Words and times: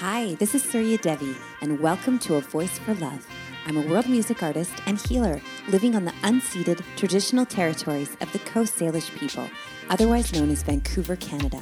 Hi, 0.00 0.36
this 0.36 0.54
is 0.54 0.62
Surya 0.62 0.96
Devi, 0.98 1.34
and 1.60 1.80
welcome 1.80 2.20
to 2.20 2.36
A 2.36 2.40
Voice 2.40 2.78
for 2.78 2.94
Love. 2.94 3.26
I'm 3.66 3.76
a 3.76 3.84
world 3.84 4.08
music 4.08 4.44
artist 4.44 4.72
and 4.86 4.96
healer 4.96 5.40
living 5.70 5.96
on 5.96 6.04
the 6.04 6.12
unceded 6.22 6.84
traditional 6.94 7.44
territories 7.44 8.16
of 8.20 8.30
the 8.30 8.38
Coast 8.38 8.78
Salish 8.78 9.10
people, 9.18 9.50
otherwise 9.90 10.32
known 10.32 10.50
as 10.50 10.62
Vancouver, 10.62 11.16
Canada. 11.16 11.60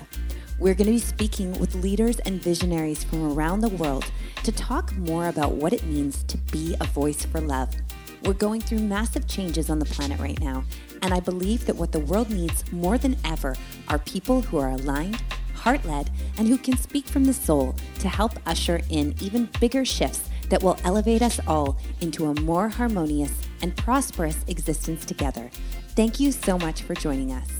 We're 0.58 0.74
going 0.74 0.84
to 0.84 0.92
be 0.92 0.98
speaking 0.98 1.58
with 1.58 1.76
leaders 1.76 2.18
and 2.26 2.38
visionaries 2.42 3.04
from 3.04 3.32
around 3.32 3.62
the 3.62 3.70
world 3.70 4.04
to 4.42 4.52
talk 4.52 4.94
more 4.98 5.28
about 5.28 5.52
what 5.52 5.72
it 5.72 5.86
means 5.86 6.22
to 6.24 6.36
be 6.36 6.76
a 6.78 6.84
voice 6.84 7.24
for 7.24 7.40
love. 7.40 7.74
We're 8.22 8.34
going 8.34 8.60
through 8.60 8.80
massive 8.80 9.26
changes 9.26 9.70
on 9.70 9.78
the 9.78 9.86
planet 9.86 10.20
right 10.20 10.38
now, 10.40 10.64
and 11.00 11.14
I 11.14 11.20
believe 11.20 11.64
that 11.64 11.76
what 11.76 11.92
the 11.92 12.00
world 12.00 12.28
needs 12.28 12.70
more 12.70 12.98
than 12.98 13.16
ever 13.24 13.56
are 13.88 13.98
people 13.98 14.42
who 14.42 14.58
are 14.58 14.72
aligned, 14.72 15.22
heart 15.66 15.84
led, 15.84 16.08
and 16.38 16.46
who 16.46 16.56
can 16.56 16.76
speak 16.76 17.08
from 17.08 17.24
the 17.24 17.32
soul 17.32 17.74
to 17.98 18.08
help 18.08 18.30
usher 18.46 18.80
in 18.88 19.12
even 19.20 19.48
bigger 19.58 19.84
shifts 19.84 20.30
that 20.48 20.62
will 20.62 20.78
elevate 20.84 21.22
us 21.22 21.40
all 21.48 21.76
into 22.00 22.26
a 22.26 22.40
more 22.42 22.68
harmonious 22.68 23.32
and 23.62 23.76
prosperous 23.76 24.44
existence 24.46 25.04
together. 25.04 25.50
Thank 25.96 26.20
you 26.20 26.30
so 26.30 26.56
much 26.56 26.82
for 26.82 26.94
joining 26.94 27.32
us. 27.32 27.50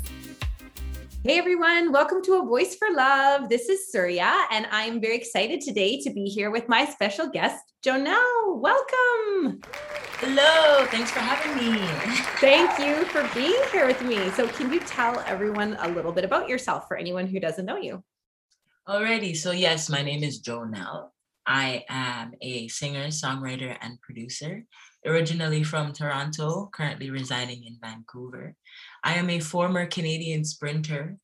Hey 1.24 1.36
everyone, 1.36 1.90
welcome 1.90 2.22
to 2.22 2.34
A 2.34 2.46
Voice 2.46 2.76
for 2.76 2.86
Love. 2.92 3.48
This 3.48 3.68
is 3.68 3.90
Surya, 3.90 4.32
and 4.52 4.68
I'm 4.70 5.00
very 5.00 5.16
excited 5.16 5.60
today 5.60 6.00
to 6.02 6.10
be 6.10 6.26
here 6.26 6.52
with 6.52 6.68
my 6.68 6.84
special 6.84 7.28
guest, 7.28 7.60
Jonelle. 7.86 8.58
Welcome. 8.58 9.60
Hello, 10.18 10.84
thanks 10.86 11.12
for 11.12 11.20
having 11.20 11.54
me. 11.54 11.78
Thank 12.40 12.80
you 12.80 13.04
for 13.04 13.22
being 13.32 13.62
here 13.70 13.86
with 13.86 14.02
me. 14.02 14.28
So, 14.30 14.48
can 14.48 14.72
you 14.72 14.80
tell 14.80 15.20
everyone 15.20 15.76
a 15.78 15.88
little 15.90 16.10
bit 16.10 16.24
about 16.24 16.48
yourself 16.48 16.88
for 16.88 16.96
anyone 16.96 17.28
who 17.28 17.38
doesn't 17.38 17.64
know 17.64 17.76
you? 17.76 18.02
Alrighty, 18.88 19.36
so 19.36 19.52
yes, 19.52 19.88
my 19.88 20.02
name 20.02 20.24
is 20.24 20.42
Jonelle. 20.42 21.10
I 21.46 21.84
am 21.88 22.32
a 22.40 22.66
singer, 22.66 23.06
songwriter, 23.06 23.76
and 23.80 24.00
producer, 24.00 24.64
originally 25.06 25.62
from 25.62 25.92
Toronto, 25.92 26.68
currently 26.74 27.10
residing 27.10 27.62
in 27.62 27.78
Vancouver. 27.80 28.56
I 29.04 29.14
am 29.14 29.30
a 29.30 29.38
former 29.38 29.86
Canadian 29.86 30.44
sprinter. 30.44 31.18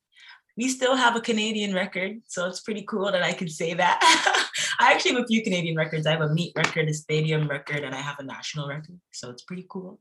We 0.57 0.69
still 0.69 0.95
have 0.95 1.17
a 1.17 1.21
Canadian 1.21 1.75
record, 1.75 2.21
so 2.29 2.47
it's 2.47 2.61
pretty 2.61 2.85
cool 2.87 3.11
that 3.11 3.25
I 3.25 3.33
can 3.33 3.49
say 3.49 3.75
that. 3.75 3.99
I 4.79 4.93
actually 4.93 5.15
have 5.15 5.25
a 5.25 5.27
few 5.27 5.43
Canadian 5.43 5.77
records. 5.77 6.07
I 6.07 6.13
have 6.13 6.21
a 6.21 6.33
meet 6.33 6.53
record, 6.57 6.89
a 6.89 6.95
stadium 6.95 7.49
record, 7.49 7.85
and 7.85 7.95
I 7.95 7.99
have 7.99 8.19
a 8.19 8.25
national 8.25 8.69
record. 8.69 8.99
So 9.13 9.31
it's 9.31 9.43
pretty 9.43 9.67
cool. 9.69 9.99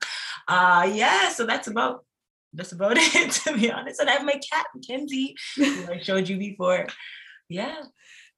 Uh 0.47 0.89
yeah, 0.94 1.30
so 1.30 1.45
that's 1.45 1.67
about 1.67 2.05
that's 2.53 2.72
about 2.72 2.97
it 2.99 3.31
to 3.31 3.58
be 3.58 3.72
honest. 3.72 3.99
And 3.99 4.09
I 4.09 4.14
have 4.14 4.25
my 4.25 4.39
cat, 4.52 4.67
Mackenzie, 4.75 5.36
who 5.55 5.92
I 5.92 5.99
showed 6.02 6.27
you 6.27 6.38
before. 6.38 6.88
Yeah. 7.49 7.81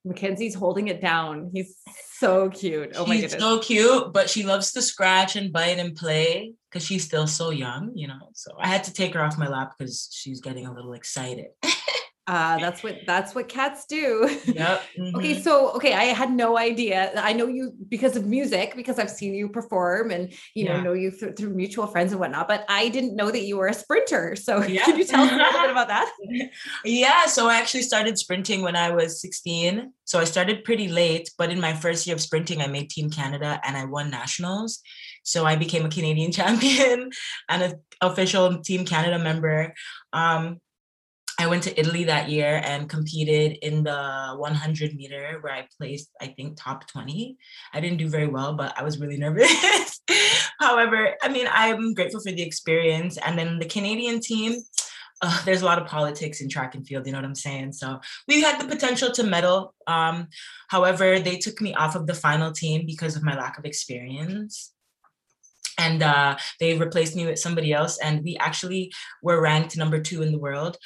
Mackenzie's 0.05 0.53
holding 0.55 0.89
it 0.89 1.01
down. 1.01 1.49
He's 1.53 1.77
so 2.17 2.49
cute. 2.49 2.91
Oh 2.95 3.05
my 3.05 3.15
she's 3.15 3.33
goodness. 3.33 3.41
so 3.41 3.59
cute, 3.59 4.13
but 4.13 4.29
she 4.29 4.43
loves 4.43 4.73
to 4.73 4.81
scratch 4.81 5.35
and 5.37 5.53
bite 5.53 5.79
and 5.79 5.95
play 5.95 6.53
because 6.69 6.85
she's 6.85 7.05
still 7.05 7.25
so 7.25 7.51
young, 7.51 7.91
you 7.95 8.07
know. 8.07 8.29
So 8.33 8.51
I 8.59 8.67
had 8.67 8.83
to 8.85 8.93
take 8.93 9.13
her 9.13 9.23
off 9.23 9.37
my 9.37 9.47
lap 9.47 9.73
because 9.77 10.09
she's 10.11 10.41
getting 10.41 10.65
a 10.67 10.73
little 10.73 10.93
excited. 10.93 11.47
Uh, 12.25 12.57
that's 12.57 12.81
what 12.83 12.99
that's 13.05 13.35
what 13.35 13.49
cats 13.49 13.85
do. 13.85 14.29
yep. 14.47 14.81
Okay, 15.15 15.35
mhm. 15.35 15.43
so 15.43 15.71
okay, 15.71 15.93
I 15.93 16.05
had 16.05 16.31
no 16.31 16.57
idea. 16.57 17.11
I 17.17 17.33
know 17.33 17.47
you 17.47 17.73
because 17.89 18.15
of 18.15 18.25
music, 18.25 18.75
because 18.77 18.97
I've 18.97 19.09
seen 19.09 19.33
you 19.33 19.49
perform, 19.49 20.09
and 20.11 20.31
you 20.55 20.63
know 20.63 20.75
Yeah. 20.75 20.81
know 20.83 20.93
you 20.93 21.11
through, 21.11 21.33
through 21.33 21.53
mutual 21.53 21.85
friends 21.87 22.13
and 22.13 22.21
whatnot. 22.21 22.47
But 22.47 22.63
I 22.69 22.87
didn't 22.89 23.15
know 23.17 23.29
that 23.29 23.43
you 23.43 23.57
were 23.57 23.67
a 23.67 23.73
sprinter. 23.73 24.37
So 24.37 24.63
Yeah. 24.63 24.85
can 24.85 24.97
you 24.97 25.03
tell 25.03 25.21
us 25.23 25.31
a 25.31 25.35
little 25.35 25.61
bit 25.61 25.71
about 25.75 25.89
that? 25.89 26.09
Yeah, 26.85 27.25
so 27.25 27.49
I 27.49 27.57
actually 27.57 27.81
started 27.83 28.17
sprinting 28.17 28.61
when 28.61 28.75
I 28.77 28.91
was 28.91 29.19
16. 29.19 29.91
So 30.05 30.19
I 30.19 30.23
started 30.23 30.63
pretty 30.63 30.87
late, 30.87 31.29
but 31.37 31.51
in 31.51 31.59
my 31.59 31.73
first 31.73 32.07
year 32.07 32.15
of 32.15 32.21
sprinting, 32.21 32.61
I 32.61 32.67
made 32.67 32.89
Team 32.89 33.09
Canada 33.09 33.59
and 33.65 33.75
I 33.75 33.83
won 33.85 34.09
nationals. 34.09 34.79
So 35.23 35.45
I 35.45 35.55
became 35.57 35.85
a 35.85 35.89
Canadian 35.89 36.31
champion 36.39 37.11
and 37.49 37.63
an 37.63 37.73
official 38.01 38.59
Team 38.61 38.85
Canada 38.85 39.19
member. 39.19 39.73
Um, 40.13 40.59
I 41.43 41.47
went 41.47 41.63
to 41.63 41.77
Italy 41.77 42.05
that 42.05 42.29
year 42.29 42.61
and 42.63 42.87
competed 42.87 43.57
in 43.61 43.83
the 43.83 44.33
100 44.37 44.95
meter 44.95 45.39
where 45.41 45.51
I 45.51 45.67
placed, 45.77 46.09
I 46.21 46.27
think, 46.27 46.55
top 46.57 46.87
20. 46.87 47.37
I 47.73 47.81
didn't 47.81 47.97
do 47.97 48.07
very 48.07 48.27
well, 48.27 48.53
but 48.53 48.73
I 48.79 48.83
was 48.83 48.97
really 48.97 49.17
nervous. 49.25 50.01
However, 50.61 51.15
I 51.21 51.27
mean, 51.27 51.47
I'm 51.51 51.93
grateful 51.95 52.21
for 52.21 52.31
the 52.31 52.41
experience. 52.41 53.17
And 53.17 53.37
then 53.37 53.59
the 53.59 53.65
Canadian 53.65 54.21
team, 54.21 54.53
uh, 55.21 55.43
there's 55.43 55.61
a 55.61 55.65
lot 55.65 55.81
of 55.81 55.87
politics 55.87 56.39
in 56.39 56.47
track 56.47 56.75
and 56.75 56.87
field, 56.87 57.05
you 57.05 57.11
know 57.11 57.17
what 57.17 57.25
I'm 57.25 57.35
saying? 57.35 57.73
So 57.73 57.99
we 58.25 58.41
had 58.41 58.61
the 58.61 58.67
potential 58.73 59.11
to 59.11 59.23
medal. 59.23 59.75
Um, 59.85 60.29
however, 60.69 61.19
they 61.19 61.35
took 61.35 61.59
me 61.59 61.73
off 61.73 61.97
of 61.97 62.07
the 62.07 62.13
final 62.13 62.53
team 62.53 62.85
because 62.85 63.17
of 63.17 63.23
my 63.23 63.35
lack 63.35 63.57
of 63.57 63.65
experience. 63.65 64.71
And 65.77 66.03
uh, 66.03 66.37
they 66.59 66.77
replaced 66.77 67.15
me 67.15 67.25
with 67.25 67.39
somebody 67.39 67.73
else. 67.73 67.97
And 67.97 68.23
we 68.23 68.37
actually 68.37 68.93
were 69.21 69.41
ranked 69.41 69.75
number 69.75 69.99
two 69.99 70.21
in 70.21 70.31
the 70.31 70.37
world 70.39 70.77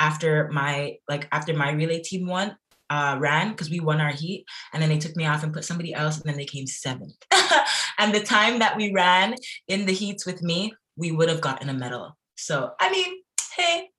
after 0.00 0.48
my 0.50 0.96
like 1.08 1.28
after 1.30 1.54
my 1.54 1.70
relay 1.70 2.02
team 2.02 2.26
won 2.26 2.56
uh, 2.88 3.16
ran 3.20 3.50
because 3.50 3.70
we 3.70 3.78
won 3.78 4.00
our 4.00 4.10
heat 4.10 4.44
and 4.72 4.82
then 4.82 4.88
they 4.88 4.98
took 4.98 5.14
me 5.14 5.24
off 5.26 5.44
and 5.44 5.52
put 5.52 5.64
somebody 5.64 5.94
else 5.94 6.16
and 6.16 6.28
then 6.28 6.36
they 6.36 6.44
came 6.44 6.66
seventh. 6.66 7.14
And 7.98 8.14
the 8.14 8.20
time 8.20 8.60
that 8.60 8.78
we 8.78 8.92
ran 8.94 9.34
in 9.68 9.84
the 9.84 9.92
heats 9.92 10.24
with 10.24 10.42
me 10.42 10.72
we 10.96 11.12
would 11.12 11.28
have 11.28 11.42
gotten 11.42 11.68
a 11.68 11.74
medal. 11.74 12.16
So 12.36 12.72
i 12.80 12.90
mean 12.90 13.22
hey 13.56 13.90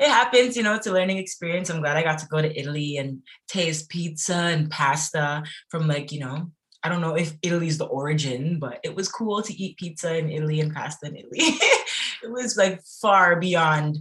it 0.00 0.08
happens 0.08 0.56
you 0.56 0.64
know 0.64 0.74
it's 0.74 0.86
a 0.88 0.92
learning 0.92 1.18
experience. 1.18 1.70
I'm 1.70 1.80
glad 1.80 1.96
i 1.96 2.02
got 2.02 2.18
to 2.20 2.26
go 2.26 2.42
to 2.42 2.58
italy 2.58 2.96
and 2.96 3.22
taste 3.46 3.88
pizza 3.88 4.34
and 4.34 4.70
pasta 4.70 5.44
from 5.70 5.86
like 5.86 6.10
you 6.10 6.20
know 6.20 6.50
I 6.82 6.88
don't 6.88 7.02
know 7.02 7.14
if 7.14 7.36
Italy's 7.42 7.76
the 7.76 7.84
origin, 7.84 8.58
but 8.58 8.80
it 8.82 8.94
was 8.94 9.08
cool 9.08 9.42
to 9.42 9.52
eat 9.52 9.76
pizza 9.76 10.16
in 10.16 10.30
Italy 10.30 10.60
and 10.60 10.74
pasta 10.74 11.08
in 11.08 11.16
Italy. 11.16 11.40
it 12.22 12.30
was 12.30 12.56
like 12.56 12.82
far 13.00 13.36
beyond 13.40 13.98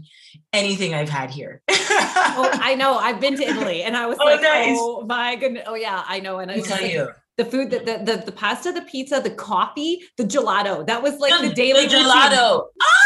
anything 0.53 0.93
I've 0.93 1.09
had 1.09 1.29
here. 1.31 1.61
Oh, 2.31 2.49
I 2.53 2.75
know. 2.75 2.95
I've 2.97 3.19
been 3.19 3.35
to 3.37 3.43
Italy, 3.43 3.83
and 3.83 3.97
I 3.97 4.05
was 4.05 4.17
Oh, 4.21 4.25
like, 4.25 4.41
nice. 4.41 4.77
oh 4.79 5.03
my 5.05 5.35
goodness. 5.35 5.63
Oh 5.67 5.75
yeah, 5.75 6.03
I 6.07 6.19
know. 6.19 6.39
And 6.39 6.51
I 6.51 6.55
Let 6.55 6.57
me 6.57 6.61
was 6.61 6.69
tell 6.69 6.81
like, 6.81 6.91
you, 6.91 7.09
the 7.37 7.45
food, 7.45 7.69
the, 7.71 7.79
the 7.79 7.97
the 8.17 8.23
the 8.27 8.31
pasta, 8.31 8.71
the 8.71 8.81
pizza, 8.83 9.19
the 9.19 9.31
coffee, 9.31 10.01
the 10.17 10.23
gelato. 10.23 10.85
That 10.85 11.01
was 11.01 11.17
like 11.17 11.33
the 11.41 11.49
the 11.49 11.53
daily 11.53 11.83
routine. 11.83 12.03
gelato. 12.05 12.67
Ah, 12.81 12.98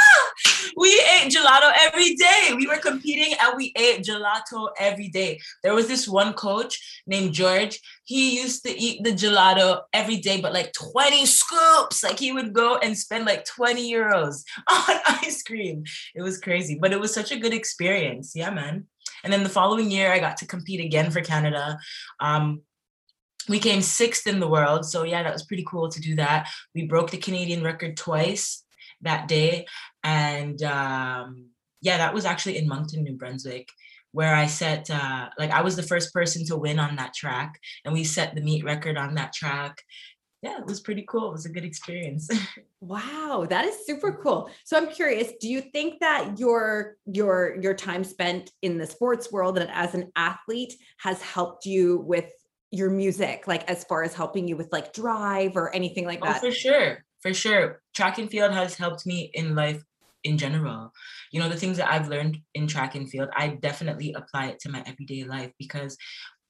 we 0.77 0.89
ate 0.89 1.31
gelato 1.31 1.71
every 1.81 2.15
day. 2.15 2.53
We 2.55 2.67
were 2.67 2.77
competing 2.77 3.35
and 3.41 3.55
we 3.55 3.71
ate 3.75 4.03
gelato 4.03 4.69
every 4.79 5.09
day. 5.09 5.39
There 5.61 5.73
was 5.73 5.87
this 5.87 6.07
one 6.07 6.33
coach 6.33 7.03
named 7.07 7.33
George. 7.33 7.79
He 8.05 8.39
used 8.39 8.63
to 8.65 8.71
eat 8.71 9.03
the 9.03 9.11
gelato 9.11 9.81
every 9.93 10.17
day, 10.17 10.41
but 10.41 10.53
like 10.53 10.73
20 10.73 11.25
scoops. 11.25 12.03
Like 12.03 12.19
he 12.19 12.31
would 12.31 12.53
go 12.53 12.77
and 12.77 12.97
spend 12.97 13.25
like 13.25 13.45
20 13.45 13.91
euros 13.91 14.43
on 14.69 14.97
ice 15.23 15.43
cream. 15.43 15.83
It 16.15 16.21
was 16.21 16.39
crazy, 16.39 16.77
but 16.79 16.91
it 16.91 16.99
was 16.99 17.13
such 17.13 17.31
a 17.31 17.39
good 17.39 17.53
experience. 17.53 18.33
Yeah, 18.35 18.49
man. 18.49 18.87
And 19.23 19.31
then 19.31 19.43
the 19.43 19.49
following 19.49 19.89
year, 19.89 20.11
I 20.11 20.19
got 20.19 20.37
to 20.37 20.47
compete 20.47 20.83
again 20.83 21.11
for 21.11 21.21
Canada. 21.21 21.77
Um, 22.19 22.61
we 23.49 23.59
came 23.59 23.81
sixth 23.81 24.27
in 24.27 24.39
the 24.39 24.47
world. 24.47 24.85
So, 24.85 25.03
yeah, 25.03 25.23
that 25.23 25.33
was 25.33 25.43
pretty 25.43 25.65
cool 25.67 25.89
to 25.89 25.99
do 25.99 26.15
that. 26.15 26.49
We 26.73 26.85
broke 26.85 27.11
the 27.11 27.17
Canadian 27.17 27.63
record 27.63 27.97
twice 27.97 28.63
that 29.01 29.27
day. 29.27 29.65
And 30.03 30.61
um, 30.63 31.49
yeah, 31.81 31.97
that 31.97 32.13
was 32.13 32.25
actually 32.25 32.57
in 32.57 32.67
Moncton, 32.67 33.03
New 33.03 33.15
Brunswick, 33.17 33.67
where 34.11 34.35
I 34.35 34.45
set, 34.47 34.89
uh, 34.89 35.29
like, 35.39 35.51
I 35.51 35.61
was 35.61 35.75
the 35.75 35.83
first 35.83 36.13
person 36.13 36.45
to 36.47 36.57
win 36.57 36.79
on 36.79 36.95
that 36.97 37.13
track. 37.13 37.53
And 37.83 37.93
we 37.93 38.03
set 38.03 38.35
the 38.35 38.41
meet 38.41 38.63
record 38.63 38.97
on 38.97 39.15
that 39.15 39.33
track. 39.33 39.75
Yeah, 40.41 40.59
it 40.59 40.65
was 40.65 40.81
pretty 40.81 41.05
cool. 41.07 41.29
It 41.29 41.33
was 41.33 41.45
a 41.45 41.49
good 41.49 41.65
experience. 41.65 42.29
Wow, 42.81 43.47
that 43.49 43.63
is 43.63 43.85
super 43.85 44.19
cool. 44.21 44.49
So 44.65 44.75
I'm 44.75 44.89
curious, 44.89 45.31
do 45.39 45.47
you 45.47 45.61
think 45.61 46.01
that 46.01 46.37
your 46.37 46.97
your 47.05 47.57
your 47.61 47.73
time 47.73 48.03
spent 48.03 48.51
in 48.61 48.77
the 48.77 48.85
sports 48.85 49.31
world 49.31 49.57
and 49.57 49.71
as 49.71 49.95
an 49.95 50.11
athlete 50.17 50.73
has 50.97 51.21
helped 51.21 51.65
you 51.65 51.99
with 52.05 52.25
your 52.71 52.89
music, 52.89 53.47
like 53.47 53.63
as 53.69 53.85
far 53.85 54.03
as 54.03 54.13
helping 54.13 54.49
you 54.49 54.57
with 54.57 54.67
like 54.73 54.91
drive 54.91 55.55
or 55.55 55.73
anything 55.73 56.05
like 56.05 56.19
Oh, 56.23 56.25
that? 56.25 56.41
for 56.41 56.51
sure. 56.51 57.05
For 57.21 57.33
sure. 57.33 57.81
Track 57.95 58.17
and 58.17 58.29
field 58.29 58.51
has 58.51 58.75
helped 58.75 59.05
me 59.05 59.31
in 59.33 59.55
life 59.55 59.81
in 60.23 60.37
general. 60.37 60.91
You 61.31 61.39
know, 61.39 61.49
the 61.49 61.57
things 61.57 61.77
that 61.77 61.91
I've 61.91 62.07
learned 62.07 62.37
in 62.53 62.67
track 62.67 62.95
and 62.95 63.09
field, 63.09 63.29
I 63.35 63.49
definitely 63.49 64.13
apply 64.13 64.47
it 64.47 64.59
to 64.61 64.69
my 64.69 64.83
everyday 64.85 65.23
life 65.23 65.51
because, 65.59 65.97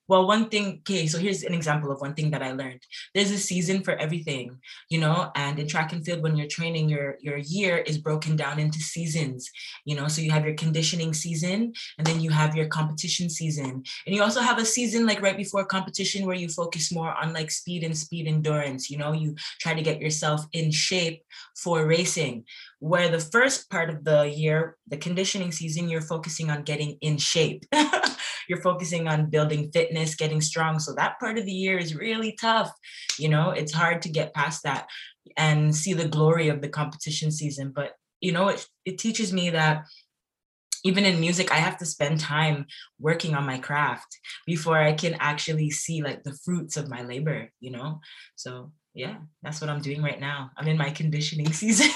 well, 0.07 0.27
one 0.27 0.49
thing, 0.49 0.79
okay, 0.79 1.07
so 1.07 1.17
here's 1.17 1.43
an 1.43 1.53
example 1.53 1.91
of 1.91 2.01
one 2.01 2.13
thing 2.13 2.31
that 2.31 2.43
I 2.43 2.51
learned. 2.51 2.81
There's 3.13 3.31
a 3.31 3.37
season 3.37 3.83
for 3.83 3.95
everything, 3.95 4.59
you 4.89 4.99
know, 4.99 5.31
and 5.35 5.57
in 5.57 5.67
track 5.67 5.93
and 5.93 6.05
field, 6.05 6.21
when 6.21 6.35
you're 6.35 6.47
training, 6.47 6.89
your 6.89 7.17
your 7.21 7.37
year 7.37 7.77
is 7.77 7.97
broken 7.97 8.35
down 8.35 8.59
into 8.59 8.79
seasons, 8.79 9.49
you 9.85 9.95
know, 9.95 10.07
so 10.07 10.21
you 10.21 10.31
have 10.31 10.45
your 10.45 10.55
conditioning 10.55 11.13
season 11.13 11.73
and 11.97 12.05
then 12.05 12.19
you 12.19 12.31
have 12.31 12.55
your 12.55 12.67
competition 12.67 13.29
season. 13.29 13.83
And 14.05 14.15
you 14.15 14.21
also 14.21 14.41
have 14.41 14.59
a 14.59 14.65
season 14.65 15.05
like 15.05 15.21
right 15.21 15.37
before 15.37 15.65
competition 15.65 16.25
where 16.25 16.35
you 16.35 16.49
focus 16.49 16.91
more 16.91 17.13
on 17.13 17.33
like 17.33 17.49
speed 17.49 17.83
and 17.83 17.97
speed 17.97 18.27
endurance, 18.27 18.89
you 18.89 18.97
know, 18.97 19.13
you 19.13 19.35
try 19.59 19.73
to 19.73 19.81
get 19.81 20.01
yourself 20.01 20.45
in 20.51 20.71
shape 20.71 21.23
for 21.55 21.85
racing 21.85 22.45
where 22.83 23.07
the 23.07 23.19
first 23.19 23.69
part 23.69 23.89
of 23.89 24.03
the 24.03 24.23
year, 24.23 24.75
the 24.89 24.97
conditioning 24.97 25.53
season, 25.53 25.87
you're 25.87 26.01
focusing 26.01 26.49
on 26.49 26.63
getting 26.63 26.97
in 26.99 27.17
shape. 27.17 27.63
you're 28.47 28.61
focusing 28.61 29.07
on 29.07 29.29
building 29.29 29.71
fitness, 29.71 30.15
getting 30.15 30.41
strong. 30.41 30.79
So 30.79 30.93
that 30.95 31.19
part 31.19 31.37
of 31.37 31.45
the 31.45 31.51
year 31.51 31.77
is 31.77 31.95
really 31.95 32.37
tough. 32.39 32.71
You 33.17 33.29
know, 33.29 33.51
it's 33.51 33.73
hard 33.73 34.01
to 34.03 34.09
get 34.09 34.33
past 34.33 34.63
that 34.63 34.87
and 35.37 35.75
see 35.75 35.93
the 35.93 36.07
glory 36.07 36.49
of 36.49 36.61
the 36.61 36.69
competition 36.69 37.31
season. 37.31 37.71
But, 37.75 37.93
you 38.21 38.31
know, 38.31 38.49
it, 38.49 38.65
it 38.85 38.97
teaches 38.97 39.33
me 39.33 39.49
that 39.51 39.85
even 40.83 41.05
in 41.05 41.19
music 41.19 41.51
i 41.51 41.55
have 41.55 41.77
to 41.77 41.85
spend 41.85 42.19
time 42.19 42.65
working 42.99 43.35
on 43.35 43.45
my 43.45 43.57
craft 43.57 44.19
before 44.45 44.77
i 44.77 44.91
can 44.91 45.15
actually 45.19 45.69
see 45.69 46.01
like 46.01 46.23
the 46.23 46.37
fruits 46.43 46.77
of 46.77 46.89
my 46.89 47.01
labor 47.03 47.49
you 47.59 47.71
know 47.71 47.99
so 48.35 48.71
yeah 48.93 49.15
that's 49.41 49.61
what 49.61 49.69
i'm 49.69 49.81
doing 49.81 50.03
right 50.03 50.19
now 50.19 50.51
i'm 50.57 50.67
in 50.67 50.77
my 50.77 50.89
conditioning 50.89 51.51
season 51.53 51.89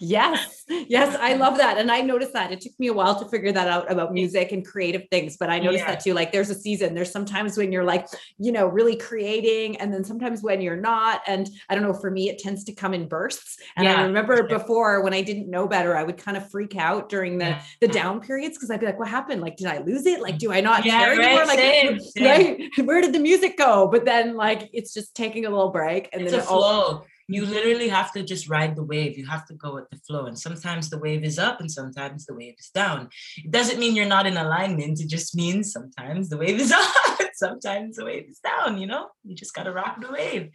yes 0.00 0.64
yes 0.88 1.14
i 1.20 1.34
love 1.34 1.58
that 1.58 1.76
and 1.76 1.90
i 1.90 2.00
noticed 2.00 2.32
that 2.32 2.50
it 2.50 2.60
took 2.60 2.72
me 2.78 2.86
a 2.86 2.92
while 2.92 3.18
to 3.18 3.28
figure 3.28 3.52
that 3.52 3.68
out 3.68 3.90
about 3.90 4.12
music 4.12 4.50
and 4.50 4.66
creative 4.66 5.02
things 5.10 5.36
but 5.36 5.50
i 5.50 5.58
noticed 5.58 5.84
yeah. 5.84 5.90
that 5.90 6.02
too 6.02 6.14
like 6.14 6.32
there's 6.32 6.48
a 6.48 6.54
season 6.54 6.94
there's 6.94 7.12
sometimes 7.12 7.58
when 7.58 7.70
you're 7.70 7.84
like 7.84 8.06
you 8.38 8.50
know 8.50 8.66
really 8.66 8.96
creating 8.96 9.76
and 9.76 9.92
then 9.92 10.02
sometimes 10.02 10.42
when 10.42 10.60
you're 10.60 10.76
not 10.76 11.20
and 11.26 11.50
i 11.68 11.74
don't 11.74 11.84
know 11.84 11.92
for 11.92 12.10
me 12.10 12.30
it 12.30 12.38
tends 12.38 12.64
to 12.64 12.72
come 12.72 12.94
in 12.94 13.06
bursts 13.06 13.58
and 13.76 13.84
yeah. 13.84 13.96
i 13.96 14.02
remember 14.02 14.42
before 14.44 15.02
when 15.02 15.12
i 15.12 15.20
didn't 15.20 15.50
know 15.50 15.68
better 15.68 15.96
i 15.96 16.02
would 16.02 16.16
kind 16.16 16.36
of 16.36 16.50
freak 16.50 16.76
out 16.76 17.10
during 17.10 17.36
the 17.36 17.44
yeah. 17.44 17.62
the 17.82 17.88
down 17.88 18.20
periods 18.20 18.56
because 18.56 18.70
i'd 18.70 18.80
be 18.80 18.86
like 18.86 18.98
what 18.98 19.08
happened 19.08 19.42
like 19.42 19.56
did 19.56 19.66
i 19.66 19.78
lose 19.78 20.06
it 20.06 20.22
like 20.22 20.38
do 20.38 20.50
i 20.50 20.60
not 20.60 20.84
yeah, 20.84 21.04
care 21.04 21.16
right, 21.16 21.26
anymore 21.26 21.46
like 21.46 21.58
same, 21.58 22.00
same. 22.16 22.24
right 22.24 22.86
where 22.86 23.02
did 23.02 23.12
the 23.12 23.18
music 23.18 23.58
go 23.58 23.86
but 23.86 24.06
then 24.06 24.34
like 24.34 24.70
it's 24.72 24.94
just 24.94 25.14
taking 25.14 25.44
a 25.44 25.50
little 25.50 25.70
break 25.70 26.08
and 26.14 26.22
it's 26.22 26.32
then 26.32 26.40
a 26.40 26.44
flow 26.44 27.04
you 27.30 27.46
literally 27.46 27.88
have 27.88 28.12
to 28.12 28.22
just 28.22 28.48
ride 28.48 28.74
the 28.74 28.82
wave. 28.82 29.16
You 29.16 29.26
have 29.26 29.46
to 29.46 29.54
go 29.54 29.74
with 29.74 29.88
the 29.90 29.98
flow. 29.98 30.26
And 30.26 30.38
sometimes 30.38 30.90
the 30.90 30.98
wave 30.98 31.22
is 31.24 31.38
up 31.38 31.60
and 31.60 31.70
sometimes 31.70 32.26
the 32.26 32.34
wave 32.34 32.56
is 32.58 32.70
down. 32.74 33.08
It 33.36 33.50
doesn't 33.50 33.78
mean 33.78 33.94
you're 33.94 34.06
not 34.06 34.26
in 34.26 34.36
alignment. 34.36 35.00
It 35.00 35.08
just 35.08 35.36
means 35.36 35.72
sometimes 35.72 36.28
the 36.28 36.36
wave 36.36 36.58
is 36.58 36.72
up, 36.80 36.92
sometimes 37.34 37.96
the 37.96 38.04
wave 38.04 38.26
is 38.28 38.40
down, 38.40 38.78
you 38.78 38.86
know? 38.86 39.08
You 39.24 39.36
just 39.36 39.54
gotta 39.54 39.72
rock 39.72 40.00
the 40.00 40.10
wave. 40.10 40.50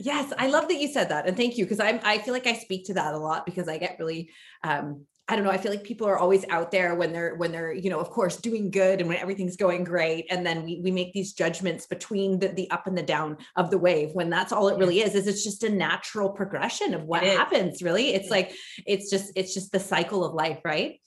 Yes, 0.00 0.32
I 0.38 0.46
love 0.48 0.68
that 0.68 0.80
you 0.80 0.88
said 0.88 1.10
that. 1.10 1.26
And 1.28 1.36
thank 1.36 1.58
you. 1.58 1.66
Cause 1.66 1.80
I'm 1.80 2.00
I 2.02 2.18
feel 2.18 2.34
like 2.34 2.46
I 2.46 2.54
speak 2.54 2.86
to 2.86 2.94
that 2.94 3.14
a 3.14 3.18
lot 3.18 3.44
because 3.44 3.68
I 3.68 3.76
get 3.76 3.98
really 3.98 4.30
um 4.64 5.06
I 5.28 5.34
don't 5.34 5.44
know. 5.44 5.50
I 5.50 5.58
feel 5.58 5.72
like 5.72 5.82
people 5.82 6.06
are 6.06 6.18
always 6.18 6.44
out 6.50 6.70
there 6.70 6.94
when 6.94 7.12
they're 7.12 7.34
when 7.34 7.50
they're 7.50 7.72
you 7.72 7.90
know 7.90 7.98
of 7.98 8.10
course 8.10 8.36
doing 8.36 8.70
good 8.70 9.00
and 9.00 9.08
when 9.08 9.18
everything's 9.18 9.56
going 9.56 9.82
great, 9.82 10.26
and 10.30 10.46
then 10.46 10.62
we 10.62 10.80
we 10.82 10.92
make 10.92 11.12
these 11.12 11.32
judgments 11.32 11.86
between 11.86 12.38
the 12.38 12.48
the 12.48 12.70
up 12.70 12.86
and 12.86 12.96
the 12.96 13.02
down 13.02 13.36
of 13.56 13.70
the 13.70 13.78
wave 13.78 14.10
when 14.12 14.30
that's 14.30 14.52
all 14.52 14.68
it 14.68 14.78
really 14.78 15.00
is. 15.00 15.16
Is 15.16 15.26
it's 15.26 15.42
just 15.42 15.64
a 15.64 15.68
natural 15.68 16.30
progression 16.30 16.94
of 16.94 17.04
what 17.04 17.24
happens. 17.24 17.82
Really, 17.82 18.14
it's 18.14 18.30
like 18.30 18.54
it's 18.86 19.10
just 19.10 19.32
it's 19.34 19.52
just 19.52 19.72
the 19.72 19.80
cycle 19.80 20.24
of 20.24 20.32
life, 20.32 20.60
right? 20.64 21.00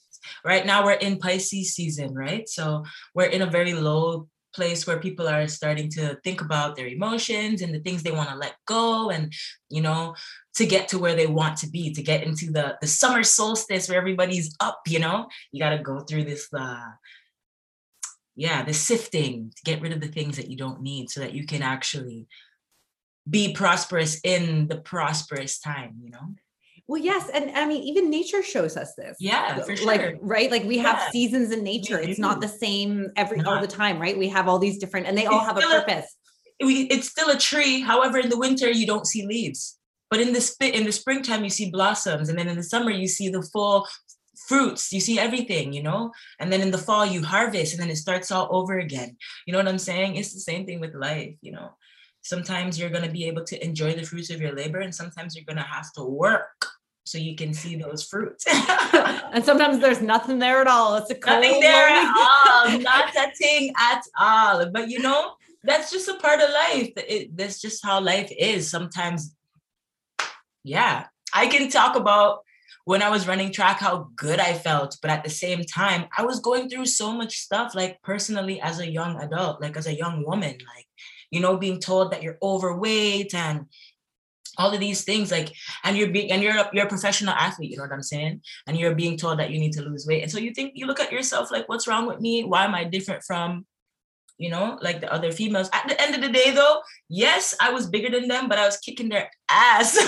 Right 0.44 0.66
now 0.66 0.84
we're 0.84 0.92
in 0.92 1.18
Pisces 1.18 1.74
season, 1.74 2.14
right? 2.14 2.46
So 2.46 2.84
we're 3.14 3.24
in 3.24 3.40
a 3.40 3.46
very 3.46 3.72
low 3.72 4.28
place 4.54 4.86
where 4.86 4.98
people 4.98 5.28
are 5.28 5.46
starting 5.46 5.88
to 5.88 6.18
think 6.24 6.40
about 6.40 6.76
their 6.76 6.88
emotions 6.88 7.62
and 7.62 7.74
the 7.74 7.80
things 7.80 8.02
they 8.02 8.10
want 8.10 8.28
to 8.28 8.36
let 8.36 8.54
go 8.66 9.10
and 9.10 9.32
you 9.68 9.80
know 9.80 10.14
to 10.56 10.66
get 10.66 10.88
to 10.88 10.98
where 10.98 11.14
they 11.14 11.26
want 11.26 11.56
to 11.58 11.68
be 11.68 11.92
to 11.92 12.02
get 12.02 12.22
into 12.22 12.50
the 12.50 12.76
the 12.80 12.86
summer 12.86 13.22
solstice 13.22 13.88
where 13.88 13.98
everybody's 13.98 14.54
up 14.60 14.80
you 14.86 14.98
know 14.98 15.28
you 15.52 15.60
got 15.60 15.70
to 15.70 15.82
go 15.82 16.00
through 16.00 16.24
this 16.24 16.48
uh 16.52 16.88
yeah 18.34 18.62
the 18.62 18.74
sifting 18.74 19.52
to 19.54 19.62
get 19.64 19.80
rid 19.80 19.92
of 19.92 20.00
the 20.00 20.08
things 20.08 20.36
that 20.36 20.50
you 20.50 20.56
don't 20.56 20.82
need 20.82 21.10
so 21.10 21.20
that 21.20 21.34
you 21.34 21.46
can 21.46 21.62
actually 21.62 22.26
be 23.28 23.52
prosperous 23.52 24.20
in 24.24 24.66
the 24.68 24.78
prosperous 24.78 25.58
time 25.60 25.94
you 26.02 26.10
know 26.10 26.34
well, 26.90 27.00
yes, 27.00 27.30
and 27.32 27.52
I 27.52 27.66
mean, 27.66 27.84
even 27.84 28.10
nature 28.10 28.42
shows 28.42 28.76
us 28.76 28.96
this. 28.96 29.16
Yeah, 29.20 29.62
for 29.62 29.76
sure. 29.76 29.86
Like, 29.86 30.18
right? 30.20 30.50
Like 30.50 30.64
we 30.64 30.78
yeah. 30.78 30.92
have 30.92 31.12
seasons 31.12 31.52
in 31.52 31.62
nature. 31.62 32.00
It's 32.00 32.18
not 32.18 32.40
the 32.40 32.48
same 32.48 33.12
every 33.14 33.36
not. 33.36 33.46
all 33.46 33.60
the 33.60 33.68
time, 33.68 34.00
right? 34.00 34.18
We 34.18 34.28
have 34.30 34.48
all 34.48 34.58
these 34.58 34.76
different, 34.78 35.06
and 35.06 35.16
they 35.16 35.22
it's 35.22 35.30
all 35.30 35.44
have 35.44 35.56
a 35.56 35.60
purpose. 35.60 36.16
A, 36.60 36.66
it's 36.66 37.08
still 37.08 37.30
a 37.30 37.38
tree. 37.38 37.80
However, 37.80 38.18
in 38.18 38.28
the 38.28 38.36
winter 38.36 38.68
you 38.68 38.88
don't 38.88 39.06
see 39.06 39.24
leaves, 39.24 39.78
but 40.10 40.20
in 40.20 40.32
the 40.32 40.40
spit 40.40 40.74
in 40.74 40.84
the 40.84 40.92
springtime 40.92 41.44
you 41.44 41.50
see 41.50 41.70
blossoms, 41.70 42.28
and 42.28 42.38
then 42.38 42.48
in 42.48 42.56
the 42.56 42.62
summer 42.62 42.90
you 42.90 43.08
see 43.08 43.28
the 43.28 43.42
full 43.42 43.86
fruits. 44.48 44.92
You 44.92 45.00
see 45.00 45.18
everything, 45.18 45.72
you 45.72 45.82
know. 45.82 46.12
And 46.38 46.52
then 46.52 46.60
in 46.60 46.70
the 46.70 46.78
fall 46.78 47.06
you 47.06 47.22
harvest, 47.22 47.72
and 47.72 47.82
then 47.82 47.90
it 47.90 47.96
starts 47.96 48.30
all 48.32 48.48
over 48.50 48.78
again. 48.78 49.16
You 49.46 49.52
know 49.52 49.58
what 49.58 49.68
I'm 49.68 49.78
saying? 49.78 50.16
It's 50.16 50.34
the 50.34 50.40
same 50.40 50.66
thing 50.66 50.80
with 50.80 50.94
life, 50.94 51.34
you 51.40 51.52
know. 51.52 51.70
Sometimes 52.22 52.78
you're 52.78 52.90
going 52.90 53.04
to 53.04 53.10
be 53.10 53.26
able 53.26 53.44
to 53.44 53.64
enjoy 53.64 53.94
the 53.94 54.02
fruits 54.02 54.30
of 54.30 54.40
your 54.40 54.54
labor, 54.54 54.80
and 54.80 54.94
sometimes 54.94 55.34
you're 55.34 55.44
going 55.44 55.56
to 55.56 55.62
have 55.62 55.92
to 55.94 56.04
work 56.04 56.66
so 57.04 57.18
you 57.18 57.34
can 57.34 57.54
see 57.54 57.76
those 57.76 58.04
fruits. 58.04 58.44
and 58.92 59.44
sometimes 59.44 59.80
there's 59.80 60.02
nothing 60.02 60.38
there 60.38 60.60
at 60.60 60.66
all. 60.66 60.96
It's 60.96 61.10
a 61.10 61.18
nothing 61.26 61.60
there 61.60 61.88
at 61.88 62.08
all, 62.08 62.78
not 62.80 63.16
a 63.16 63.30
thing 63.36 63.72
at 63.78 64.02
all. 64.18 64.66
But 64.70 64.90
you 64.90 65.00
know, 65.00 65.32
that's 65.64 65.90
just 65.90 66.08
a 66.08 66.14
part 66.14 66.40
of 66.40 66.50
life. 66.50 66.92
It, 66.96 67.36
that's 67.36 67.60
just 67.60 67.84
how 67.84 68.00
life 68.00 68.30
is. 68.36 68.70
Sometimes, 68.70 69.34
yeah, 70.64 71.06
I 71.32 71.46
can 71.46 71.70
talk 71.70 71.96
about 71.96 72.40
when 72.84 73.02
I 73.02 73.10
was 73.10 73.28
running 73.28 73.52
track 73.52 73.78
how 73.78 74.08
good 74.16 74.40
I 74.40 74.54
felt, 74.54 74.96
but 75.00 75.10
at 75.10 75.22
the 75.22 75.30
same 75.30 75.64
time, 75.64 76.06
I 76.16 76.24
was 76.24 76.40
going 76.40 76.68
through 76.68 76.86
so 76.86 77.12
much 77.12 77.38
stuff, 77.38 77.74
like 77.74 78.02
personally 78.02 78.60
as 78.60 78.80
a 78.80 78.90
young 78.90 79.20
adult, 79.20 79.60
like 79.60 79.76
as 79.76 79.86
a 79.86 79.96
young 79.96 80.24
woman, 80.24 80.58
like 80.74 80.86
you 81.30 81.40
know, 81.40 81.56
being 81.56 81.80
told 81.80 82.12
that 82.12 82.22
you're 82.22 82.38
overweight 82.42 83.34
and 83.34 83.66
all 84.58 84.74
of 84.74 84.80
these 84.80 85.04
things 85.04 85.30
like 85.30 85.54
and 85.84 85.96
you're 85.96 86.10
being 86.10 86.30
and 86.32 86.42
you're 86.42 86.56
a, 86.56 86.68
you're 86.72 86.84
a 86.84 86.88
professional 86.88 87.32
athlete 87.32 87.70
you 87.70 87.76
know 87.76 87.84
what 87.84 87.92
i'm 87.92 88.02
saying? 88.02 88.42
And 88.66 88.76
you're 88.76 88.94
being 88.94 89.16
told 89.16 89.38
that 89.38 89.50
you 89.50 89.58
need 89.58 89.72
to 89.74 89.82
lose 89.82 90.06
weight. 90.06 90.22
And 90.22 90.30
so 90.30 90.38
you 90.38 90.52
think 90.52 90.72
you 90.74 90.86
look 90.86 91.00
at 91.00 91.12
yourself 91.12 91.50
like 91.50 91.68
what's 91.68 91.86
wrong 91.86 92.06
with 92.06 92.20
me? 92.20 92.44
Why 92.44 92.64
am 92.64 92.74
i 92.74 92.84
different 92.84 93.22
from 93.22 93.64
you 94.40 94.50
know 94.50 94.78
like 94.80 95.00
the 95.00 95.12
other 95.12 95.30
females. 95.30 95.68
At 95.72 95.86
the 95.86 96.00
end 96.00 96.14
of 96.14 96.22
the 96.22 96.32
day 96.32 96.50
though 96.50 96.80
yes 97.08 97.54
i 97.60 97.70
was 97.70 97.86
bigger 97.86 98.10
than 98.10 98.26
them 98.28 98.48
but 98.48 98.58
i 98.58 98.66
was 98.66 98.78
kicking 98.78 99.08
their 99.08 99.30
ass. 99.50 99.98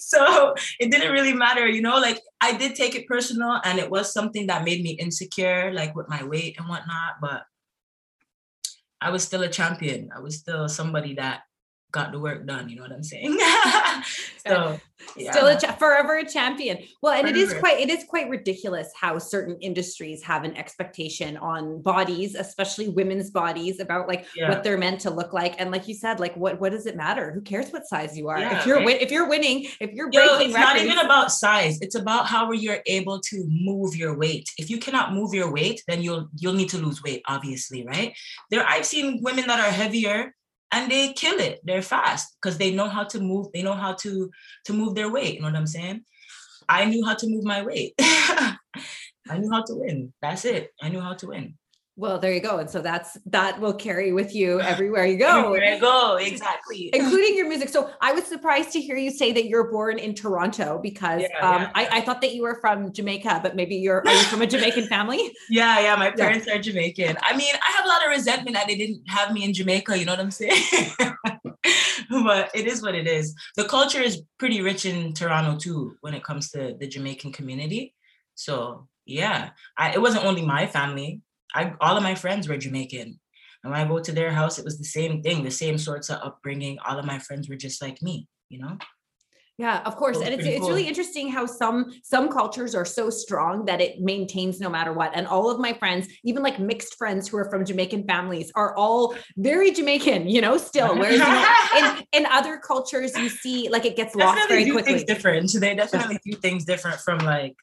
So 0.00 0.54
it 0.80 0.90
didn't 0.90 1.12
really 1.12 1.32
matter 1.32 1.68
you 1.68 1.80
know 1.80 1.96
like 1.96 2.20
i 2.40 2.56
did 2.56 2.74
take 2.74 2.94
it 2.96 3.06
personal 3.06 3.60
and 3.64 3.78
it 3.78 3.88
was 3.90 4.12
something 4.12 4.48
that 4.48 4.64
made 4.64 4.82
me 4.82 4.90
insecure 4.90 5.72
like 5.72 5.94
with 5.94 6.08
my 6.08 6.24
weight 6.24 6.58
and 6.58 6.68
whatnot 6.68 7.14
but 7.20 7.44
i 9.00 9.10
was 9.10 9.22
still 9.22 9.42
a 9.42 9.48
champion. 9.48 10.10
I 10.14 10.20
was 10.20 10.36
still 10.36 10.68
somebody 10.68 11.14
that 11.14 11.42
got 11.90 12.12
the 12.12 12.18
work 12.18 12.46
done. 12.46 12.68
You 12.68 12.76
know 12.76 12.82
what 12.82 12.92
I'm 12.92 13.02
saying? 13.02 13.38
so 14.46 14.78
yeah. 15.16 15.32
still 15.32 15.46
a 15.46 15.58
cha- 15.58 15.72
forever 15.72 16.18
a 16.18 16.28
champion. 16.28 16.78
Well, 17.02 17.12
and 17.12 17.22
forever. 17.22 17.38
it 17.38 17.40
is 17.40 17.54
quite 17.54 17.80
it 17.80 17.90
is 17.90 18.04
quite 18.04 18.28
ridiculous 18.28 18.90
how 18.98 19.18
certain 19.18 19.56
industries 19.60 20.22
have 20.22 20.44
an 20.44 20.56
expectation 20.56 21.36
on 21.36 21.82
bodies, 21.82 22.34
especially 22.34 22.88
women's 22.88 23.30
bodies, 23.30 23.80
about 23.80 24.08
like 24.08 24.26
yeah. 24.36 24.48
what 24.48 24.62
they're 24.62 24.78
meant 24.78 25.00
to 25.02 25.10
look 25.10 25.32
like. 25.32 25.60
And 25.60 25.70
like 25.70 25.88
you 25.88 25.94
said, 25.94 26.20
like 26.20 26.36
what 26.36 26.60
what 26.60 26.72
does 26.72 26.86
it 26.86 26.96
matter? 26.96 27.32
Who 27.32 27.40
cares 27.40 27.70
what 27.70 27.86
size 27.86 28.16
you 28.16 28.28
are? 28.28 28.38
Yeah, 28.38 28.60
if 28.60 28.66
you're 28.66 28.78
right? 28.78 29.00
if 29.00 29.10
you're 29.10 29.28
winning, 29.28 29.66
if 29.80 29.92
you're 29.92 30.10
breaking, 30.10 30.30
Yo, 30.30 30.38
it's 30.46 30.54
records, 30.54 30.74
not 30.74 30.78
even 30.78 30.98
about 30.98 31.32
size. 31.32 31.78
It's 31.80 31.94
about 31.94 32.26
how 32.26 32.52
you're 32.52 32.80
able 32.86 33.20
to 33.20 33.46
move 33.48 33.96
your 33.96 34.16
weight. 34.16 34.50
If 34.58 34.70
you 34.70 34.78
cannot 34.78 35.12
move 35.12 35.34
your 35.34 35.52
weight, 35.52 35.82
then 35.86 36.02
you'll 36.02 36.28
you'll 36.36 36.54
need 36.54 36.68
to 36.70 36.78
lose 36.78 37.02
weight, 37.02 37.22
obviously, 37.26 37.84
right? 37.86 38.16
There, 38.50 38.64
I've 38.66 38.86
seen 38.86 39.20
women 39.22 39.46
that 39.46 39.60
are 39.60 39.70
heavier 39.70 40.34
and 40.72 40.90
they 40.90 41.12
kill 41.12 41.38
it. 41.40 41.60
They're 41.64 41.82
fast 41.82 42.36
because 42.40 42.58
they 42.58 42.72
know 42.72 42.88
how 42.88 43.04
to 43.04 43.20
move. 43.20 43.48
They 43.52 43.62
know 43.62 43.74
how 43.74 43.94
to 43.94 44.30
to 44.66 44.72
move 44.72 44.94
their 44.94 45.10
weight. 45.10 45.34
You 45.34 45.40
know 45.40 45.48
what 45.48 45.56
I'm 45.56 45.66
saying? 45.66 46.02
I 46.68 46.84
knew 46.84 47.04
how 47.04 47.14
to 47.14 47.28
move 47.28 47.44
my 47.44 47.62
weight. 47.62 47.94
I 47.98 48.58
knew 49.38 49.50
how 49.50 49.62
to 49.62 49.74
win. 49.74 50.12
That's 50.22 50.44
it. 50.44 50.70
I 50.80 50.88
knew 50.88 51.00
how 51.00 51.14
to 51.14 51.26
win. 51.28 51.54
Well, 51.96 52.18
there 52.18 52.32
you 52.32 52.40
go. 52.40 52.58
And 52.58 52.70
so 52.70 52.80
that's 52.80 53.18
that 53.26 53.60
will 53.60 53.74
carry 53.74 54.12
with 54.12 54.34
you 54.34 54.60
everywhere 54.60 55.04
you 55.04 55.18
go. 55.18 55.40
Everywhere 55.40 55.74
you 55.74 55.80
go, 55.80 56.16
exactly. 56.16 56.88
Including 56.94 57.36
your 57.36 57.48
music. 57.48 57.68
So 57.68 57.90
I 58.00 58.12
was 58.12 58.24
surprised 58.24 58.72
to 58.72 58.80
hear 58.80 58.96
you 58.96 59.10
say 59.10 59.32
that 59.32 59.46
you're 59.46 59.70
born 59.70 59.98
in 59.98 60.14
Toronto 60.14 60.80
because 60.82 61.22
yeah, 61.22 61.46
um, 61.46 61.62
yeah. 61.62 61.72
I, 61.74 61.88
I, 61.98 62.00
thought 62.00 62.20
that 62.22 62.34
you 62.34 62.42
were 62.42 62.54
from 62.54 62.92
Jamaica, 62.92 63.40
but 63.42 63.54
maybe 63.54 63.76
you're 63.76 64.06
are 64.06 64.14
you 64.14 64.22
from 64.24 64.40
a 64.40 64.46
Jamaican 64.46 64.86
family? 64.88 65.30
Yeah, 65.50 65.80
yeah. 65.80 65.96
My 65.96 66.10
parents 66.10 66.46
yeah. 66.46 66.54
are 66.54 66.58
Jamaican. 66.58 67.18
I 67.22 67.36
mean, 67.36 67.54
I 67.54 67.72
have 67.76 67.84
a 67.84 67.88
lot 67.88 68.04
of 68.04 68.10
resentment 68.10 68.56
that 68.56 68.66
they 68.66 68.76
didn't 68.76 69.02
have 69.08 69.32
me 69.32 69.44
in 69.44 69.52
Jamaica, 69.52 69.98
you 69.98 70.06
know 70.06 70.12
what 70.12 70.20
I'm 70.20 70.30
saying? 70.30 70.62
but 72.10 72.50
it 72.54 72.66
is 72.66 72.82
what 72.82 72.94
it 72.94 73.06
is. 73.06 73.34
The 73.56 73.64
culture 73.64 74.00
is 74.00 74.22
pretty 74.38 74.62
rich 74.62 74.86
in 74.86 75.12
Toronto 75.12 75.58
too 75.58 75.96
when 76.00 76.14
it 76.14 76.24
comes 76.24 76.50
to 76.52 76.76
the 76.78 76.86
Jamaican 76.86 77.32
community. 77.32 77.94
So 78.36 78.88
yeah, 79.04 79.50
I, 79.76 79.92
it 79.92 80.00
wasn't 80.00 80.24
only 80.24 80.46
my 80.46 80.66
family 80.66 81.20
I 81.54 81.74
all 81.80 81.96
of 81.96 82.02
my 82.02 82.14
friends 82.14 82.48
were 82.48 82.56
Jamaican. 82.56 83.18
And 83.62 83.72
when 83.72 83.80
I 83.80 83.86
go 83.86 84.00
to 84.00 84.12
their 84.12 84.30
house, 84.30 84.58
it 84.58 84.64
was 84.64 84.78
the 84.78 84.84
same 84.84 85.22
thing, 85.22 85.44
the 85.44 85.50
same 85.50 85.76
sorts 85.76 86.08
of 86.08 86.18
upbringing. 86.22 86.78
All 86.86 86.98
of 86.98 87.04
my 87.04 87.18
friends 87.18 87.48
were 87.48 87.56
just 87.56 87.82
like 87.82 88.00
me, 88.00 88.26
you 88.48 88.58
know? 88.58 88.78
Yeah, 89.58 89.82
of 89.84 89.96
course. 89.96 90.16
Was 90.16 90.26
And 90.26 90.34
it's 90.34 90.46
it's 90.46 90.60
cool. 90.60 90.70
really 90.70 90.88
interesting 90.88 91.30
how 91.30 91.44
some 91.44 91.92
some 92.02 92.30
cultures 92.30 92.74
are 92.74 92.86
so 92.86 93.10
strong 93.10 93.66
that 93.66 93.82
it 93.82 94.00
maintains 94.00 94.58
no 94.58 94.70
matter 94.70 94.94
what. 94.94 95.10
And 95.14 95.26
all 95.26 95.50
of 95.50 95.60
my 95.60 95.74
friends, 95.74 96.08
even 96.24 96.42
like 96.42 96.58
mixed 96.58 96.94
friends 96.96 97.28
who 97.28 97.36
are 97.36 97.50
from 97.50 97.66
Jamaican 97.66 98.06
families, 98.06 98.50
are 98.54 98.74
all 98.74 99.14
very 99.36 99.70
Jamaican, 99.70 100.30
you 100.30 100.40
know, 100.40 100.56
still. 100.56 100.94
Whereas 100.98 101.12
you 101.12 101.82
know, 101.82 101.98
in, 101.98 102.22
in 102.22 102.26
other 102.32 102.56
cultures, 102.56 103.14
you 103.18 103.28
see 103.28 103.68
like 103.68 103.84
it 103.84 103.96
gets 103.96 104.14
lost 104.14 104.38
definitely 104.38 104.56
very 104.56 104.64
do 104.64 104.72
quickly. 104.72 104.92
things 104.94 105.04
different. 105.04 105.52
They 105.52 105.74
definitely 105.74 106.18
do 106.24 106.32
things 106.38 106.64
different 106.64 106.98
from 107.00 107.18
like, 107.18 107.54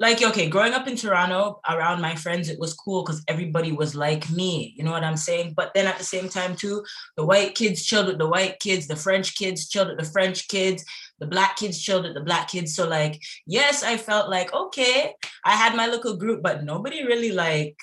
like 0.00 0.22
okay, 0.22 0.48
growing 0.48 0.72
up 0.72 0.88
in 0.88 0.96
Toronto 0.96 1.60
around 1.68 2.00
my 2.00 2.14
friends, 2.16 2.48
it 2.48 2.58
was 2.58 2.74
cool 2.74 3.04
because 3.04 3.22
everybody 3.28 3.70
was 3.72 3.94
like 3.94 4.28
me. 4.30 4.74
You 4.76 4.84
know 4.84 4.90
what 4.90 5.04
I'm 5.04 5.16
saying? 5.16 5.54
But 5.56 5.72
then 5.74 5.86
at 5.86 5.98
the 5.98 6.04
same 6.04 6.28
time 6.28 6.56
too, 6.56 6.84
the 7.16 7.24
white 7.24 7.54
kids 7.54 7.84
chilled 7.84 8.08
with 8.08 8.18
the 8.18 8.28
white 8.28 8.58
kids, 8.58 8.86
the 8.86 8.96
French 8.96 9.36
kids 9.36 9.68
chilled 9.68 9.88
with 9.88 9.98
the 9.98 10.10
French 10.10 10.48
kids, 10.48 10.84
the 11.20 11.26
black 11.26 11.56
kids 11.56 11.80
chilled 11.80 12.04
with 12.04 12.14
the 12.14 12.20
black 12.20 12.48
kids. 12.48 12.74
So 12.74 12.88
like, 12.88 13.22
yes, 13.46 13.82
I 13.84 13.96
felt 13.96 14.28
like 14.28 14.52
okay, 14.52 15.14
I 15.44 15.52
had 15.52 15.76
my 15.76 15.86
little 15.86 16.16
group, 16.16 16.42
but 16.42 16.64
nobody 16.64 17.04
really 17.04 17.32
like 17.32 17.76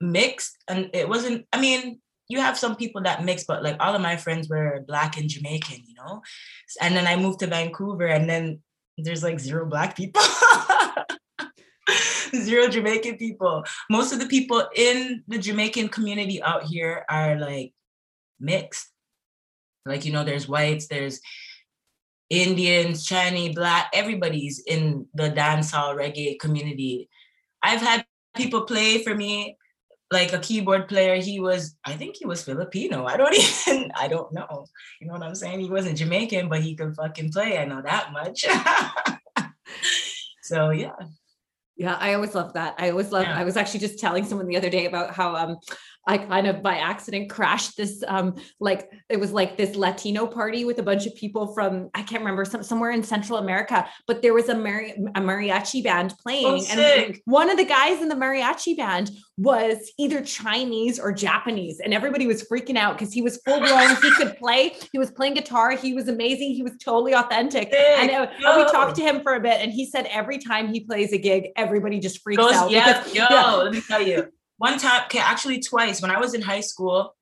mixed, 0.00 0.56
and 0.66 0.90
it 0.92 1.08
wasn't. 1.08 1.46
I 1.52 1.60
mean. 1.60 2.00
You 2.30 2.40
have 2.40 2.58
some 2.58 2.76
people 2.76 3.00
that 3.04 3.24
mix, 3.24 3.44
but 3.44 3.62
like 3.62 3.76
all 3.80 3.94
of 3.94 4.02
my 4.02 4.18
friends 4.18 4.50
were 4.50 4.84
black 4.86 5.16
and 5.16 5.30
Jamaican, 5.30 5.78
you 5.86 5.94
know? 5.94 6.20
and 6.78 6.94
then 6.94 7.06
I 7.06 7.16
moved 7.16 7.38
to 7.38 7.46
Vancouver, 7.46 8.06
and 8.06 8.28
then 8.28 8.60
there's 8.98 9.22
like 9.22 9.38
zero 9.38 9.64
black 9.64 9.96
people, 9.96 10.22
zero 12.34 12.68
Jamaican 12.68 13.16
people. 13.16 13.64
Most 13.90 14.12
of 14.12 14.18
the 14.18 14.26
people 14.26 14.66
in 14.74 15.22
the 15.28 15.38
Jamaican 15.38 15.88
community 15.88 16.42
out 16.42 16.64
here 16.64 17.04
are 17.08 17.38
like 17.38 17.72
mixed. 18.40 18.88
Like, 19.86 20.04
you 20.04 20.12
know, 20.12 20.24
there's 20.24 20.48
whites, 20.48 20.88
there's 20.88 21.20
Indians, 22.30 23.06
Chinese, 23.06 23.54
black, 23.54 23.90
everybody's 23.94 24.60
in 24.66 25.06
the 25.14 25.30
dancehall 25.30 25.96
reggae 25.96 26.38
community. 26.38 27.08
I've 27.62 27.80
had 27.80 28.04
people 28.36 28.62
play 28.62 29.02
for 29.02 29.14
me 29.14 29.56
like 30.10 30.32
a 30.32 30.38
keyboard 30.38 30.88
player 30.88 31.16
he 31.16 31.38
was 31.38 31.76
i 31.84 31.92
think 31.92 32.16
he 32.16 32.24
was 32.24 32.42
filipino 32.42 33.04
i 33.04 33.16
don't 33.16 33.34
even 33.68 33.90
i 33.96 34.08
don't 34.08 34.32
know 34.32 34.64
you 35.00 35.06
know 35.06 35.12
what 35.12 35.22
i'm 35.22 35.34
saying 35.34 35.60
he 35.60 35.68
wasn't 35.68 35.96
jamaican 35.96 36.48
but 36.48 36.62
he 36.62 36.74
could 36.74 36.94
fucking 36.94 37.30
play 37.30 37.58
i 37.58 37.64
know 37.64 37.82
that 37.82 38.12
much 38.12 38.46
so 40.42 40.70
yeah 40.70 40.92
Yeah, 41.78 41.94
I 41.94 42.14
always 42.14 42.34
love 42.34 42.54
that. 42.54 42.74
I 42.76 42.90
always 42.90 43.12
love. 43.12 43.22
Yeah. 43.22 43.38
I 43.38 43.44
was 43.44 43.56
actually 43.56 43.80
just 43.80 44.00
telling 44.00 44.24
someone 44.24 44.48
the 44.48 44.56
other 44.56 44.68
day 44.68 44.86
about 44.86 45.14
how 45.14 45.36
um 45.36 45.58
I 46.08 46.18
kind 46.18 46.46
of 46.46 46.62
by 46.62 46.76
accident 46.78 47.28
crashed 47.30 47.76
this 47.76 48.02
um 48.08 48.34
like 48.58 48.90
it 49.10 49.20
was 49.20 49.30
like 49.30 49.56
this 49.58 49.76
Latino 49.76 50.26
party 50.26 50.64
with 50.64 50.78
a 50.78 50.82
bunch 50.82 51.06
of 51.06 51.14
people 51.14 51.52
from 51.54 51.90
I 51.94 52.02
can't 52.02 52.22
remember 52.22 52.44
some 52.46 52.62
somewhere 52.62 52.90
in 52.90 53.02
Central 53.02 53.38
America, 53.38 53.86
but 54.06 54.22
there 54.22 54.32
was 54.34 54.48
a 54.48 54.54
mari- 54.56 54.92
a 55.14 55.20
mariachi 55.20 55.84
band 55.84 56.14
playing, 56.22 56.64
and 56.70 56.80
Oh, 56.80 56.82
sick. 56.82 57.22
one 57.26 57.50
of 57.50 57.56
the 57.58 57.64
guys 57.64 58.00
in 58.02 58.08
the 58.08 58.14
mariachi 58.14 58.76
band 58.76 59.10
was 59.36 59.92
either 59.98 60.20
Chinese 60.22 60.98
or 60.98 61.12
Japanese, 61.12 61.78
and 61.78 61.92
everybody 61.94 62.26
was 62.26 62.42
freaking 62.42 62.76
out 62.76 62.98
because 62.98 63.12
he 63.12 63.22
was 63.22 63.36
full 63.44 63.60
blown. 63.60 63.94
he 64.02 64.10
could 64.12 64.36
play. 64.42 64.74
He 64.92 64.98
was 64.98 65.10
playing 65.10 65.34
guitar. 65.34 65.72
He 65.72 65.92
was 65.94 66.08
amazing. 66.08 66.54
He 66.54 66.62
was 66.62 66.72
totally 66.82 67.14
authentic. 67.14 67.72
And 67.72 68.10
Sick. 68.10 68.18
uh, 68.46 68.54
we 68.56 68.64
talked 68.72 68.96
to 68.96 69.02
him 69.02 69.20
for 69.22 69.34
a 69.34 69.40
bit, 69.40 69.60
and 69.60 69.70
he 69.72 69.84
said 69.86 70.06
every 70.10 70.38
time 70.38 70.72
he 70.72 70.80
plays 70.80 71.12
a 71.12 71.18
gig, 71.18 71.48
everybody 71.56 71.98
just 72.00 72.22
freaks 72.22 72.42
Goes, 72.42 72.54
out. 72.54 72.70
yeah, 72.70 72.98
because- 72.98 73.14
yo, 73.14 73.26
yeah. 73.30 73.52
let 73.56 73.72
me 73.72 73.80
tell 73.82 74.00
you. 74.02 74.26
One 74.58 74.78
time, 74.78 75.02
okay, 75.06 75.20
actually 75.20 75.60
twice. 75.60 76.02
When 76.02 76.10
I 76.10 76.20
was 76.20 76.34
in 76.34 76.42
high 76.42 76.60
school, 76.60 77.14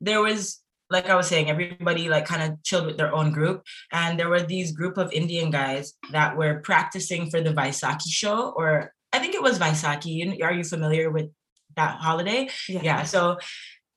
there 0.00 0.22
was 0.22 0.60
like 0.90 1.08
I 1.08 1.16
was 1.16 1.26
saying, 1.26 1.50
everybody 1.50 2.08
like 2.08 2.26
kind 2.26 2.42
of 2.42 2.62
chilled 2.62 2.86
with 2.86 2.96
their 2.96 3.14
own 3.14 3.32
group, 3.32 3.62
and 3.92 4.18
there 4.18 4.28
were 4.28 4.42
these 4.42 4.72
group 4.72 4.96
of 4.98 5.12
Indian 5.12 5.50
guys 5.50 5.94
that 6.12 6.36
were 6.36 6.60
practicing 6.60 7.30
for 7.30 7.40
the 7.40 7.52
Vaisakhi 7.52 8.08
show, 8.10 8.52
or 8.56 8.92
I 9.12 9.18
think 9.18 9.34
it 9.34 9.42
was 9.42 9.58
Vaisakhi. 9.58 10.42
Are 10.42 10.52
you 10.52 10.64
familiar 10.64 11.10
with 11.10 11.30
that 11.76 12.00
holiday? 12.00 12.48
yeah 12.68 13.02
so 13.02 13.36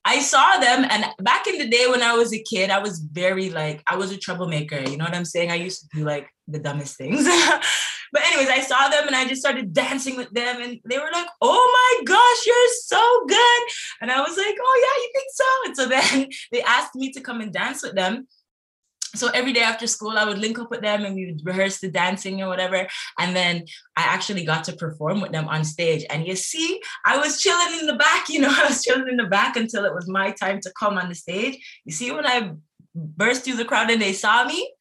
i 0.05 0.19
saw 0.19 0.57
them 0.59 0.85
and 0.89 1.05
back 1.19 1.47
in 1.47 1.57
the 1.57 1.67
day 1.67 1.87
when 1.87 2.01
i 2.01 2.13
was 2.13 2.33
a 2.33 2.43
kid 2.43 2.69
i 2.69 2.79
was 2.79 2.99
very 2.99 3.49
like 3.49 3.83
i 3.87 3.95
was 3.95 4.11
a 4.11 4.17
troublemaker 4.17 4.79
you 4.79 4.97
know 4.97 5.05
what 5.05 5.15
i'm 5.15 5.25
saying 5.25 5.51
i 5.51 5.55
used 5.55 5.81
to 5.81 5.87
do 5.97 6.05
like 6.05 6.27
the 6.47 6.59
dumbest 6.59 6.97
things 6.97 7.27
but 8.11 8.23
anyways 8.23 8.49
i 8.49 8.59
saw 8.59 8.87
them 8.89 9.07
and 9.07 9.15
i 9.15 9.27
just 9.27 9.41
started 9.41 9.73
dancing 9.73 10.15
with 10.15 10.29
them 10.31 10.61
and 10.61 10.79
they 10.89 10.97
were 10.97 11.09
like 11.11 11.27
oh 11.41 11.97
my 11.99 12.03
gosh 12.05 12.47
you're 12.47 12.73
so 12.83 13.25
good. 13.27 13.61
And 14.01 14.11
i 14.11 14.19
was 14.21 14.37
like 14.37 14.55
oh 14.59 14.77
yeah 14.83 15.01
you 15.03 15.11
think 15.13 15.29
so? 15.33 15.45
And 15.65 15.75
so 15.77 15.85
then 15.87 16.29
they 16.51 16.61
asked 16.61 16.95
me 16.95 17.11
to 17.11 17.21
come 17.21 17.41
and 17.41 17.53
dance 17.53 17.83
with 17.83 17.95
them. 17.95 18.27
So 19.15 19.29
every 19.29 19.53
day 19.53 19.61
after 19.61 19.87
school 19.87 20.17
i 20.17 20.25
would 20.25 20.37
link 20.37 20.59
up 20.59 20.69
with 20.69 20.81
them 20.81 21.05
and 21.05 21.15
we 21.15 21.27
would 21.27 21.45
rehearse 21.45 21.79
the 21.79 21.89
dancing 21.89 22.41
or 22.41 22.47
whatever. 22.47 22.87
And 23.19 23.35
then 23.35 23.65
i 23.95 24.01
actually 24.01 24.45
got 24.45 24.63
to 24.65 24.73
perform 24.73 25.21
with 25.21 25.31
them 25.31 25.47
on 25.47 25.63
stage. 25.63 26.05
And 26.09 26.27
you 26.27 26.35
see 26.35 26.81
I 27.05 27.17
was 27.17 27.41
chilling 27.41 27.79
in 27.79 27.87
the 27.87 27.95
back, 27.95 28.29
you 28.29 28.39
know, 28.39 28.51
I 28.51 28.67
was 28.67 28.83
chilling 28.83 29.07
in 29.07 29.17
the 29.17 29.25
back 29.27 29.55
until 29.55 29.85
it 29.85 29.93
was 29.93 30.07
my 30.07 30.31
time 30.31 30.59
to 30.61 30.71
come 30.79 30.97
on 30.97 31.09
the 31.09 31.15
stage. 31.15 31.55
You 31.85 31.93
see, 31.93 32.11
when 32.11 32.25
I 32.25 32.53
burst 32.95 33.43
through 33.43 33.57
the 33.57 33.65
crowd 33.65 33.91
and 33.91 34.01
they 34.01 34.13
saw 34.13 34.45
me, 34.45 34.71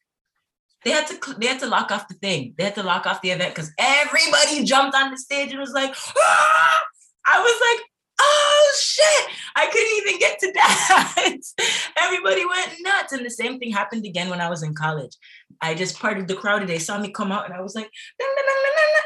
they 0.87 0.93
had 0.93 1.07
to 1.07 1.35
they 1.37 1.47
had 1.47 1.59
to 1.59 1.67
lock 1.67 1.91
off 1.91 2.07
the 2.07 2.13
thing. 2.13 2.53
They 2.57 2.63
had 2.63 2.75
to 2.75 2.83
lock 2.83 3.05
off 3.05 3.21
the 3.21 3.31
event 3.31 3.53
because 3.53 3.71
everybody 3.77 4.63
jumped 4.63 4.95
on 4.95 5.11
the 5.11 5.17
stage 5.17 5.51
and 5.51 5.59
was 5.59 5.73
like, 5.73 5.93
"Ah!" 6.17 6.81
I 7.25 7.39
was 7.39 7.57
like, 7.67 7.85
oh 8.21 8.73
shit, 8.79 9.35
I 9.57 9.67
couldn't 9.67 9.97
even 9.97 10.19
get 10.19 10.39
to 10.39 10.53
dance. 11.27 11.53
everybody 11.99 12.45
went 12.45 12.71
nuts. 12.79 13.11
And 13.11 13.25
the 13.25 13.29
same 13.29 13.59
thing 13.59 13.71
happened 13.71 14.05
again 14.05 14.29
when 14.29 14.39
I 14.39 14.49
was 14.49 14.63
in 14.63 14.73
college. 14.73 15.15
I 15.61 15.73
just 15.73 15.99
parted 15.99 16.29
the 16.29 16.35
crowd 16.35 16.61
and 16.61 16.69
they 16.69 16.79
saw 16.79 16.97
me 16.97 17.11
come 17.11 17.33
out 17.33 17.45
and 17.45 17.53
I 17.53 17.59
was 17.61 17.75
like, 17.75 17.89
"Na, 18.19 18.25
na, 18.25 18.41
na, 18.47 18.55
na, 18.63 18.71
na, 18.77 18.85
na," 18.95 19.03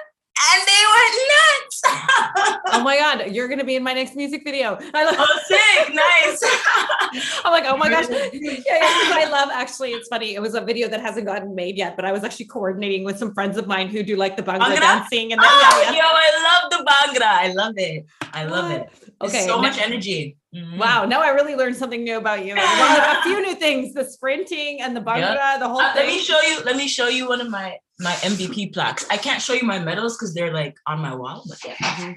and 0.54 0.62
they 0.70 0.84
went 0.94 1.16
nuts. 1.34 1.51
Oh 1.86 2.82
my 2.84 2.98
god, 2.98 3.32
you're 3.32 3.48
gonna 3.48 3.64
be 3.64 3.76
in 3.76 3.84
my 3.84 3.94
next 3.94 4.16
music 4.16 4.44
video. 4.44 4.78
I 4.94 5.04
love. 5.06 5.16
Oh, 5.18 5.40
sick, 5.46 5.94
nice. 5.94 7.42
I'm 7.46 7.52
like, 7.52 7.66
oh 7.68 7.78
my 7.78 7.90
gosh. 7.90 8.06
Yeah, 8.10 8.30
yeah, 8.32 8.80
I 8.82 9.28
love 9.32 9.50
actually, 9.52 9.92
it's 9.92 10.08
funny. 10.08 10.36
It 10.36 10.42
was 10.42 10.56
a 10.56 10.62
video 10.62 10.88
that 10.88 11.02
hasn't 11.02 11.26
gotten 11.26 11.54
made 11.56 11.78
yet, 11.78 11.96
but 11.96 12.06
I 12.06 12.12
was 12.12 12.24
actually 12.24 12.46
coordinating 12.46 13.04
with 13.04 13.18
some 13.18 13.34
friends 13.34 13.58
of 13.58 13.68
mine 13.68 13.88
who 13.90 14.04
do 14.04 14.16
like 14.16 14.36
the 14.38 14.44
bhangra 14.44 14.60
Bhangra? 14.62 14.80
dancing 14.80 15.32
and 15.34 15.42
Oh, 15.44 15.82
then, 15.84 15.94
yeah, 15.94 16.00
yo, 16.02 16.06
I 16.08 16.60
love 16.62 16.72
the 16.72 16.92
Bhangra. 16.92 17.28
I 17.28 17.52
love 17.54 17.74
it. 17.78 18.06
I 18.34 18.46
love 18.46 18.72
it. 18.72 18.88
It's 18.94 19.10
Okay, 19.22 19.46
so 19.46 19.56
now- 19.58 19.62
much 19.62 19.78
energy. 19.80 20.38
Mhm. 20.56 20.78
Wow, 20.78 21.06
now 21.06 21.22
I 21.22 21.30
really 21.30 21.56
learned 21.56 21.78
something 21.78 22.04
new 22.04 22.18
about 22.18 22.46
you. 22.46 22.56
A 22.58 23.22
few 23.24 23.42
new 23.42 23.56
things: 23.56 23.94
the 23.94 24.04
sprinting 24.04 24.82
and 24.82 24.94
the 24.96 25.00
bhangra, 25.00 25.58
the 25.60 25.68
whole 25.70 25.80
Uh, 25.80 25.94
let 25.96 26.06
me 26.08 26.20
show 26.20 26.42
you. 26.42 26.60
Let 26.66 26.76
me 26.76 26.88
show 26.90 27.08
you 27.08 27.30
one 27.30 27.40
of 27.40 27.50
my 27.50 27.78
my 28.02 28.12
MVP 28.14 28.74
plaques. 28.74 29.06
I 29.10 29.18
can't 29.18 29.42
show 29.42 29.54
you 29.54 29.64
my 29.64 29.80
medals 29.80 30.18
because 30.18 30.34
they're 30.34 30.54
like 30.54 30.76
on 30.88 31.00
my 31.00 31.16
wall. 31.16 31.44
But 31.48 31.64
yeah. 31.64 31.76
Mhm. 31.76 32.16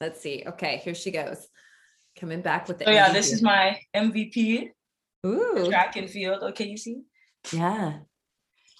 Let's 0.00 0.20
see. 0.20 0.44
Okay, 0.46 0.80
here 0.84 0.94
she 0.94 1.10
goes. 1.10 1.46
Coming 2.18 2.40
back 2.40 2.66
with 2.66 2.78
the. 2.78 2.86
So 2.86 2.90
yeah, 2.90 3.12
this 3.12 3.32
is 3.32 3.42
my 3.42 3.78
MVP 3.94 4.70
Ooh, 5.26 5.66
track 5.68 5.96
and 5.96 6.08
field. 6.08 6.42
Okay, 6.42 6.66
you 6.66 6.76
see? 6.76 7.02
yeah. 7.52 7.98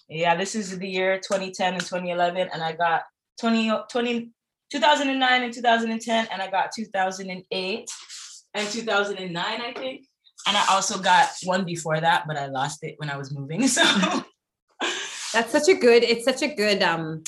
Yeah, 0.09 0.37
this 0.37 0.55
is 0.55 0.77
the 0.79 0.89
year 0.89 1.19
2010 1.19 1.75
and 1.75 1.83
2011, 1.83 2.49
and 2.53 2.63
I 2.63 2.73
got 2.73 3.03
20, 3.41 3.71
20 3.91 4.31
2009 4.71 5.43
and 5.43 5.53
2010, 5.53 6.29
and 6.33 6.43
I 6.43 6.51
got 6.51 6.71
2008 6.75 7.91
and 8.55 8.69
2009, 8.69 9.45
I 9.61 9.73
think. 9.73 10.07
And 10.47 10.57
I 10.57 10.65
also 10.71 10.99
got 10.99 11.29
one 11.45 11.65
before 11.65 12.01
that, 12.01 12.25
but 12.27 12.37
I 12.37 12.47
lost 12.47 12.83
it 12.83 12.95
when 12.99 13.11
I 13.11 13.17
was 13.17 13.35
moving. 13.35 13.69
So 13.69 13.83
That's 15.33 15.53
such 15.53 15.69
a 15.69 15.75
good. 15.75 16.03
It's 16.03 16.25
such 16.25 16.43
a 16.43 16.49
good. 16.49 16.83
Um, 16.83 17.23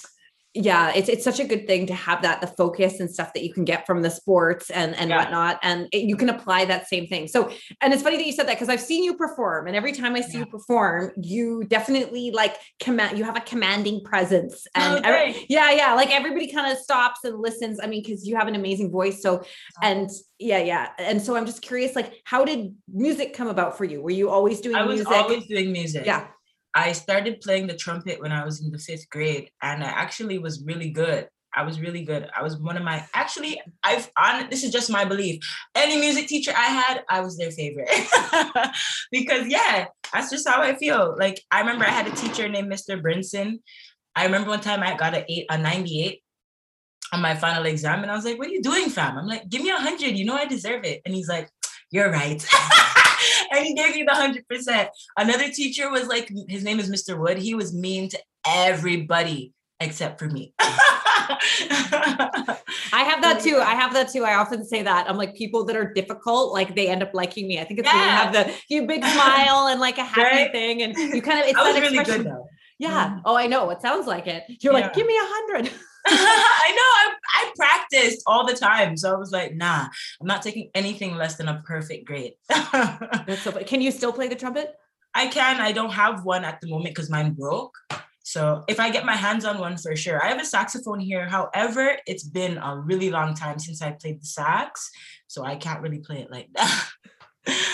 yeah, 0.52 0.92
it's 0.97 1.09
it's 1.09 1.23
such 1.23 1.38
a 1.38 1.45
good 1.45 1.69
thing 1.69 1.87
to 1.87 1.95
have 1.95 2.23
that 2.23 2.40
the 2.40 2.49
focus 2.49 2.99
and 2.99 3.09
stuff 3.09 3.33
that 3.35 3.45
you 3.45 3.52
can 3.52 3.64
get 3.64 3.87
from 3.87 4.02
the 4.02 4.11
sports 4.11 4.69
and 4.69 4.97
and 4.97 5.09
Yeah. 5.11 5.19
whatnot, 5.19 5.61
and 5.62 5.87
it, 5.92 5.99
you 6.09 6.16
can 6.16 6.28
apply 6.28 6.64
that 6.64 6.88
same 6.88 7.07
thing. 7.07 7.28
So, 7.28 7.52
and 7.80 7.95
it's 7.95 8.02
funny 8.02 8.16
that 8.16 8.26
you 8.26 8.33
said 8.33 8.49
that 8.49 8.54
because 8.57 8.69
I've 8.69 8.80
seen 8.80 9.04
you 9.04 9.14
perform, 9.14 9.69
and 9.69 9.76
every 9.76 9.92
time 9.92 10.16
I 10.16 10.23
see 10.23 10.33
Yeah. 10.33 10.38
you 10.40 10.47
perform, 10.47 11.12
you 11.23 11.62
definitely 11.69 12.33
like 12.33 12.57
command. 12.80 13.16
You 13.16 13.23
have 13.23 13.37
a 13.37 13.40
commanding 13.42 14.02
presence, 14.02 14.66
and 14.75 15.04
Oh, 15.07 15.09
every- 15.09 15.47
yeah, 15.49 15.71
yeah, 15.71 15.95
like 15.95 16.11
everybody 16.11 16.50
kind 16.50 16.73
of 16.73 16.78
stops 16.78 17.21
and 17.23 17.38
listens. 17.40 17.78
I 17.80 17.87
mean, 17.87 18.02
because 18.02 18.26
you 18.26 18.35
have 18.35 18.49
an 18.49 18.57
amazing 18.57 18.90
voice. 18.90 19.23
So, 19.23 19.45
and 19.85 20.11
yeah, 20.40 20.59
yeah, 20.59 20.88
and 20.99 21.23
so 21.23 21.37
I'm 21.37 21.47
just 21.47 21.62
curious, 21.62 21.95
like, 21.95 22.23
how 22.25 22.45
did 22.45 22.75
music 22.92 23.35
come 23.35 23.47
about 23.47 23.78
for 23.78 23.85
you? 23.85 24.02
Were 24.02 24.11
you 24.11 24.30
always 24.30 24.61
doing 24.61 24.75
I 24.75 24.83
was 24.83 24.97
music? 24.97 25.12
always 25.12 25.47
doing 25.47 25.71
music. 25.71 26.07
yeah. 26.07 26.26
I 26.75 26.93
started 26.93 27.41
playing 27.41 27.67
the 27.67 27.77
trumpet 27.77 28.21
when 28.21 28.33
I 28.33 28.45
was 28.45 28.61
in 28.62 28.71
the 28.71 28.79
fifth 28.79 29.09
grade, 29.11 29.50
and 29.62 29.83
I 29.83 29.89
actually 29.89 30.39
was 30.39 30.62
really 30.65 30.91
good. 30.91 31.29
I 31.55 31.65
was 31.65 31.81
really 31.81 32.05
good. 32.05 32.29
I 32.37 32.43
was 32.43 32.57
one 32.59 32.77
of 32.77 32.85
my 32.85 33.05
actually. 33.12 33.61
I've 33.83 34.09
on 34.17 34.49
this 34.50 34.62
is 34.62 34.71
just 34.71 34.91
my 34.91 35.05
belief. 35.05 35.43
Any 35.75 35.99
music 35.99 36.29
teacher 36.29 36.53
I 36.57 36.67
had, 36.67 37.03
I 37.09 37.21
was 37.21 37.37
their 37.37 37.50
favorite 37.50 37.91
because 39.11 39.49
yeah, 39.49 39.87
that's 40.12 40.31
just 40.31 40.49
how 40.49 40.62
I 40.62 40.77
feel. 40.77 41.17
Like 41.19 41.41
I 41.50 41.61
remember 41.61 41.85
I 41.85 41.91
had 41.91 42.07
a 42.07 42.15
teacher 42.15 42.49
named 42.49 42.73
Mr. 42.73 43.00
Brinson. 43.03 43.61
I 44.15 44.25
remember 44.25 44.50
one 44.50 44.61
time 44.61 44.83
I 44.83 44.97
got 44.97 45.15
a 45.15 45.25
eight, 45.31 45.47
a 45.50 45.59
ninety-eight 45.59 46.23
on 47.12 47.21
my 47.21 47.35
final 47.35 47.67
exam, 47.67 48.03
and 48.03 48.11
I 48.11 48.15
was 48.15 48.25
like, 48.25 48.39
"What 48.39 48.47
are 48.47 48.53
you 48.53 48.62
doing, 48.62 48.89
fam?" 48.89 49.19
I'm 49.19 49.27
like, 49.27 49.49
"Give 49.49 49.62
me 49.62 49.71
a 49.71 49.77
hundred. 49.77 50.17
You 50.17 50.27
know 50.27 50.37
I 50.37 50.47
deserve 50.47 50.85
it." 50.85 51.03
And 51.05 51.15
he's 51.15 51.29
like, 51.29 51.49
"You're 51.91 52.12
right." 52.12 52.45
and 53.53 53.65
he 53.65 53.75
gave 53.75 53.95
me 53.95 54.05
the 54.05 54.15
hundred 54.15 54.47
percent. 54.49 54.89
Another 55.17 55.50
teacher 55.50 55.91
was 55.91 56.07
like, 56.07 56.31
his 56.49 56.65
name 56.65 56.81
is 56.81 56.91
Mr. 56.91 57.19
Wood. 57.19 57.39
He 57.39 57.55
was 57.55 57.75
mean 57.75 58.09
to 58.11 58.19
everybody 58.47 59.53
except 59.81 60.19
for 60.19 60.27
me. 60.27 60.53
I 62.93 63.05
have 63.05 63.23
that 63.23 63.41
too. 63.43 63.57
I 63.57 63.75
have 63.75 63.93
that 63.95 64.11
too. 64.11 64.25
I 64.25 64.35
often 64.35 64.65
say 64.65 64.83
that. 64.83 65.09
I'm 65.09 65.17
like 65.17 65.35
people 65.35 65.65
that 65.67 65.77
are 65.77 65.93
difficult, 65.93 66.53
like 66.53 66.75
they 66.75 66.89
end 66.89 67.03
up 67.03 67.15
liking 67.15 67.49
me. 67.49 67.59
I 67.59 67.65
think 67.65 67.81
it's 67.81 67.89
yeah. 67.89 67.95
when 67.95 68.05
you 68.05 68.11
have 68.11 68.33
the 68.33 68.55
you 68.69 68.87
big 68.87 69.05
smile 69.05 69.69
and 69.69 69.81
like 69.81 69.99
a 69.99 70.05
happy 70.05 70.21
right? 70.23 70.53
thing, 70.53 70.83
and 70.83 70.95
you 71.15 71.23
kind 71.23 71.41
of 71.41 71.47
it's 71.47 71.55
that 71.55 71.81
really 71.81 71.99
expression. 71.99 72.25
Good, 72.25 72.35
yeah. 72.79 73.09
Mm-hmm. 73.09 73.19
Oh, 73.25 73.37
I 73.37 73.47
know. 73.47 73.71
It 73.71 73.81
sounds 73.83 74.07
like 74.07 74.27
it. 74.27 74.45
You're 74.62 74.73
yeah. 74.73 74.81
like, 74.81 74.95
give 74.95 75.07
me 75.07 75.15
a 75.15 75.23
hundred. 75.23 75.71
I 76.07 76.71
know. 76.76 76.83
I, 76.83 77.14
I 77.35 77.52
practiced 77.57 78.23
all 78.26 78.47
the 78.47 78.54
time. 78.54 78.97
So 78.97 79.14
I 79.14 79.16
was 79.16 79.33
like, 79.33 79.54
nah, 79.54 79.88
I'm 80.21 80.26
not 80.26 80.42
taking 80.42 80.71
anything 80.75 81.16
less 81.16 81.37
than 81.37 81.49
a 81.49 81.62
perfect 81.64 82.07
grade. 82.07 82.35
That's 82.49 83.42
so 83.42 83.52
funny. 83.52 83.64
Can 83.64 83.80
you 83.80 83.90
still 83.90 84.12
play 84.12 84.28
the 84.28 84.35
trumpet? 84.35 84.75
I 85.14 85.26
can. 85.26 85.61
I 85.61 85.73
don't 85.73 85.92
have 85.92 86.25
one 86.25 86.45
at 86.45 86.61
the 86.61 86.69
moment 86.69 86.95
because 86.95 87.11
mine 87.11 87.33
broke. 87.33 87.76
So 88.23 88.62
if 88.69 88.78
I 88.78 88.90
get 88.90 89.04
my 89.04 89.16
hands 89.16 89.45
on 89.45 89.59
one 89.59 89.76
for 89.76 89.97
sure. 89.97 90.25
I 90.25 90.28
have 90.28 90.40
a 90.40 90.45
saxophone 90.45 91.00
here. 91.00 91.28
However, 91.28 91.97
it's 92.07 92.23
been 92.23 92.59
a 92.59 92.76
really 92.76 93.11
long 93.11 93.35
time 93.35 93.59
since 93.59 93.83
I 93.83 93.90
played 93.90 94.23
the 94.23 94.26
sax. 94.26 94.90
So 95.26 95.45
I 95.45 95.57
can't 95.57 95.83
really 95.83 95.99
play 95.99 96.21
it 96.21 96.30
like 96.30 96.49
that. 96.54 96.88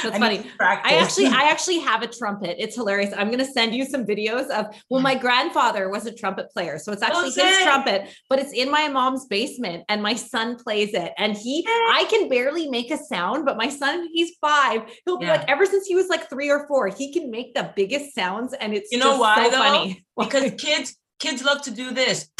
That's 0.02 0.16
I 0.16 0.18
funny. 0.18 0.46
I 0.60 0.96
actually, 0.96 1.26
I 1.26 1.48
actually 1.50 1.78
have 1.80 2.02
a 2.02 2.06
trumpet. 2.06 2.56
It's 2.58 2.74
hilarious. 2.74 3.12
I'm 3.16 3.28
going 3.28 3.38
to 3.38 3.50
send 3.50 3.74
you 3.74 3.84
some 3.84 4.04
videos 4.04 4.48
of. 4.50 4.66
Well, 4.90 5.00
my 5.00 5.14
grandfather 5.14 5.88
was 5.88 6.06
a 6.06 6.12
trumpet 6.12 6.50
player, 6.50 6.78
so 6.78 6.92
it's 6.92 7.02
actually 7.02 7.30
his 7.30 7.62
trumpet, 7.62 8.14
but 8.28 8.38
it's 8.38 8.52
in 8.52 8.70
my 8.70 8.88
mom's 8.88 9.26
basement, 9.26 9.84
and 9.88 10.02
my 10.02 10.14
son 10.14 10.56
plays 10.56 10.94
it. 10.94 11.12
And 11.18 11.36
he, 11.36 11.64
I 11.66 12.06
can 12.08 12.28
barely 12.28 12.68
make 12.68 12.90
a 12.90 12.98
sound, 12.98 13.44
but 13.44 13.56
my 13.56 13.68
son, 13.68 14.08
he's 14.12 14.32
five. 14.40 14.82
He'll 15.04 15.18
be 15.18 15.26
yeah. 15.26 15.36
like, 15.36 15.48
ever 15.48 15.66
since 15.66 15.86
he 15.86 15.94
was 15.94 16.08
like 16.08 16.28
three 16.28 16.50
or 16.50 16.66
four, 16.66 16.88
he 16.88 17.12
can 17.12 17.30
make 17.30 17.54
the 17.54 17.72
biggest 17.74 18.14
sounds, 18.14 18.52
and 18.54 18.74
it's 18.74 18.90
you 18.92 18.98
know 18.98 19.18
why 19.18 19.44
so 19.44 19.50
though? 19.50 19.58
Funny. 19.58 20.02
Because 20.18 20.52
kids, 20.58 20.96
kids 21.18 21.44
love 21.44 21.60
to 21.62 21.70
do 21.70 21.90
this. 21.90 22.30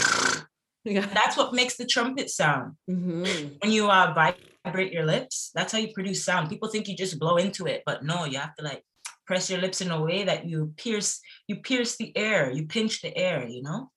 Yeah. 0.87 1.05
That's 1.13 1.37
what 1.37 1.53
makes 1.53 1.77
the 1.77 1.85
trumpet 1.85 2.31
sound. 2.31 2.77
Mm-hmm. 2.89 3.57
When 3.61 3.73
you 3.73 3.89
are 3.89 4.09
uh, 4.17 4.33
vibrate 4.67 4.93
your 4.93 5.05
lips, 5.05 5.51
that's 5.55 5.73
how 5.73 5.79
you 5.79 5.93
produce 5.93 6.25
sound. 6.25 6.49
People 6.49 6.69
think 6.69 6.89
you 6.89 6.97
just 6.97 7.19
blow 7.19 7.37
into 7.37 7.67
it, 7.67 7.83
but 7.87 8.05
no, 8.05 8.25
you 8.25 8.39
have 8.39 8.55
to 8.57 8.65
like 8.65 8.83
press 9.27 9.51
your 9.51 9.61
lips 9.61 9.81
in 9.81 9.91
a 9.91 10.01
way 10.01 10.25
that 10.25 10.47
you 10.47 10.73
pierce, 10.77 11.21
you 11.49 11.57
pierce 11.57 11.97
the 11.97 12.17
air, 12.17 12.51
you 12.51 12.67
pinch 12.67 13.03
the 13.03 13.17
air, 13.17 13.47
you 13.47 13.63
know? 13.63 13.91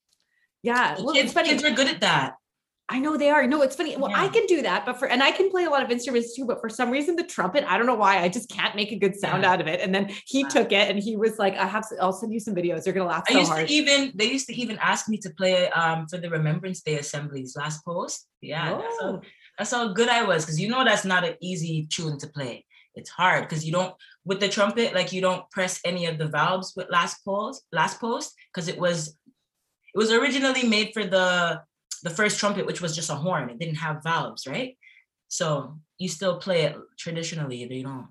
Yeah. 0.64 0.96
Well, 1.00 1.14
kids, 1.14 1.34
kids 1.34 1.64
are 1.64 1.72
good 1.72 1.88
at 1.88 2.02
that. 2.02 2.34
I 2.92 2.98
know 2.98 3.18
they 3.18 3.30
are. 3.30 3.46
No, 3.46 3.62
it's 3.62 3.76
funny. 3.76 3.96
Well, 3.96 4.10
yeah. 4.10 4.24
I 4.24 4.30
can 4.30 4.48
do 4.48 4.64
that, 4.64 4.84
but 4.84 4.98
for 4.98 5.08
and 5.08 5.22
I 5.22 5.30
can 5.30 5.52
play 5.52 5.66
a 5.66 5.70
lot 5.70 5.84
of 5.84 5.92
instruments 5.92 6.36
too, 6.36 6.46
but 6.46 6.60
for 6.60 6.70
some 6.70 6.90
reason 6.90 7.16
the 7.16 7.24
trumpet, 7.24 7.64
I 7.68 7.78
don't 7.78 7.86
know 7.86 7.94
why, 7.94 8.20
I 8.24 8.30
just 8.30 8.50
can't 8.50 8.76
make 8.76 8.92
a 8.92 8.96
good 8.96 9.16
sound 9.16 9.44
yeah. 9.44 9.52
out 9.52 9.62
of 9.62 9.68
it. 9.68 9.80
And 9.80 9.94
then 9.94 10.10
he 10.26 10.44
took 10.46 10.72
it 10.72 10.90
and 10.90 10.98
he 10.98 11.16
was 11.16 11.38
like, 11.38 11.56
I 11.56 11.68
have 11.68 11.86
I'll 12.02 12.12
send 12.12 12.34
you 12.34 12.40
some 12.40 12.56
videos. 12.56 12.88
You're 12.88 12.96
gonna 12.96 13.08
laugh 13.08 13.26
so 13.30 13.36
I 13.36 13.40
used 13.42 13.52
hard. 13.52 13.68
to 13.68 13.74
even 13.74 14.12
they 14.16 14.26
used 14.26 14.48
to 14.48 14.56
even 14.56 14.80
ask 14.80 15.08
me 15.08 15.18
to 15.20 15.30
play 15.30 15.70
um 15.70 16.08
for 16.08 16.18
the 16.18 16.32
Remembrance 16.32 16.82
Day 16.82 16.98
assemblies 16.98 17.56
last 17.56 17.86
post. 17.86 18.28
Yeah, 18.42 18.82
oh. 18.82 19.22
That's 19.60 19.72
how 19.72 19.90
good 19.90 20.10
I 20.10 20.24
was 20.24 20.44
because 20.44 20.60
you 20.60 20.70
know 20.70 20.84
that's 20.84 21.06
not 21.06 21.24
an 21.24 21.36
easy 21.42 21.88
tune 21.92 22.18
to 22.20 22.28
play. 22.28 22.66
It's 22.96 23.10
hard 23.10 23.48
because 23.48 23.64
you 23.64 23.72
don't 23.72 23.94
with 24.26 24.40
the 24.40 24.50
trumpet, 24.50 24.96
like 24.96 25.14
you 25.14 25.22
don't 25.22 25.50
press 25.52 25.80
any 25.86 26.08
of 26.08 26.18
the 26.18 26.28
valves 26.28 26.74
with 26.76 26.90
last 26.90 27.24
post, 27.24 27.64
last 27.72 28.00
post, 28.00 28.34
because 28.52 28.68
it 28.68 28.80
was 28.80 29.10
it 29.94 29.98
was 29.98 30.12
originally 30.12 30.64
made 30.68 30.92
for 30.94 31.06
the 31.06 31.62
the 32.04 32.10
first 32.10 32.40
trumpet, 32.40 32.66
which 32.66 32.82
was 32.82 32.96
just 32.96 33.10
a 33.10 33.16
horn, 33.16 33.50
it 33.50 33.60
didn't 33.60 33.76
have 33.76 34.04
valves, 34.04 34.48
right? 34.48 34.78
So 35.28 35.78
you 35.98 36.08
still 36.08 36.38
play 36.38 36.64
it 36.64 36.76
traditionally. 36.98 37.58
You 37.58 37.84
don't. 37.84 38.08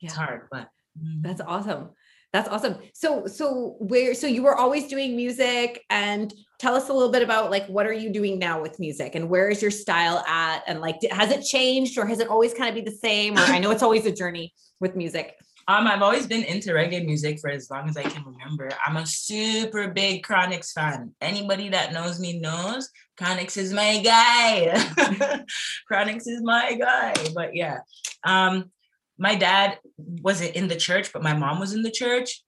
Yeah. 0.00 0.06
It's 0.08 0.14
hard, 0.14 0.48
but 0.50 0.68
mm. 0.98 1.22
that's 1.22 1.40
awesome. 1.40 1.90
That's 2.32 2.48
awesome. 2.48 2.76
So, 2.94 3.26
so 3.26 3.76
where, 3.80 4.14
so 4.14 4.26
you 4.26 4.42
were 4.42 4.54
always 4.54 4.86
doing 4.86 5.16
music 5.16 5.84
and 5.90 6.32
tell 6.60 6.74
us 6.76 6.90
a 6.90 6.92
little 6.92 7.10
bit 7.10 7.22
about 7.22 7.50
like, 7.50 7.66
what 7.68 7.86
are 7.86 7.92
you 7.92 8.10
doing 8.10 8.38
now 8.38 8.60
with 8.60 8.78
music 8.78 9.14
and 9.14 9.30
where 9.30 9.48
is 9.48 9.62
your 9.62 9.70
style 9.70 10.18
at? 10.28 10.62
And 10.66 10.80
like, 10.80 10.96
has 11.10 11.32
it 11.32 11.42
changed 11.42 11.96
or 11.96 12.04
has 12.04 12.20
it 12.20 12.28
always 12.28 12.52
kind 12.52 12.68
of 12.68 12.74
be 12.74 12.88
the 12.88 12.96
same? 12.96 13.38
Or 13.38 13.40
I 13.40 13.58
know 13.58 13.70
it's 13.70 13.82
always 13.82 14.04
a 14.04 14.12
journey 14.12 14.52
with 14.78 14.94
music. 14.94 15.36
Um, 15.68 15.86
I've 15.86 16.02
always 16.02 16.26
been 16.26 16.44
into 16.44 16.72
reggae 16.72 17.04
music 17.04 17.40
for 17.40 17.48
as 17.48 17.70
long 17.70 17.88
as 17.88 17.96
I 17.96 18.02
can 18.02 18.24
remember. 18.24 18.68
I'm 18.84 18.98
a 18.98 19.06
super 19.06 19.88
big 19.88 20.22
Chronixx 20.22 20.72
fan. 20.72 21.14
Anybody 21.22 21.70
that 21.70 21.94
knows 21.94 22.20
me 22.20 22.38
knows 22.38 22.90
Chronixx 23.18 23.56
is 23.56 23.72
my 23.72 24.00
guy. 24.02 24.72
Chronixx 25.90 26.22
is 26.26 26.42
my 26.42 26.74
guy. 26.74 27.14
But 27.34 27.54
yeah, 27.54 27.78
um, 28.24 28.70
my 29.16 29.34
dad 29.34 29.78
wasn't 29.96 30.56
in 30.56 30.68
the 30.68 30.76
church, 30.76 31.12
but 31.12 31.22
my 31.22 31.34
mom 31.34 31.58
was 31.58 31.72
in 31.72 31.82
the 31.82 31.90
church 31.90 32.42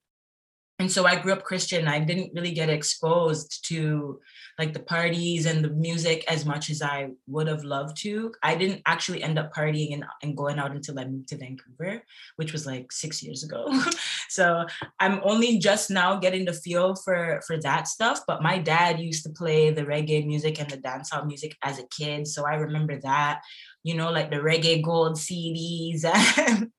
and 0.83 0.91
so 0.91 1.07
I 1.07 1.15
grew 1.15 1.33
up 1.33 1.45
Christian. 1.45 1.87
I 1.87 2.01
didn't 2.01 2.33
really 2.35 2.51
get 2.51 2.69
exposed 2.69 3.65
to 3.69 4.19
like 4.59 4.73
the 4.73 4.81
parties 4.81 5.47
and 5.47 5.65
the 5.65 5.71
music 5.71 6.25
as 6.27 6.45
much 6.45 6.71
as 6.71 6.83
I 6.83 7.11
would 7.29 7.47
have 7.47 7.63
loved 7.63 7.97
to. 7.99 8.35
I 8.43 8.57
didn't 8.57 8.83
actually 8.85 9.23
end 9.23 9.39
up 9.39 9.55
partying 9.55 9.95
and, 9.95 10.05
and 10.25 10.37
going 10.37 10.59
out 10.59 10.73
until 10.73 10.99
I 10.99 11.05
moved 11.05 11.29
to 11.29 11.37
Vancouver, 11.37 12.03
which 12.35 12.53
was 12.53 12.67
like 12.67 12.91
six 12.91 13.23
years 13.23 13.45
ago. 13.45 13.73
so 14.29 14.67
I'm 14.99 15.21
only 15.23 15.61
just 15.61 15.89
now 15.89 16.17
getting 16.17 16.47
the 16.47 16.53
feel 16.53 16.97
for 16.97 17.41
for 17.47 17.61
that 17.61 17.87
stuff. 17.87 18.23
But 18.27 18.43
my 18.43 18.59
dad 18.59 18.99
used 18.99 19.23
to 19.23 19.31
play 19.31 19.71
the 19.71 19.85
reggae 19.85 20.27
music 20.27 20.61
and 20.61 20.69
the 20.69 20.79
dancehall 20.79 21.29
music 21.29 21.57
as 21.63 21.79
a 21.79 21.87
kid, 21.97 22.27
so 22.27 22.45
I 22.45 22.55
remember 22.55 22.99
that. 23.03 23.43
You 23.85 23.95
know, 23.95 24.11
like 24.11 24.31
the 24.31 24.37
reggae 24.37 24.83
gold 24.83 25.15
CDs 25.17 26.05
and 26.39 26.73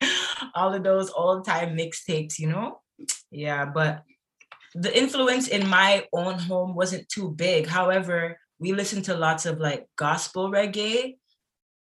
all 0.55 0.73
of 0.73 0.83
those 0.83 1.09
old 1.11 1.45
time 1.45 1.77
mixtapes. 1.77 2.37
You 2.37 2.49
know 2.49 2.82
yeah, 3.33 3.65
but 3.65 4.03
the 4.75 4.95
influence 4.97 5.47
in 5.47 5.67
my 5.67 6.05
own 6.13 6.39
home 6.39 6.75
wasn't 6.75 7.09
too 7.09 7.31
big. 7.31 7.67
However, 7.67 8.39
we 8.59 8.73
listened 8.73 9.05
to 9.05 9.15
lots 9.15 9.45
of 9.45 9.59
like 9.59 9.87
gospel 9.97 10.49
reggae. 10.49 11.17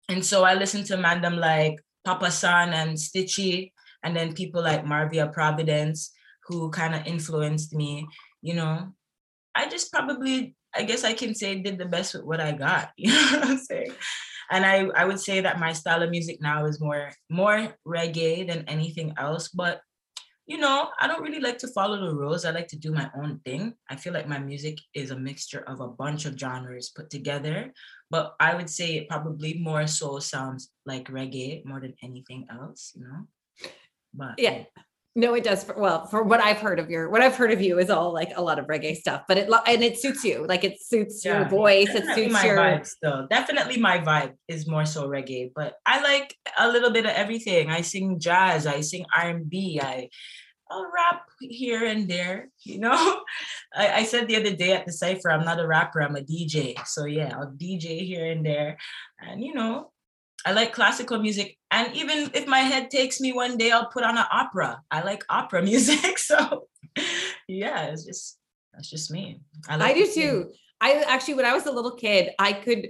And 0.08 0.26
so 0.26 0.44
I 0.44 0.54
listened 0.54 0.86
to 0.88 0.98
Mandem 0.98 1.38
like 1.38 1.80
Papa 2.06 2.32
San 2.32 2.74
and 2.74 2.98
Stitchie, 2.98 3.72
and 4.04 4.16
then 4.16 4.34
people 4.34 4.62
like 4.62 4.86
Marvia 4.86 5.32
Providence, 5.32 6.12
who 6.46 6.70
kind 6.72 6.96
of 6.96 7.06
influenced 7.06 7.74
me. 7.74 8.08
You 8.42 8.56
know, 8.56 8.94
I 9.56 9.70
just 9.70 9.92
probably, 9.92 10.56
I 10.76 10.84
guess 10.84 11.04
I 11.04 11.14
can 11.14 11.36
say, 11.36 11.62
did 11.62 11.78
the 11.78 11.86
best 11.86 12.14
with 12.14 12.24
what 12.24 12.40
I 12.40 12.54
got. 12.54 12.92
You 12.98 13.12
know 13.12 13.40
what 13.40 13.50
I'm 13.50 13.58
saying? 13.58 13.94
And 14.52 14.66
I, 14.66 14.88
I 14.96 15.06
would 15.06 15.20
say 15.20 15.42
that 15.42 15.60
my 15.60 15.74
style 15.74 16.02
of 16.02 16.10
music 16.10 16.42
now 16.42 16.66
is 16.66 16.82
more 16.82 17.12
more 17.30 17.76
reggae 17.86 18.48
than 18.48 18.66
anything 18.68 19.14
else. 19.18 19.50
But 19.50 19.82
you 20.50 20.58
know, 20.58 20.90
I 21.00 21.06
don't 21.06 21.22
really 21.22 21.40
like 21.40 21.60
to 21.60 21.68
follow 21.68 22.02
the 22.02 22.12
rules. 22.12 22.44
I 22.44 22.50
like 22.50 22.68
to 22.70 22.76
do 22.76 22.92
my 22.92 23.08
own 23.16 23.40
thing. 23.46 23.76
I 23.88 23.96
feel 23.96 24.14
like 24.14 24.28
my 24.28 24.40
music 24.40 24.80
is 24.96 25.12
a 25.12 25.16
mixture 25.16 25.64
of 25.68 25.80
a 25.80 25.88
bunch 25.88 26.26
of 26.26 26.40
genres 26.40 26.90
put 26.90 27.12
together, 27.12 27.72
but 28.10 28.34
I 28.40 28.56
would 28.56 28.68
say 28.68 28.96
it 28.96 29.08
probably 29.08 29.60
more 29.62 29.86
so 29.86 30.18
sounds 30.18 30.72
like 30.88 31.08
reggae 31.08 31.64
more 31.66 31.80
than 31.80 31.94
anything 32.02 32.48
else, 32.50 32.94
you 32.96 33.04
know? 33.04 33.28
But 34.12 34.40
yeah. 34.40 34.64
No, 35.20 35.34
it 35.34 35.44
does. 35.44 35.66
For, 35.66 35.78
well, 35.78 36.06
for 36.06 36.24
what 36.24 36.40
I've 36.40 36.60
heard 36.60 36.80
of 36.80 36.90
your, 36.90 37.10
what 37.10 37.22
I've 37.22 37.36
heard 37.36 37.52
of 37.52 37.62
you 37.62 37.78
is 37.78 37.90
all 37.90 38.14
like 38.14 38.32
a 38.36 38.42
lot 38.42 38.58
of 38.58 38.68
reggae 38.68 38.96
stuff, 38.96 39.24
but 39.28 39.38
it 39.38 39.50
and 39.68 39.84
it 39.84 40.00
suits 40.00 40.24
you. 40.24 40.46
Like 40.48 40.64
it 40.64 40.82
suits 40.82 41.26
yeah, 41.26 41.40
your 41.40 41.50
voice. 41.50 41.90
It 41.90 42.06
suits 42.16 42.32
my 42.32 42.46
your 42.46 42.58
vibe. 42.58 43.30
Definitely 43.30 43.78
my 43.78 43.98
vibe 43.98 44.34
is 44.48 44.66
more 44.66 44.86
so 44.86 45.10
reggae, 45.10 45.52
but 45.54 45.76
I 45.86 46.02
like 46.02 46.34
a 46.58 46.70
little 46.70 46.92
bit 46.92 47.06
of 47.06 47.12
everything. 47.12 47.70
I 47.70 47.82
sing 47.82 48.18
jazz. 48.18 48.66
I 48.66 48.80
sing 48.80 49.06
R 49.14 49.30
and 49.30 49.50
B. 49.50 49.82
I 49.84 50.08
I'll 50.72 50.90
rap 50.94 51.24
here 51.42 51.84
and 51.84 52.08
there, 52.08 52.50
you 52.64 52.80
know. 52.80 53.22
I, 53.76 54.02
I, 54.02 54.04
said 54.04 54.28
the 54.28 54.36
other 54.36 54.56
day 54.56 54.74
at 54.74 54.86
the 54.86 54.92
cipher, 54.92 55.32
I'm 55.32 55.44
not 55.44 55.60
a 55.60 55.66
rapper, 55.66 56.00
I'm 56.00 56.16
a 56.16 56.22
DJ. 56.22 56.76
So 56.86 57.06
yeah, 57.06 57.36
I'll 57.36 57.52
DJ 57.52 58.06
here 58.06 58.32
and 58.32 58.46
there. 58.46 58.78
And 59.20 59.44
you 59.44 59.54
know, 59.54 59.92
I 60.46 60.52
like 60.52 60.74
classical 60.74 61.20
music. 61.20 61.58
And 61.72 61.96
even 61.96 62.32
if 62.34 62.48
my 62.48 62.60
head 62.60 62.90
takes 62.90 63.20
me 63.20 63.32
one 63.32 63.58
day, 63.58 63.72
I'll 63.72 63.90
put 63.90 64.04
on 64.04 64.18
an 64.18 64.26
opera. 64.32 64.82
I 64.90 65.04
like 65.04 65.24
opera 65.30 65.62
music. 65.72 66.18
So 66.18 66.68
yeah, 67.48 67.86
it's 67.86 68.06
just 68.06 68.38
that's 68.74 68.90
just 68.90 69.12
me. 69.12 69.42
I, 69.68 69.76
like 69.76 69.92
I 69.92 69.94
do 69.94 70.12
too. 70.12 70.52
I 70.82 71.04
actually, 71.08 71.34
when 71.34 71.46
I 71.46 71.54
was 71.54 71.66
a 71.66 71.72
little 71.72 71.92
kid, 71.92 72.30
I 72.40 72.54
could 72.54 72.90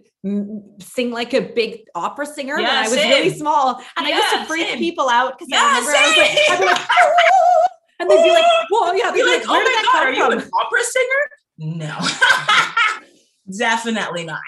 sing 0.79 1.11
like 1.11 1.33
a 1.33 1.41
big 1.41 1.81
opera 1.95 2.27
singer 2.27 2.59
yeah, 2.59 2.67
when 2.67 2.77
I 2.77 2.81
was 2.83 2.93
same. 2.93 3.09
really 3.09 3.31
small, 3.31 3.81
and 3.97 4.07
yeah, 4.07 4.13
I 4.13 4.17
used 4.17 4.29
to 4.29 4.45
freak 4.45 4.67
same. 4.67 4.77
people 4.77 5.09
out 5.09 5.37
because 5.37 5.47
yeah, 5.49 5.61
I 5.63 5.79
remember 5.79 5.91
same. 5.91 6.03
I 6.03 6.59
was 6.59 6.59
like, 6.59 6.77
like, 6.77 6.89
and 7.99 8.09
they'd 8.09 8.23
be 8.23 8.29
like, 8.29 8.45
"Whoa, 8.69 8.91
yeah," 8.93 9.09
they'd 9.09 9.17
be 9.17 9.23
like, 9.23 9.41
oh 9.47 9.51
"Where 9.51 9.63
oh 9.65 9.83
my 9.83 9.83
God, 9.91 10.07
are 10.07 10.13
you 10.13 10.39
an 10.39 10.49
opera 10.53 10.83
singer?" 10.83 11.23
No, 11.57 11.97
definitely 13.57 14.25
not. 14.25 14.39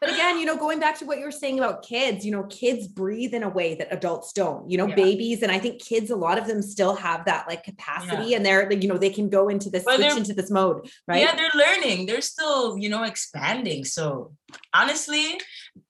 But 0.00 0.10
again, 0.10 0.38
you 0.38 0.46
know, 0.46 0.56
going 0.56 0.80
back 0.80 0.98
to 0.98 1.04
what 1.04 1.18
you 1.18 1.24
were 1.24 1.30
saying 1.30 1.58
about 1.58 1.82
kids, 1.82 2.24
you 2.24 2.32
know, 2.32 2.44
kids 2.44 2.86
breathe 2.86 3.34
in 3.34 3.42
a 3.42 3.48
way 3.48 3.74
that 3.76 3.88
adults 3.90 4.32
don't, 4.32 4.68
you 4.70 4.76
know, 4.76 4.86
yeah. 4.86 4.94
babies. 4.94 5.42
And 5.42 5.50
I 5.50 5.58
think 5.58 5.82
kids, 5.82 6.10
a 6.10 6.16
lot 6.16 6.38
of 6.38 6.46
them 6.46 6.62
still 6.62 6.94
have 6.94 7.24
that 7.24 7.46
like 7.48 7.64
capacity 7.64 8.30
yeah. 8.30 8.36
and 8.36 8.46
they're 8.46 8.68
like, 8.68 8.82
you 8.82 8.88
know, 8.88 8.98
they 8.98 9.10
can 9.10 9.28
go 9.28 9.48
into 9.48 9.70
this, 9.70 9.84
well, 9.84 9.96
switch 9.96 10.16
into 10.16 10.34
this 10.34 10.50
mode, 10.50 10.88
right? 11.08 11.20
Yeah, 11.20 11.34
they're 11.34 11.50
learning. 11.54 12.06
They're 12.06 12.20
still, 12.20 12.76
you 12.78 12.88
know, 12.88 13.04
expanding. 13.04 13.84
So 13.84 14.32
honestly, 14.72 15.40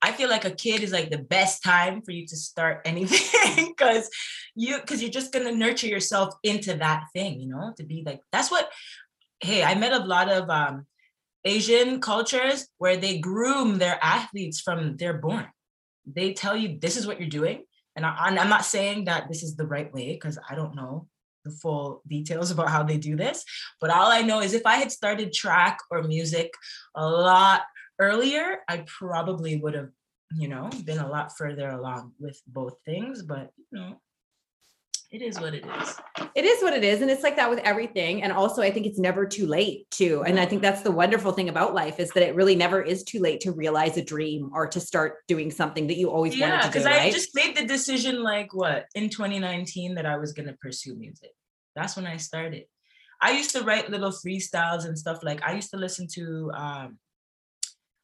I 0.01 0.13
feel 0.13 0.29
like 0.29 0.45
a 0.45 0.51
kid 0.51 0.83
is 0.83 0.93
like 0.93 1.11
the 1.11 1.19
best 1.19 1.63
time 1.63 2.03
for 2.03 2.13
you 2.13 2.27
to 2.27 2.37
start 2.37 2.83
anything 2.85 3.69
because 3.69 4.11
you 4.55 4.79
because 4.81 5.03
you're 5.03 5.11
just 5.11 5.33
gonna 5.33 5.53
nurture 5.53 5.89
yourself 5.89 6.35
into 6.43 6.75
that 6.75 7.05
thing, 7.13 7.41
you 7.41 7.49
know, 7.49 7.73
to 7.77 7.85
be 7.85 8.03
like 8.07 8.21
that's 8.33 8.51
what 8.51 8.71
hey, 9.41 9.63
I 9.63 9.75
met 9.75 9.93
a 9.93 9.99
lot 9.99 10.31
of 10.31 10.49
um, 10.49 10.87
Asian 11.45 12.01
cultures 12.01 12.69
where 12.79 12.97
they 12.97 13.19
groom 13.19 13.79
their 13.79 13.99
athletes 14.03 14.61
from 14.61 14.97
they're 14.97 15.19
born. 15.19 15.47
They 16.07 16.33
tell 16.33 16.57
you 16.57 16.79
this 16.79 16.97
is 16.97 17.07
what 17.07 17.21
you're 17.21 17.29
doing. 17.29 17.65
And 17.97 18.05
I, 18.05 18.15
I'm 18.17 18.49
not 18.49 18.65
saying 18.65 19.05
that 19.05 19.29
this 19.29 19.43
is 19.43 19.57
the 19.57 19.67
right 19.67 19.93
way 19.93 20.13
because 20.13 20.39
I 20.49 20.55
don't 20.55 20.75
know 20.75 21.07
the 21.45 21.51
full 21.51 22.03
details 22.07 22.51
about 22.51 22.71
how 22.71 22.83
they 22.83 22.97
do 22.97 23.17
this. 23.17 23.45
But 23.81 23.91
all 23.91 24.11
I 24.11 24.23
know 24.23 24.41
is 24.41 24.55
if 24.55 24.67
I 24.67 24.77
had 24.77 24.91
started 24.91 25.33
track 25.33 25.79
or 25.91 26.03
music 26.03 26.51
a 26.95 27.09
lot 27.09 27.63
earlier, 27.99 28.59
I 28.69 28.85
probably 28.87 29.57
would 29.57 29.75
have, 29.75 29.91
you 30.37 30.49
know, 30.49 30.71
been 30.85 30.99
a 30.99 31.09
lot 31.09 31.37
further 31.37 31.69
along 31.69 32.13
with 32.19 32.41
both 32.47 32.75
things. 32.85 33.23
But, 33.23 33.51
you 33.71 33.79
know, 33.79 34.01
it 35.15 35.23
is 35.23 35.39
what 35.39 35.55
it 35.55 35.65
is. 35.65 36.01
It 36.35 36.45
is 36.45 36.61
what 36.61 36.73
it 36.73 36.83
is. 36.83 37.01
And 37.01 37.09
it's 37.09 37.23
like 37.23 37.37
that 37.37 37.49
with 37.49 37.61
everything. 37.61 38.25
And 38.25 38.33
also, 38.33 38.63
I 38.63 38.73
think 38.73 38.85
it's 38.85 38.99
never 38.99 39.25
too 39.25 39.47
late, 39.47 39.89
too. 39.93 40.25
And 40.27 40.41
I 40.41 40.45
think 40.45 40.61
that's 40.61 40.83
the 40.83 40.91
wonderful 40.91 41.31
thing 41.31 41.49
about 41.49 41.73
life 41.73 42.01
is 42.01 42.11
that 42.11 42.25
it 42.25 42.35
really 42.35 42.57
never 42.57 42.83
is 42.83 43.05
too 43.05 43.21
late 43.21 43.41
to 43.43 43.53
realize 43.53 43.97
a 43.97 44.03
dream 44.03 44.51
or 44.53 44.67
to 44.67 44.81
start 44.81 45.19
doing 45.29 45.53
something 45.53 45.87
that 45.87 45.99
you 45.99 46.11
always 46.11 46.37
yeah, 46.37 46.51
wanted 46.51 46.63
to 46.63 46.67
do. 46.67 46.73
because 46.73 46.87
Right? 46.87 47.03
I 47.03 47.11
just 47.13 47.33
made 47.33 47.57
the 47.57 47.65
decision, 47.65 48.25
like, 48.25 48.53
what, 48.55 48.87
in 48.97 49.09
2019, 49.09 49.95
that 49.95 50.05
I 50.05 50.17
was 50.17 50.33
going 50.33 50.49
to 50.49 50.57
pursue 50.61 50.97
music. 50.97 51.31
That's 51.77 51.95
when 51.95 52.09
I 52.09 52.17
started. 52.17 52.65
I 53.23 53.31
used 53.37 53.53
to 53.53 53.63
write 53.63 53.91
little 53.91 54.11
freestyles 54.11 54.85
and 54.85 54.99
stuff. 54.99 55.21
Like, 55.23 55.45
I 55.45 55.55
used 55.55 55.71
to 55.71 55.77
listen 55.77 56.09
to 56.15 56.51
um, 56.57 56.99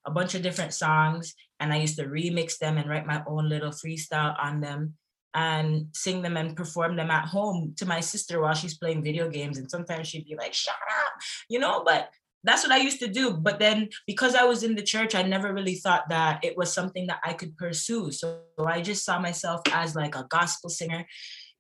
a 0.06 0.12
bunch 0.12 0.36
of 0.36 0.42
different 0.42 0.74
songs 0.74 1.34
and 1.58 1.72
I 1.72 1.78
used 1.78 1.96
to 1.96 2.04
remix 2.04 2.58
them 2.58 2.78
and 2.78 2.88
write 2.88 3.04
my 3.04 3.20
own 3.26 3.48
little 3.48 3.70
freestyle 3.70 4.36
on 4.40 4.60
them 4.60 4.94
and 5.34 5.86
sing 5.92 6.22
them 6.22 6.36
and 6.36 6.56
perform 6.56 6.96
them 6.96 7.10
at 7.10 7.26
home 7.26 7.74
to 7.76 7.86
my 7.86 8.00
sister 8.00 8.40
while 8.40 8.54
she's 8.54 8.78
playing 8.78 9.02
video 9.02 9.28
games. 9.28 9.58
And 9.58 9.70
sometimes 9.70 10.08
she'd 10.08 10.26
be 10.26 10.36
like, 10.36 10.54
shut 10.54 10.74
up, 10.74 11.12
you 11.48 11.58
know, 11.58 11.82
but 11.84 12.10
that's 12.42 12.62
what 12.62 12.72
I 12.72 12.78
used 12.78 13.00
to 13.00 13.08
do. 13.08 13.32
But 13.32 13.58
then 13.58 13.88
because 14.06 14.34
I 14.34 14.44
was 14.44 14.62
in 14.62 14.74
the 14.74 14.82
church, 14.82 15.14
I 15.14 15.22
never 15.22 15.52
really 15.52 15.76
thought 15.76 16.08
that 16.08 16.44
it 16.44 16.56
was 16.56 16.72
something 16.72 17.06
that 17.06 17.20
I 17.24 17.34
could 17.34 17.56
pursue. 17.56 18.10
So 18.10 18.40
I 18.58 18.80
just 18.80 19.04
saw 19.04 19.18
myself 19.18 19.60
as 19.72 19.94
like 19.94 20.16
a 20.16 20.26
gospel 20.28 20.70
singer, 20.70 21.06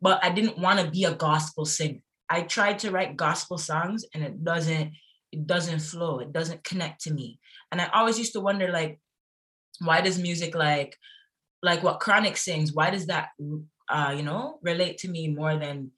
but 0.00 0.24
I 0.24 0.30
didn't 0.30 0.58
want 0.58 0.80
to 0.80 0.90
be 0.90 1.04
a 1.04 1.14
gospel 1.14 1.64
singer. 1.64 2.00
I 2.28 2.42
tried 2.42 2.78
to 2.80 2.90
write 2.90 3.16
gospel 3.16 3.58
songs 3.58 4.04
and 4.14 4.24
it 4.24 4.42
doesn't, 4.44 4.92
it 5.32 5.46
doesn't 5.46 5.80
flow. 5.80 6.20
It 6.20 6.32
doesn't 6.32 6.64
connect 6.64 7.02
to 7.02 7.12
me. 7.12 7.38
And 7.70 7.80
I 7.80 7.88
always 7.92 8.18
used 8.18 8.32
to 8.32 8.40
wonder 8.40 8.70
like, 8.72 8.98
why 9.80 10.00
does 10.00 10.18
music 10.18 10.54
like 10.54 10.96
like 11.62 11.82
what 11.82 12.00
Chronixx 12.00 12.38
sings 12.38 12.72
why 12.72 12.90
does 12.90 13.06
that 13.06 13.30
uh 13.88 14.14
you 14.16 14.22
know 14.22 14.58
relate 14.62 14.98
to 14.98 15.08
me 15.08 15.28
more 15.28 15.56
than 15.56 15.90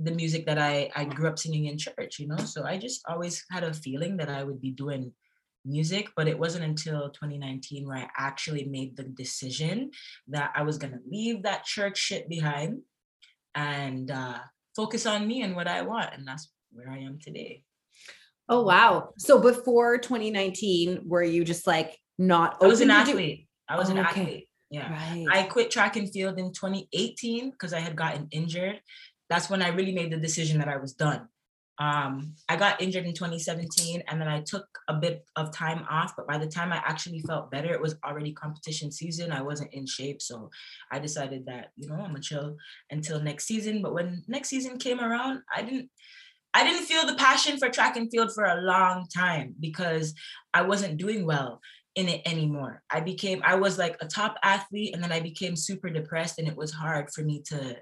the 0.00 0.10
music 0.12 0.46
that 0.46 0.58
i 0.58 0.90
i 0.94 1.04
grew 1.04 1.28
up 1.28 1.38
singing 1.38 1.66
in 1.66 1.76
church 1.76 2.18
you 2.18 2.28
know 2.28 2.36
so 2.36 2.64
i 2.64 2.78
just 2.78 3.02
always 3.08 3.44
had 3.50 3.64
a 3.64 3.74
feeling 3.74 4.16
that 4.16 4.28
i 4.28 4.42
would 4.44 4.60
be 4.60 4.70
doing 4.70 5.12
music 5.64 6.08
but 6.16 6.28
it 6.28 6.38
wasn't 6.38 6.64
until 6.64 7.10
2019 7.10 7.86
where 7.86 7.96
i 7.98 8.08
actually 8.16 8.64
made 8.64 8.96
the 8.96 9.02
decision 9.02 9.90
that 10.28 10.52
i 10.54 10.62
was 10.62 10.78
going 10.78 10.92
to 10.92 11.00
leave 11.10 11.42
that 11.42 11.64
church 11.64 11.98
shit 11.98 12.28
behind 12.28 12.78
and 13.54 14.10
uh 14.10 14.38
focus 14.76 15.04
on 15.04 15.26
me 15.26 15.42
and 15.42 15.56
what 15.56 15.66
i 15.66 15.82
want 15.82 16.14
and 16.14 16.26
that's 16.26 16.50
where 16.72 16.88
i 16.88 16.98
am 16.98 17.18
today 17.20 17.62
oh, 18.48 18.62
wow. 18.62 19.10
So 19.18 19.38
before 19.38 19.98
2019, 19.98 21.02
were 21.04 21.22
you 21.22 21.44
just 21.44 21.66
like 21.66 21.98
not 22.18 22.56
i 22.62 22.66
was 22.66 22.80
an 22.80 22.90
open 22.90 23.04
to 23.04 23.12
do- 23.12 23.18
athlete 23.18 23.48
i 23.68 23.76
was 23.76 23.90
an 23.90 23.98
Oh, 23.98 24.02
okay. 24.02 24.20
athlete 24.22 24.47
yeah 24.70 24.90
Right. 24.92 25.26
I 25.30 25.42
quit 25.44 25.70
track 25.70 25.96
and 25.96 26.10
field 26.10 26.38
in 26.38 26.52
2018 26.52 27.50
because 27.50 27.72
I 27.72 27.80
had 27.80 27.96
gotten 27.96 28.28
injured. 28.30 28.80
That's 29.30 29.50
when 29.50 29.62
I 29.62 29.68
really 29.68 29.92
made 29.92 30.10
the 30.10 30.16
decision 30.16 30.58
that 30.58 30.68
I 30.68 30.76
was 30.76 30.92
done. 30.94 31.28
Um, 31.80 32.34
I 32.48 32.56
got 32.56 32.82
injured 32.82 33.06
in 33.06 33.14
2017 33.14 34.02
and 34.08 34.20
then 34.20 34.26
I 34.26 34.40
took 34.40 34.66
a 34.88 34.94
bit 34.94 35.24
of 35.36 35.52
time 35.52 35.86
off, 35.88 36.14
but 36.16 36.26
by 36.26 36.36
the 36.36 36.46
time 36.46 36.72
I 36.72 36.82
actually 36.84 37.20
felt 37.20 37.52
better, 37.52 37.72
it 37.72 37.80
was 37.80 37.94
already 38.04 38.32
competition 38.32 38.90
season. 38.90 39.30
I 39.30 39.42
wasn't 39.42 39.72
in 39.72 39.86
shape. 39.86 40.20
So 40.20 40.50
I 40.90 40.98
decided 40.98 41.46
that, 41.46 41.70
you 41.76 41.88
know, 41.88 41.94
I'm 41.94 42.08
gonna 42.08 42.20
chill 42.20 42.56
until 42.90 43.20
next 43.20 43.46
season. 43.46 43.80
But 43.80 43.94
when 43.94 44.24
next 44.26 44.48
season 44.48 44.78
came 44.78 45.00
around, 45.00 45.42
I 45.54 45.62
didn't 45.62 45.90
I 46.54 46.64
didn't 46.64 46.86
feel 46.86 47.06
the 47.06 47.14
passion 47.14 47.58
for 47.58 47.68
track 47.68 47.96
and 47.96 48.10
field 48.10 48.32
for 48.34 48.44
a 48.44 48.62
long 48.62 49.06
time 49.14 49.54
because 49.60 50.14
I 50.54 50.62
wasn't 50.62 50.96
doing 50.96 51.26
well 51.26 51.60
in 51.98 52.08
it 52.08 52.22
anymore. 52.24 52.80
I 52.90 53.00
became 53.00 53.42
I 53.44 53.56
was 53.56 53.76
like 53.76 53.96
a 54.00 54.06
top 54.06 54.36
athlete 54.44 54.94
and 54.94 55.02
then 55.02 55.10
I 55.10 55.18
became 55.18 55.56
super 55.56 55.90
depressed 55.90 56.38
and 56.38 56.46
it 56.46 56.56
was 56.56 56.72
hard 56.72 57.10
for 57.10 57.22
me 57.22 57.42
to 57.48 57.76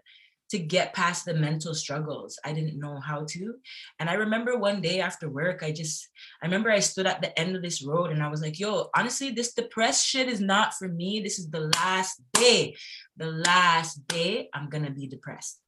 to 0.48 0.58
get 0.58 0.94
past 0.94 1.26
the 1.26 1.34
mental 1.34 1.74
struggles. 1.74 2.38
I 2.44 2.52
didn't 2.52 2.78
know 2.78 2.98
how 3.00 3.26
to. 3.30 3.54
And 3.98 4.08
I 4.08 4.14
remember 4.14 4.56
one 4.56 4.80
day 4.80 5.00
after 5.00 5.28
work, 5.28 5.62
I 5.62 5.70
just 5.70 6.08
I 6.42 6.46
remember 6.46 6.70
I 6.70 6.78
stood 6.78 7.06
at 7.06 7.20
the 7.20 7.38
end 7.38 7.56
of 7.56 7.62
this 7.62 7.84
road 7.84 8.10
and 8.10 8.22
I 8.22 8.28
was 8.28 8.40
like, 8.40 8.58
"Yo, 8.58 8.88
honestly, 8.96 9.30
this 9.30 9.52
depressed 9.52 10.06
shit 10.06 10.28
is 10.28 10.40
not 10.40 10.72
for 10.74 10.88
me. 10.88 11.20
This 11.20 11.38
is 11.38 11.50
the 11.50 11.70
last 11.76 12.22
day. 12.32 12.74
The 13.18 13.26
last 13.26 14.06
day 14.08 14.48
I'm 14.54 14.70
to 14.70 14.90
be 14.90 15.06
depressed." 15.06 15.60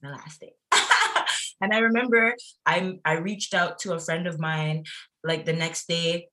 The 0.00 0.10
last 0.10 0.40
day. 0.40 0.52
and 1.60 1.74
I 1.74 1.78
remember 1.78 2.36
I 2.64 2.98
I 3.04 3.14
reached 3.14 3.52
out 3.52 3.80
to 3.80 3.94
a 3.94 4.00
friend 4.00 4.28
of 4.28 4.38
mine 4.38 4.84
like 5.24 5.44
the 5.44 5.52
next 5.64 5.88
day 5.88 6.28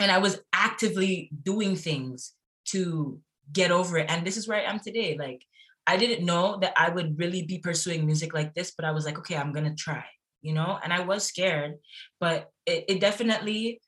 and 0.00 0.10
I 0.10 0.18
was 0.18 0.40
actively 0.52 1.30
doing 1.42 1.76
things 1.76 2.32
to 2.68 3.20
get 3.52 3.70
over 3.70 3.98
it. 3.98 4.10
And 4.10 4.26
this 4.26 4.36
is 4.36 4.48
where 4.48 4.58
I 4.58 4.70
am 4.70 4.80
today. 4.80 5.16
Like, 5.18 5.44
I 5.86 5.96
didn't 5.96 6.24
know 6.24 6.58
that 6.60 6.72
I 6.76 6.88
would 6.88 7.18
really 7.18 7.42
be 7.42 7.58
pursuing 7.58 8.06
music 8.06 8.32
like 8.32 8.54
this, 8.54 8.72
but 8.74 8.84
I 8.84 8.92
was 8.92 9.04
like, 9.04 9.18
okay, 9.18 9.36
I'm 9.36 9.52
gonna 9.52 9.74
try, 9.74 10.04
you 10.40 10.54
know? 10.54 10.78
And 10.82 10.92
I 10.92 11.00
was 11.00 11.26
scared, 11.26 11.74
but 12.18 12.50
it, 12.64 12.84
it 12.88 13.00
definitely 13.00 13.80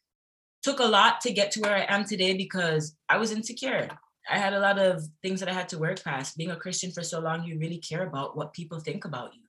took 0.63 0.81
a 0.81 0.85
lot 0.85 1.21
to 1.23 1.33
get 1.33 1.51
to 1.53 1.61
where 1.61 1.75
I 1.75 1.87
am 1.89 2.05
today 2.05 2.37
because 2.37 2.95
I 3.09 3.17
was 3.17 3.33
insecure. 3.33 3.89
I 4.31 4.39
had 4.39 4.53
a 4.53 4.61
lot 4.61 4.79
of 4.79 5.03
things 5.23 5.41
that 5.41 5.49
I 5.49 5.53
had 5.53 5.69
to 5.71 5.79
work 5.79 6.03
past. 6.05 6.37
Being 6.37 6.51
a 6.51 6.57
Christian 6.57 6.93
for 6.93 7.03
so 7.03 7.21
long, 7.21 7.45
you 7.45 7.59
really 7.59 7.79
care 7.79 8.07
about 8.07 8.37
what 8.37 8.53
people 8.53 8.79
think 8.79 9.05
about 9.05 9.35
you. 9.35 9.41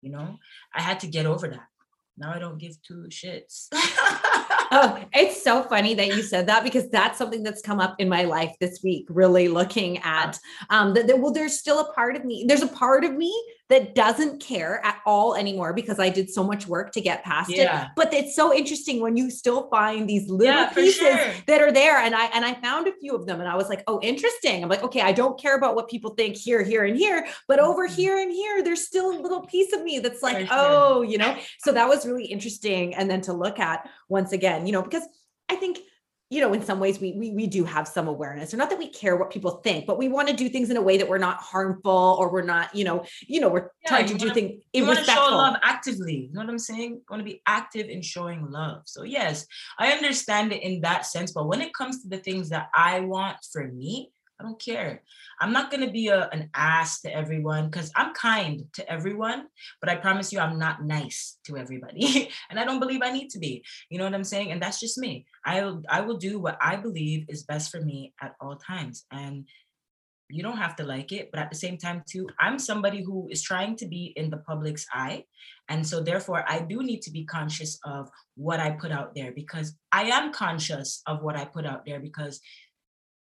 You 0.00 0.10
know, 0.10 0.38
I 0.74 0.80
had 0.80 1.00
to 1.00 1.06
get 1.06 1.26
over 1.26 1.48
that. 1.48 1.68
Now 2.16 2.32
I 2.32 2.38
don't 2.38 2.58
give 2.58 2.80
two 2.82 3.08
shits. 3.10 3.68
Oh, 4.76 4.98
it's 5.12 5.40
so 5.40 5.62
funny 5.62 5.94
that 5.94 6.08
you 6.08 6.20
said 6.20 6.48
that 6.48 6.64
because 6.64 6.90
that's 6.90 7.16
something 7.16 7.44
that's 7.44 7.62
come 7.62 7.78
up 7.78 7.94
in 8.00 8.08
my 8.08 8.24
life 8.24 8.56
this 8.58 8.80
week, 8.82 9.06
really 9.08 9.46
looking 9.46 9.98
at 9.98 10.36
um 10.68 10.94
that, 10.94 11.06
that 11.06 11.20
well, 11.20 11.30
there's 11.30 11.56
still 11.56 11.78
a 11.78 11.92
part 11.92 12.16
of 12.16 12.24
me, 12.24 12.44
there's 12.48 12.62
a 12.62 12.66
part 12.66 13.04
of 13.04 13.14
me 13.14 13.32
that 13.70 13.94
doesn't 13.94 14.40
care 14.42 14.84
at 14.84 15.00
all 15.06 15.34
anymore 15.34 15.72
because 15.72 15.98
I 15.98 16.10
did 16.10 16.28
so 16.30 16.44
much 16.44 16.66
work 16.66 16.92
to 16.92 17.00
get 17.00 17.24
past 17.24 17.50
Yeah. 17.50 17.84
it. 17.84 17.88
But 17.96 18.12
it's 18.12 18.36
so 18.36 18.52
interesting 18.54 19.00
when 19.00 19.16
you 19.16 19.30
still 19.30 19.68
find 19.70 20.06
these 20.06 20.28
little 20.28 20.54
Yeah, 20.54 20.68
pieces 20.68 20.96
sure. 20.98 21.32
that 21.46 21.62
are 21.62 21.72
there. 21.72 21.96
And 21.98 22.14
I 22.14 22.26
and 22.26 22.44
I 22.44 22.54
found 22.54 22.88
a 22.88 22.92
few 23.00 23.14
of 23.14 23.24
them 23.26 23.40
and 23.40 23.48
I 23.48 23.56
was 23.56 23.70
like, 23.70 23.82
oh, 23.86 24.00
interesting. 24.02 24.62
I'm 24.62 24.68
like, 24.68 24.82
okay, 24.82 25.00
I 25.00 25.12
don't 25.12 25.40
care 25.40 25.56
about 25.56 25.74
what 25.76 25.88
people 25.88 26.10
think 26.14 26.36
here, 26.36 26.62
here, 26.62 26.84
and 26.84 26.94
here, 26.96 27.26
but 27.48 27.58
over 27.58 27.88
Mhm. 27.88 27.94
here 27.94 28.18
and 28.18 28.30
here, 28.30 28.62
there's 28.62 28.86
still 28.86 29.10
a 29.10 29.18
little 29.18 29.40
piece 29.46 29.72
of 29.72 29.82
me 29.82 29.98
that's 29.98 30.22
like, 30.22 30.38
sure. 30.46 30.48
oh, 30.50 31.00
you 31.02 31.16
know. 31.16 31.34
So 31.60 31.72
that 31.72 31.88
was 31.88 32.04
really 32.06 32.26
interesting. 32.26 32.94
And 32.94 33.10
then 33.10 33.22
to 33.22 33.32
look 33.32 33.58
at 33.58 33.88
once 34.10 34.32
again, 34.32 34.66
you 34.66 34.72
know, 34.72 34.82
because 34.82 35.04
I 35.48 35.56
think, 35.56 35.78
you 36.30 36.40
know, 36.40 36.52
in 36.52 36.62
some 36.64 36.80
ways 36.80 37.00
we 37.00 37.12
we 37.12 37.30
we 37.30 37.46
do 37.46 37.64
have 37.64 37.86
some 37.86 38.08
awareness, 38.08 38.52
or 38.52 38.56
not 38.56 38.70
that 38.70 38.78
we 38.78 38.88
care 38.88 39.16
what 39.16 39.30
people 39.30 39.60
think, 39.62 39.86
but 39.86 39.98
we 39.98 40.08
want 40.08 40.26
to 40.28 40.34
do 40.34 40.48
things 40.48 40.70
in 40.70 40.76
a 40.76 40.82
way 40.82 40.96
that 40.96 41.08
we're 41.08 41.18
not 41.18 41.36
harmful 41.36 42.16
or 42.18 42.32
we're 42.32 42.42
not, 42.42 42.74
you 42.74 42.84
know, 42.84 43.04
you 43.26 43.40
know, 43.40 43.48
we're 43.48 43.68
Yeah, 43.82 43.88
trying 43.88 44.06
to 44.06 44.14
do 44.14 44.26
wanna- 44.26 44.34
things 44.34 44.62
you 44.72 44.86
want 44.86 44.98
to 44.98 45.04
show 45.04 45.28
love 45.30 45.56
actively. 45.62 46.26
You 46.26 46.32
know 46.32 46.40
what 46.40 46.48
I'm 46.50 46.58
saying? 46.58 46.90
You 46.92 47.02
want 47.10 47.20
to 47.20 47.24
be 47.24 47.42
active 47.46 47.88
in 47.88 48.00
showing 48.02 48.50
love. 48.50 48.82
So 48.86 49.02
yes, 49.04 49.46
I 49.78 49.92
understand 49.92 50.52
it 50.52 50.62
in 50.62 50.80
that 50.80 51.06
sense. 51.06 51.32
But 51.32 51.46
when 51.46 51.60
it 51.60 51.74
comes 51.74 52.02
to 52.02 52.08
the 52.08 52.18
things 52.18 52.48
that 52.48 52.68
I 52.74 53.00
want 53.00 53.36
for 53.52 53.68
me, 53.68 54.10
I 54.40 54.42
don't 54.42 54.60
care. 54.60 55.02
I'm 55.40 55.52
not 55.52 55.70
gonna 55.70 55.90
be 55.90 56.08
a, 56.08 56.28
an 56.30 56.50
ass 56.54 57.00
to 57.02 57.14
everyone 57.14 57.70
because 57.70 57.92
I'm 57.94 58.12
kind 58.14 58.64
to 58.74 58.90
everyone, 58.90 59.46
but 59.80 59.88
I 59.88 59.96
promise 59.96 60.32
you 60.32 60.40
I'm 60.40 60.58
not 60.58 60.84
nice 60.84 61.38
to 61.46 61.56
everybody. 61.56 62.30
and 62.50 62.58
I 62.58 62.64
don't 62.64 62.80
believe 62.80 63.00
I 63.02 63.10
need 63.10 63.30
to 63.30 63.38
be. 63.38 63.64
You 63.90 63.98
know 63.98 64.04
what 64.04 64.14
I'm 64.14 64.24
saying? 64.24 64.50
And 64.50 64.60
that's 64.60 64.80
just 64.80 64.98
me. 64.98 65.26
I 65.44 65.72
I 65.88 66.00
will 66.00 66.16
do 66.16 66.38
what 66.38 66.58
I 66.60 66.76
believe 66.76 67.26
is 67.28 67.44
best 67.44 67.70
for 67.70 67.80
me 67.80 68.12
at 68.20 68.34
all 68.40 68.56
times. 68.56 69.04
And 69.12 69.46
you 70.30 70.42
don't 70.42 70.56
have 70.56 70.74
to 70.74 70.84
like 70.84 71.12
it 71.12 71.30
but 71.30 71.40
at 71.40 71.50
the 71.50 71.56
same 71.56 71.76
time 71.76 72.02
too 72.08 72.26
i'm 72.38 72.58
somebody 72.58 73.02
who 73.02 73.28
is 73.30 73.42
trying 73.42 73.76
to 73.76 73.86
be 73.86 74.12
in 74.16 74.30
the 74.30 74.38
public's 74.38 74.86
eye 74.92 75.22
and 75.68 75.86
so 75.86 76.00
therefore 76.00 76.44
i 76.48 76.58
do 76.58 76.82
need 76.82 77.02
to 77.02 77.10
be 77.10 77.24
conscious 77.24 77.78
of 77.84 78.08
what 78.34 78.58
i 78.58 78.70
put 78.70 78.90
out 78.90 79.14
there 79.14 79.32
because 79.32 79.76
i 79.92 80.04
am 80.04 80.32
conscious 80.32 81.02
of 81.06 81.22
what 81.22 81.36
i 81.36 81.44
put 81.44 81.66
out 81.66 81.84
there 81.84 82.00
because 82.00 82.40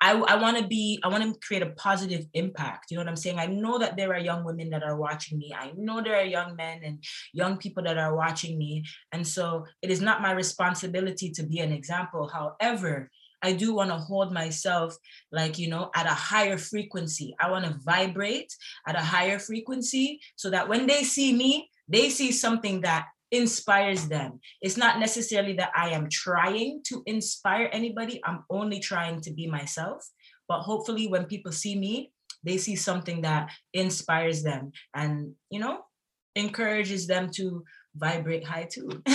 I, 0.04 0.12
I 0.18 0.36
want 0.36 0.58
to 0.58 0.68
be, 0.68 1.00
I 1.02 1.08
want 1.08 1.24
to 1.24 1.40
create 1.40 1.64
a 1.64 1.70
positive 1.72 2.26
impact. 2.34 2.92
You 2.92 2.98
know 2.98 3.04
what 3.04 3.10
I'm 3.10 3.16
saying? 3.16 3.40
I 3.40 3.46
know 3.46 3.80
that 3.80 3.96
there 3.96 4.14
are 4.14 4.20
young 4.20 4.44
women 4.44 4.70
that 4.72 4.84
are 4.84 4.98
watching 4.98 5.38
me. 5.38 5.56
I 5.58 5.72
know 5.78 6.02
there 6.02 6.18
are 6.18 6.26
young 6.26 6.58
men 6.58 6.82
and 6.84 7.02
young 7.32 7.56
people 7.56 7.84
that 7.84 7.98
are 7.98 8.14
watching 8.14 8.58
me. 8.58 8.84
And 9.14 9.26
so 9.26 9.66
it 9.82 9.90
is 9.90 10.02
not 10.02 10.22
my 10.22 10.34
responsibility 10.34 11.32
to 11.32 11.44
be 11.44 11.60
an 11.60 11.72
example. 11.72 12.28
However, 12.28 13.10
I 13.42 13.54
do 13.54 13.74
want 13.74 13.92
to 13.92 13.98
hold 13.98 14.34
myself 14.34 14.98
like, 15.32 15.58
you 15.58 15.70
know, 15.70 15.90
at 15.96 16.06
a 16.06 16.10
higher 16.10 16.58
frequency. 16.58 17.34
I 17.40 17.50
want 17.50 17.64
to 17.64 17.80
vibrate 17.86 18.54
at 18.86 18.96
a 18.96 19.02
higher 19.02 19.40
frequency 19.40 20.20
so 20.36 20.50
that 20.50 20.68
when 20.68 20.86
they 20.86 21.04
see 21.04 21.34
me, 21.34 21.70
they 21.88 22.10
see 22.10 22.34
something 22.34 22.82
that 22.82 23.06
inspires 23.34 24.08
them. 24.08 24.40
It's 24.62 24.78
not 24.78 25.00
necessarily 25.00 25.54
that 25.54 25.72
I 25.76 25.90
am 25.90 26.08
trying 26.10 26.82
to 26.86 27.04
inspire 27.06 27.70
anybody. 27.74 28.22
I'm 28.24 28.46
only 28.50 28.80
trying 28.80 29.20
to 29.22 29.34
be 29.34 29.48
myself. 29.48 30.08
But 30.48 30.62
hopefully, 30.62 31.08
when 31.08 31.26
people 31.26 31.52
see 31.52 31.78
me, 31.78 32.12
they 32.44 32.58
see 32.58 32.76
something 32.76 33.22
that 33.22 33.50
inspires 33.74 34.44
them 34.44 34.72
and, 34.94 35.34
you 35.50 35.60
know, 35.60 35.80
encourages 36.36 37.08
them 37.08 37.30
to 37.36 37.64
vibrate 37.96 38.46
high 38.46 38.68
too. 38.72 39.02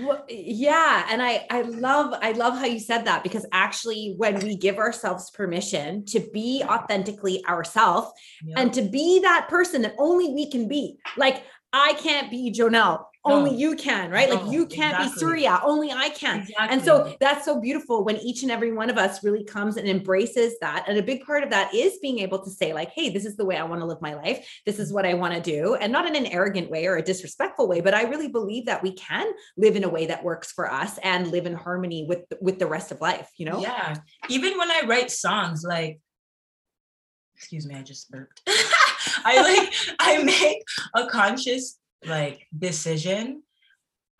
well, 0.00 0.24
yeah 0.28 1.06
and 1.10 1.22
i 1.22 1.46
i 1.50 1.62
love 1.62 2.12
i 2.20 2.32
love 2.32 2.56
how 2.58 2.64
you 2.64 2.80
said 2.80 3.04
that 3.04 3.22
because 3.22 3.46
actually 3.52 4.14
when 4.16 4.38
we 4.40 4.56
give 4.56 4.76
ourselves 4.76 5.30
permission 5.30 6.04
to 6.04 6.20
be 6.32 6.62
authentically 6.64 7.44
ourselves 7.46 8.10
yep. 8.44 8.58
and 8.58 8.72
to 8.72 8.82
be 8.82 9.20
that 9.20 9.46
person 9.48 9.82
that 9.82 9.94
only 9.98 10.32
we 10.34 10.50
can 10.50 10.68
be 10.68 10.98
like 11.16 11.44
i 11.72 11.92
can't 11.94 12.30
be 12.30 12.52
jonelle 12.52 13.04
only 13.30 13.54
you 13.54 13.76
can, 13.76 14.10
right? 14.10 14.28
No, 14.28 14.36
like 14.36 14.52
you 14.52 14.66
can't 14.66 14.94
exactly. 14.94 15.14
be 15.14 15.18
Surya, 15.18 15.60
only 15.64 15.92
I 15.92 16.08
can. 16.10 16.40
Exactly. 16.40 16.68
And 16.70 16.82
so 16.84 17.16
that's 17.20 17.44
so 17.44 17.60
beautiful 17.60 18.04
when 18.04 18.16
each 18.16 18.42
and 18.42 18.50
every 18.50 18.72
one 18.72 18.90
of 18.90 18.98
us 18.98 19.22
really 19.22 19.44
comes 19.44 19.76
and 19.76 19.88
embraces 19.88 20.58
that. 20.60 20.84
And 20.88 20.98
a 20.98 21.02
big 21.02 21.24
part 21.24 21.42
of 21.42 21.50
that 21.50 21.74
is 21.74 21.98
being 22.00 22.20
able 22.20 22.42
to 22.44 22.50
say, 22.50 22.72
like, 22.72 22.90
hey, 22.90 23.10
this 23.10 23.24
is 23.24 23.36
the 23.36 23.44
way 23.44 23.56
I 23.56 23.64
want 23.64 23.80
to 23.80 23.86
live 23.86 24.00
my 24.00 24.14
life. 24.14 24.48
This 24.66 24.78
is 24.78 24.92
what 24.92 25.06
I 25.06 25.14
want 25.14 25.34
to 25.34 25.40
do. 25.40 25.74
And 25.74 25.92
not 25.92 26.06
in 26.06 26.16
an 26.16 26.26
arrogant 26.26 26.70
way 26.70 26.86
or 26.86 26.96
a 26.96 27.02
disrespectful 27.02 27.68
way, 27.68 27.80
but 27.80 27.94
I 27.94 28.02
really 28.02 28.28
believe 28.28 28.66
that 28.66 28.82
we 28.82 28.92
can 28.92 29.26
live 29.56 29.76
in 29.76 29.84
a 29.84 29.88
way 29.88 30.06
that 30.06 30.24
works 30.24 30.52
for 30.52 30.70
us 30.70 30.98
and 30.98 31.28
live 31.28 31.46
in 31.46 31.54
harmony 31.54 32.06
with 32.08 32.24
with 32.40 32.58
the 32.58 32.66
rest 32.66 32.92
of 32.92 33.00
life, 33.00 33.28
you 33.36 33.46
know? 33.46 33.60
Yeah. 33.60 33.96
Even 34.28 34.56
when 34.58 34.70
I 34.70 34.82
write 34.86 35.10
songs, 35.10 35.64
like 35.64 36.00
excuse 37.36 37.66
me, 37.66 37.74
I 37.74 37.82
just 37.82 38.10
burped. 38.10 38.42
I 39.24 39.40
like 39.42 39.72
I 39.98 40.22
make 40.22 40.62
a 40.94 41.06
conscious 41.06 41.78
like 42.06 42.46
decision 42.56 43.42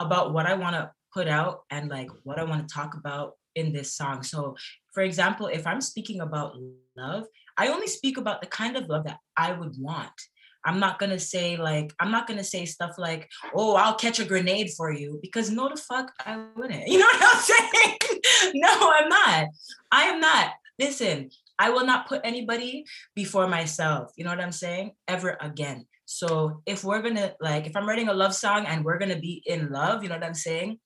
about 0.00 0.32
what 0.32 0.46
I 0.46 0.54
want 0.54 0.76
to 0.76 0.90
put 1.12 1.28
out 1.28 1.62
and 1.70 1.88
like 1.88 2.10
what 2.24 2.38
I 2.38 2.44
want 2.44 2.66
to 2.66 2.74
talk 2.74 2.94
about 2.94 3.34
in 3.54 3.72
this 3.72 3.94
song. 3.94 4.22
So, 4.22 4.56
for 4.92 5.02
example, 5.02 5.46
if 5.46 5.66
I'm 5.66 5.80
speaking 5.80 6.20
about 6.20 6.56
love, 6.96 7.24
I 7.56 7.68
only 7.68 7.88
speak 7.88 8.16
about 8.16 8.40
the 8.40 8.46
kind 8.46 8.76
of 8.76 8.88
love 8.88 9.04
that 9.04 9.18
I 9.36 9.52
would 9.52 9.74
want. 9.78 10.12
I'm 10.64 10.80
not 10.80 10.98
gonna 10.98 11.18
say 11.18 11.56
like 11.56 11.94
I'm 12.00 12.10
not 12.10 12.26
gonna 12.26 12.44
say 12.44 12.64
stuff 12.66 12.98
like, 12.98 13.28
"Oh, 13.54 13.74
I'll 13.74 13.94
catch 13.94 14.18
a 14.18 14.24
grenade 14.24 14.70
for 14.76 14.92
you," 14.92 15.18
because 15.22 15.50
no, 15.50 15.68
the 15.68 15.76
fuck, 15.76 16.12
I 16.24 16.44
wouldn't. 16.56 16.86
You 16.88 16.98
know 16.98 17.06
what 17.06 17.36
I'm 17.36 17.42
saying? 17.42 18.52
no, 18.54 18.92
I'm 18.92 19.08
not. 19.08 19.46
I 19.90 20.02
am 20.04 20.20
not. 20.20 20.52
Listen, 20.78 21.30
I 21.58 21.70
will 21.70 21.84
not 21.84 22.08
put 22.08 22.20
anybody 22.24 22.84
before 23.14 23.48
myself. 23.48 24.12
You 24.16 24.24
know 24.24 24.30
what 24.30 24.40
I'm 24.40 24.52
saying? 24.52 24.92
Ever 25.08 25.36
again. 25.40 25.86
So 26.04 26.62
if 26.66 26.84
we're 26.84 27.02
gonna 27.02 27.34
like, 27.40 27.66
if 27.66 27.76
I'm 27.76 27.86
writing 27.86 28.08
a 28.08 28.14
love 28.14 28.34
song 28.34 28.66
and 28.66 28.84
we're 28.84 28.98
gonna 28.98 29.18
be 29.18 29.42
in 29.46 29.70
love, 29.70 30.02
you 30.02 30.08
know 30.08 30.14
what 30.14 30.24
I'm 30.24 30.34
saying? 30.34 30.78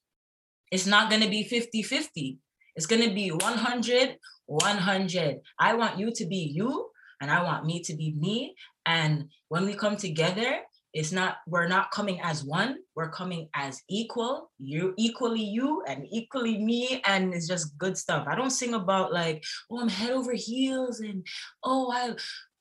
It's 0.71 0.87
not 0.87 1.11
gonna 1.11 1.29
be 1.29 1.45
50-50. 1.45 2.39
It's 2.75 2.87
gonna 2.87 3.13
be 3.13 3.31
100, 3.31 4.17
100. 4.47 5.41
I 5.59 5.75
want 5.75 5.99
you 5.99 6.11
to 6.11 6.27
be 6.27 6.51
you 6.55 6.91
and 7.21 7.31
I 7.31 7.43
want 7.43 7.67
me 7.67 7.83
to 7.83 7.95
be 7.95 8.15
me. 8.19 8.55
And 8.87 9.29
when 9.49 9.67
we 9.67 9.75
come 9.75 9.97
together, 9.97 10.61
it's 10.93 11.13
not, 11.13 11.39
we're 11.47 11.69
not 11.69 11.91
coming 11.91 12.21
as 12.23 12.45
one, 12.45 12.79
we're 12.95 13.11
coming 13.11 13.49
as 13.55 13.81
equal. 13.89 14.51
You 14.59 14.95
equally 14.99 15.43
you 15.43 15.83
and 15.87 16.07
equally 16.11 16.59
me. 16.59 17.03
And 17.07 17.33
it's 17.35 17.49
just 17.49 17.77
good 17.79 17.97
stuff. 17.97 18.27
I 18.29 18.35
don't 18.35 18.51
sing 18.51 18.75
about 18.75 19.13
like, 19.13 19.43
oh, 19.71 19.81
I'm 19.81 19.89
head 19.89 20.11
over 20.11 20.33
heels 20.33 21.01
and 21.01 21.27
oh, 21.65 21.91
I 21.91 22.15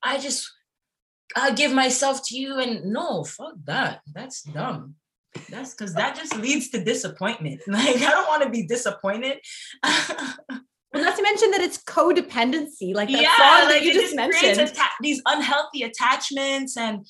I 0.04 0.18
just 0.18 0.50
I 1.36 1.52
give 1.52 1.74
myself 1.74 2.22
to 2.28 2.38
you. 2.38 2.60
And 2.60 2.86
no, 2.94 3.24
fuck 3.24 3.56
that. 3.66 4.02
That's 4.14 4.44
dumb. 4.44 4.96
That's 5.50 5.74
because 5.74 5.94
that 5.94 6.16
just 6.16 6.36
leads 6.38 6.70
to 6.70 6.84
disappointment. 6.84 7.62
Like, 7.68 7.98
I 7.98 8.10
don't 8.10 8.28
want 8.28 8.44
to 8.44 8.50
be 8.50 8.66
disappointed. 8.66 9.40
Well, 10.94 11.04
not 11.04 11.16
to 11.16 11.24
mention 11.24 11.52
that 11.52 11.62
it's 11.62 11.82
codependency, 11.84 12.94
like 12.94 13.10
that 13.10 13.22
yeah, 13.22 13.38
song 13.38 13.70
like 13.70 13.80
that 13.80 13.84
you 13.84 13.94
just, 13.94 14.14
just 14.14 14.16
mentioned. 14.16 14.60
Atta- 14.60 14.90
these 15.00 15.22
unhealthy 15.26 15.84
attachments, 15.84 16.76
and 16.76 17.06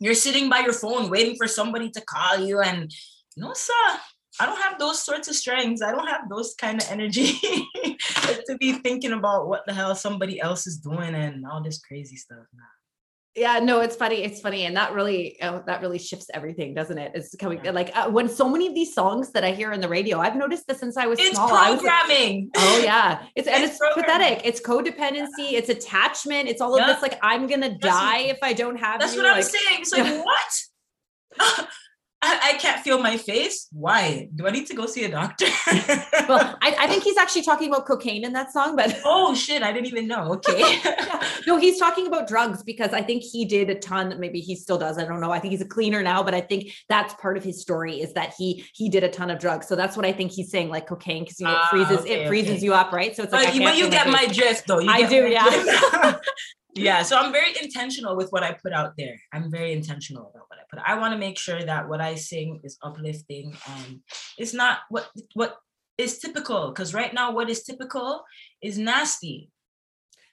you're 0.00 0.14
sitting 0.14 0.48
by 0.48 0.60
your 0.60 0.72
phone 0.72 1.10
waiting 1.10 1.36
for 1.36 1.46
somebody 1.46 1.90
to 1.90 2.00
call 2.02 2.38
you. 2.38 2.60
And 2.60 2.92
no, 3.36 3.52
sir, 3.54 3.72
I 4.40 4.46
don't 4.46 4.60
have 4.60 4.78
those 4.78 5.02
sorts 5.02 5.28
of 5.28 5.34
strengths. 5.34 5.82
I 5.82 5.92
don't 5.92 6.08
have 6.08 6.28
those 6.28 6.54
kind 6.54 6.82
of 6.82 6.90
energy 6.90 7.32
to 8.46 8.56
be 8.58 8.72
thinking 8.72 9.12
about 9.12 9.48
what 9.48 9.64
the 9.66 9.74
hell 9.74 9.94
somebody 9.94 10.40
else 10.40 10.66
is 10.66 10.78
doing 10.78 11.14
and 11.14 11.46
all 11.46 11.62
this 11.62 11.80
crazy 11.80 12.16
stuff. 12.16 12.46
Nah 12.54 12.75
yeah 13.36 13.58
no 13.58 13.80
it's 13.80 13.94
funny 13.94 14.24
it's 14.24 14.40
funny 14.40 14.64
and 14.64 14.76
that 14.76 14.92
really 14.92 15.36
oh, 15.42 15.62
that 15.66 15.82
really 15.82 15.98
shifts 15.98 16.28
everything 16.32 16.72
doesn't 16.72 16.96
it 16.96 17.12
it's 17.14 17.34
coming 17.36 17.60
yeah. 17.62 17.70
like 17.70 17.94
uh, 17.94 18.08
when 18.10 18.28
so 18.28 18.48
many 18.48 18.66
of 18.66 18.74
these 18.74 18.94
songs 18.94 19.30
that 19.32 19.44
i 19.44 19.52
hear 19.52 19.72
on 19.72 19.80
the 19.80 19.88
radio 19.88 20.18
i've 20.18 20.36
noticed 20.36 20.66
this 20.66 20.80
since 20.80 20.96
i 20.96 21.06
was 21.06 21.18
it's 21.20 21.36
small 21.36 21.48
programming 21.48 22.50
was, 22.54 22.64
oh 22.64 22.80
yeah 22.82 23.22
it's, 23.34 23.46
it's 23.46 23.48
and 23.48 23.64
it's 23.64 23.78
pathetic 23.94 24.40
it's 24.44 24.60
codependency 24.60 25.50
yeah. 25.50 25.58
it's 25.58 25.68
attachment 25.68 26.48
it's 26.48 26.60
all 26.60 26.78
of 26.78 26.86
this 26.86 27.02
like 27.02 27.18
i'm 27.22 27.46
gonna 27.46 27.68
that's 27.68 27.80
die 27.82 28.22
what, 28.22 28.30
if 28.30 28.38
i 28.42 28.52
don't 28.52 28.76
have 28.76 28.96
it. 28.96 29.00
that's 29.00 29.14
you. 29.14 29.20
what 29.20 29.30
i'm 29.30 29.36
like, 29.36 29.44
saying 29.44 29.80
it's 29.80 29.92
like 29.92 30.24
what 31.38 31.68
I, 32.26 32.50
I, 32.50 32.58
can't 32.58 32.82
feel 32.82 33.00
my 33.00 33.16
face. 33.16 33.68
Why? 33.72 34.28
Do 34.34 34.46
I 34.46 34.50
need 34.50 34.66
to 34.66 34.74
go 34.74 34.86
see 34.86 35.04
a 35.04 35.10
doctor? 35.10 35.46
well, 36.28 36.56
I, 36.60 36.76
I, 36.80 36.86
think 36.88 37.04
he's 37.04 37.16
actually 37.16 37.42
talking 37.42 37.68
about 37.68 37.86
cocaine 37.86 38.24
in 38.24 38.32
that 38.32 38.52
song, 38.52 38.74
but 38.74 39.00
oh 39.04 39.34
shit, 39.34 39.62
I 39.62 39.72
didn't 39.72 39.86
even 39.86 40.08
know. 40.08 40.32
Okay. 40.32 40.58
yeah. 40.84 41.22
No, 41.46 41.56
he's 41.56 41.78
talking 41.78 42.06
about 42.06 42.26
drugs 42.26 42.62
because 42.62 42.92
I 42.92 43.02
think 43.02 43.22
he 43.22 43.44
did 43.44 43.70
a 43.70 43.76
ton. 43.76 44.18
Maybe 44.18 44.40
he 44.40 44.56
still 44.56 44.78
does. 44.78 44.98
I 44.98 45.04
don't 45.04 45.20
know. 45.20 45.30
I 45.30 45.38
think 45.38 45.52
he's 45.52 45.60
a 45.60 45.68
cleaner 45.68 46.02
now, 46.02 46.22
but 46.22 46.34
I 46.34 46.40
think 46.40 46.72
that's 46.88 47.14
part 47.14 47.36
of 47.36 47.44
his 47.44 47.60
story 47.60 48.00
is 48.00 48.12
that 48.14 48.34
he 48.36 48.64
he 48.74 48.88
did 48.88 49.04
a 49.04 49.08
ton 49.08 49.30
of 49.30 49.38
drugs. 49.38 49.68
So 49.68 49.76
that's 49.76 49.96
what 49.96 50.04
I 50.04 50.12
think 50.12 50.32
he's 50.32 50.50
saying, 50.50 50.68
like 50.68 50.86
cocaine, 50.86 51.24
because 51.24 51.40
you 51.40 51.46
know, 51.46 51.52
it 51.52 51.58
ah, 51.60 51.68
freezes 51.70 51.98
okay, 52.00 52.24
it 52.24 52.28
freezes 52.28 52.56
okay. 52.56 52.64
you 52.64 52.74
up, 52.74 52.92
right? 52.92 53.14
So 53.14 53.22
it's 53.22 53.32
like, 53.32 53.52
but, 53.52 53.62
but 53.62 53.76
you 53.78 53.88
get 53.88 54.08
my 54.08 54.26
drift, 54.26 54.66
though. 54.66 54.80
You 54.80 54.90
I 54.90 55.08
do, 55.08 55.28
yeah 55.28 56.16
yeah 56.76 57.02
so 57.02 57.16
i'm 57.16 57.32
very 57.32 57.52
intentional 57.62 58.16
with 58.16 58.30
what 58.30 58.42
i 58.42 58.52
put 58.52 58.72
out 58.72 58.92
there 58.96 59.16
i'm 59.32 59.50
very 59.50 59.72
intentional 59.72 60.30
about 60.34 60.44
what 60.48 60.58
i 60.58 60.62
put 60.70 60.80
i 60.86 60.98
want 60.98 61.12
to 61.12 61.18
make 61.18 61.38
sure 61.38 61.62
that 61.62 61.88
what 61.88 62.00
i 62.00 62.14
sing 62.14 62.60
is 62.64 62.78
uplifting 62.82 63.56
and 63.76 64.00
it's 64.38 64.54
not 64.54 64.80
what 64.88 65.08
what 65.34 65.56
is 65.98 66.18
typical 66.18 66.68
because 66.68 66.92
right 66.92 67.14
now 67.14 67.32
what 67.32 67.48
is 67.48 67.62
typical 67.62 68.22
is 68.62 68.78
nasty 68.78 69.50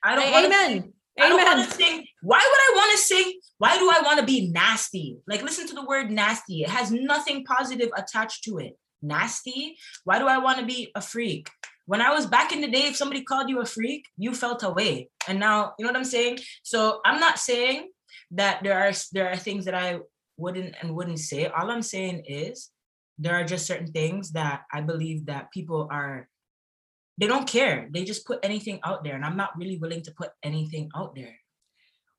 i 0.02 0.14
don't 0.14 0.24
hey, 0.24 0.46
amen 0.46 0.92
I 1.20 1.28
don't 1.28 1.44
want 1.44 1.70
to 1.70 1.76
sing. 1.76 2.04
Why 2.22 2.38
would 2.38 2.76
I 2.76 2.76
want 2.76 2.92
to 2.92 2.98
sing? 2.98 3.40
Why 3.58 3.78
do 3.78 3.88
I 3.88 4.02
want 4.02 4.18
to 4.18 4.26
be 4.26 4.50
nasty? 4.50 5.18
Like, 5.28 5.42
listen 5.42 5.66
to 5.68 5.74
the 5.74 5.84
word 5.84 6.10
nasty. 6.10 6.62
It 6.62 6.70
has 6.70 6.90
nothing 6.90 7.44
positive 7.44 7.90
attached 7.96 8.44
to 8.44 8.58
it. 8.58 8.76
Nasty. 9.00 9.76
Why 10.04 10.18
do 10.18 10.26
I 10.26 10.38
want 10.38 10.58
to 10.58 10.66
be 10.66 10.90
a 10.94 11.00
freak? 11.00 11.50
When 11.86 12.00
I 12.00 12.12
was 12.12 12.26
back 12.26 12.52
in 12.52 12.60
the 12.60 12.70
day, 12.70 12.86
if 12.86 12.96
somebody 12.96 13.22
called 13.22 13.50
you 13.50 13.60
a 13.60 13.66
freak, 13.66 14.06
you 14.16 14.34
felt 14.34 14.62
away. 14.62 15.10
And 15.28 15.38
now, 15.38 15.74
you 15.78 15.84
know 15.84 15.90
what 15.90 15.98
I'm 15.98 16.04
saying? 16.04 16.38
So 16.62 17.00
I'm 17.04 17.20
not 17.20 17.38
saying 17.38 17.90
that 18.32 18.62
there 18.62 18.78
are 18.78 18.92
there 19.12 19.30
are 19.30 19.36
things 19.36 19.66
that 19.66 19.74
I 19.74 20.00
wouldn't 20.36 20.74
and 20.80 20.94
wouldn't 20.94 21.18
say. 21.18 21.46
All 21.46 21.70
I'm 21.70 21.82
saying 21.82 22.24
is 22.26 22.70
there 23.18 23.34
are 23.34 23.44
just 23.44 23.66
certain 23.66 23.92
things 23.92 24.32
that 24.32 24.62
I 24.72 24.80
believe 24.80 25.26
that 25.26 25.52
people 25.52 25.88
are 25.90 26.28
they 27.18 27.26
don't 27.28 27.46
care. 27.46 27.88
They 27.92 28.04
just 28.04 28.26
put 28.26 28.40
anything 28.42 28.80
out 28.82 29.04
there. 29.04 29.14
And 29.14 29.24
I'm 29.24 29.36
not 29.36 29.56
really 29.56 29.78
willing 29.78 30.02
to 30.02 30.12
put 30.12 30.30
anything 30.42 30.90
out 30.96 31.14
there. 31.14 31.36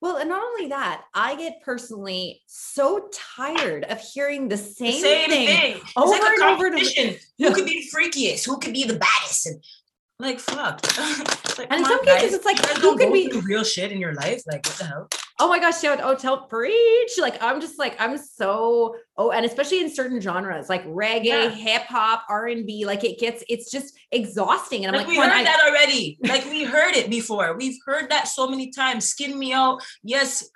Well, 0.06 0.18
and 0.18 0.30
not 0.30 0.44
only 0.44 0.68
that, 0.68 1.06
I 1.16 1.36
get 1.36 1.64
personally 1.64 2.44
so 2.46 3.10
tired 3.12 3.86
of 3.86 4.00
hearing 4.00 4.48
the 4.48 4.56
same, 4.56 4.92
the 4.92 5.00
same 5.00 5.30
thing, 5.32 5.48
thing. 5.48 5.82
over 5.98 6.12
like 6.12 6.22
and 6.22 6.44
over. 6.44 6.70
To, 6.70 7.18
who 7.40 7.52
could 7.52 7.66
be 7.66 7.90
freakiest? 7.92 8.46
Who 8.46 8.60
could 8.60 8.74
be 8.74 8.84
the 8.84 9.00
baddest? 9.00 9.48
And 9.48 9.64
like 10.20 10.40
fuck. 10.40 10.80
like, 11.58 11.72
and 11.72 11.80
in 11.80 11.86
some 11.86 12.06
cases, 12.06 12.36
it's 12.36 12.46
like 12.46 12.64
who 12.78 12.96
could 12.96 13.12
be 13.12 13.32
real 13.46 13.64
shit 13.64 13.92
in 13.92 14.00
your 14.00 14.14
life? 14.14 14.44
Like 14.46 14.64
what 14.68 14.76
the 14.76 14.84
hell? 14.84 15.10
Oh 15.38 15.50
my 15.50 15.60
gosh, 15.60 15.82
shout 15.82 16.00
oh 16.02 16.16
tell 16.16 16.48
preach. 16.48 17.12
Like 17.18 17.42
I'm 17.42 17.60
just 17.60 17.78
like 17.78 17.96
I'm 18.00 18.18
so 18.18 18.96
oh, 19.18 19.32
and 19.32 19.46
especially 19.46 19.82
in 19.82 19.94
certain 19.94 20.22
genres 20.22 20.70
like 20.70 20.86
reggae, 20.88 21.26
yeah. 21.26 21.50
hip 21.50 21.84
hop, 21.84 22.24
R 22.30 22.48
and 22.48 22.66
B. 22.66 22.86
Like 22.86 23.04
it 23.04 23.20
gets 23.20 23.44
it's 23.50 23.70
just 23.70 23.98
exhausting. 24.12 24.86
And 24.86 24.96
I'm 24.96 25.00
like, 25.00 25.08
like 25.08 25.18
we 25.18 25.24
heard 25.24 25.32
I- 25.32 25.44
that 25.44 25.66
already. 25.68 26.18
like 26.24 26.46
we 26.46 26.64
heard 26.64 26.96
it 26.96 27.10
before. 27.10 27.56
We've 27.58 27.78
heard 27.86 28.10
that 28.12 28.28
so 28.28 28.48
many 28.48 28.72
times. 28.72 29.06
Skin 29.06 29.38
me 29.38 29.52
out. 29.52 29.82
Yes, 30.04 30.50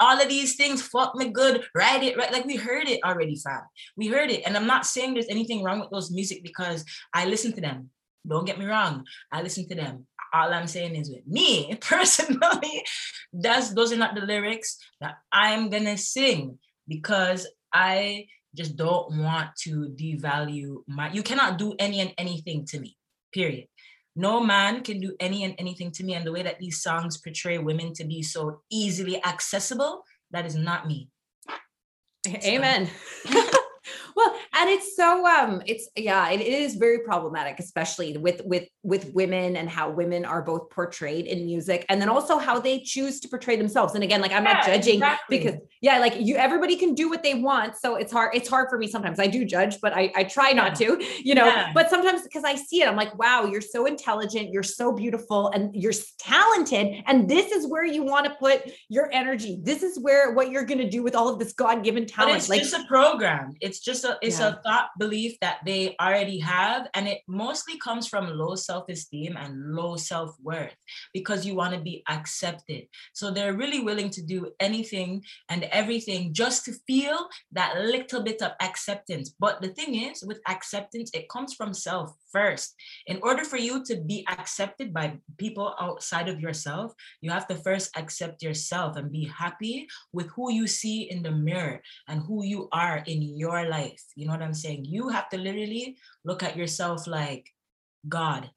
all 0.00 0.20
of 0.20 0.28
these 0.28 0.56
things 0.56 0.82
fuck 0.82 1.14
me 1.14 1.30
good 1.30 1.64
write 1.74 2.02
it 2.02 2.18
right 2.18 2.30
like 2.30 2.44
we 2.44 2.54
heard 2.54 2.86
it 2.86 3.00
already 3.02 3.34
fam 3.34 3.62
we 3.96 4.08
heard 4.08 4.28
it 4.28 4.42
and 4.44 4.54
i'm 4.54 4.66
not 4.66 4.84
saying 4.84 5.14
there's 5.14 5.26
anything 5.30 5.62
wrong 5.62 5.80
with 5.80 5.88
those 5.88 6.10
music 6.10 6.42
because 6.42 6.84
i 7.14 7.24
listen 7.24 7.50
to 7.50 7.62
them 7.62 7.88
don't 8.28 8.44
get 8.44 8.58
me 8.58 8.66
wrong. 8.66 9.04
I 9.30 9.42
listen 9.42 9.68
to 9.68 9.74
them. 9.74 10.06
All 10.34 10.52
I'm 10.52 10.66
saying 10.66 10.96
is 10.96 11.10
with 11.10 11.26
me 11.26 11.76
personally, 11.80 12.84
that's 13.40 13.74
those 13.74 13.92
are 13.92 13.96
not 13.96 14.14
the 14.14 14.22
lyrics 14.22 14.78
that 15.00 15.16
I'm 15.32 15.68
gonna 15.70 15.96
sing 15.96 16.58
because 16.88 17.46
I 17.72 18.26
just 18.54 18.76
don't 18.76 19.18
want 19.18 19.50
to 19.62 19.94
devalue 19.94 20.82
my 20.86 21.12
you 21.12 21.22
cannot 21.22 21.58
do 21.58 21.74
any 21.78 22.00
and 22.00 22.12
anything 22.18 22.64
to 22.66 22.80
me. 22.80 22.96
Period. 23.32 23.66
No 24.18 24.40
man 24.40 24.82
can 24.82 24.98
do 24.98 25.14
any 25.20 25.44
and 25.44 25.54
anything 25.58 25.90
to 25.92 26.04
me. 26.04 26.14
And 26.14 26.26
the 26.26 26.32
way 26.32 26.42
that 26.42 26.58
these 26.58 26.80
songs 26.80 27.18
portray 27.18 27.58
women 27.58 27.92
to 27.94 28.04
be 28.04 28.22
so 28.22 28.62
easily 28.70 29.22
accessible, 29.22 30.04
that 30.30 30.46
is 30.46 30.56
not 30.56 30.86
me. 30.86 31.10
Amen. 32.44 32.88
well, 34.16 34.34
and 34.54 34.70
it's 34.70 34.96
so 34.96 35.26
um 35.26 35.62
it's 35.66 35.88
yeah, 35.94 36.30
it, 36.30 36.40
it 36.40 36.46
is 36.48 36.74
very 36.74 37.00
problematic, 37.00 37.60
especially 37.60 38.16
with 38.16 38.40
with 38.44 38.68
with 38.82 39.12
women 39.14 39.56
and 39.56 39.68
how 39.68 39.90
women 39.90 40.24
are 40.24 40.42
both 40.42 40.70
portrayed 40.70 41.26
in 41.26 41.44
music 41.44 41.84
and 41.88 42.00
then 42.00 42.08
also 42.08 42.38
how 42.38 42.58
they 42.58 42.80
choose 42.80 43.20
to 43.20 43.28
portray 43.28 43.56
themselves. 43.56 43.94
And 43.94 44.02
again, 44.02 44.20
like 44.20 44.32
I'm 44.32 44.44
yeah, 44.44 44.54
not 44.54 44.66
judging 44.66 44.94
exactly. 44.94 45.38
because 45.38 45.60
yeah, 45.82 45.98
like 45.98 46.14
you 46.18 46.36
everybody 46.36 46.76
can 46.76 46.94
do 46.94 47.10
what 47.10 47.22
they 47.22 47.34
want. 47.34 47.76
So 47.76 47.96
it's 47.96 48.10
hard, 48.10 48.34
it's 48.34 48.48
hard 48.48 48.70
for 48.70 48.78
me 48.78 48.86
sometimes. 48.86 49.20
I 49.20 49.26
do 49.26 49.44
judge, 49.44 49.80
but 49.80 49.92
I, 49.92 50.10
I 50.16 50.24
try 50.24 50.52
not 50.52 50.74
to, 50.76 51.04
you 51.22 51.34
know, 51.34 51.46
yeah. 51.46 51.72
but 51.74 51.90
sometimes 51.90 52.22
because 52.22 52.44
I 52.44 52.54
see 52.54 52.80
it, 52.82 52.88
I'm 52.88 52.96
like, 52.96 53.16
wow, 53.18 53.44
you're 53.44 53.60
so 53.60 53.84
intelligent, 53.84 54.50
you're 54.50 54.62
so 54.62 54.92
beautiful, 54.92 55.48
and 55.48 55.74
you're 55.74 55.92
talented. 56.18 57.02
And 57.06 57.28
this 57.28 57.52
is 57.52 57.66
where 57.66 57.84
you 57.84 58.02
want 58.02 58.26
to 58.26 58.34
put 58.34 58.70
your 58.88 59.10
energy. 59.12 59.60
This 59.62 59.82
is 59.82 59.98
where 59.98 60.32
what 60.32 60.50
you're 60.50 60.64
gonna 60.64 60.88
do 60.88 61.02
with 61.02 61.14
all 61.14 61.28
of 61.28 61.38
this 61.38 61.52
God-given 61.52 62.06
talent. 62.06 62.32
But 62.32 62.38
it's 62.38 62.48
like, 62.48 62.62
just 62.62 62.74
a 62.74 62.84
program. 62.86 63.54
It's 63.60 63.80
just 63.80 64.04
a 64.06 64.18
it's 64.22 64.40
yeah. 64.40 64.48
a 64.48 64.62
thought 64.62 64.88
belief 64.98 65.36
that 65.40 65.58
they 65.66 65.94
already 66.00 66.38
have. 66.38 66.88
And 66.94 67.06
it 67.06 67.20
mostly 67.28 67.76
comes 67.78 68.08
from 68.08 68.30
low 68.30 68.54
self-esteem 68.54 69.36
and 69.36 69.74
low 69.74 69.96
self-worth 69.96 70.74
because 71.12 71.44
you 71.44 71.54
want 71.54 71.74
to 71.74 71.80
be 71.80 72.02
accepted. 72.08 72.86
So 73.12 73.30
they're 73.30 73.52
really 73.54 73.80
willing 73.80 74.10
to 74.10 74.22
do 74.22 74.52
anything 74.60 75.22
and 75.50 75.64
everything 75.64 76.32
just 76.32 76.64
to 76.64 76.72
feel 76.86 77.28
that 77.52 77.76
little 77.78 78.22
bit 78.22 78.40
of 78.40 78.52
acceptance. 78.62 79.34
But 79.38 79.60
the 79.60 79.68
thing 79.68 79.94
is, 79.94 80.24
with 80.26 80.40
acceptance, 80.48 81.10
it 81.12 81.28
comes 81.28 81.54
from 81.54 81.74
self 81.74 82.14
first. 82.32 82.74
In 83.06 83.18
order 83.22 83.44
for 83.44 83.56
you 83.56 83.84
to 83.84 83.96
be 83.96 84.24
accepted 84.28 84.92
by 84.92 85.18
people 85.38 85.74
outside 85.80 86.28
of 86.28 86.40
yourself, 86.40 86.92
you 87.20 87.30
have 87.30 87.46
to 87.48 87.56
first 87.56 87.96
accept 87.96 88.42
yourself 88.42 88.96
and 88.96 89.10
be 89.10 89.24
happy 89.24 89.86
with 90.12 90.28
who 90.36 90.52
you 90.52 90.66
see 90.66 91.10
in 91.10 91.22
the 91.22 91.30
mirror 91.30 91.80
and 92.08 92.20
who 92.22 92.44
you 92.44 92.68
are 92.72 93.02
in 93.06 93.22
your 93.22 93.68
life. 93.68 93.95
You 94.14 94.26
know 94.26 94.32
what 94.32 94.42
I'm 94.42 94.54
saying? 94.54 94.84
You 94.84 95.08
have 95.08 95.28
to 95.30 95.38
literally 95.38 95.96
look 96.24 96.42
at 96.42 96.56
yourself 96.56 97.06
like 97.06 97.50
God 98.08 98.50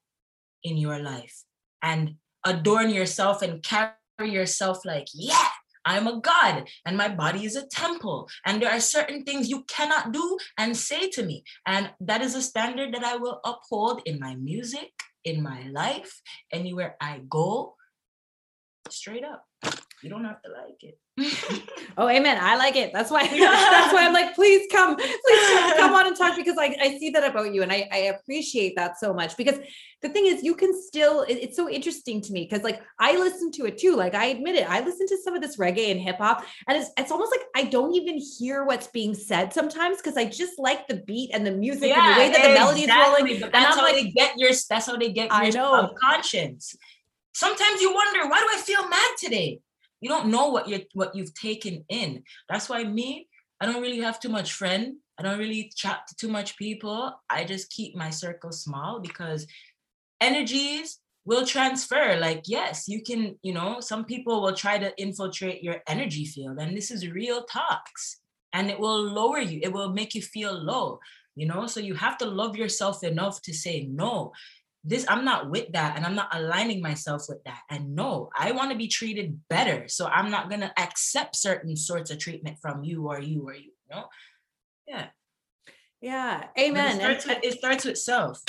in 0.62 0.76
your 0.76 0.98
life 0.98 1.44
and 1.82 2.16
adorn 2.44 2.90
yourself 2.90 3.42
and 3.42 3.62
carry 3.62 3.94
yourself 4.20 4.84
like, 4.84 5.08
yeah, 5.14 5.48
I'm 5.84 6.06
a 6.06 6.20
God 6.20 6.68
and 6.84 6.96
my 6.96 7.08
body 7.08 7.44
is 7.44 7.56
a 7.56 7.66
temple. 7.66 8.28
And 8.44 8.60
there 8.60 8.70
are 8.70 8.80
certain 8.80 9.24
things 9.24 9.48
you 9.48 9.64
cannot 9.64 10.12
do 10.12 10.38
and 10.58 10.76
say 10.76 11.08
to 11.10 11.24
me. 11.24 11.44
And 11.66 11.90
that 12.00 12.20
is 12.20 12.34
a 12.34 12.42
standard 12.42 12.94
that 12.94 13.04
I 13.04 13.16
will 13.16 13.40
uphold 13.44 14.02
in 14.04 14.20
my 14.20 14.34
music, 14.36 14.90
in 15.24 15.42
my 15.42 15.68
life, 15.68 16.20
anywhere 16.52 16.96
I 17.00 17.22
go, 17.28 17.76
straight 18.88 19.24
up. 19.24 19.44
You 20.02 20.08
don't 20.08 20.24
have 20.24 20.40
to 20.42 20.50
like 20.50 20.82
it. 20.82 20.98
oh, 21.98 22.08
amen. 22.08 22.38
I 22.40 22.56
like 22.56 22.76
it. 22.76 22.92
That's 22.92 23.10
why 23.10 23.22
that's 23.26 23.92
why 23.92 24.06
I'm 24.06 24.14
like, 24.14 24.34
please 24.34 24.66
come, 24.72 24.96
please 24.96 25.74
come 25.76 25.92
on 25.92 26.06
and 26.06 26.16
talk 26.16 26.36
because 26.36 26.56
I, 26.58 26.74
I 26.80 26.98
see 26.98 27.10
that 27.10 27.28
about 27.28 27.52
you 27.52 27.62
and 27.62 27.70
I, 27.70 27.88
I 27.92 27.96
appreciate 27.98 28.76
that 28.76 28.98
so 28.98 29.12
much 29.12 29.36
because 29.36 29.58
the 30.00 30.08
thing 30.08 30.26
is 30.26 30.42
you 30.42 30.54
can 30.54 30.72
still 30.80 31.22
it, 31.22 31.34
it's 31.34 31.56
so 31.56 31.68
interesting 31.68 32.22
to 32.22 32.32
me 32.32 32.48
because 32.48 32.64
like 32.64 32.80
I 32.98 33.18
listen 33.18 33.50
to 33.52 33.66
it 33.66 33.76
too. 33.76 33.96
Like 33.96 34.14
I 34.14 34.26
admit 34.26 34.54
it, 34.54 34.70
I 34.70 34.80
listen 34.80 35.06
to 35.08 35.18
some 35.22 35.34
of 35.34 35.42
this 35.42 35.58
reggae 35.58 35.90
and 35.90 36.00
hip 36.00 36.16
hop 36.16 36.44
and 36.66 36.78
it's 36.78 36.90
it's 36.96 37.10
almost 37.10 37.32
like 37.32 37.46
I 37.54 37.68
don't 37.68 37.94
even 37.94 38.18
hear 38.38 38.64
what's 38.64 38.86
being 38.86 39.14
said 39.14 39.52
sometimes 39.52 39.98
because 39.98 40.16
I 40.16 40.24
just 40.24 40.58
like 40.58 40.88
the 40.88 41.02
beat 41.06 41.30
and 41.34 41.46
the 41.46 41.52
music 41.52 41.90
yeah, 41.90 42.08
and 42.08 42.14
the 42.14 42.20
way 42.20 42.32
that 42.32 42.48
the 42.48 42.54
melody 42.54 42.82
is 42.82 42.88
rolling. 42.88 43.40
But 43.40 43.52
that's 43.52 43.76
how 43.76 43.82
like, 43.82 43.96
they 43.96 44.10
get 44.10 44.38
your 44.38 44.52
that's 44.68 44.86
how 44.86 44.96
they 44.96 45.12
get 45.12 45.24
your 45.24 45.34
I 45.34 45.50
know. 45.50 45.92
conscience. 46.00 46.76
Sometimes 47.32 47.80
you 47.80 47.94
wonder, 47.94 48.28
why 48.28 48.40
do 48.40 48.46
I 48.52 48.60
feel 48.60 48.88
mad 48.88 49.10
today? 49.18 49.60
You 50.00 50.08
don't 50.08 50.28
know 50.28 50.48
what 50.48 50.68
you 50.68 50.80
what 50.94 51.14
you've 51.14 51.34
taken 51.34 51.84
in. 51.88 52.22
That's 52.48 52.68
why 52.68 52.84
me, 52.84 53.28
I 53.60 53.66
don't 53.66 53.82
really 53.82 54.00
have 54.00 54.20
too 54.20 54.28
much 54.28 54.52
friend. 54.52 54.96
I 55.18 55.22
don't 55.22 55.38
really 55.38 55.70
chat 55.76 56.06
to 56.08 56.16
too 56.16 56.28
much 56.28 56.56
people. 56.56 57.12
I 57.28 57.44
just 57.44 57.70
keep 57.70 57.94
my 57.94 58.10
circle 58.10 58.52
small 58.52 59.00
because 59.00 59.46
energies 60.20 60.98
will 61.26 61.46
transfer. 61.46 62.16
Like, 62.18 62.44
yes, 62.46 62.88
you 62.88 63.02
can, 63.02 63.38
you 63.42 63.52
know, 63.52 63.80
some 63.80 64.04
people 64.04 64.40
will 64.40 64.54
try 64.54 64.78
to 64.78 64.98
infiltrate 65.00 65.62
your 65.62 65.76
energy 65.86 66.24
field, 66.24 66.58
and 66.58 66.76
this 66.76 66.90
is 66.90 67.08
real 67.08 67.44
talks, 67.44 68.20
and 68.52 68.70
it 68.70 68.80
will 68.80 69.02
lower 69.02 69.40
you, 69.40 69.60
it 69.62 69.72
will 69.72 69.92
make 69.92 70.14
you 70.14 70.22
feel 70.22 70.52
low, 70.52 70.98
you 71.36 71.46
know. 71.46 71.66
So 71.66 71.80
you 71.80 71.94
have 71.94 72.16
to 72.18 72.24
love 72.24 72.56
yourself 72.56 73.04
enough 73.04 73.42
to 73.42 73.52
say 73.52 73.86
no 73.90 74.32
this 74.84 75.04
i'm 75.08 75.24
not 75.24 75.50
with 75.50 75.70
that 75.72 75.96
and 75.96 76.06
i'm 76.06 76.14
not 76.14 76.34
aligning 76.34 76.80
myself 76.80 77.24
with 77.28 77.42
that. 77.44 77.60
And 77.68 77.94
no 77.94 78.30
i 78.36 78.52
want 78.52 78.70
to 78.70 78.76
be 78.76 78.88
treated 78.88 79.38
better 79.48 79.88
so 79.88 80.06
i'm 80.06 80.30
not 80.30 80.48
going 80.48 80.60
to 80.60 80.72
accept 80.80 81.36
certain 81.36 81.76
sorts 81.76 82.10
of 82.10 82.18
treatment 82.18 82.58
from 82.60 82.82
you 82.82 83.08
or 83.08 83.20
you 83.20 83.46
or 83.46 83.54
you, 83.54 83.72
you 83.88 83.96
know? 83.96 84.04
Yeah. 84.86 85.06
Yeah 86.00 86.46
amen 86.58 86.96
it 86.96 87.00
starts, 87.00 87.26
with, 87.26 87.38
it 87.42 87.58
starts 87.58 87.84
with 87.84 87.98
self. 87.98 88.42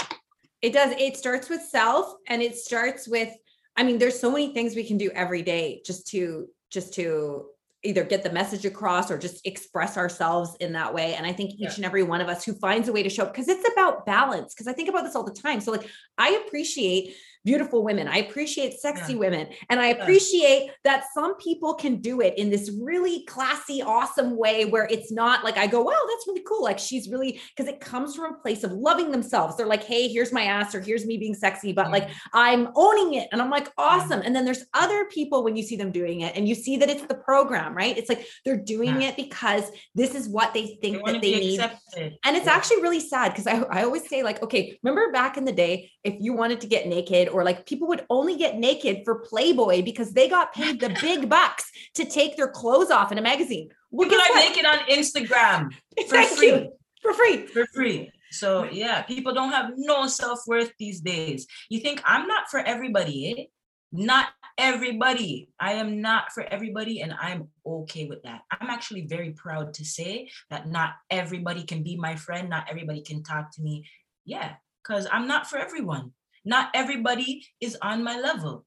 It 0.62 0.74
does 0.74 0.94
it 0.98 1.18
starts 1.18 1.50
with 1.50 1.62
self 1.64 2.16
and 2.28 2.42
it 2.42 2.56
starts 2.56 3.08
with 3.08 3.34
i 3.76 3.84
mean 3.84 3.98
there's 3.98 4.20
so 4.20 4.32
many 4.32 4.54
things 4.54 4.76
we 4.76 4.88
can 4.88 4.98
do 4.98 5.12
every 5.14 5.42
day 5.42 5.82
just 5.86 6.08
to 6.08 6.48
just 6.70 6.94
to 6.94 7.46
either 7.84 8.04
get 8.04 8.24
the 8.24 8.32
message 8.32 8.66
across 8.66 9.10
or 9.10 9.18
just 9.18 9.46
express 9.46 9.98
ourselves 9.98 10.56
in 10.60 10.74
that 10.74 10.94
way. 10.94 11.16
And 11.16 11.26
I 11.26 11.34
think 11.34 11.54
each 11.54 11.60
yeah. 11.60 11.74
and 11.78 11.86
every 11.86 12.04
one 12.04 12.22
of 12.22 12.30
us 12.30 12.44
who 12.44 12.54
finds 12.54 12.88
a 12.88 12.94
way 12.94 13.04
to 13.04 13.10
show 13.10 13.24
up, 13.24 13.34
because 13.34 13.48
it's 13.48 13.68
about 13.74 14.06
balance. 14.06 14.54
Because 14.54 14.68
I 14.68 14.74
think 14.74 14.90
about 14.90 15.04
this 15.04 15.16
all 15.16 15.24
the 15.24 15.32
time. 15.32 15.60
So, 15.62 15.72
like, 15.72 15.88
I 16.18 16.44
appreciate 16.46 17.16
beautiful 17.44 17.84
women. 17.84 18.08
I 18.08 18.18
appreciate 18.18 18.80
sexy 18.80 19.14
yeah. 19.14 19.20
women. 19.20 19.48
And 19.70 19.80
I 19.80 19.88
appreciate 19.88 20.66
yeah. 20.66 20.72
that 20.84 21.06
some 21.14 21.36
people 21.38 21.74
can 21.74 21.98
do 21.98 22.22
it 22.22 22.38
in 22.38 22.50
this 22.50 22.72
really 22.82 23.24
classy, 23.26 23.82
awesome 23.82 24.38
way 24.38 24.66
where 24.66 24.88
it's 24.90 25.12
not 25.12 25.44
like 25.44 25.58
I 25.58 25.68
go, 25.68 25.82
wow, 25.82 25.92
that's 26.08 26.28
really 26.28 26.44
cool. 26.48 26.64
Like 26.64 26.80
she's 26.80 27.10
really, 27.10 27.40
because 27.56 27.72
it 27.72 27.80
comes 27.80 28.16
from 28.16 28.34
a 28.34 28.38
place 28.38 28.64
of 28.64 28.72
loving 28.72 29.12
themselves. 29.12 29.58
They're 29.58 29.66
like, 29.66 29.84
hey, 29.84 30.08
here's 30.08 30.32
my 30.32 30.44
ass 30.44 30.76
or 30.76 30.82
here's 30.82 31.06
me 31.06 31.18
being 31.18 31.34
sexy, 31.34 31.74
but 31.74 31.92
like 31.92 32.10
I'm 32.34 32.70
owning 32.76 33.16
it. 33.16 33.28
And 33.32 33.42
I'm 33.42 33.50
like, 33.50 33.70
awesome. 33.78 34.22
And 34.22 34.36
then 34.36 34.46
there's 34.46 34.66
other 34.74 35.06
people 35.06 35.44
when 35.44 35.56
you 35.56 35.64
see 35.64 35.76
them 35.76 35.92
doing 35.92 36.22
it 36.22 36.36
and 36.36 36.48
you 36.48 36.56
see 36.56 36.78
that 36.78 36.90
it's 36.90 37.06
the 37.06 37.16
program, 37.16 37.76
right? 37.76 37.98
It's 37.98 38.10
like 38.10 38.28
they're 38.46 38.58
doing 38.58 39.02
yeah. 39.02 39.10
it 39.10 39.16
because 39.16 39.72
this 39.96 40.16
is 40.16 40.30
what 40.30 40.54
they 40.54 40.78
think 40.82 41.06
they 41.06 41.14
that 41.14 41.22
they 41.22 41.40
need. 41.40 41.60
Accepted. 41.60 42.18
And 42.24 42.38
it's 42.38 42.48
actually 42.48 42.82
really 42.82 43.00
sad 43.00 43.30
because 43.30 43.48
I, 43.48 43.62
I 43.72 43.84
always 43.84 44.08
say, 44.08 44.24
like, 44.24 44.42
okay, 44.44 44.78
remember 44.84 45.12
back 45.12 45.38
in 45.38 45.46
the 45.46 45.52
day, 45.52 45.92
if 46.04 46.16
you 46.20 46.34
wanted 46.34 46.62
to 46.62 46.68
get 46.68 46.88
naked 46.88 47.30
or 47.32 47.44
like 47.44 47.66
people 47.66 47.88
would 47.88 48.06
only 48.10 48.38
get 48.38 48.58
naked 48.58 49.02
for 49.06 49.20
Playboy 49.20 49.82
because 49.84 50.14
they 50.14 50.30
got 50.30 50.54
paid 50.54 50.80
the 50.80 50.90
big 51.02 51.30
bucks 51.30 51.70
to 51.96 52.06
take 52.06 52.38
their 52.38 52.50
clothes 52.50 52.92
off 52.92 53.12
in 53.12 53.18
a 53.18 53.22
magazine. 53.22 53.70
Well, 53.92 54.10
people 54.10 54.22
are 54.22 54.36
naked 54.36 54.66
on 54.66 54.80
Instagram 54.90 55.74
for 56.08 56.16
Thank 56.16 56.38
free. 56.38 56.48
You. 56.48 56.72
For 57.02 57.14
free. 57.14 57.48
For 57.48 57.66
free. 57.74 58.12
So 58.32 58.64
yeah, 58.64 59.02
people 59.02 59.34
don't 59.34 59.52
have 59.52 59.72
no 59.76 60.08
self-worth 60.08 60.72
these 60.80 61.02
days. 61.02 61.48
You 61.70 61.80
think 61.80 62.02
I'm 62.06 62.28
not 62.28 62.50
for 62.50 62.60
everybody, 62.60 63.36
eh? 63.38 63.44
Not 63.92 64.28
everybody. 64.58 65.50
I 65.60 65.74
am 65.74 66.02
not 66.02 66.32
for 66.32 66.44
everybody, 66.44 67.02
and 67.02 67.14
I'm 67.20 67.50
okay 67.66 68.06
with 68.06 68.24
that. 68.24 68.42
I'm 68.50 68.70
actually 68.70 69.06
very 69.06 69.32
proud 69.32 69.74
to 69.76 69.86
say 69.86 70.30
that 70.50 70.70
not 70.70 70.94
everybody 71.10 71.64
can 71.64 71.84
be 71.84 71.98
my 71.98 72.16
friend, 72.16 72.50
not 72.50 72.70
everybody 72.70 73.02
can 73.02 73.22
talk 73.22 73.52
to 73.56 73.62
me. 73.62 73.86
Yeah, 74.24 74.54
because 74.82 75.08
I'm 75.12 75.28
not 75.28 75.48
for 75.48 75.58
everyone. 75.58 76.14
Not 76.44 76.70
everybody 76.74 77.46
is 77.60 77.78
on 77.82 78.04
my 78.04 78.20
level. 78.20 78.66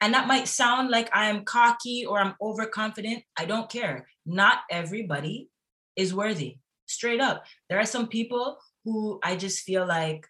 And 0.00 0.14
that 0.14 0.28
might 0.28 0.46
sound 0.46 0.90
like 0.90 1.10
I'm 1.12 1.44
cocky 1.44 2.06
or 2.06 2.20
I'm 2.20 2.34
overconfident. 2.40 3.24
I 3.36 3.46
don't 3.46 3.70
care. 3.70 4.06
Not 4.24 4.58
everybody 4.70 5.48
is 5.96 6.14
worthy. 6.14 6.58
Straight 6.86 7.20
up. 7.20 7.44
There 7.68 7.78
are 7.78 7.86
some 7.86 8.06
people 8.06 8.58
who 8.84 9.18
I 9.22 9.36
just 9.36 9.64
feel 9.64 9.86
like 9.86 10.26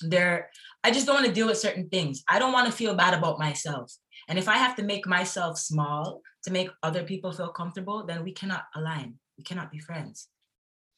they're, 0.00 0.48
I 0.82 0.90
just 0.90 1.06
don't 1.06 1.16
want 1.16 1.26
to 1.26 1.32
deal 1.32 1.46
with 1.46 1.58
certain 1.58 1.88
things. 1.88 2.24
I 2.28 2.38
don't 2.38 2.52
want 2.52 2.66
to 2.66 2.72
feel 2.72 2.94
bad 2.94 3.14
about 3.14 3.38
myself. 3.38 3.92
And 4.28 4.38
if 4.38 4.48
I 4.48 4.56
have 4.56 4.76
to 4.76 4.82
make 4.82 5.06
myself 5.06 5.58
small 5.58 6.22
to 6.44 6.50
make 6.50 6.70
other 6.82 7.04
people 7.04 7.32
feel 7.32 7.50
comfortable, 7.50 8.04
then 8.06 8.24
we 8.24 8.32
cannot 8.32 8.64
align. 8.74 9.14
We 9.36 9.44
cannot 9.44 9.70
be 9.70 9.78
friends. 9.78 10.28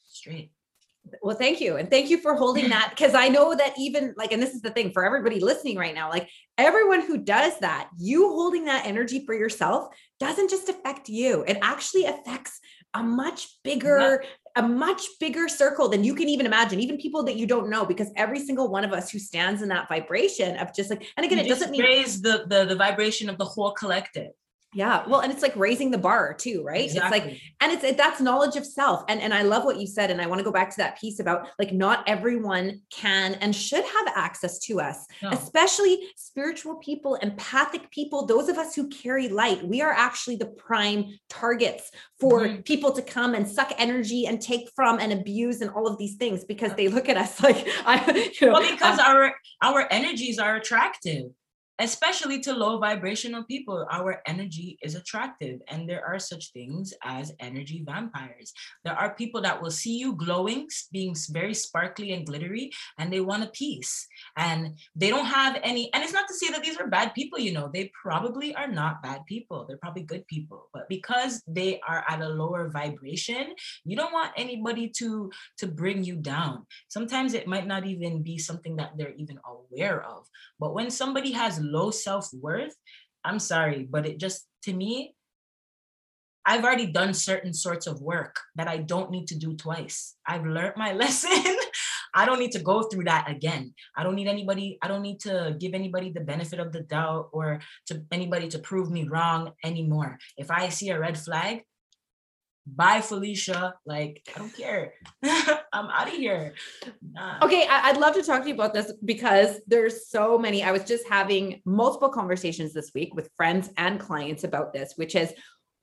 Straight. 0.05 0.53
Well, 1.23 1.37
thank 1.37 1.61
you. 1.61 1.77
And 1.77 1.91
thank 1.91 2.11
you 2.11 2.19
for 2.19 2.35
holding 2.35 2.69
that 2.71 2.91
because 2.97 3.15
I 3.15 3.29
know 3.29 3.55
that 3.55 3.75
even 3.79 4.15
like, 4.17 4.33
and 4.33 4.43
this 4.43 4.55
is 4.55 4.63
the 4.63 4.71
thing 4.71 4.93
for 4.93 5.05
everybody 5.05 5.41
listening 5.41 5.77
right 5.77 5.95
now, 5.95 6.11
like 6.11 6.29
everyone 6.59 7.03
who 7.03 7.19
does 7.19 7.59
that, 7.61 7.89
you 7.99 8.29
holding 8.29 8.65
that 8.67 8.87
energy 8.87 9.25
for 9.25 9.35
yourself 9.35 9.95
doesn't 10.21 10.51
just 10.51 10.69
affect 10.69 11.09
you, 11.09 11.45
it 11.47 11.59
actually 11.63 12.07
affects 12.07 12.61
a 12.95 13.03
much 13.03 13.49
bigger 13.65 14.25
a 14.57 14.63
much 14.63 15.03
bigger 15.19 15.49
circle 15.49 15.89
than 15.89 16.05
you 16.05 16.15
can 16.15 16.29
even 16.29 16.47
imagine 16.47 16.79
even 16.79 16.97
people 16.97 17.25
that 17.25 17.35
you 17.35 17.45
don't 17.45 17.69
know 17.69 17.85
because 17.85 18.09
every 18.15 18.39
single 18.39 18.69
one 18.69 18.85
of 18.85 18.93
us 18.93 19.11
who 19.11 19.19
stands 19.19 19.63
in 19.63 19.69
that 19.69 19.89
vibration 19.89 20.57
of 20.59 20.73
just 20.73 20.91
like 20.91 21.05
and 21.17 21.27
again 21.27 21.39
you 21.39 21.45
it 21.45 21.49
doesn't 21.49 21.73
mean 21.73 21.83
raise 21.83 22.23
the, 22.23 22.45
the 22.47 22.65
the 22.65 22.77
vibration 22.77 23.29
of 23.29 23.37
the 23.37 23.45
whole 23.45 23.73
collective 23.73 24.31
Yeah. 24.75 25.07
Well, 25.07 25.21
and 25.21 25.33
it's 25.33 25.43
like 25.43 25.55
raising 25.57 25.91
the 25.91 25.99
bar 25.99 26.35
too, 26.35 26.63
right? 26.65 26.85
Exactly. 26.85 27.19
It's 27.19 27.27
like, 27.27 27.41
and 27.61 27.73
it's 27.73 27.85
it, 27.85 27.97
that's 27.97 28.21
knowledge 28.21 28.57
of 28.57 28.67
self. 28.67 29.05
And 29.09 29.21
and 29.21 29.33
I 29.33 29.43
love 29.43 29.65
what 29.65 29.79
you 29.79 29.87
said. 29.87 30.11
And 30.11 30.21
I 30.21 30.27
want 30.27 30.41
to 30.41 30.45
go 30.45 30.51
back 30.53 30.71
to 30.71 30.77
that 30.79 30.99
piece 31.01 31.21
about 31.21 31.49
like 31.59 31.73
not 31.73 32.05
everyone 32.09 32.81
can 32.91 33.35
and 33.35 33.55
should 33.55 33.85
have 33.85 34.09
access 34.15 34.59
to 34.61 34.81
us, 34.81 35.07
no. 35.23 35.31
especially 35.31 36.09
spiritual 36.17 36.77
people, 36.77 37.15
empathic 37.17 37.91
people, 37.91 38.27
those 38.27 38.49
of 38.49 38.59
us 38.59 38.75
who 38.75 38.89
carry 38.89 39.29
light. 39.29 39.67
We 39.67 39.81
are 39.81 39.93
actually 39.93 40.37
the 40.37 40.47
prime 40.47 41.19
targets 41.29 41.91
for 42.19 42.41
mm-hmm. 42.41 42.63
people 42.63 42.93
to 42.93 43.03
come 43.03 43.35
and 43.35 43.49
suck 43.49 43.73
energy 43.79 44.27
and 44.27 44.41
take 44.41 44.69
from 44.75 44.99
and 44.99 45.13
abuse 45.13 45.61
and 45.61 45.71
all 45.71 45.87
of 45.87 45.99
these 45.99 46.17
things 46.17 46.45
because 46.45 46.75
they 46.75 46.89
look 46.89 47.09
at 47.09 47.17
us 47.17 47.41
like 47.43 47.67
I, 47.87 48.31
you 48.41 48.47
know, 48.47 48.55
well, 48.55 48.71
because 48.71 48.99
um, 48.99 49.07
our 49.07 49.35
our 49.63 49.89
energies 49.91 50.39
are 50.39 50.57
attractive 50.57 51.31
especially 51.81 52.39
to 52.41 52.55
low 52.55 52.79
vibrational 52.79 53.43
people 53.45 53.87
our 53.91 54.23
energy 54.27 54.79
is 54.83 54.95
attractive 54.95 55.61
and 55.69 55.89
there 55.89 56.05
are 56.07 56.19
such 56.19 56.53
things 56.53 56.95
as 57.03 57.33
energy 57.41 57.83
vampires. 57.85 58.53
There 58.85 58.95
are 58.95 59.15
people 59.15 59.41
that 59.43 59.61
will 59.61 59.73
see 59.73 59.97
you 59.97 60.15
glowing 60.15 60.69
being 60.93 61.17
very 61.31 61.55
sparkly 61.55 62.13
and 62.13 62.27
glittery 62.27 62.71
and 62.99 63.13
they 63.13 63.21
want 63.21 63.43
a 63.43 63.49
piece. 63.49 64.07
And 64.37 64.79
they 64.95 65.11
don't 65.11 65.27
have 65.27 65.59
any 65.63 65.93
and 65.93 66.05
it's 66.05 66.13
not 66.13 66.29
to 66.29 66.35
say 66.35 66.51
that 66.51 66.63
these 66.63 66.79
are 66.79 66.87
bad 66.87 67.13
people 67.15 67.39
you 67.39 67.53
know 67.53 67.71
they 67.73 67.91
probably 68.01 68.55
are 68.55 68.69
not 68.69 69.03
bad 69.03 69.27
people 69.27 69.65
they're 69.67 69.79
probably 69.79 70.03
good 70.03 70.27
people 70.29 70.69
but 70.73 70.89
because 70.89 71.43
they 71.49 71.81
are 71.89 72.05
at 72.09 72.21
a 72.21 72.29
lower 72.29 72.69
vibration 72.69 73.55
you 73.85 73.97
don't 73.97 74.13
want 74.13 74.33
anybody 74.37 74.89
to 74.89 75.31
to 75.59 75.67
bring 75.67 76.05
you 76.05 76.17
down. 76.17 76.67
Sometimes 76.89 77.35
it 77.35 77.49
might 77.49 77.67
not 77.67 77.85
even 77.85 78.23
be 78.23 78.39
something 78.39 78.77
that 78.77 78.93
they're 78.97 79.15
even 79.15 79.39
aware 79.45 80.05
of 80.05 80.29
but 80.61 80.75
when 80.75 80.91
somebody 80.91 81.33
has 81.33 81.59
low 81.65 81.91
self-worth 81.91 82.75
i'm 83.25 83.39
sorry 83.39 83.87
but 83.89 84.07
it 84.07 84.19
just 84.19 84.47
to 84.63 84.73
me 84.73 85.15
i've 86.47 86.65
already 86.65 86.87
done 86.87 87.15
certain 87.15 87.53
sorts 87.53 87.87
of 87.87 88.01
work 88.01 88.37
that 88.55 88.69
i 88.69 88.77
don't 88.77 89.11
need 89.11 89.27
to 89.27 89.39
do 89.39 89.55
twice. 89.55 90.17
I've 90.27 90.47
learned 90.47 90.77
my 90.77 90.93
lesson. 91.03 91.57
I 92.17 92.27
don't 92.27 92.39
need 92.39 92.53
to 92.53 92.63
go 92.63 92.85
through 92.85 93.05
that 93.05 93.29
again. 93.29 93.75
I 93.97 94.05
don't 94.05 94.15
need 94.15 94.29
anybody 94.29 94.79
i 94.83 94.89
don't 94.89 95.03
need 95.03 95.21
to 95.21 95.57
give 95.59 95.75
anybody 95.75 96.11
the 96.11 96.21
benefit 96.21 96.61
of 96.61 96.73
the 96.73 96.81
doubt 96.81 97.31
or 97.33 97.61
to 97.89 98.03
anybody 98.13 98.49
to 98.49 98.59
prove 98.59 98.91
me 98.91 99.09
wrong 99.09 99.53
anymore. 99.65 100.19
If 100.37 100.51
i 100.51 100.69
see 100.69 100.91
a 100.91 100.99
red 100.99 101.19
flag 101.19 101.63
bye 102.67 103.01
felicia. 103.01 103.75
Like 103.87 104.23
i 104.35 104.39
don't 104.39 104.57
care. 104.57 104.95
I'm 105.25 105.87
out 105.87 106.09
of 106.09 106.15
here. 106.15 106.55
Nah. 107.03 107.39
okay 107.43 107.67
I- 107.69 107.93
would 107.93 108.01
love 108.01 108.15
to 108.15 108.23
talk 108.23 108.43
to 108.43 108.49
you 108.49 108.55
about 108.55 108.75
this 108.75 108.93
because 109.05 109.61
there's 109.67 110.09
so 110.09 110.39
many. 110.39 110.63
I 110.63 110.73
was 110.73 110.85
just 110.85 111.07
having 111.09 111.61
multiple 111.65 112.09
conversations 112.09 112.73
this 112.73 112.93
week 112.95 113.15
with 113.15 113.31
friends 113.37 113.71
and 113.77 114.01
clients 114.01 114.45
about 114.45 114.73
this 114.73 114.95
which 114.97 115.15
is 115.15 115.33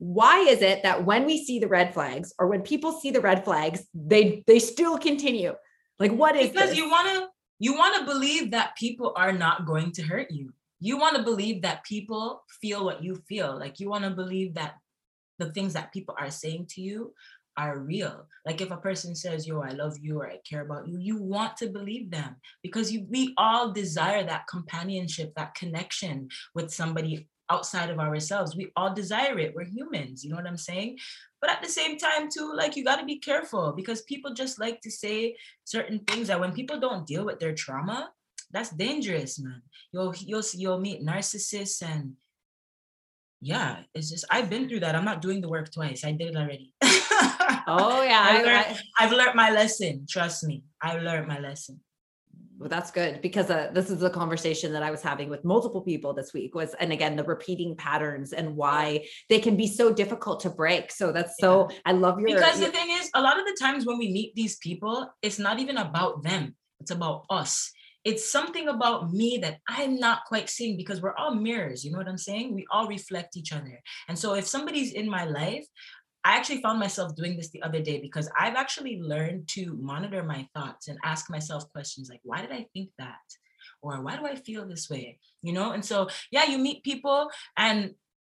why 0.02 0.40
is 0.40 0.64
it 0.64 0.82
that 0.82 1.06
when 1.06 1.26
we 1.28 1.44
see 1.46 1.60
the 1.60 1.68
red 1.68 1.94
flags 1.94 2.34
or 2.40 2.48
when 2.48 2.62
people 2.62 2.92
see 2.92 3.12
the 3.12 3.22
red 3.22 3.46
flags 3.46 3.86
they 3.94 4.44
they 4.48 4.58
still 4.58 4.98
continue? 4.98 5.54
Like 6.00 6.12
what 6.12 6.36
is 6.36 6.50
because 6.50 6.70
this? 6.70 6.78
you 6.78 6.90
want 6.90 7.08
to 7.08 7.28
you 7.60 7.76
want 7.76 8.00
to 8.00 8.12
believe 8.12 8.50
that 8.52 8.76
people 8.76 9.14
are 9.16 9.32
not 9.32 9.68
going 9.68 9.92
to 9.92 10.02
hurt 10.02 10.32
you. 10.32 10.52
You 10.80 10.98
want 10.98 11.18
to 11.18 11.22
believe 11.22 11.62
that 11.62 11.84
people 11.84 12.42
feel 12.60 12.84
what 12.84 13.04
you 13.04 13.22
feel. 13.30 13.56
Like 13.60 13.80
you 13.80 13.88
want 13.88 14.04
to 14.04 14.10
believe 14.10 14.56
that 14.56 14.74
the 15.42 15.52
things 15.52 15.74
that 15.74 15.94
people 15.94 16.16
are 16.20 16.32
saying 16.32 16.68
to 16.72 16.82
you 16.82 17.14
are 17.58 17.80
real. 17.80 18.28
Like 18.46 18.62
if 18.62 18.72
a 18.72 18.78
person 18.78 19.14
says, 19.16 19.48
"Yo, 19.48 19.62
I 19.62 19.72
love 19.72 19.98
you" 20.00 20.20
or 20.20 20.30
"I 20.30 20.38
care 20.50 20.62
about 20.62 20.88
you," 20.88 20.98
you 21.00 21.18
want 21.18 21.58
to 21.58 21.68
believe 21.68 22.10
them 22.10 22.36
because 22.64 22.92
you 22.92 23.06
we 23.10 23.34
all 23.38 23.74
desire 23.74 24.24
that 24.24 24.48
companionship, 24.48 25.34
that 25.36 25.56
connection 25.56 26.30
with 26.56 26.72
somebody 26.72 27.28
outside 27.50 27.90
of 27.90 28.00
ourselves. 28.00 28.56
We 28.56 28.72
all 28.78 28.94
desire 28.94 29.38
it. 29.38 29.54
We're 29.54 29.66
humans, 29.66 30.24
you 30.24 30.30
know 30.30 30.38
what 30.38 30.48
I'm 30.48 30.58
saying? 30.72 31.00
But 31.42 31.50
at 31.50 31.62
the 31.62 31.68
same 31.68 31.98
time 31.98 32.30
too, 32.30 32.54
like 32.56 32.76
you 32.76 32.84
got 32.86 33.00
to 33.00 33.06
be 33.06 33.20
careful 33.20 33.74
because 33.74 34.04
people 34.04 34.34
just 34.34 34.60
like 34.60 34.80
to 34.82 34.92
say 34.92 35.36
certain 35.66 36.00
things 36.08 36.28
that 36.28 36.40
when 36.40 36.54
people 36.54 36.80
don't 36.80 37.06
deal 37.06 37.26
with 37.26 37.40
their 37.40 37.54
trauma, 37.54 38.12
that's 38.52 38.70
dangerous, 38.70 39.40
man. 39.40 39.62
You'll 39.92 40.16
you'll 40.20 40.44
you'll 40.54 40.80
meet 40.80 41.04
narcissists 41.04 41.82
and 41.82 42.14
yeah, 43.42 43.78
it's 43.96 44.10
just 44.10 44.26
I've 44.30 44.50
been 44.50 44.70
through 44.70 44.82
that. 44.82 44.96
I'm 44.96 45.06
not 45.06 45.22
doing 45.22 45.42
the 45.42 45.50
work 45.50 45.72
twice. 45.72 46.06
I 46.06 46.12
did 46.12 46.30
it 46.30 46.36
already. 46.36 46.74
oh 47.68 48.04
yeah, 48.04 48.22
I've 48.24 48.46
learned, 48.46 48.80
I've 49.00 49.12
learned 49.12 49.36
my 49.36 49.50
lesson. 49.50 50.06
Trust 50.08 50.44
me, 50.44 50.64
I 50.82 50.98
learned 50.98 51.28
my 51.28 51.40
lesson. 51.40 51.80
Well, 52.60 52.70
that's 52.70 52.92
good 52.92 53.24
because 53.24 53.50
uh, 53.50 53.72
this 53.74 53.90
is 53.90 54.04
a 54.04 54.10
conversation 54.12 54.72
that 54.74 54.84
I 54.84 54.92
was 54.92 55.02
having 55.02 55.30
with 55.30 55.44
multiple 55.44 55.82
people 55.82 56.14
this 56.14 56.32
week. 56.32 56.54
Was 56.54 56.76
and 56.80 56.94
again 56.94 57.16
the 57.16 57.24
repeating 57.24 57.76
patterns 57.76 58.32
and 58.32 58.56
why 58.56 59.06
they 59.28 59.40
can 59.40 59.58
be 59.58 59.66
so 59.66 59.92
difficult 59.92 60.42
to 60.42 60.52
break. 60.52 60.92
So 60.92 61.12
that's 61.12 61.34
so 61.40 61.68
yeah. 61.72 61.78
I 61.86 61.94
love 61.94 62.20
your 62.20 62.28
because 62.30 62.60
your, 62.60 62.70
the 62.70 62.78
thing 62.78 62.92
is, 62.92 63.10
a 63.16 63.22
lot 63.22 63.40
of 63.40 63.46
the 63.46 63.58
times 63.60 63.88
when 63.88 63.98
we 63.98 64.14
meet 64.14 64.36
these 64.36 64.58
people, 64.58 65.12
it's 65.24 65.40
not 65.40 65.58
even 65.58 65.78
about 65.78 66.22
them. 66.22 66.56
It's 66.80 66.92
about 66.92 67.26
us 67.32 67.72
it's 68.04 68.32
something 68.32 68.68
about 68.68 69.12
me 69.12 69.38
that 69.42 69.60
I'm 69.68 69.96
not 69.96 70.26
quite 70.26 70.50
seeing 70.50 70.76
because 70.78 71.02
we're 71.02 71.16
all 71.16 71.36
mirrors. 71.36 71.86
You 71.86 71.92
know 71.92 72.00
what 72.00 72.08
I'm 72.08 72.18
saying? 72.18 72.54
We 72.54 72.66
all 72.72 72.88
reflect 72.88 73.38
each 73.38 73.54
other. 73.54 73.80
And 74.08 74.18
so 74.18 74.34
if 74.34 74.48
somebody's 74.48 74.94
in 74.94 75.10
my 75.10 75.26
life, 75.26 75.66
I 76.24 76.36
actually 76.36 76.62
found 76.62 76.80
myself 76.80 77.16
doing 77.16 77.36
this 77.36 77.50
the 77.50 77.62
other 77.64 77.82
day 77.82 78.00
because 78.00 78.30
I've 78.38 78.56
actually 78.56 79.00
learned 79.02 79.48
to 79.50 79.78
monitor 79.80 80.24
my 80.24 80.48
thoughts 80.54 80.88
and 80.88 80.98
ask 81.04 81.30
myself 81.30 81.72
questions 81.72 82.10
like, 82.10 82.22
why 82.24 82.42
did 82.42 82.52
I 82.52 82.68
think 82.74 82.90
that? 82.98 83.16
Or 83.82 84.02
why 84.02 84.18
do 84.18 84.26
I 84.26 84.36
feel 84.36 84.68
this 84.68 84.90
way? 84.90 85.20
You 85.42 85.54
know? 85.54 85.72
And 85.72 85.84
so, 85.84 86.10
yeah, 86.32 86.46
you 86.46 86.58
meet 86.58 86.84
people 86.84 87.30
and 87.58 87.92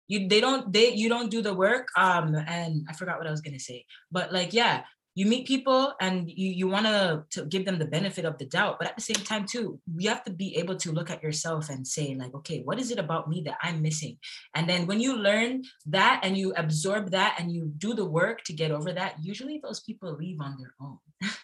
you 0.08 0.28
they 0.28 0.40
don't 0.40 0.72
they 0.72 0.92
you 0.92 1.08
don't 1.08 1.30
do 1.30 1.42
the 1.42 1.54
work 1.54 1.88
um 1.96 2.34
and 2.34 2.84
i 2.88 2.92
forgot 2.92 3.18
what 3.18 3.26
i 3.26 3.30
was 3.30 3.40
to 3.40 3.58
say 3.58 3.84
but 4.10 4.32
like 4.32 4.52
yeah 4.52 4.82
you 5.14 5.26
meet 5.26 5.46
people 5.46 5.92
and 6.00 6.30
you, 6.30 6.50
you 6.50 6.68
want 6.68 6.86
to 6.86 7.44
give 7.46 7.64
them 7.64 7.78
the 7.78 7.84
benefit 7.84 8.24
of 8.24 8.38
the 8.38 8.46
doubt 8.46 8.78
but 8.78 8.88
at 8.88 8.96
the 8.96 9.02
same 9.02 9.22
time 9.24 9.44
too 9.46 9.78
you 9.96 10.08
have 10.08 10.24
to 10.24 10.32
be 10.32 10.56
able 10.56 10.76
to 10.76 10.92
look 10.92 11.10
at 11.10 11.22
yourself 11.22 11.68
and 11.68 11.86
say 11.86 12.14
like 12.14 12.34
okay 12.34 12.62
what 12.64 12.78
is 12.78 12.90
it 12.90 12.98
about 12.98 13.28
me 13.28 13.42
that 13.44 13.58
i'm 13.62 13.82
missing? 13.82 14.18
And 14.54 14.68
then 14.68 14.86
when 14.86 15.00
you 15.00 15.16
learn 15.16 15.64
that 15.86 16.20
and 16.22 16.36
you 16.36 16.52
absorb 16.56 17.10
that 17.10 17.36
and 17.38 17.52
you 17.52 17.72
do 17.78 17.94
the 17.94 18.04
work 18.04 18.44
to 18.44 18.52
get 18.52 18.70
over 18.70 18.92
that 18.92 19.16
usually 19.22 19.60
those 19.62 19.80
people 19.80 20.16
leave 20.16 20.40
on 20.40 20.56
their 20.58 20.74
own. 20.80 20.98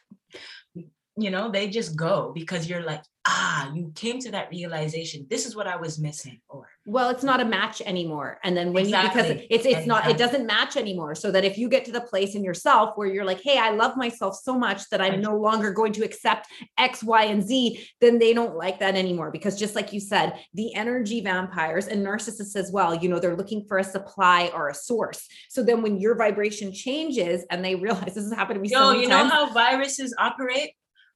You 1.20 1.32
know 1.32 1.50
they 1.50 1.68
just 1.68 1.96
go 1.96 2.30
because 2.32 2.68
you're 2.68 2.84
like 2.84 3.02
ah 3.26 3.72
you 3.74 3.90
came 3.96 4.20
to 4.20 4.30
that 4.30 4.50
realization. 4.50 5.26
This 5.28 5.46
is 5.46 5.56
what 5.56 5.66
i 5.66 5.74
was 5.74 5.98
missing 5.98 6.40
or 6.48 6.68
well 6.88 7.10
it's 7.10 7.22
not 7.22 7.40
a 7.40 7.44
match 7.44 7.82
anymore. 7.84 8.38
And 8.42 8.56
then 8.56 8.72
when 8.72 8.86
exactly. 8.86 9.20
you 9.20 9.34
because 9.34 9.44
it's 9.50 9.66
it's 9.66 9.66
exactly. 9.66 9.88
not 9.88 10.10
it 10.10 10.16
doesn't 10.16 10.46
match 10.46 10.76
anymore. 10.76 11.14
So 11.14 11.30
that 11.30 11.44
if 11.44 11.58
you 11.58 11.68
get 11.68 11.84
to 11.84 11.92
the 11.92 12.00
place 12.00 12.34
in 12.34 12.42
yourself 12.42 12.96
where 12.96 13.06
you're 13.06 13.26
like 13.26 13.42
hey 13.42 13.58
i 13.58 13.70
love 13.70 13.96
myself 13.96 14.38
so 14.42 14.58
much 14.58 14.88
that 14.90 15.00
i'm 15.00 15.20
no 15.20 15.36
longer 15.36 15.70
going 15.72 15.92
to 15.92 16.04
accept 16.04 16.48
x 16.78 17.02
y 17.02 17.24
and 17.24 17.42
z 17.42 17.86
then 18.00 18.18
they 18.18 18.32
don't 18.32 18.56
like 18.56 18.78
that 18.78 18.94
anymore. 18.94 19.30
Because 19.30 19.58
just 19.58 19.74
like 19.74 19.92
you 19.92 20.00
said 20.00 20.32
the 20.54 20.74
energy 20.74 21.20
vampires 21.20 21.88
and 21.88 22.04
narcissists 22.04 22.56
as 22.56 22.72
well 22.72 22.94
you 22.94 23.08
know 23.08 23.18
they're 23.18 23.36
looking 23.36 23.64
for 23.68 23.78
a 23.78 23.84
supply 23.84 24.50
or 24.54 24.68
a 24.68 24.74
source. 24.74 25.28
So 25.50 25.62
then 25.62 25.82
when 25.82 26.00
your 26.00 26.16
vibration 26.16 26.72
changes 26.72 27.44
and 27.50 27.64
they 27.64 27.74
realize 27.74 28.14
this 28.14 28.24
has 28.24 28.32
happened 28.32 28.56
to 28.56 28.62
me 28.62 28.70
Yo, 28.70 28.78
so 28.78 28.98
you 28.98 29.08
times, 29.08 29.30
know 29.30 29.46
how 29.46 29.52
viruses 29.52 30.14
operate? 30.18 30.72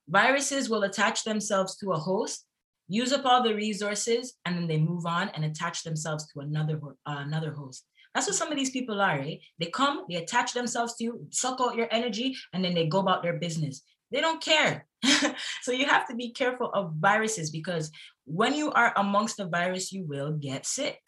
Viruses 0.09 0.69
will 0.69 0.83
attach 0.83 1.25
themselves 1.25 1.77
to 1.79 1.93
a 1.93 1.99
host, 1.99 2.45
use 2.93 3.11
up 3.11 3.25
all 3.25 3.43
the 3.43 3.55
resources, 3.55 4.35
and 4.45 4.55
then 4.55 4.67
they 4.67 4.77
move 4.77 5.07
on 5.07 5.31
and 5.31 5.45
attach 5.45 5.83
themselves 5.83 6.31
to 6.33 6.41
another 6.41 6.79
uh, 7.07 7.23
another 7.27 7.53
host. 7.53 7.87
That's 8.15 8.27
what 8.27 8.37
some 8.37 8.53
of 8.53 8.59
these 8.59 8.71
people 8.71 9.01
are? 9.01 9.25
They 9.59 9.71
come, 9.73 10.05
they 10.09 10.17
attach 10.17 10.53
themselves 10.53 10.97
to 10.97 11.05
you, 11.05 11.27
suck 11.31 11.59
out 11.61 11.77
your 11.77 11.89
energy, 11.91 12.37
and 12.53 12.63
then 12.63 12.75
they 12.75 12.87
go 12.87 12.99
about 12.99 13.23
their 13.23 13.39
business. 13.39 13.83
They 14.11 14.21
don't 14.21 14.43
care. 14.43 14.87
so 15.63 15.73
you 15.73 15.87
have 15.87 16.07
to 16.09 16.15
be 16.15 16.33
careful 16.33 16.71
of 16.75 16.93
viruses 16.97 17.51
because 17.51 17.91
when 18.27 18.53
you 18.53 18.71
are 18.73 18.93
amongst 18.97 19.39
the 19.39 19.47
virus, 19.47 19.91
you 19.91 20.05
will 20.05 20.33
get 20.33 20.67
sick. 20.67 21.01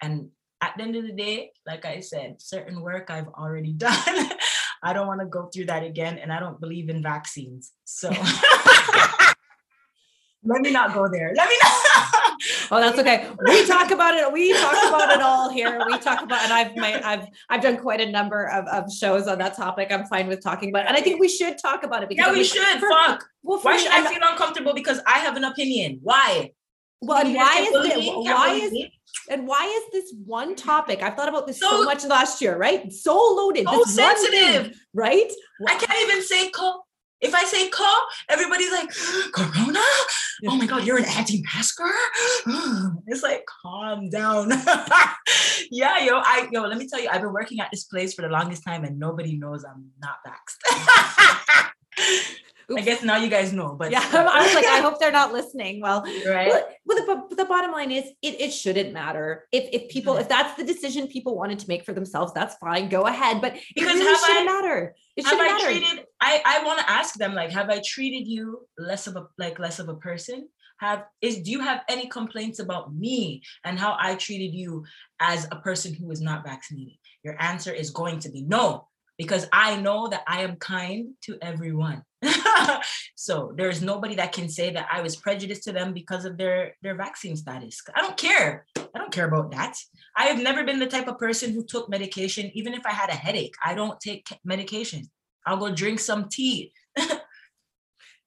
And 0.00 0.28
at 0.60 0.74
the 0.76 0.84
end 0.84 0.94
of 0.94 1.02
the 1.02 1.12
day, 1.12 1.50
like 1.66 1.84
I 1.84 1.98
said, 1.98 2.40
certain 2.40 2.80
work 2.80 3.10
I've 3.10 3.26
already 3.28 3.72
done. 3.88 4.30
I 4.84 4.92
don't 4.92 5.08
want 5.08 5.20
to 5.20 5.26
go 5.26 5.50
through 5.52 5.66
that 5.66 5.82
again. 5.82 6.18
And 6.18 6.32
I 6.32 6.38
don't 6.38 6.60
believe 6.60 6.88
in 6.88 7.02
vaccines. 7.02 7.72
So 7.84 8.10
let 10.44 10.60
me 10.60 10.72
not 10.72 10.92
go 10.92 11.08
there. 11.08 11.32
Let 11.36 11.48
me 11.48 11.54
not. 11.62 11.72
oh, 12.72 12.80
that's 12.80 12.98
okay. 12.98 13.28
We 13.46 13.64
talk 13.66 13.90
about 13.92 14.14
it. 14.14 14.32
We 14.32 14.52
talk 14.52 14.88
about 14.88 15.12
it 15.12 15.20
all 15.20 15.50
here. 15.50 15.80
We 15.86 15.98
talk 15.98 16.22
about, 16.22 16.42
and 16.42 16.52
I've 16.52 16.76
my, 16.76 17.00
I've 17.04 17.26
I've 17.48 17.62
done 17.62 17.76
quite 17.76 18.00
a 18.00 18.10
number 18.10 18.46
of, 18.46 18.66
of 18.66 18.92
shows 18.92 19.28
on 19.28 19.38
that 19.38 19.56
topic. 19.56 19.92
I'm 19.92 20.04
fine 20.06 20.26
with 20.26 20.42
talking 20.42 20.70
about, 20.70 20.84
it. 20.84 20.88
and 20.88 20.96
I 20.96 21.00
think 21.00 21.20
we 21.20 21.28
should 21.28 21.58
talk 21.58 21.84
about 21.84 22.02
it. 22.02 22.08
Because 22.08 22.26
yeah, 22.26 22.32
we 22.32 22.44
should. 22.44 22.80
For, 22.80 22.88
Fuck. 22.88 23.24
Well, 23.42 23.60
why 23.60 23.76
should 23.76 23.92
I 23.92 24.04
feel 24.10 24.20
uncomfortable? 24.22 24.74
Because 24.74 25.00
I 25.06 25.18
have 25.18 25.36
an 25.36 25.44
opinion. 25.44 26.00
Why? 26.02 26.52
Well, 27.00 27.24
and 27.24 27.34
why 27.34 27.58
is 27.60 27.96
it? 27.96 28.14
Why 28.14 28.54
is 28.54 28.72
and 29.30 29.46
why 29.46 29.64
is 29.64 29.92
this 29.92 30.14
one 30.24 30.56
topic? 30.56 31.02
I've 31.02 31.14
thought 31.14 31.28
about 31.28 31.46
this 31.46 31.60
so, 31.60 31.70
so 31.70 31.84
much 31.84 32.04
last 32.04 32.40
year, 32.40 32.56
right? 32.56 32.92
So 32.92 33.14
loaded, 33.14 33.66
so 33.68 33.84
sensitive, 33.84 34.66
thing, 34.66 34.74
right? 34.94 35.30
I 35.68 35.74
can't 35.76 36.10
even 36.10 36.22
say 36.22 36.50
co- 36.50 36.82
If 37.22 37.34
I 37.34 37.44
say 37.44 37.68
co, 37.68 37.88
everybody's 38.28 38.72
like, 38.72 38.90
Corona? 39.32 39.80
Oh 40.48 40.56
my 40.56 40.66
God, 40.66 40.84
you're 40.84 40.98
an 40.98 41.04
anti-masker? 41.04 41.90
It's 43.06 43.22
like, 43.22 43.44
calm 43.62 44.10
down. 44.10 44.50
yeah, 45.70 45.98
yo, 46.04 46.18
I 46.18 46.48
yo, 46.50 46.62
let 46.62 46.78
me 46.78 46.88
tell 46.88 47.00
you, 47.00 47.08
I've 47.08 47.20
been 47.20 47.32
working 47.32 47.60
at 47.60 47.68
this 47.70 47.84
place 47.84 48.14
for 48.14 48.22
the 48.22 48.28
longest 48.28 48.64
time 48.64 48.84
and 48.84 48.98
nobody 48.98 49.36
knows 49.36 49.64
I'm 49.64 49.90
not 50.00 50.16
vaxxed. 50.26 51.70
I 52.76 52.80
guess 52.82 53.02
now 53.02 53.16
you 53.16 53.28
guys 53.28 53.52
know, 53.52 53.74
but 53.78 53.90
yeah, 53.90 54.00
I 54.12 54.42
was 54.42 54.54
like, 54.54 54.66
I 54.66 54.80
hope 54.80 54.98
they're 54.98 55.12
not 55.12 55.32
listening. 55.32 55.80
Well, 55.80 56.02
right. 56.26 56.48
Well, 56.48 56.68
well 56.86 57.26
the, 57.28 57.36
the 57.36 57.44
bottom 57.44 57.72
line 57.72 57.90
is 57.90 58.04
it, 58.22 58.40
it 58.40 58.50
shouldn't 58.52 58.92
matter. 58.92 59.46
If 59.52 59.68
if 59.72 59.90
people, 59.90 60.14
Mhm. 60.14 60.20
if 60.22 60.28
that's 60.28 60.56
the 60.56 60.64
decision 60.64 61.06
people 61.08 61.36
wanted 61.36 61.58
to 61.60 61.68
make 61.68 61.84
for 61.84 61.92
themselves, 61.92 62.32
that's 62.32 62.54
fine. 62.56 62.88
Go 62.88 63.02
ahead. 63.06 63.40
But 63.40 63.56
it 63.56 63.62
because 63.74 63.94
really 63.98 64.18
shouldn't 64.26 64.48
I- 64.50 64.52
matter. 64.52 64.94
It 65.16 65.24
have 65.24 65.32
shouldn't 65.32 65.50
I 65.50 65.52
matter. 65.52 65.66
treated 65.66 66.06
I 66.20 66.42
I 66.44 66.64
want 66.64 66.78
to 66.80 66.90
ask 66.90 67.14
them 67.16 67.34
like 67.34 67.50
have 67.50 67.68
I 67.70 67.80
treated 67.84 68.26
you 68.26 68.66
less 68.78 69.06
of 69.06 69.16
a 69.16 69.26
like 69.38 69.58
less 69.58 69.78
of 69.78 69.88
a 69.88 69.96
person? 69.96 70.48
Have 70.78 71.04
is 71.20 71.38
do 71.42 71.50
you 71.50 71.60
have 71.60 71.82
any 71.88 72.08
complaints 72.08 72.58
about 72.58 72.94
me 72.94 73.42
and 73.64 73.78
how 73.78 73.96
I 74.00 74.16
treated 74.16 74.52
you 74.54 74.84
as 75.20 75.46
a 75.52 75.56
person 75.56 75.94
who 75.94 76.10
is 76.10 76.20
not 76.20 76.44
vaccinated? 76.44 76.94
Your 77.22 77.36
answer 77.40 77.72
is 77.72 77.90
going 77.90 78.18
to 78.20 78.30
be 78.30 78.42
no 78.42 78.88
because 79.18 79.46
I 79.52 79.76
know 79.76 80.08
that 80.08 80.22
I 80.26 80.42
am 80.42 80.56
kind 80.56 81.14
to 81.26 81.38
everyone. 81.40 82.02
so 83.16 83.52
there's 83.56 83.82
nobody 83.82 84.14
that 84.14 84.32
can 84.32 84.48
say 84.48 84.70
that 84.70 84.88
I 84.92 85.00
was 85.02 85.16
prejudiced 85.16 85.64
to 85.64 85.72
them 85.72 85.92
because 85.92 86.24
of 86.24 86.36
their 86.36 86.76
their 86.82 86.94
vaccine 86.94 87.36
status. 87.36 87.80
I 87.94 88.00
don't 88.00 88.16
care. 88.16 88.66
I 88.76 88.98
don't 88.98 89.12
care 89.12 89.26
about 89.26 89.50
that. 89.52 89.76
I 90.16 90.24
have 90.24 90.40
never 90.42 90.64
been 90.64 90.78
the 90.78 90.86
type 90.86 91.08
of 91.08 91.18
person 91.18 91.52
who 91.52 91.64
took 91.64 91.88
medication 91.88 92.50
even 92.54 92.74
if 92.74 92.86
I 92.86 92.92
had 92.92 93.10
a 93.10 93.14
headache. 93.14 93.54
I 93.64 93.74
don't 93.74 94.00
take 94.00 94.28
medication. 94.44 95.10
I'll 95.46 95.56
go 95.56 95.74
drink 95.74 95.98
some 96.00 96.28
tea. 96.28 96.72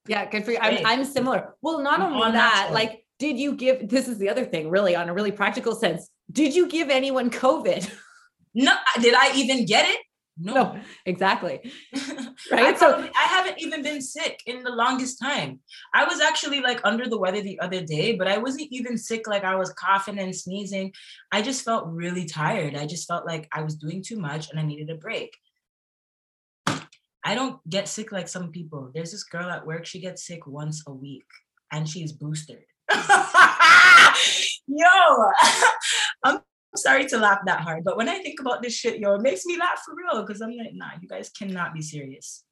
Yeah, 0.07 0.29
good 0.29 0.45
for 0.45 0.51
you. 0.51 0.59
I'm. 0.61 0.85
I'm 0.85 1.05
similar. 1.05 1.55
Well, 1.61 1.81
not 1.81 1.99
I'm 1.99 2.13
only 2.13 2.31
that, 2.31 2.69
natural. 2.69 2.73
like, 2.73 3.05
did 3.17 3.39
you 3.39 3.55
give 3.55 3.89
this 3.89 4.07
is 4.07 4.17
the 4.17 4.29
other 4.29 4.45
thing, 4.45 4.69
really, 4.69 4.95
on 4.95 5.09
a 5.09 5.13
really 5.13 5.31
practical 5.31 5.73
sense. 5.73 6.09
Did 6.31 6.55
you 6.55 6.67
give 6.67 6.89
anyone 6.89 7.29
COVID? 7.29 7.91
No, 8.53 8.73
did 9.01 9.13
I 9.13 9.35
even 9.35 9.65
get 9.65 9.89
it? 9.89 9.99
No. 10.37 10.53
No, 10.53 10.79
exactly. 11.05 11.71
I, 12.51 12.55
Right. 12.61 12.77
So 12.77 12.97
I 12.97 13.23
haven't 13.23 13.59
even 13.59 13.81
been 13.81 14.01
sick 14.01 14.41
in 14.45 14.63
the 14.63 14.71
longest 14.71 15.19
time. 15.19 15.59
I 15.93 16.05
was 16.05 16.21
actually 16.21 16.61
like 16.61 16.79
under 16.83 17.07
the 17.07 17.17
weather 17.17 17.41
the 17.41 17.59
other 17.59 17.83
day, 17.83 18.15
but 18.15 18.27
I 18.27 18.37
wasn't 18.37 18.67
even 18.71 18.97
sick 18.97 19.27
like 19.27 19.43
I 19.43 19.55
was 19.55 19.73
coughing 19.73 20.19
and 20.19 20.35
sneezing. 20.35 20.93
I 21.31 21.41
just 21.41 21.63
felt 21.63 21.87
really 21.87 22.25
tired. 22.25 22.75
I 22.75 22.85
just 22.85 23.07
felt 23.07 23.25
like 23.25 23.47
I 23.51 23.63
was 23.63 23.75
doing 23.75 24.03
too 24.03 24.19
much 24.19 24.49
and 24.49 24.59
I 24.59 24.63
needed 24.63 24.89
a 24.89 24.95
break. 24.95 25.35
I 27.23 27.33
don't 27.33 27.59
get 27.67 27.87
sick 27.87 28.11
like 28.11 28.27
some 28.27 28.51
people. 28.51 28.91
There's 28.93 29.11
this 29.11 29.23
girl 29.23 29.49
at 29.49 29.65
work, 29.65 29.85
she 29.85 29.99
gets 29.99 30.27
sick 30.27 30.45
once 30.45 30.83
a 30.85 30.93
week 30.93 31.25
and 31.71 31.89
she's 31.89 32.11
boosted. 32.11 32.59
yo, 34.67 34.85
I'm 36.23 36.39
sorry 36.76 37.05
to 37.07 37.17
laugh 37.17 37.39
that 37.45 37.61
hard, 37.61 37.84
but 37.84 37.97
when 37.97 38.09
I 38.09 38.19
think 38.19 38.39
about 38.39 38.61
this 38.61 38.73
shit, 38.73 38.99
yo, 38.99 39.15
it 39.15 39.21
makes 39.21 39.45
me 39.45 39.57
laugh 39.57 39.82
for 39.86 39.93
real 39.95 40.26
because 40.26 40.41
I'm 40.41 40.51
like, 40.55 40.73
nah, 40.73 40.91
you 41.01 41.07
guys 41.07 41.30
cannot 41.30 41.73
be 41.73 41.82
serious. 41.82 42.43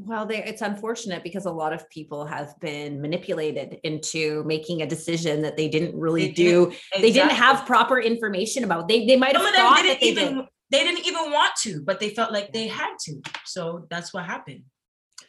Well, 0.00 0.26
they, 0.26 0.44
it's 0.44 0.62
unfortunate 0.62 1.24
because 1.24 1.44
a 1.46 1.50
lot 1.50 1.72
of 1.72 1.88
people 1.90 2.24
have 2.24 2.54
been 2.60 3.00
manipulated 3.00 3.80
into 3.82 4.44
making 4.44 4.82
a 4.82 4.86
decision 4.86 5.42
that 5.42 5.56
they 5.56 5.68
didn't 5.68 5.98
really 5.98 6.26
They 6.28 6.32
do. 6.32 6.66
didn't- 6.66 7.02
They 7.02 7.10
didn't 7.12 7.32
have 7.32 7.66
proper 7.66 7.98
information 8.00 8.62
about. 8.62 8.86
They 8.86 9.06
they 9.06 9.16
might 9.16 9.34
have 9.36 9.42
thought 9.42 9.54
that 9.54 9.82
didn't 9.82 10.00
they 10.00 10.06
even 10.22 10.36
did. 10.36 10.44
they 10.70 10.84
didn't 10.84 11.04
even 11.04 11.32
want 11.32 11.52
to, 11.64 11.82
but 11.84 11.98
they 11.98 12.10
felt 12.10 12.30
like 12.32 12.52
they 12.52 12.68
had 12.68 12.94
to. 13.06 13.20
So 13.44 13.86
that's 13.90 14.14
what 14.14 14.24
happened. 14.24 14.62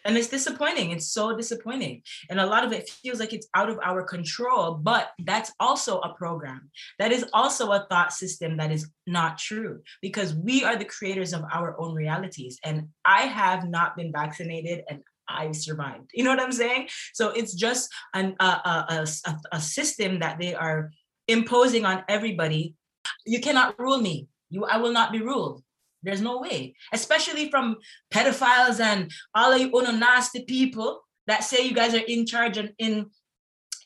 And 0.10 0.18
it's 0.18 0.28
disappointing. 0.28 0.90
It's 0.90 1.14
so 1.14 1.38
disappointing. 1.38 2.02
And 2.32 2.40
a 2.40 2.46
lot 2.48 2.66
of 2.66 2.74
it 2.74 2.90
feels 2.90 3.20
like 3.20 3.32
it's 3.32 3.48
out 3.54 3.70
of 3.70 3.78
our 3.84 4.02
control, 4.02 4.74
but 4.74 5.12
that's 5.20 5.52
also 5.60 6.00
a 6.00 6.16
program. 6.16 6.72
That 6.98 7.12
is 7.12 7.26
also 7.32 7.72
a 7.74 7.86
thought 7.92 8.12
system 8.12 8.58
that 8.58 8.72
is 8.72 8.90
not 9.06 9.38
true 9.38 9.82
because 10.02 10.34
we 10.34 10.64
are 10.64 10.76
the 10.76 10.86
creators 10.86 11.32
of 11.32 11.44
our 11.54 11.80
own 11.80 11.94
realities. 11.94 12.58
And 12.64 12.88
I 13.06 13.22
have 13.28 13.70
not 13.70 13.96
been 13.96 14.12
vaccinated 14.12 14.84
and 14.90 15.04
I 15.28 15.52
survived. 15.52 16.10
You 16.16 16.24
know 16.24 16.32
what 16.32 16.42
I'm 16.42 16.54
saying? 16.54 16.90
So 17.14 17.30
it's 17.30 17.54
just 17.54 17.88
an, 18.16 18.36
a, 18.40 18.44
a, 18.44 19.08
a, 19.28 19.36
a- 19.52 19.62
system 19.62 20.22
that 20.22 20.40
they 20.40 20.56
are 20.56 20.90
imposing 21.28 21.86
on 21.86 22.04
everybody. 22.10 22.74
You 23.28 23.42
cannot 23.42 23.78
rule 23.78 24.00
me. 24.00 24.28
You, 24.50 24.66
I 24.66 24.78
will 24.78 24.92
not 24.92 25.12
be 25.12 25.22
ruled. 25.22 25.62
There's 26.04 26.22
no 26.22 26.40
way, 26.40 26.76
especially 26.94 27.50
from 27.50 27.78
pedophiles 28.14 28.80
and 28.80 29.12
all 29.36 29.58
you 29.58 29.72
other 29.78 29.92
nasty 29.92 30.44
people 30.44 31.02
that 31.28 31.44
say 31.44 31.68
you 31.68 31.74
guys 31.74 31.94
are 31.94 32.06
in 32.08 32.26
charge 32.26 32.58
and 32.58 32.74
in 32.78 33.08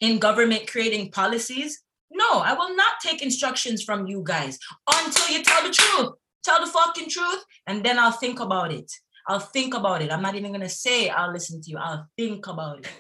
in 0.02 0.20
government 0.20 0.68
creating 0.68 1.12
policies. 1.12 1.82
No, 2.12 2.40
I 2.40 2.54
will 2.54 2.76
not 2.76 3.00
take 3.02 3.22
instructions 3.24 3.84
from 3.84 4.06
you 4.06 4.22
guys 4.24 4.60
until 4.94 5.36
you 5.36 5.44
tell 5.44 5.64
the 5.64 5.74
truth. 5.74 6.12
Tell 6.44 6.60
the 6.60 6.72
fucking 6.72 7.10
truth, 7.10 7.44
and 7.68 7.84
then 7.84 7.98
I'll 7.98 8.12
think 8.12 8.40
about 8.40 8.72
it. 8.72 8.92
I'll 9.28 9.40
think 9.40 9.74
about 9.74 10.02
it. 10.02 10.12
I'm 10.12 10.22
not 10.22 10.36
even 10.36 10.52
gonna 10.52 10.70
say 10.70 11.10
I'll 11.10 11.32
listen 11.32 11.62
to 11.62 11.70
you. 11.70 11.78
I'll 11.78 12.08
think 12.18 12.46
about 12.48 12.80
it. 12.80 12.92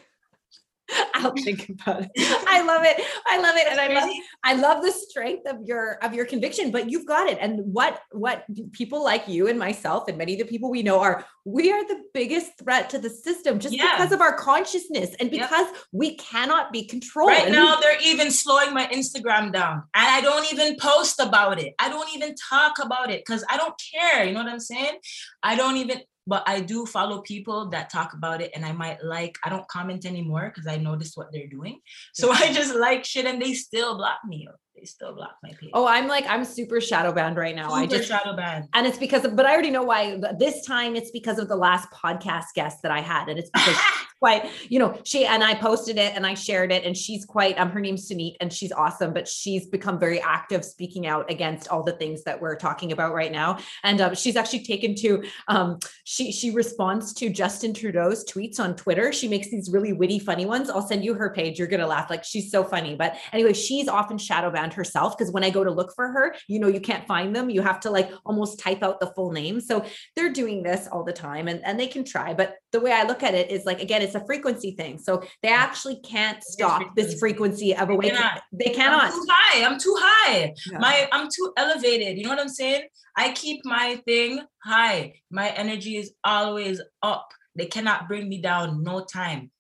I'll 1.16 1.34
think 1.34 1.70
about 1.70 2.04
it. 2.04 2.12
I 2.48 2.62
love 2.64 2.84
it. 2.84 3.02
I 3.28 3.38
love 3.39 3.56
it, 3.56 3.68
and 3.70 3.80
I 3.80 3.88
love 3.94 4.10
I 4.44 4.54
love 4.56 4.84
the 4.84 4.91
strength 4.91 5.48
of 5.48 5.58
your 5.66 5.98
of 6.04 6.14
your 6.14 6.26
conviction, 6.26 6.72
but 6.72 6.89
you've 6.89 7.06
got 7.06 7.28
it. 7.30 7.38
And 7.39 7.74
what 7.74 8.02
what 8.12 8.46
people 8.72 9.04
like 9.04 9.28
you 9.28 9.48
and 9.48 9.58
myself 9.58 10.08
and 10.08 10.18
many 10.18 10.34
of 10.34 10.39
the 10.39 10.46
people 10.46 10.70
we 10.70 10.84
know 10.84 11.00
are 11.00 11.26
we 11.46 11.72
are 11.72 11.86
the 11.88 12.02
biggest 12.14 12.58
threat 12.60 12.89
to 12.91 13.00
the 13.00 13.10
system 13.10 13.60
just 13.60 13.76
Yeah. 13.76 13.91
because 13.96 14.12
of 14.12 14.22
our 14.22 14.36
consciousness 14.38 15.16
and 15.20 15.32
Yep. 15.32 15.41
because 15.41 15.68
we 15.91 16.16
cannot 16.16 16.72
be 16.72 16.86
controlled. 16.86 17.30
Right 17.32 17.52
now, 17.52 17.76
they're 17.78 18.00
even 18.02 18.32
slowing 18.32 18.74
my 18.74 18.88
Instagram 18.88 19.52
down. 19.52 19.84
And 19.94 20.08
I 20.08 20.22
don't 20.22 20.52
even 20.54 20.78
post 20.78 21.20
about 21.20 21.60
it. 21.60 21.74
I 21.80 21.89
don't 21.89 22.14
even 22.16 22.36
talk 22.36 22.80
about 22.82 23.10
it 23.12 23.24
because 23.26 23.44
I 23.50 23.58
don't 23.58 23.76
care. 23.94 24.24
You 24.26 24.34
know 24.34 24.44
what 24.44 24.52
I'm 24.52 24.60
saying? 24.60 24.96
I 25.41 25.56
don't 25.56 25.78
even, 25.78 26.02
but 26.26 26.43
I 26.47 26.61
do 26.61 26.86
follow 26.86 27.21
people 27.21 27.69
that 27.69 27.89
talk 27.91 28.13
about 28.13 28.41
it. 28.41 28.51
And 28.55 28.65
I 28.65 28.71
might 28.71 29.03
like, 29.03 29.38
I 29.43 29.49
don't 29.49 29.67
comment 29.67 30.05
anymore 30.05 30.51
because 30.53 30.67
I 30.67 30.78
notice 30.78 31.11
what 31.15 31.28
they're 31.32 31.47
doing. 31.47 31.80
So 32.13 32.32
I 32.32 32.53
just 32.53 32.76
like 32.76 33.03
shit 33.05 33.26
and 33.26 33.41
they 33.41 33.53
still 33.53 33.97
block 33.97 34.19
me. 34.26 34.47
They 34.76 34.86
still 34.86 35.13
block 35.15 35.36
my 35.43 35.49
page. 35.49 35.71
Oh, 35.74 35.86
I'm 35.88 36.07
like 36.07 36.26
I'm 36.28 36.43
super 36.45 36.80
shadow 36.82 37.11
banned 37.11 37.38
right 37.38 37.55
now. 37.55 37.71
I 37.71 37.84
Super 37.84 37.97
just 37.97 38.07
shadow 38.09 38.36
ban. 38.36 38.67
and 38.74 38.88
it's 38.88 38.97
because 38.97 39.24
of, 39.26 39.36
but 39.36 39.45
I 39.45 39.53
already 39.53 39.69
know 39.69 39.84
why. 39.84 40.19
This 40.39 40.65
time 40.65 40.95
it's 40.95 41.11
because 41.11 41.38
of 41.39 41.47
the 41.47 41.55
last 41.55 41.89
podcast 41.91 42.45
guest 42.55 42.82
that 42.84 42.91
I 42.91 43.01
had, 43.01 43.30
and 43.30 43.38
it's 43.39 43.49
because 43.51 43.78
quite, 44.24 44.49
you 44.69 44.80
know, 44.80 44.97
she 45.03 45.26
and 45.26 45.43
I 45.43 45.53
posted 45.53 45.97
it 45.97 46.13
and 46.15 46.26
I 46.26 46.34
shared 46.34 46.71
it, 46.71 46.86
and 46.86 46.95
she's 46.95 47.26
quite, 47.26 47.59
um, 47.59 47.69
her 47.71 47.82
name's 47.82 48.09
Sunit, 48.09 48.38
and 48.39 48.53
she's 48.53 48.71
awesome, 48.71 49.11
but 49.13 49.28
she's 49.28 49.65
become 49.65 49.99
very 49.99 50.21
active 50.21 50.63
speaking 50.63 51.05
out 51.07 51.30
against 51.30 51.67
all 51.67 51.84
the 51.84 51.91
things 51.91 52.24
that 52.24 52.39
we're 52.39 52.55
talking 52.55 52.93
about 52.93 53.13
right 53.13 53.34
now. 53.34 53.57
And 53.84 53.99
um, 53.99 54.15
she's 54.15 54.38
actually 54.38 54.63
taken 54.63 54.95
to, 54.95 55.26
um, 55.49 55.78
she 56.05 56.32
she 56.32 56.51
responds 56.51 57.13
to 57.15 57.30
Justin 57.30 57.74
Trudeau's 57.74 58.24
tweets 58.24 58.61
on 58.61 58.78
Twitter. 58.78 59.11
She 59.11 59.28
makes 59.28 59.49
these 59.49 59.69
really 59.69 59.91
witty, 59.91 60.19
funny 60.19 60.45
ones. 60.45 60.69
I'll 60.69 60.88
send 60.88 61.03
you 61.03 61.15
her 61.15 61.34
page. 61.34 61.59
You're 61.59 61.67
gonna 61.67 61.86
laugh. 61.86 62.09
Like 62.09 62.24
she's 62.24 62.49
so 62.49 62.63
funny. 62.63 62.95
But 62.95 63.17
anyway, 63.34 63.51
she's 63.51 63.89
often 63.89 64.17
shadow 64.17 64.51
banned 64.51 64.74
herself 64.74 65.17
because 65.17 65.34
when 65.34 65.43
I 65.43 65.49
go 65.49 65.65
to 65.65 65.71
look 65.71 65.91
for 65.97 66.07
her, 66.07 66.34
you 66.47 66.59
know, 66.59 66.69
you 66.69 66.80
can't 66.80 67.05
find 67.07 67.36
them. 67.36 67.49
You 67.49 67.61
have 67.61 67.82
to 67.82 67.89
like 67.89 68.09
almost 68.26 68.57
type 68.57 68.84
out 68.84 69.01
the 69.01 69.11
full 69.15 69.34
name. 69.34 69.59
So 69.59 69.84
they're 70.15 70.32
doing 70.32 70.63
this 70.63 70.88
all 70.89 71.03
the 71.03 71.11
time 71.11 71.49
and, 71.49 71.61
and 71.65 71.78
they 71.78 71.88
can 71.88 72.05
try. 72.05 72.34
But 72.34 72.55
the 72.71 72.80
way 72.80 72.93
I 72.93 73.03
look 73.03 73.21
at 73.21 73.34
it 73.34 73.51
is 73.51 73.65
like, 73.65 73.82
again, 73.82 74.01
it's 74.01 74.12
a 74.16 74.26
frequency 74.26 74.72
thing. 74.72 74.97
So 74.97 75.22
they 75.41 75.49
mm. 75.49 75.57
actually 75.57 75.99
can't 76.01 76.43
stop 76.43 76.95
this 76.95 77.20
frequency 77.20 77.76
of 77.76 77.89
awakening. 77.89 78.22
They 78.51 78.70
I'm 78.70 78.76
cannot. 78.76 79.11
too 79.11 79.26
high. 79.30 79.66
I'm 79.66 79.80
too 79.80 79.95
high. 79.99 80.53
Yeah. 80.72 80.80
My 80.80 81.07
I'm 81.11 81.28
too 81.30 81.53
elevated. 81.57 82.18
You 82.18 82.24
know 82.24 82.30
what 82.30 82.39
I'm 82.39 82.49
saying? 82.49 82.84
I 83.18 83.32
keep 83.34 83.61
my 83.66 84.01
thing 84.05 84.41
high. 84.64 85.14
My 85.32 85.49
energy 85.49 85.97
is 85.97 86.14
always 86.24 86.82
up. 87.01 87.30
They 87.55 87.68
cannot 87.68 88.07
bring 88.07 88.28
me 88.28 88.41
down. 88.41 88.84
No 88.84 89.03
time. 89.03 89.51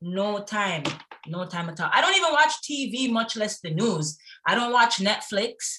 No 0.00 0.42
time. 0.42 0.84
No 1.26 1.46
time 1.46 1.68
at 1.70 1.80
all. 1.80 1.90
I 1.92 2.00
don't 2.00 2.16
even 2.16 2.32
watch 2.32 2.52
TV, 2.62 3.10
much 3.10 3.36
less 3.36 3.60
the 3.60 3.70
news. 3.70 4.16
I 4.46 4.54
don't 4.54 4.72
watch 4.72 4.98
Netflix. 4.98 5.78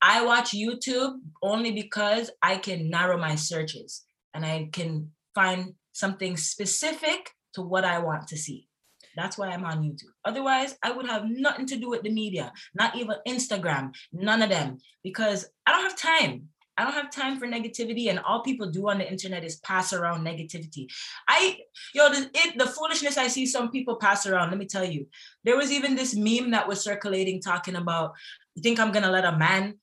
I 0.00 0.24
watch 0.24 0.52
YouTube 0.52 1.14
only 1.42 1.72
because 1.72 2.30
I 2.42 2.56
can 2.56 2.88
narrow 2.88 3.18
my 3.18 3.34
searches 3.34 4.04
and 4.32 4.44
I 4.44 4.68
can 4.72 5.10
find 5.34 5.74
something 5.92 6.36
specific 6.36 7.30
to 7.54 7.62
what 7.62 7.84
I 7.84 7.98
want 7.98 8.28
to 8.28 8.36
see. 8.36 8.68
That's 9.16 9.36
why 9.36 9.48
I'm 9.48 9.64
on 9.64 9.82
YouTube. 9.82 10.12
Otherwise, 10.24 10.76
I 10.82 10.92
would 10.92 11.06
have 11.06 11.24
nothing 11.28 11.66
to 11.66 11.76
do 11.76 11.90
with 11.90 12.02
the 12.02 12.10
media, 12.10 12.52
not 12.74 12.94
even 12.96 13.16
Instagram, 13.26 13.94
none 14.12 14.42
of 14.42 14.50
them, 14.50 14.78
because 15.02 15.46
I 15.66 15.72
don't 15.72 15.82
have 15.82 15.98
time. 15.98 16.48
I 16.76 16.84
don't 16.84 16.92
have 16.92 17.10
time 17.10 17.40
for 17.40 17.46
negativity, 17.48 18.08
and 18.08 18.20
all 18.20 18.42
people 18.42 18.70
do 18.70 18.88
on 18.88 18.98
the 18.98 19.10
internet 19.10 19.42
is 19.42 19.56
pass 19.56 19.92
around 19.92 20.24
negativity. 20.24 20.86
I, 21.28 21.58
yo, 21.92 22.08
the, 22.08 22.30
it, 22.32 22.56
the 22.56 22.66
foolishness 22.66 23.18
I 23.18 23.26
see 23.26 23.46
some 23.46 23.72
people 23.72 23.96
pass 23.96 24.26
around. 24.26 24.50
Let 24.50 24.58
me 24.58 24.66
tell 24.66 24.84
you, 24.84 25.08
there 25.42 25.56
was 25.56 25.72
even 25.72 25.96
this 25.96 26.14
meme 26.14 26.52
that 26.52 26.68
was 26.68 26.80
circulating 26.80 27.42
talking 27.42 27.74
about, 27.74 28.12
you 28.54 28.62
think 28.62 28.78
I'm 28.78 28.92
gonna 28.92 29.10
let 29.10 29.24
a 29.24 29.36
man 29.36 29.74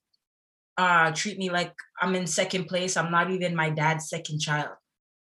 uh 0.77 1.11
treat 1.11 1.37
me 1.37 1.49
like 1.49 1.73
I'm 2.01 2.15
in 2.15 2.27
second 2.27 2.65
place? 2.65 2.95
I'm 2.95 3.11
not 3.11 3.29
even 3.29 3.55
my 3.55 3.69
dad's 3.69 4.07
second 4.07 4.39
child. 4.39 4.69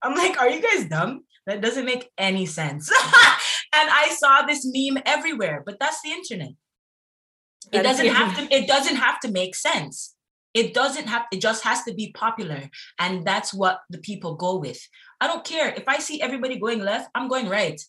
I'm 0.03 0.15
like, 0.15 0.39
are 0.39 0.51
you 0.51 0.61
guys 0.61 0.87
dumb? 0.91 1.25
That 1.47 1.61
doesn't 1.61 1.85
make 1.85 2.11
any 2.17 2.47
sense. 2.47 2.91
and 3.75 3.91
I 3.91 4.15
saw 4.17 4.43
this 4.43 4.65
meme 4.65 5.03
everywhere, 5.05 5.63
but 5.65 5.79
that's 5.81 6.01
the 6.03 6.11
internet. 6.11 6.55
It 7.73 7.83
doesn't 7.83 8.07
have 8.07 8.37
to, 8.37 8.55
it 8.55 8.67
doesn't 8.67 8.97
have 8.97 9.21
to 9.21 9.31
make 9.31 9.55
sense. 9.55 10.15
It 10.55 10.75
doesn't 10.75 11.09
have, 11.09 11.25
it 11.33 11.41
just 11.41 11.65
has 11.65 11.83
to 11.85 11.95
be 11.95 12.13
popular. 12.13 12.69
And 12.99 13.25
that's 13.25 13.55
what 13.55 13.81
the 13.89 13.99
people 13.99 14.35
go 14.35 14.59
with. 14.59 14.81
I 15.21 15.27
don't 15.27 15.45
care. 15.45 15.73
If 15.75 15.89
I 15.89 15.99
see 15.99 16.21
everybody 16.21 16.59
going 16.59 16.81
left, 16.81 17.09
I'm 17.15 17.29
going 17.29 17.49
right. 17.49 17.81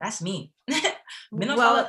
That's 0.00 0.20
me. 0.20 0.52
well, 1.32 1.88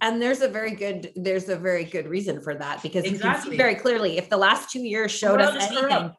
and 0.00 0.22
there's 0.22 0.42
a 0.42 0.48
very 0.48 0.76
good 0.76 1.10
there's 1.16 1.48
a 1.48 1.56
very 1.56 1.82
good 1.82 2.06
reason 2.06 2.40
for 2.40 2.54
that 2.54 2.82
because 2.82 3.04
exactly. 3.04 3.28
you 3.28 3.34
can 3.34 3.50
see 3.50 3.56
very 3.56 3.74
clearly 3.74 4.18
if 4.18 4.28
the 4.28 4.36
last 4.36 4.70
two 4.70 4.82
years 4.82 5.10
showed 5.10 5.40
us 5.40 5.56
anything 5.60 6.12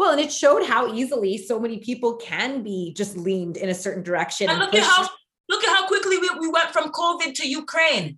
well, 0.00 0.12
and 0.12 0.20
it 0.20 0.32
showed 0.32 0.64
how 0.64 0.94
easily 0.94 1.36
so 1.36 1.60
many 1.60 1.76
people 1.76 2.16
can 2.16 2.62
be 2.62 2.94
just 2.96 3.18
leaned 3.18 3.58
in 3.58 3.68
a 3.68 3.74
certain 3.74 4.02
direction. 4.02 4.48
And, 4.48 4.62
and 4.62 4.72
look 4.72 4.74
at 4.74 4.82
how 4.82 5.06
look 5.50 5.62
at 5.62 5.76
how 5.76 5.86
quickly 5.86 6.16
we, 6.16 6.30
we 6.40 6.48
went 6.48 6.70
from 6.70 6.90
COVID 6.90 7.34
to 7.34 7.46
Ukraine. 7.46 8.16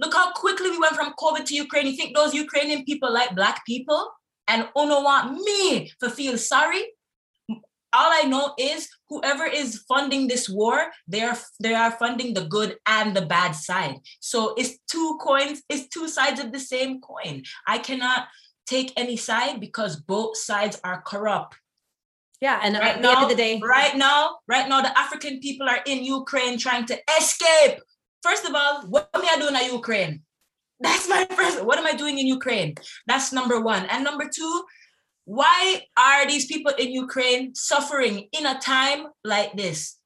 Look 0.00 0.12
how 0.12 0.32
quickly 0.32 0.68
we 0.68 0.78
went 0.78 0.94
from 0.94 1.14
COVID 1.18 1.46
to 1.46 1.54
Ukraine. 1.54 1.86
You 1.86 1.96
think 1.96 2.14
those 2.14 2.34
Ukrainian 2.34 2.84
people 2.84 3.10
like 3.10 3.34
black 3.34 3.64
people 3.64 4.06
and 4.48 4.68
Uno 4.76 5.00
want 5.02 5.40
me 5.40 5.90
to 6.00 6.10
feel 6.10 6.36
sorry? 6.36 6.82
All 7.48 8.10
I 8.20 8.24
know 8.24 8.52
is 8.58 8.90
whoever 9.08 9.46
is 9.46 9.82
funding 9.88 10.28
this 10.28 10.46
war, 10.46 10.78
they 11.08 11.22
are 11.22 11.38
they 11.58 11.72
are 11.72 11.92
funding 11.92 12.34
the 12.34 12.44
good 12.56 12.76
and 12.86 13.16
the 13.16 13.24
bad 13.24 13.52
side. 13.52 13.96
So 14.20 14.52
it's 14.58 14.76
two 14.92 15.18
coins, 15.22 15.62
it's 15.70 15.88
two 15.88 16.08
sides 16.08 16.38
of 16.38 16.52
the 16.52 16.60
same 16.60 17.00
coin. 17.00 17.44
I 17.66 17.78
cannot 17.78 18.28
take 18.66 18.92
any 18.96 19.16
side 19.16 19.60
because 19.60 19.96
both 19.96 20.36
sides 20.36 20.80
are 20.84 21.02
corrupt. 21.02 21.56
Yeah, 22.40 22.60
and 22.62 22.76
uh, 22.76 22.80
right 22.80 22.88
at 22.88 22.96
the 22.96 23.02
now, 23.02 23.14
end 23.14 23.22
of 23.22 23.28
the 23.30 23.36
day, 23.36 23.60
right 23.62 23.96
now, 23.96 24.38
right 24.48 24.68
now, 24.68 24.82
the 24.82 24.96
African 24.98 25.40
people 25.40 25.68
are 25.68 25.80
in 25.86 26.04
Ukraine 26.04 26.58
trying 26.58 26.86
to 26.86 26.98
escape. 27.18 27.80
First 28.22 28.44
of 28.44 28.54
all, 28.54 28.82
what 28.86 29.08
am 29.14 29.22
I 29.24 29.38
doing 29.38 29.54
in 29.54 29.72
Ukraine? 29.72 30.22
That's 30.80 31.08
my 31.08 31.26
first. 31.36 31.64
What 31.64 31.78
am 31.78 31.86
I 31.86 31.94
doing 31.94 32.18
in 32.18 32.26
Ukraine? 32.26 32.74
That's 33.06 33.32
number 33.32 33.60
one. 33.60 33.86
And 33.86 34.04
number 34.04 34.28
two, 34.28 34.64
why 35.24 35.82
are 35.96 36.26
these 36.26 36.46
people 36.46 36.72
in 36.76 36.90
Ukraine 36.90 37.54
suffering 37.54 38.28
in 38.32 38.44
a 38.44 38.58
time 38.58 39.06
like 39.24 39.56
this? 39.56 39.96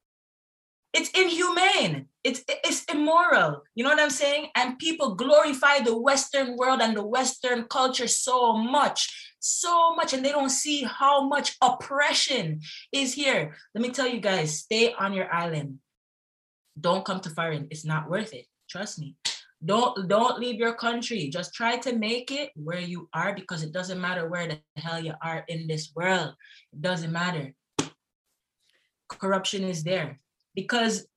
It's 0.92 1.10
inhumane. 1.10 2.06
It's 2.28 2.44
it's 2.46 2.84
immoral. 2.92 3.62
You 3.74 3.84
know 3.84 3.90
what 3.90 4.00
I'm 4.00 4.10
saying? 4.10 4.48
And 4.54 4.78
people 4.78 5.14
glorify 5.14 5.80
the 5.80 5.98
Western 5.98 6.58
world 6.58 6.82
and 6.82 6.94
the 6.94 7.06
Western 7.06 7.64
culture 7.64 8.06
so 8.06 8.52
much, 8.52 9.32
so 9.40 9.94
much, 9.94 10.12
and 10.12 10.22
they 10.22 10.30
don't 10.30 10.50
see 10.50 10.82
how 10.82 11.26
much 11.26 11.56
oppression 11.62 12.60
is 12.92 13.14
here. 13.14 13.56
Let 13.74 13.80
me 13.80 13.88
tell 13.88 14.06
you 14.06 14.20
guys, 14.20 14.58
stay 14.58 14.92
on 14.92 15.14
your 15.14 15.32
island. 15.32 15.78
Don't 16.78 17.02
come 17.02 17.20
to 17.20 17.30
foreign. 17.30 17.66
It's 17.70 17.86
not 17.86 18.10
worth 18.10 18.34
it. 18.34 18.44
Trust 18.68 18.98
me. 18.98 19.16
Don't 19.64 20.06
don't 20.06 20.38
leave 20.38 20.60
your 20.60 20.74
country. 20.74 21.30
Just 21.32 21.54
try 21.54 21.78
to 21.78 21.96
make 21.96 22.30
it 22.30 22.50
where 22.54 22.84
you 22.92 23.08
are 23.14 23.34
because 23.34 23.62
it 23.62 23.72
doesn't 23.72 24.00
matter 24.00 24.28
where 24.28 24.46
the 24.48 24.60
hell 24.76 25.00
you 25.02 25.14
are 25.22 25.44
in 25.48 25.66
this 25.66 25.92
world. 25.96 26.34
It 26.74 26.82
doesn't 26.82 27.10
matter. 27.10 27.54
Corruption 29.08 29.64
is 29.64 29.82
there 29.82 30.20
because 30.54 31.08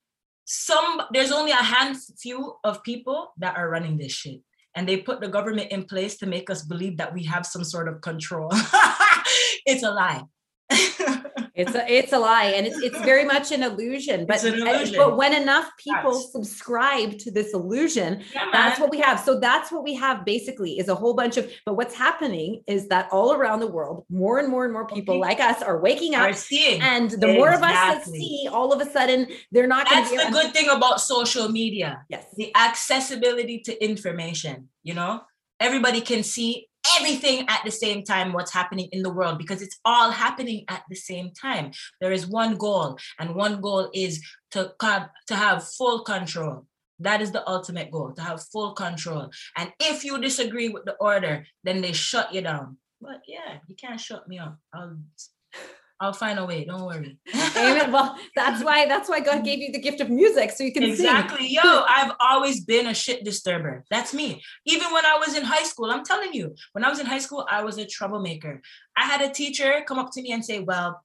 some 0.52 1.02
there's 1.14 1.32
only 1.32 1.52
a 1.52 1.56
handful 1.56 2.60
of 2.64 2.84
people 2.84 3.34
that 3.38 3.58
are 3.58 3.70
running 3.70 3.98
this 3.98 4.12
shit. 4.12 4.42
And 4.76 4.88
they 4.88 4.98
put 4.98 5.20
the 5.20 5.28
government 5.28 5.72
in 5.72 5.84
place 5.84 6.18
to 6.18 6.26
make 6.26 6.50
us 6.50 6.64
believe 6.64 6.98
that 6.98 7.14
we 7.14 7.24
have 7.26 7.46
some 7.46 7.64
sort 7.64 7.88
of 7.88 8.02
control. 8.02 8.52
It's 9.66 9.84
a 9.84 9.92
lie 9.92 10.24
it's 11.54 11.76
a 11.76 11.92
it's 11.92 12.14
a 12.14 12.20
lie 12.20 12.46
and 12.46 12.66
it's, 12.66 12.78
it's 12.80 13.00
very 13.02 13.26
much 13.26 13.52
an 13.52 13.64
illusion 13.64 14.26
but 14.26 14.44
an 14.44 14.54
illusion. 14.54 14.96
but 14.98 15.18
when 15.18 15.34
enough 15.34 15.70
people 15.78 16.14
yes. 16.14 16.32
subscribe 16.32 17.18
to 17.18 17.32
this 17.32 17.54
illusion 17.54 18.22
yeah, 18.34 18.48
that's 18.52 18.80
what 18.80 18.90
we 18.90 19.00
have 19.00 19.20
so 19.20 19.40
that's 19.40 19.72
what 19.72 19.84
we 19.84 19.94
have 19.94 20.24
basically 20.26 20.80
is 20.80 20.88
a 20.88 20.96
whole 20.96 21.14
bunch 21.14 21.38
of 21.38 21.52
but 21.66 21.76
what's 21.76 21.96
happening 21.96 22.62
is 22.68 22.88
that 22.88 23.08
all 23.12 23.34
around 23.34 23.60
the 23.60 23.68
world 23.68 24.06
more 24.10 24.40
and 24.40 24.50
more 24.50 24.64
and 24.64 24.74
more 24.74 24.88
people 24.88 25.16
okay. 25.16 25.22
like 25.22 25.40
us 25.40 25.62
are 25.62 25.80
waking 25.80 26.16
up 26.16 26.30
are 26.30 26.34
seeing. 26.34 26.82
and 26.82 27.12
the 27.12 27.16
exactly. 27.16 27.38
more 27.38 27.50
of 27.50 27.62
us 27.62 27.74
that 27.74 28.06
see 28.06 28.48
all 28.52 28.72
of 28.72 28.80
a 28.80 28.90
sudden 28.90 29.28
they're 29.52 29.68
not 29.68 29.88
that's 29.90 30.10
the 30.10 30.32
good 30.32 30.54
thing 30.54 30.70
about 30.70 31.02
social 31.02 31.50
media 31.50 32.04
yes 32.10 32.26
the 32.36 32.56
accessibility 32.56 33.60
to 33.60 33.84
information 33.84 34.70
you 34.84 34.94
know 34.94 35.22
everybody 35.60 36.02
can 36.02 36.24
see 36.24 36.68
everything 36.98 37.46
at 37.48 37.62
the 37.64 37.72
same 37.72 38.04
time 38.04 38.34
what's 38.34 38.54
happening 38.54 38.90
in 38.92 39.04
the 39.04 39.12
world 39.12 39.38
because 39.38 39.62
it's 39.62 39.80
all 39.86 40.12
happening 40.12 40.66
at 40.68 40.84
the 40.90 40.96
same 40.96 41.32
time. 41.32 41.72
There 42.00 42.12
is 42.12 42.28
one 42.28 42.56
goal 42.56 42.98
and 43.20 43.36
one 43.36 43.62
goal 43.62 43.90
is 43.94 44.22
to 44.52 44.74
to 44.80 45.36
have 45.36 45.64
full 45.64 46.04
control. 46.04 46.66
That 47.00 47.22
is 47.22 47.32
the 47.32 47.48
ultimate 47.50 47.90
goal 47.92 48.14
to 48.14 48.22
have 48.22 48.44
full 48.44 48.74
control. 48.74 49.30
And 49.58 49.72
if 49.80 50.04
you 50.04 50.20
disagree 50.20 50.70
with 50.70 50.86
the 50.86 50.96
order 50.96 51.46
then 51.64 51.82
they 51.82 51.94
shut 51.94 52.34
you 52.34 52.42
down. 52.42 52.78
But 53.00 53.22
yeah 53.28 53.60
you 53.68 53.76
can't 53.76 54.00
shut 54.00 54.28
me 54.28 54.40
up. 54.40 54.58
I'll 54.74 54.98
I'll 56.02 56.14
find 56.14 56.40
a 56.40 56.46
way. 56.46 56.66
Don't 56.66 56.84
worry. 56.84 57.18
Amen. 57.56 57.92
Well, 57.92 58.18
that's 58.36 58.64
why 58.64 58.88
that's 58.88 59.08
why 59.08 59.20
God 59.20 59.46
gave 59.46 59.60
you 59.60 59.72
the 59.72 59.80
gift 59.80 60.02
of 60.02 60.10
music 60.10 60.52
so 60.52 60.64
you 60.64 60.74
can 60.74 60.84
exactly. 60.84 61.48
Sing. 61.48 61.60
Yo, 61.64 61.84
I've 61.88 62.14
always 62.20 62.62
been 62.66 62.88
a 62.88 62.94
shit 62.94 63.24
disturber. 63.24 63.84
That's 63.92 64.14
me. 64.14 64.42
Even 64.66 64.92
when 64.92 65.06
I 65.06 65.18
was 65.18 65.38
in 65.38 65.44
high 65.44 65.64
school, 65.64 65.92
I'm 65.92 66.04
telling 66.04 66.34
you, 66.34 66.56
when 66.72 66.84
I 66.84 66.90
was 66.90 67.00
in 67.00 67.06
high 67.06 67.20
school, 67.20 67.46
I 67.50 67.64
was 67.64 67.78
a 67.78 67.86
troublemaker. 67.86 68.62
I 68.98 69.04
had 69.04 69.22
a 69.22 69.30
teacher 69.30 69.84
come 69.88 70.00
up 70.00 70.12
to 70.14 70.22
me 70.22 70.32
and 70.32 70.44
say, 70.44 70.60
"Well, 70.60 71.04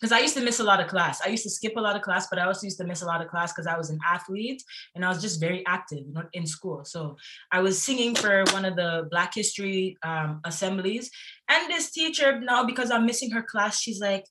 because 0.00 0.12
I 0.12 0.20
used 0.20 0.34
to 0.36 0.42
miss 0.42 0.60
a 0.60 0.64
lot 0.64 0.80
of 0.80 0.88
class. 0.88 1.20
I 1.24 1.28
used 1.28 1.42
to 1.44 1.50
skip 1.50 1.74
a 1.76 1.80
lot 1.80 1.96
of 1.96 2.02
class, 2.02 2.26
but 2.28 2.38
I 2.38 2.46
also 2.46 2.66
used 2.66 2.78
to 2.78 2.84
miss 2.84 3.02
a 3.02 3.06
lot 3.06 3.22
of 3.22 3.28
class 3.28 3.52
because 3.52 3.66
I 3.66 3.76
was 3.76 3.90
an 3.90 3.98
athlete 4.06 4.62
and 4.94 5.04
I 5.04 5.08
was 5.08 5.20
just 5.20 5.40
very 5.40 5.64
active 5.66 6.04
in 6.32 6.46
school. 6.46 6.84
So 6.84 7.16
I 7.50 7.60
was 7.60 7.82
singing 7.82 8.14
for 8.14 8.44
one 8.52 8.64
of 8.64 8.76
the 8.76 9.08
Black 9.10 9.34
History 9.34 9.96
um, 10.02 10.40
assemblies. 10.44 11.10
And 11.48 11.70
this 11.70 11.90
teacher, 11.90 12.40
now 12.40 12.64
because 12.64 12.90
I'm 12.90 13.06
missing 13.06 13.30
her 13.30 13.42
class, 13.42 13.80
she's 13.80 14.00
like, 14.00 14.24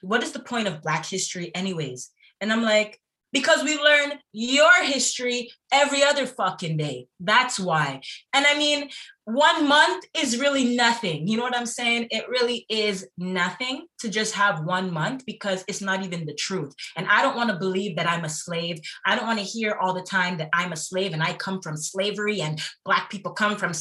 What 0.00 0.22
is 0.22 0.32
the 0.32 0.40
point 0.40 0.68
of 0.68 0.82
Black 0.82 1.06
history, 1.06 1.54
anyways? 1.54 2.10
And 2.40 2.52
I'm 2.52 2.62
like, 2.62 3.00
because 3.32 3.62
we 3.62 3.76
learn 3.78 4.12
your 4.32 4.84
history 4.84 5.50
every 5.72 6.02
other 6.02 6.26
fucking 6.26 6.76
day. 6.76 7.08
That's 7.20 7.58
why. 7.58 8.00
And 8.32 8.46
I 8.46 8.56
mean, 8.56 8.90
one 9.26 9.66
month 9.66 10.04
is 10.14 10.38
really 10.38 10.76
nothing. 10.76 11.26
You 11.26 11.36
know 11.36 11.42
what 11.42 11.56
I'm 11.56 11.66
saying? 11.66 12.06
It 12.12 12.28
really 12.28 12.64
is 12.68 13.08
nothing 13.18 13.86
to 13.98 14.08
just 14.08 14.34
have 14.34 14.64
one 14.64 14.92
month 14.92 15.26
because 15.26 15.64
it's 15.66 15.80
not 15.80 16.04
even 16.04 16.26
the 16.26 16.34
truth. 16.34 16.72
And 16.96 17.08
I 17.08 17.22
don't 17.22 17.34
want 17.34 17.50
to 17.50 17.56
believe 17.56 17.96
that 17.96 18.08
I'm 18.08 18.24
a 18.24 18.28
slave. 18.28 18.78
I 19.04 19.16
don't 19.16 19.26
want 19.26 19.40
to 19.40 19.44
hear 19.44 19.76
all 19.80 19.92
the 19.92 20.02
time 20.02 20.36
that 20.36 20.50
I'm 20.52 20.70
a 20.70 20.76
slave 20.76 21.12
and 21.12 21.24
I 21.24 21.32
come 21.32 21.60
from 21.60 21.76
slavery 21.76 22.40
and 22.40 22.60
black 22.84 23.10
people 23.10 23.32
come 23.32 23.56
from 23.56 23.72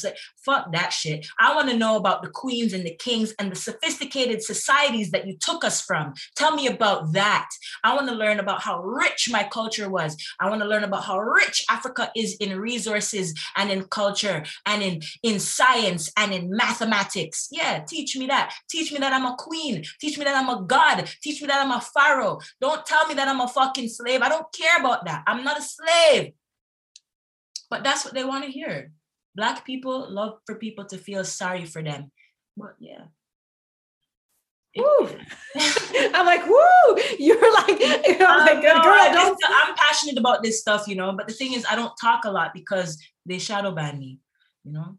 fuck 0.43 0.71
that 0.73 0.91
shit. 0.91 1.27
I 1.39 1.53
want 1.53 1.69
to 1.69 1.77
know 1.77 1.95
about 1.95 2.23
the 2.23 2.29
queens 2.29 2.73
and 2.73 2.83
the 2.83 2.95
kings 2.95 3.35
and 3.37 3.51
the 3.51 3.55
sophisticated 3.55 4.41
societies 4.41 5.11
that 5.11 5.27
you 5.27 5.37
took 5.39 5.63
us 5.63 5.79
from. 5.79 6.15
Tell 6.35 6.55
me 6.55 6.65
about 6.65 7.13
that. 7.13 7.47
I 7.83 7.93
want 7.95 8.09
to 8.09 8.15
learn 8.15 8.39
about 8.39 8.63
how 8.63 8.81
rich 8.81 9.29
my 9.31 9.43
culture 9.43 9.89
was. 9.89 10.17
I 10.39 10.49
want 10.49 10.63
to 10.63 10.67
learn 10.67 10.83
about 10.83 11.03
how 11.03 11.19
rich 11.19 11.63
Africa 11.75 12.11
is 12.15 12.35
in 12.35 12.59
resources 12.59 13.27
and 13.57 13.69
in 13.69 13.83
culture 13.99 14.43
and 14.65 14.79
in 14.81 15.01
in 15.23 15.39
science 15.39 16.03
and 16.17 16.33
in 16.33 16.43
mathematics. 16.49 17.49
Yeah, 17.51 17.83
teach 17.93 18.15
me 18.17 18.25
that. 18.27 18.53
Teach 18.69 18.91
me 18.93 18.99
that 18.99 19.13
I'm 19.13 19.25
a 19.25 19.35
queen. 19.47 19.83
Teach 20.01 20.17
me 20.17 20.23
that 20.25 20.37
I'm 20.39 20.49
a 20.49 20.61
god. 20.75 20.97
Teach 21.21 21.41
me 21.41 21.47
that 21.47 21.61
I'm 21.63 21.71
a 21.71 21.81
pharaoh. 21.81 22.39
Don't 22.61 22.85
tell 22.85 23.05
me 23.07 23.13
that 23.15 23.27
I'm 23.27 23.41
a 23.41 23.47
fucking 23.47 23.89
slave. 23.89 24.21
I 24.21 24.29
don't 24.29 24.51
care 24.53 24.77
about 24.79 25.05
that. 25.05 25.23
I'm 25.27 25.43
not 25.43 25.59
a 25.59 25.61
slave. 25.61 26.33
But 27.69 27.83
that's 27.83 28.05
what 28.05 28.13
they 28.13 28.23
want 28.23 28.45
to 28.45 28.51
hear. 28.51 28.91
Black 29.35 29.65
people 29.65 29.97
love 30.09 30.33
for 30.45 30.55
people 30.55 30.85
to 30.85 30.97
feel 30.97 31.23
sorry 31.25 31.65
for 31.65 31.81
them. 31.83 32.11
But 32.55 32.75
yeah. 32.79 33.05
Woo. 34.75 35.09
I'm 35.57 36.25
like, 36.25 36.45
woo! 36.45 36.97
You're 37.17 37.53
like, 37.53 37.79
you 38.07 38.17
know, 38.17 38.37
like 38.39 38.61
no, 38.61 38.81
girl. 38.81 39.37
I'm 39.47 39.75
passionate 39.75 40.17
about 40.17 40.43
this 40.43 40.59
stuff, 40.59 40.87
you 40.87 40.95
know. 40.95 41.13
But 41.13 41.27
the 41.27 41.33
thing 41.33 41.53
is, 41.53 41.65
I 41.69 41.75
don't 41.75 41.93
talk 41.99 42.25
a 42.25 42.31
lot 42.31 42.53
because 42.53 43.01
they 43.25 43.39
shadow 43.39 43.71
ban 43.71 43.97
me, 43.99 44.19
you 44.63 44.73
know. 44.73 44.97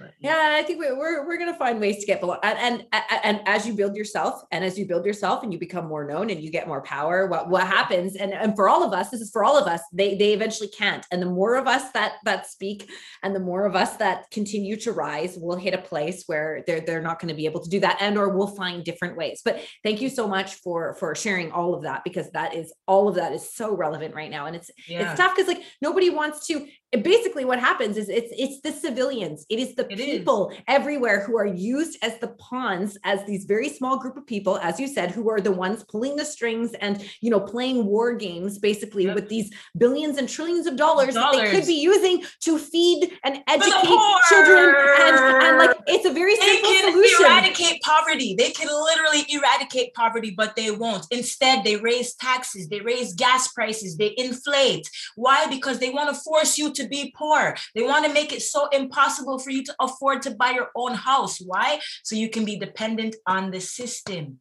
But, 0.00 0.14
yeah. 0.18 0.52
yeah, 0.52 0.58
I 0.58 0.62
think 0.62 0.80
we, 0.80 0.90
we're 0.92 1.26
we're 1.26 1.36
gonna 1.36 1.54
find 1.54 1.78
ways 1.78 1.98
to 1.98 2.06
get 2.06 2.20
below. 2.20 2.38
And, 2.42 2.58
and 2.58 3.02
and 3.22 3.40
as 3.46 3.66
you 3.66 3.74
build 3.74 3.94
yourself, 3.94 4.42
and 4.50 4.64
as 4.64 4.78
you 4.78 4.86
build 4.86 5.04
yourself, 5.04 5.42
and 5.42 5.52
you 5.52 5.58
become 5.58 5.86
more 5.86 6.06
known, 6.06 6.30
and 6.30 6.40
you 6.40 6.50
get 6.50 6.66
more 6.66 6.80
power, 6.80 7.26
what 7.26 7.50
what 7.50 7.66
happens? 7.66 8.16
And 8.16 8.32
and 8.32 8.56
for 8.56 8.68
all 8.68 8.82
of 8.82 8.94
us, 8.94 9.10
this 9.10 9.20
is 9.20 9.30
for 9.30 9.44
all 9.44 9.58
of 9.58 9.66
us. 9.66 9.82
They 9.92 10.16
they 10.16 10.32
eventually 10.32 10.70
can't. 10.70 11.04
And 11.12 11.20
the 11.20 11.26
more 11.26 11.56
of 11.56 11.66
us 11.66 11.92
that 11.92 12.14
that 12.24 12.46
speak, 12.46 12.88
and 13.22 13.34
the 13.34 13.40
more 13.40 13.66
of 13.66 13.76
us 13.76 13.96
that 13.96 14.30
continue 14.30 14.76
to 14.76 14.92
rise, 14.92 15.36
we'll 15.38 15.58
hit 15.58 15.74
a 15.74 15.78
place 15.78 16.24
where 16.26 16.64
they're 16.66 16.80
they're 16.80 17.02
not 17.02 17.20
going 17.20 17.28
to 17.28 17.34
be 17.34 17.44
able 17.44 17.60
to 17.60 17.68
do 17.68 17.80
that, 17.80 17.98
and 18.00 18.16
or 18.16 18.30
we'll 18.30 18.56
find 18.56 18.84
different 18.84 19.16
ways. 19.18 19.42
But 19.44 19.60
thank 19.84 20.00
you 20.00 20.08
so 20.08 20.26
much 20.26 20.54
for 20.54 20.94
for 20.94 21.14
sharing 21.14 21.52
all 21.52 21.74
of 21.74 21.82
that 21.82 22.04
because 22.04 22.30
that 22.30 22.54
is 22.54 22.72
all 22.86 23.06
of 23.06 23.16
that 23.16 23.32
is 23.32 23.54
so 23.54 23.76
relevant 23.76 24.14
right 24.14 24.30
now, 24.30 24.46
and 24.46 24.56
it's 24.56 24.70
yeah. 24.88 25.10
it's 25.10 25.20
tough 25.20 25.36
because 25.36 25.48
like 25.48 25.62
nobody 25.82 26.08
wants 26.08 26.46
to 26.46 26.66
basically 27.02 27.44
what 27.44 27.58
happens 27.60 27.96
is 27.96 28.08
it's 28.08 28.32
it's 28.36 28.60
the 28.62 28.72
civilians 28.72 29.46
it 29.48 29.58
is 29.58 29.74
the 29.74 29.86
It 29.92 29.96
people 29.96 30.52
everywhere 30.66 31.22
who 31.24 31.36
are 31.38 31.46
used 31.46 31.98
as 32.02 32.18
the 32.18 32.28
pawns 32.28 32.98
as 33.04 33.24
these 33.26 33.44
very 33.44 33.68
small 33.68 33.98
group 33.98 34.16
of 34.16 34.26
people 34.26 34.58
as 34.58 34.80
you 34.80 34.88
said 34.88 35.10
who 35.12 35.30
are 35.30 35.40
the 35.40 35.52
ones 35.52 35.84
pulling 35.84 36.16
the 36.16 36.24
strings 36.24 36.74
and 36.74 37.04
you 37.20 37.30
know 37.30 37.40
playing 37.40 37.86
war 37.86 38.14
games 38.14 38.58
basically 38.58 39.04
Yep. 39.06 39.14
with 39.14 39.28
these 39.28 39.50
billions 39.78 40.18
and 40.18 40.28
trillions 40.28 40.66
of 40.66 40.76
dollars, 40.76 41.14
that 41.14 41.32
they 41.32 41.50
could 41.50 41.66
be 41.66 41.74
using 41.74 42.24
to 42.40 42.58
feed 42.58 43.12
and 43.24 43.42
educate 43.48 43.98
children 44.28 44.74
and, 45.00 45.16
and 45.44 45.58
like 45.58 45.76
it's 45.86 46.04
a 46.06 46.12
very 46.12 46.34
They 46.36 46.46
simple 46.46 46.70
can 46.70 46.92
solution 46.92 47.26
eradicate 47.26 47.82
poverty. 47.82 48.34
They 48.36 48.50
can 48.50 48.68
literally 48.68 49.24
eradicate 49.28 49.94
poverty, 49.94 50.32
but 50.36 50.56
they 50.56 50.70
won't. 50.70 51.06
Instead, 51.10 51.64
they 51.64 51.76
raise 51.76 52.14
taxes, 52.14 52.68
they 52.68 52.80
raise 52.80 53.14
gas 53.14 53.48
prices, 53.48 53.96
they 53.96 54.14
inflate. 54.16 54.90
Why? 55.16 55.46
Because 55.46 55.78
they 55.78 55.90
want 55.90 56.14
to 56.14 56.20
force 56.20 56.58
you 56.58 56.72
to 56.72 56.79
be 56.88 57.12
poor. 57.16 57.56
They 57.74 57.82
want 57.82 58.04
to 58.06 58.12
make 58.12 58.32
it 58.32 58.42
so 58.42 58.68
impossible 58.68 59.38
for 59.38 59.50
you 59.50 59.62
to 59.64 59.74
afford 59.80 60.22
to 60.22 60.30
buy 60.32 60.50
your 60.50 60.68
own 60.76 60.94
house. 60.94 61.38
Why? 61.40 61.80
So 62.04 62.16
you 62.16 62.28
can 62.30 62.44
be 62.44 62.56
dependent 62.56 63.16
on 63.26 63.50
the 63.50 63.60
system. 63.60 64.40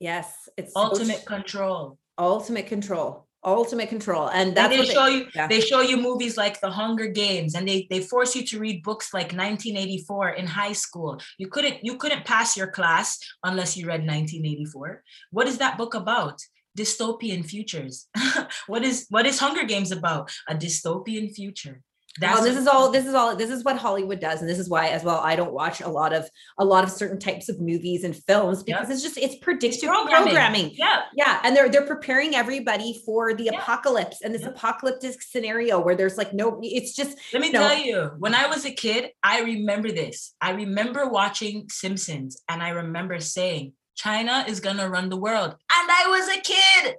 yes 0.00 0.28
it's 0.56 0.72
Ultimate 0.76 1.22
tr- 1.22 1.34
control. 1.34 1.98
ultimate 2.18 2.66
control 2.74 3.26
ultimate 3.44 3.88
control 3.88 4.28
and 4.28 4.48
And 4.48 4.56
that's 4.56 4.70
they 4.72 4.78
what 4.78 4.88
they- 4.88 4.94
show 4.94 5.06
you 5.06 5.26
yeah. 5.34 5.46
they 5.52 5.60
show 5.60 5.80
you 5.90 5.96
movies 5.96 6.36
like 6.36 6.56
The 6.60 6.70
Hunger 6.80 7.06
Games 7.06 7.54
and 7.56 7.66
they 7.68 7.86
they 7.90 8.00
force 8.00 8.34
you 8.36 8.42
to 8.50 8.58
read 8.64 8.82
books 8.82 9.06
like 9.18 9.30
1984 9.32 10.30
in 10.40 10.46
high 10.46 10.72
school. 10.84 11.12
You 11.40 11.46
couldn't 11.54 11.76
you 11.86 11.94
couldn't 12.02 12.24
pass 12.24 12.56
your 12.56 12.70
class 12.78 13.08
unless 13.48 13.70
you 13.76 13.86
read 13.86 14.02
1984. 14.06 15.02
What 15.36 15.46
is 15.46 15.58
that 15.58 15.78
book 15.78 15.94
about? 15.94 16.36
Dystopian 16.78 17.44
futures. 17.44 18.06
what 18.66 18.82
is 18.84 19.06
what 19.10 19.26
is 19.26 19.38
Hunger 19.38 19.64
Games 19.64 19.90
about? 19.92 20.30
A 20.48 20.54
dystopian 20.54 21.34
future. 21.34 21.82
well, 22.20 22.42
this 22.42 22.56
is 22.56 22.66
all 22.66 22.90
this 22.90 23.06
is 23.06 23.14
all 23.14 23.36
this 23.36 23.50
is 23.50 23.62
what 23.62 23.76
hollywood 23.76 24.18
does 24.18 24.40
and 24.40 24.48
this 24.50 24.58
is 24.58 24.68
why 24.68 24.88
as 24.88 25.04
well 25.04 25.20
i 25.30 25.36
don't 25.36 25.52
watch 25.52 25.80
a 25.82 25.88
lot 25.98 26.12
of 26.12 26.28
a 26.58 26.64
lot 26.64 26.82
of 26.82 26.90
certain 26.90 27.18
types 27.28 27.48
of 27.48 27.60
movies 27.60 28.02
and 28.02 28.16
films 28.28 28.64
because 28.64 28.90
it's 28.90 29.02
just 29.02 29.16
it's 29.18 29.36
predictive 29.36 29.88
programming. 29.88 30.24
programming. 30.32 30.68
yeah. 30.74 31.02
Yeah, 31.14 31.34
and 31.44 31.54
they're 31.54 31.68
they're 31.68 31.86
preparing 31.94 32.34
everybody 32.34 32.90
for 33.06 33.34
the 33.34 33.44
Yeah. 33.44 33.58
apocalypse 33.60 34.18
and 34.22 34.34
this 34.34 34.42
Yeah. 34.42 34.48
apocalyptic 34.54 35.22
scenario 35.22 35.78
where 35.84 35.94
there's 35.94 36.16
like 36.22 36.32
no 36.42 36.58
it's 36.62 36.92
just 37.00 37.12
Let 37.32 37.40
me 37.42 37.52
No. 37.52 37.60
tell 37.60 37.78
you, 37.88 37.98
when 38.24 38.34
I 38.34 38.44
was 38.52 38.64
a 38.64 38.72
kid, 38.84 39.10
I 39.22 39.36
remember 39.52 39.90
this. 39.92 40.34
I 40.40 40.50
remember 40.64 41.02
watching 41.20 41.68
Simpsons 41.68 42.32
and 42.50 42.58
I 42.68 42.70
remember 42.82 43.20
saying, 43.20 43.74
China 43.98 44.44
is 44.46 44.60
gonna 44.60 44.88
run 44.88 45.08
the 45.08 45.16
world. 45.16 45.50
And 45.50 45.90
I 45.90 46.06
was 46.08 46.28
a 46.28 46.40
kid. 46.40 46.94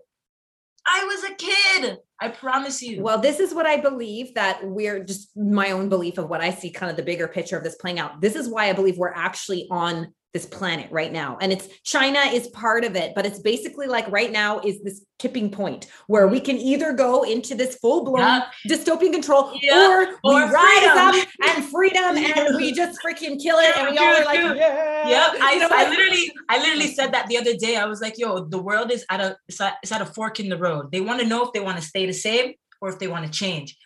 I 0.86 1.04
was 1.06 1.24
a 1.24 1.36
kid. 1.36 1.97
I 2.22 2.28
promise 2.28 2.82
you. 2.82 3.02
well 3.02 3.20
this 3.20 3.39
is 3.39 3.54
what 3.54 3.66
I 3.66 3.78
believe 3.78 4.36
that 4.36 4.60
we're 4.62 5.02
just 5.04 5.36
my 5.38 5.72
own 5.72 5.88
belief 5.88 6.18
of 6.18 6.30
what 6.30 6.41
I 6.41 6.52
see 6.52 6.70
kind 6.70 6.89
of 6.89 6.97
the 6.97 7.04
bigger 7.04 7.30
picture 7.30 7.58
of 7.58 7.64
this 7.64 7.76
playing 7.76 8.00
out. 8.00 8.20
This 8.20 8.36
is 8.36 8.50
why 8.50 8.70
I 8.70 8.74
believe 8.74 8.97
we're 8.97 9.14
actually 9.14 9.68
on 9.72 10.14
this 10.34 10.46
planet 10.46 10.88
right 10.92 11.12
now 11.12 11.38
and 11.42 11.52
it's 11.52 11.68
China 11.84 12.20
is 12.20 12.48
part 12.50 12.84
of 12.84 12.96
it 12.96 13.14
but 13.16 13.26
it's 13.26 13.40
basically 13.40 13.88
like 13.88 14.10
right 14.12 14.32
now 14.32 14.60
is 14.60 14.80
this 14.84 15.04
tipping 15.18 15.50
point 15.50 15.88
where 16.08 16.28
we 16.28 16.40
can 16.40 16.56
either 16.58 16.94
go 16.94 17.24
into 17.24 17.56
this 17.56 17.76
full 17.78 18.06
blown 18.06 18.20
Yeah. 18.20 18.46
dystopian 18.68 19.12
control 19.12 19.52
Yeah, 19.62 19.90
or, 19.90 20.06
we 20.24 20.42
or 20.44 20.52
rise 20.52 20.88
up 20.98 21.16
and 21.48 21.66
freedom 21.66 22.16
and 22.18 22.56
we 22.58 22.72
just 22.74 23.00
freaking 23.04 23.42
kill 23.42 23.58
it 23.58 23.76
and 23.78 23.90
we 23.90 23.98
all 23.98 24.06
are 24.16 24.26
like 24.26 24.40
yeah 24.56 24.90
Yep, 25.10 25.42
I, 25.42 25.54
You 25.54 25.60
know 25.60 25.70
I 25.72 25.90
literally, 25.90 26.32
I 26.50 26.60
literally 26.60 26.94
said 26.94 27.14
that 27.14 27.28
the 27.28 27.38
other 27.38 27.56
day. 27.56 27.78
I 27.78 27.86
was 27.86 28.02
like, 28.02 28.18
"Yo, 28.18 28.44
the 28.44 28.62
world 28.62 28.92
is 28.92 29.06
at 29.10 29.22
a, 29.22 29.38
it's 29.48 29.62
at, 29.62 29.78
it's 29.82 29.92
at 29.94 30.02
a 30.02 30.06
fork 30.06 30.40
in 30.42 30.50
the 30.50 30.58
road. 30.58 30.92
They 30.92 31.00
want 31.00 31.22
to 31.22 31.26
know 31.28 31.44
if 31.46 31.54
they 31.54 31.62
want 31.62 31.78
to 31.78 31.84
stay 31.84 32.06
the 32.06 32.14
same 32.14 32.54
or 32.82 32.90
if 32.90 33.00
they 33.00 33.08
want 33.08 33.26
to 33.26 33.32
change. 33.32 33.78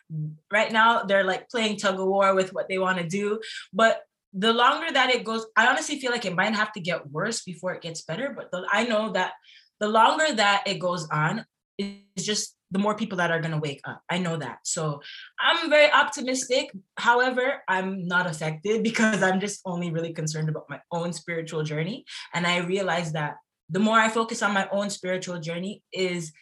Right 0.52 0.72
now, 0.72 1.04
they're 1.04 1.24
like 1.24 1.50
playing 1.50 1.78
tug 1.78 2.00
of 2.00 2.08
war 2.08 2.34
with 2.36 2.52
what 2.52 2.68
they 2.68 2.80
want 2.80 2.98
to 2.98 3.08
do. 3.08 3.40
But 3.72 4.02
the 4.34 4.54
longer 4.54 4.92
that 4.92 5.10
it 5.14 5.24
goes, 5.24 5.46
I 5.56 5.68
honestly 5.68 6.00
feel 6.00 6.12
like 6.12 6.26
it 6.26 6.36
might 6.36 6.56
have 6.56 6.72
to 6.74 6.80
get 6.80 7.10
worse 7.10 7.44
before 7.44 7.74
it 7.74 7.82
gets 7.82 8.02
better. 8.02 8.34
But 8.36 8.52
the, 8.52 8.68
I 8.72 8.84
know 8.86 9.12
that 9.14 9.34
the 9.80 9.88
longer 9.88 10.34
that 10.34 10.64
it 10.66 10.80
goes 10.80 11.08
on, 11.10 11.46
it's 11.78 12.26
just 12.26 12.56
the 12.72 12.80
more 12.80 12.96
people 12.96 13.20
that 13.20 13.30
are 13.30 13.40
going 13.40 13.52
to 13.52 13.60
wake 13.60 13.82
up. 13.86 14.02
I 14.10 14.18
know 14.18 14.36
that. 14.38 14.60
So 14.64 15.02
I'm 15.40 15.70
very 15.70 15.92
optimistic. 15.92 16.72
However, 16.98 17.62
I'm 17.68 18.08
not 18.08 18.26
affected 18.26 18.84
because 18.90 19.22
I'm 19.22 19.40
just 19.40 19.62
only 19.66 19.92
really 19.92 20.14
concerned 20.14 20.50
about 20.50 20.70
my 20.70 20.80
own 20.92 21.14
spiritual 21.14 21.64
journey. 21.64 22.06
And 22.34 22.48
I 22.48 22.58
realize 22.58 23.14
that 23.14 23.36
the 23.70 23.80
more 23.80 24.00
I 24.00 24.10
focus 24.10 24.42
on 24.42 24.54
my 24.54 24.68
own 24.72 24.90
spiritual 24.90 25.40
journey 25.40 25.84
is 25.92 26.34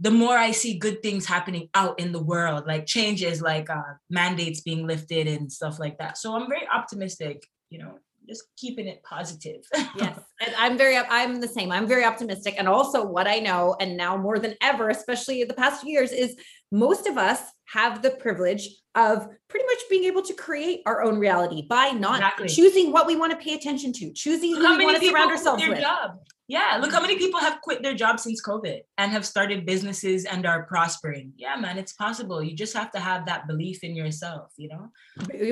the 0.00 0.10
more 0.10 0.36
I 0.36 0.50
see 0.50 0.78
good 0.78 1.02
things 1.02 1.26
happening 1.26 1.68
out 1.74 2.00
in 2.00 2.10
the 2.12 2.22
world, 2.22 2.64
like 2.66 2.86
changes, 2.86 3.42
like 3.42 3.68
uh, 3.68 3.82
mandates 4.08 4.62
being 4.62 4.86
lifted 4.86 5.26
and 5.26 5.52
stuff 5.52 5.78
like 5.78 5.98
that. 5.98 6.16
So 6.16 6.34
I'm 6.34 6.48
very 6.48 6.66
optimistic, 6.72 7.46
you 7.68 7.78
know, 7.78 7.98
just 8.26 8.44
keeping 8.56 8.86
it 8.86 9.02
positive. 9.02 9.62
yes 9.96 10.18
i'm 10.56 10.78
very 10.78 10.96
i'm 10.96 11.40
the 11.40 11.48
same 11.48 11.70
i'm 11.70 11.86
very 11.86 12.04
optimistic 12.04 12.54
and 12.58 12.66
also 12.66 13.04
what 13.04 13.26
i 13.26 13.38
know 13.38 13.76
and 13.80 13.96
now 13.96 14.16
more 14.16 14.38
than 14.38 14.54
ever 14.62 14.88
especially 14.88 15.44
the 15.44 15.54
past 15.54 15.82
few 15.82 15.90
years 15.90 16.12
is 16.12 16.36
most 16.72 17.06
of 17.06 17.18
us 17.18 17.40
have 17.66 18.02
the 18.02 18.10
privilege 18.10 18.68
of 18.94 19.28
pretty 19.48 19.66
much 19.66 19.78
being 19.88 20.04
able 20.04 20.22
to 20.22 20.34
create 20.34 20.80
our 20.86 21.02
own 21.02 21.18
reality 21.18 21.66
by 21.68 21.90
not 21.90 22.16
Exactly. 22.16 22.48
choosing 22.48 22.92
what 22.92 23.06
we 23.06 23.16
want 23.16 23.30
to 23.32 23.38
pay 23.38 23.54
attention 23.54 23.92
to 23.92 24.12
choosing 24.12 24.56
who 24.56 24.64
how 24.64 24.76
we 24.76 24.84
want 24.84 25.00
to 25.00 25.08
surround 25.08 25.30
ourselves 25.30 25.62
with 25.66 25.80
job. 25.80 26.12
Yeah, 26.50 26.78
look 26.80 26.90
how 26.90 27.00
many 27.00 27.16
people 27.16 27.38
have 27.38 27.60
quit 27.60 27.80
their 27.80 27.94
job 27.94 28.18
since 28.18 28.42
COVID 28.42 28.80
and 28.98 29.12
have 29.12 29.24
started 29.24 29.64
businesses 29.64 30.24
and 30.24 30.44
are 30.44 30.64
prospering. 30.64 31.32
Yeah, 31.36 31.54
man, 31.54 31.78
it's 31.78 31.92
possible. 31.92 32.42
You 32.42 32.56
just 32.56 32.74
have 32.74 32.90
to 32.90 32.98
have 32.98 33.24
that 33.26 33.46
belief 33.46 33.84
in 33.84 33.94
yourself, 33.94 34.50
you 34.56 34.68
know? 34.68 34.90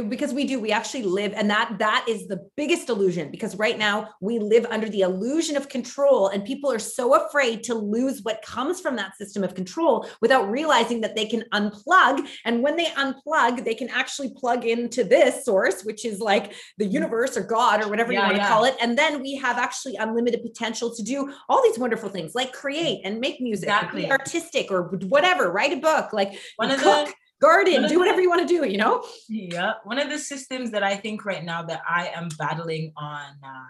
Because 0.08 0.34
we 0.34 0.44
do 0.44 0.58
we 0.58 0.72
actually 0.72 1.04
live 1.04 1.34
and 1.36 1.48
that 1.50 1.76
that 1.78 2.04
is 2.08 2.26
the 2.26 2.40
biggest 2.56 2.88
illusion 2.88 3.30
because 3.30 3.54
right 3.54 3.78
now 3.78 4.08
we 4.20 4.40
live 4.40 4.66
under 4.70 4.88
the 4.88 5.02
illusion 5.02 5.56
of 5.56 5.68
control 5.68 6.28
and 6.28 6.44
people 6.44 6.68
are 6.72 6.80
so 6.80 7.14
afraid 7.14 7.62
to 7.64 7.74
lose 7.74 8.22
what 8.22 8.42
comes 8.42 8.80
from 8.80 8.96
that 8.96 9.16
system 9.16 9.44
of 9.44 9.54
control 9.54 10.04
without 10.20 10.50
realizing 10.50 11.00
that 11.02 11.14
they 11.14 11.26
can 11.26 11.44
unplug 11.54 12.26
and 12.44 12.60
when 12.60 12.74
they 12.74 12.86
unplug 12.86 13.64
they 13.64 13.74
can 13.74 13.88
actually 13.90 14.32
plug 14.34 14.64
into 14.64 15.04
this 15.04 15.44
source 15.44 15.84
which 15.84 16.04
is 16.04 16.18
like 16.18 16.54
the 16.78 16.86
universe 16.86 17.36
or 17.36 17.42
god 17.42 17.84
or 17.84 17.88
whatever 17.88 18.12
you 18.12 18.18
want 18.18 18.32
to 18.32 18.38
yeah. 18.38 18.48
call 18.48 18.64
it 18.64 18.74
and 18.80 18.98
then 18.98 19.22
we 19.22 19.36
have 19.36 19.58
actually 19.58 19.94
unlimited 19.96 20.42
potential 20.42 20.87
to 20.94 21.02
do 21.02 21.32
all 21.48 21.62
these 21.62 21.78
wonderful 21.78 22.08
things 22.08 22.34
like 22.34 22.52
create 22.52 23.00
and 23.04 23.20
make 23.20 23.40
music 23.40 23.68
Exactly. 23.68 24.02
be 24.02 24.10
artistic 24.10 24.70
or 24.70 24.82
whatever 24.82 25.50
write 25.50 25.72
a 25.72 25.76
book 25.76 26.12
like 26.12 26.38
One 26.56 26.70
of 26.70 26.80
cook 26.80 27.08
the 27.08 27.14
garden 27.40 27.82
do 27.82 27.88
the- 27.88 27.98
whatever 27.98 28.20
you 28.20 28.28
want 28.28 28.46
to 28.46 28.48
do 28.48 28.66
you 28.68 28.78
know 28.78 29.04
yeah, 29.28 29.74
one 29.84 29.98
of 29.98 30.08
the 30.08 30.18
systems 30.18 30.70
that 30.72 30.82
I 30.82 30.96
think 30.96 31.24
right 31.24 31.44
now 31.44 31.62
that 31.62 31.82
I 31.88 32.08
am 32.08 32.28
battling 32.38 32.92
on 32.96 33.24
uh, 33.44 33.64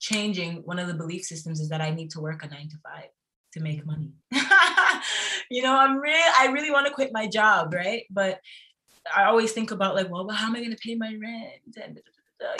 changing, 0.00 0.62
one 0.64 0.78
of 0.78 0.88
the 0.88 0.94
belief 0.94 1.24
systems 1.24 1.60
is 1.60 1.68
that 1.68 1.80
I 1.80 1.90
need 1.90 2.10
to 2.12 2.20
work 2.20 2.42
a 2.42 2.48
nine 2.48 2.68
to 2.70 2.76
five 2.82 3.10
to 3.52 3.60
make 3.60 3.84
money. 3.86 4.12
you 5.50 5.62
know, 5.62 5.76
I'm 5.76 5.98
real 5.98 6.14
I 6.38 6.46
really 6.52 6.70
want 6.70 6.86
to 6.86 6.92
quit 6.92 7.10
my 7.12 7.26
job, 7.26 7.74
right? 7.74 8.04
But 8.10 8.40
I 9.14 9.24
always 9.24 9.52
think 9.52 9.70
about 9.70 9.94
like, 9.94 10.10
well, 10.10 10.26
well 10.26 10.36
how 10.36 10.46
am 10.46 10.56
I 10.56 10.60
going 10.60 10.70
to 10.70 10.76
pay 10.76 10.94
my 10.94 11.14
rent? 11.20 11.76
And 11.82 12.00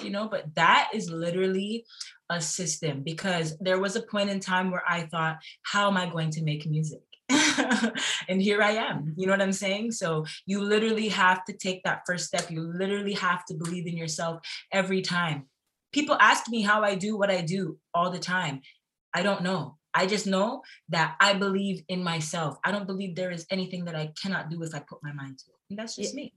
you 0.02 0.10
know, 0.10 0.28
but 0.28 0.54
that 0.54 0.90
is 0.92 1.10
literally 1.10 1.86
a 2.30 2.40
system 2.40 3.02
because 3.02 3.58
there 3.58 3.80
was 3.80 3.96
a 3.96 4.02
point 4.02 4.30
in 4.30 4.40
time 4.40 4.70
where 4.70 4.84
I 4.88 5.02
thought, 5.02 5.38
how 5.62 5.88
am 5.88 5.96
I 5.96 6.08
going 6.08 6.30
to 6.30 6.42
make 6.42 6.64
music? 6.66 7.02
and 8.28 8.40
here 8.40 8.62
I 8.62 8.72
am. 8.72 9.14
You 9.16 9.26
know 9.26 9.32
what 9.32 9.42
I'm 9.42 9.52
saying? 9.52 9.92
So 9.92 10.24
you 10.46 10.62
literally 10.62 11.08
have 11.08 11.44
to 11.44 11.52
take 11.52 11.82
that 11.84 12.02
first 12.06 12.26
step. 12.26 12.50
You 12.50 12.62
literally 12.62 13.14
have 13.14 13.44
to 13.46 13.54
believe 13.54 13.86
in 13.86 13.96
yourself 13.96 14.40
every 14.72 15.02
time. 15.02 15.46
People 15.92 16.16
ask 16.20 16.48
me 16.48 16.62
how 16.62 16.82
I 16.82 16.94
do 16.94 17.16
what 17.18 17.30
I 17.30 17.40
do 17.42 17.78
all 17.92 18.10
the 18.10 18.18
time. 18.18 18.60
I 19.12 19.22
don't 19.22 19.42
know. 19.42 19.76
I 19.92 20.06
just 20.06 20.26
know 20.26 20.62
that 20.90 21.16
I 21.20 21.34
believe 21.34 21.82
in 21.88 22.02
myself. 22.02 22.56
I 22.64 22.70
don't 22.70 22.86
believe 22.86 23.16
there 23.16 23.32
is 23.32 23.44
anything 23.50 23.84
that 23.86 23.96
I 23.96 24.12
cannot 24.22 24.48
do 24.48 24.62
if 24.62 24.72
I 24.74 24.78
put 24.88 25.02
my 25.02 25.12
mind 25.12 25.38
to 25.38 25.50
it. 25.50 25.56
And 25.68 25.78
that's 25.78 25.96
just 25.96 26.14
me. 26.14 26.32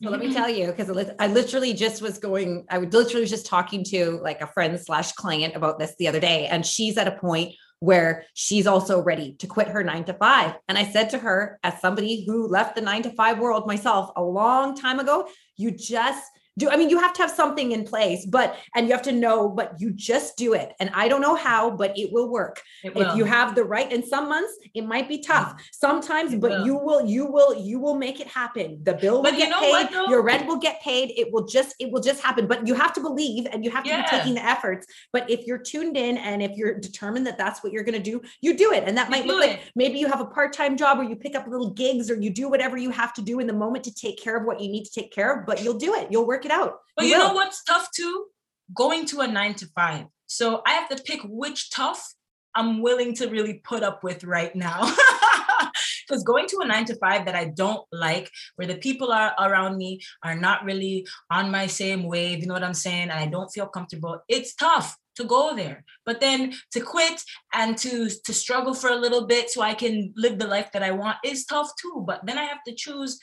So 0.00 0.10
let 0.10 0.20
me 0.20 0.26
mm-hmm. 0.26 0.36
tell 0.36 0.48
you, 0.48 0.66
because 0.68 1.10
I 1.18 1.26
literally 1.26 1.72
just 1.72 2.00
was 2.00 2.18
going, 2.18 2.66
I 2.70 2.78
would 2.78 2.92
literally 2.92 3.22
was 3.22 3.30
just 3.30 3.46
talking 3.46 3.82
to 3.84 4.20
like 4.22 4.40
a 4.40 4.46
friend 4.46 4.78
slash 4.78 5.10
client 5.12 5.56
about 5.56 5.80
this 5.80 5.94
the 5.98 6.06
other 6.06 6.20
day. 6.20 6.46
And 6.46 6.64
she's 6.64 6.96
at 6.96 7.08
a 7.08 7.12
point 7.12 7.54
where 7.80 8.24
she's 8.34 8.66
also 8.66 9.02
ready 9.02 9.34
to 9.34 9.46
quit 9.46 9.68
her 9.68 9.82
nine 9.82 10.04
to 10.04 10.14
five. 10.14 10.54
And 10.68 10.78
I 10.78 10.84
said 10.84 11.10
to 11.10 11.18
her, 11.18 11.58
as 11.64 11.80
somebody 11.80 12.24
who 12.24 12.46
left 12.46 12.76
the 12.76 12.80
nine 12.80 13.02
to 13.02 13.10
five 13.10 13.38
world 13.38 13.66
myself 13.66 14.10
a 14.14 14.22
long 14.22 14.76
time 14.76 15.00
ago, 15.00 15.28
you 15.56 15.72
just 15.72 16.24
do 16.58 16.68
i 16.68 16.76
mean 16.76 16.90
you 16.90 16.98
have 16.98 17.12
to 17.12 17.22
have 17.22 17.30
something 17.30 17.72
in 17.72 17.84
place 17.84 18.26
but 18.26 18.56
and 18.74 18.86
you 18.86 18.92
have 18.92 19.02
to 19.02 19.12
know 19.12 19.48
but 19.48 19.80
you 19.80 19.90
just 19.90 20.36
do 20.36 20.52
it 20.52 20.74
and 20.80 20.90
i 20.92 21.08
don't 21.08 21.22
know 21.22 21.34
how 21.34 21.70
but 21.70 21.96
it 21.96 22.12
will 22.12 22.28
work 22.28 22.62
it 22.84 22.94
will. 22.94 23.02
if 23.02 23.16
you 23.16 23.24
have 23.24 23.54
the 23.54 23.64
right 23.64 23.90
in 23.92 24.04
some 24.06 24.28
months 24.28 24.52
it 24.74 24.84
might 24.84 25.08
be 25.08 25.18
tough 25.18 25.52
mm. 25.54 25.60
sometimes 25.72 26.32
it 26.32 26.40
but 26.40 26.50
will. 26.50 26.66
you 26.66 26.76
will 26.76 27.06
you 27.06 27.24
will 27.26 27.54
you 27.54 27.78
will 27.78 27.94
make 27.94 28.20
it 28.20 28.26
happen 28.26 28.78
the 28.82 28.94
bill 28.94 29.16
will 29.16 29.22
but 29.22 29.36
get 29.36 29.52
paid 29.58 29.70
what, 29.70 30.10
your 30.10 30.22
rent 30.22 30.46
will 30.46 30.58
get 30.58 30.80
paid 30.82 31.12
it 31.16 31.32
will 31.32 31.46
just 31.46 31.74
it 31.78 31.90
will 31.90 32.00
just 32.00 32.20
happen 32.22 32.46
but 32.46 32.66
you 32.66 32.74
have 32.74 32.92
to 32.92 33.00
believe 33.00 33.46
and 33.52 33.64
you 33.64 33.70
have 33.70 33.84
to 33.84 33.90
yeah. 33.90 34.02
be 34.02 34.08
taking 34.08 34.34
the 34.34 34.44
efforts 34.44 34.86
but 35.12 35.28
if 35.30 35.46
you're 35.46 35.58
tuned 35.58 35.96
in 35.96 36.18
and 36.18 36.42
if 36.42 36.56
you're 36.56 36.74
determined 36.74 37.26
that 37.26 37.38
that's 37.38 37.62
what 37.62 37.72
you're 37.72 37.84
going 37.84 38.02
to 38.02 38.10
do 38.10 38.20
you 38.40 38.56
do 38.56 38.72
it 38.72 38.84
and 38.86 38.96
that 38.96 39.06
you 39.06 39.10
might 39.10 39.26
look 39.26 39.44
it. 39.44 39.50
like 39.50 39.60
maybe 39.76 39.98
you 39.98 40.08
have 40.08 40.20
a 40.20 40.26
part-time 40.26 40.76
job 40.76 40.98
or 40.98 41.04
you 41.04 41.14
pick 41.14 41.36
up 41.36 41.46
little 41.46 41.70
gigs 41.70 42.10
or 42.10 42.20
you 42.20 42.30
do 42.30 42.48
whatever 42.48 42.76
you 42.76 42.90
have 42.90 43.14
to 43.14 43.22
do 43.22 43.38
in 43.38 43.46
the 43.46 43.52
moment 43.52 43.84
to 43.84 43.94
take 43.94 44.20
care 44.20 44.36
of 44.36 44.44
what 44.44 44.60
you 44.60 44.68
need 44.68 44.84
to 44.84 44.90
take 44.90 45.12
care 45.12 45.38
of 45.38 45.46
but 45.46 45.62
you'll 45.62 45.78
do 45.78 45.94
it 45.94 46.10
you'll 46.10 46.26
work 46.26 46.44
it 46.48 46.52
out 46.60 46.78
but 46.98 47.06
you, 47.06 47.12
you 47.12 47.18
know 47.18 47.32
what's 47.32 47.62
tough 47.62 47.88
too? 47.94 48.26
Going 48.74 49.06
to 49.06 49.20
a 49.20 49.28
nine 49.28 49.54
to 49.54 49.66
five. 49.68 50.06
So 50.26 50.62
I 50.66 50.72
have 50.72 50.88
to 50.88 51.02
pick 51.02 51.20
which 51.24 51.70
tough 51.70 52.12
I'm 52.54 52.82
willing 52.82 53.14
to 53.16 53.28
really 53.28 53.62
put 53.64 53.84
up 53.84 54.02
with 54.02 54.24
right 54.24 54.54
now. 54.54 54.92
Because 56.08 56.24
going 56.24 56.46
to 56.46 56.60
a 56.62 56.66
nine 56.66 56.86
to 56.86 56.96
five 56.96 57.26
that 57.26 57.34
I 57.34 57.52
don't 57.54 57.82
like, 57.92 58.30
where 58.56 58.66
the 58.66 58.76
people 58.76 59.12
are 59.12 59.34
around 59.38 59.76
me 59.76 60.00
are 60.24 60.34
not 60.34 60.64
really 60.64 61.06
on 61.30 61.50
my 61.50 61.66
same 61.66 62.04
wave, 62.04 62.40
you 62.40 62.46
know 62.46 62.54
what 62.54 62.64
I'm 62.64 62.72
saying? 62.72 63.10
And 63.10 63.20
I 63.20 63.26
don't 63.26 63.50
feel 63.50 63.66
comfortable, 63.66 64.18
it's 64.26 64.54
tough 64.54 64.96
to 65.16 65.24
go 65.24 65.54
there. 65.54 65.84
But 66.06 66.20
then 66.20 66.54
to 66.72 66.80
quit 66.80 67.22
and 67.52 67.76
to 67.78 68.08
to 68.24 68.32
struggle 68.32 68.72
for 68.72 68.88
a 68.88 68.96
little 68.96 69.26
bit 69.26 69.50
so 69.50 69.60
I 69.60 69.74
can 69.74 70.14
live 70.16 70.38
the 70.38 70.46
life 70.46 70.72
that 70.72 70.82
I 70.82 70.92
want 70.92 71.18
is 71.22 71.44
tough 71.44 71.70
too. 71.80 72.04
But 72.06 72.24
then 72.24 72.38
I 72.38 72.44
have 72.44 72.64
to 72.66 72.74
choose 72.74 73.20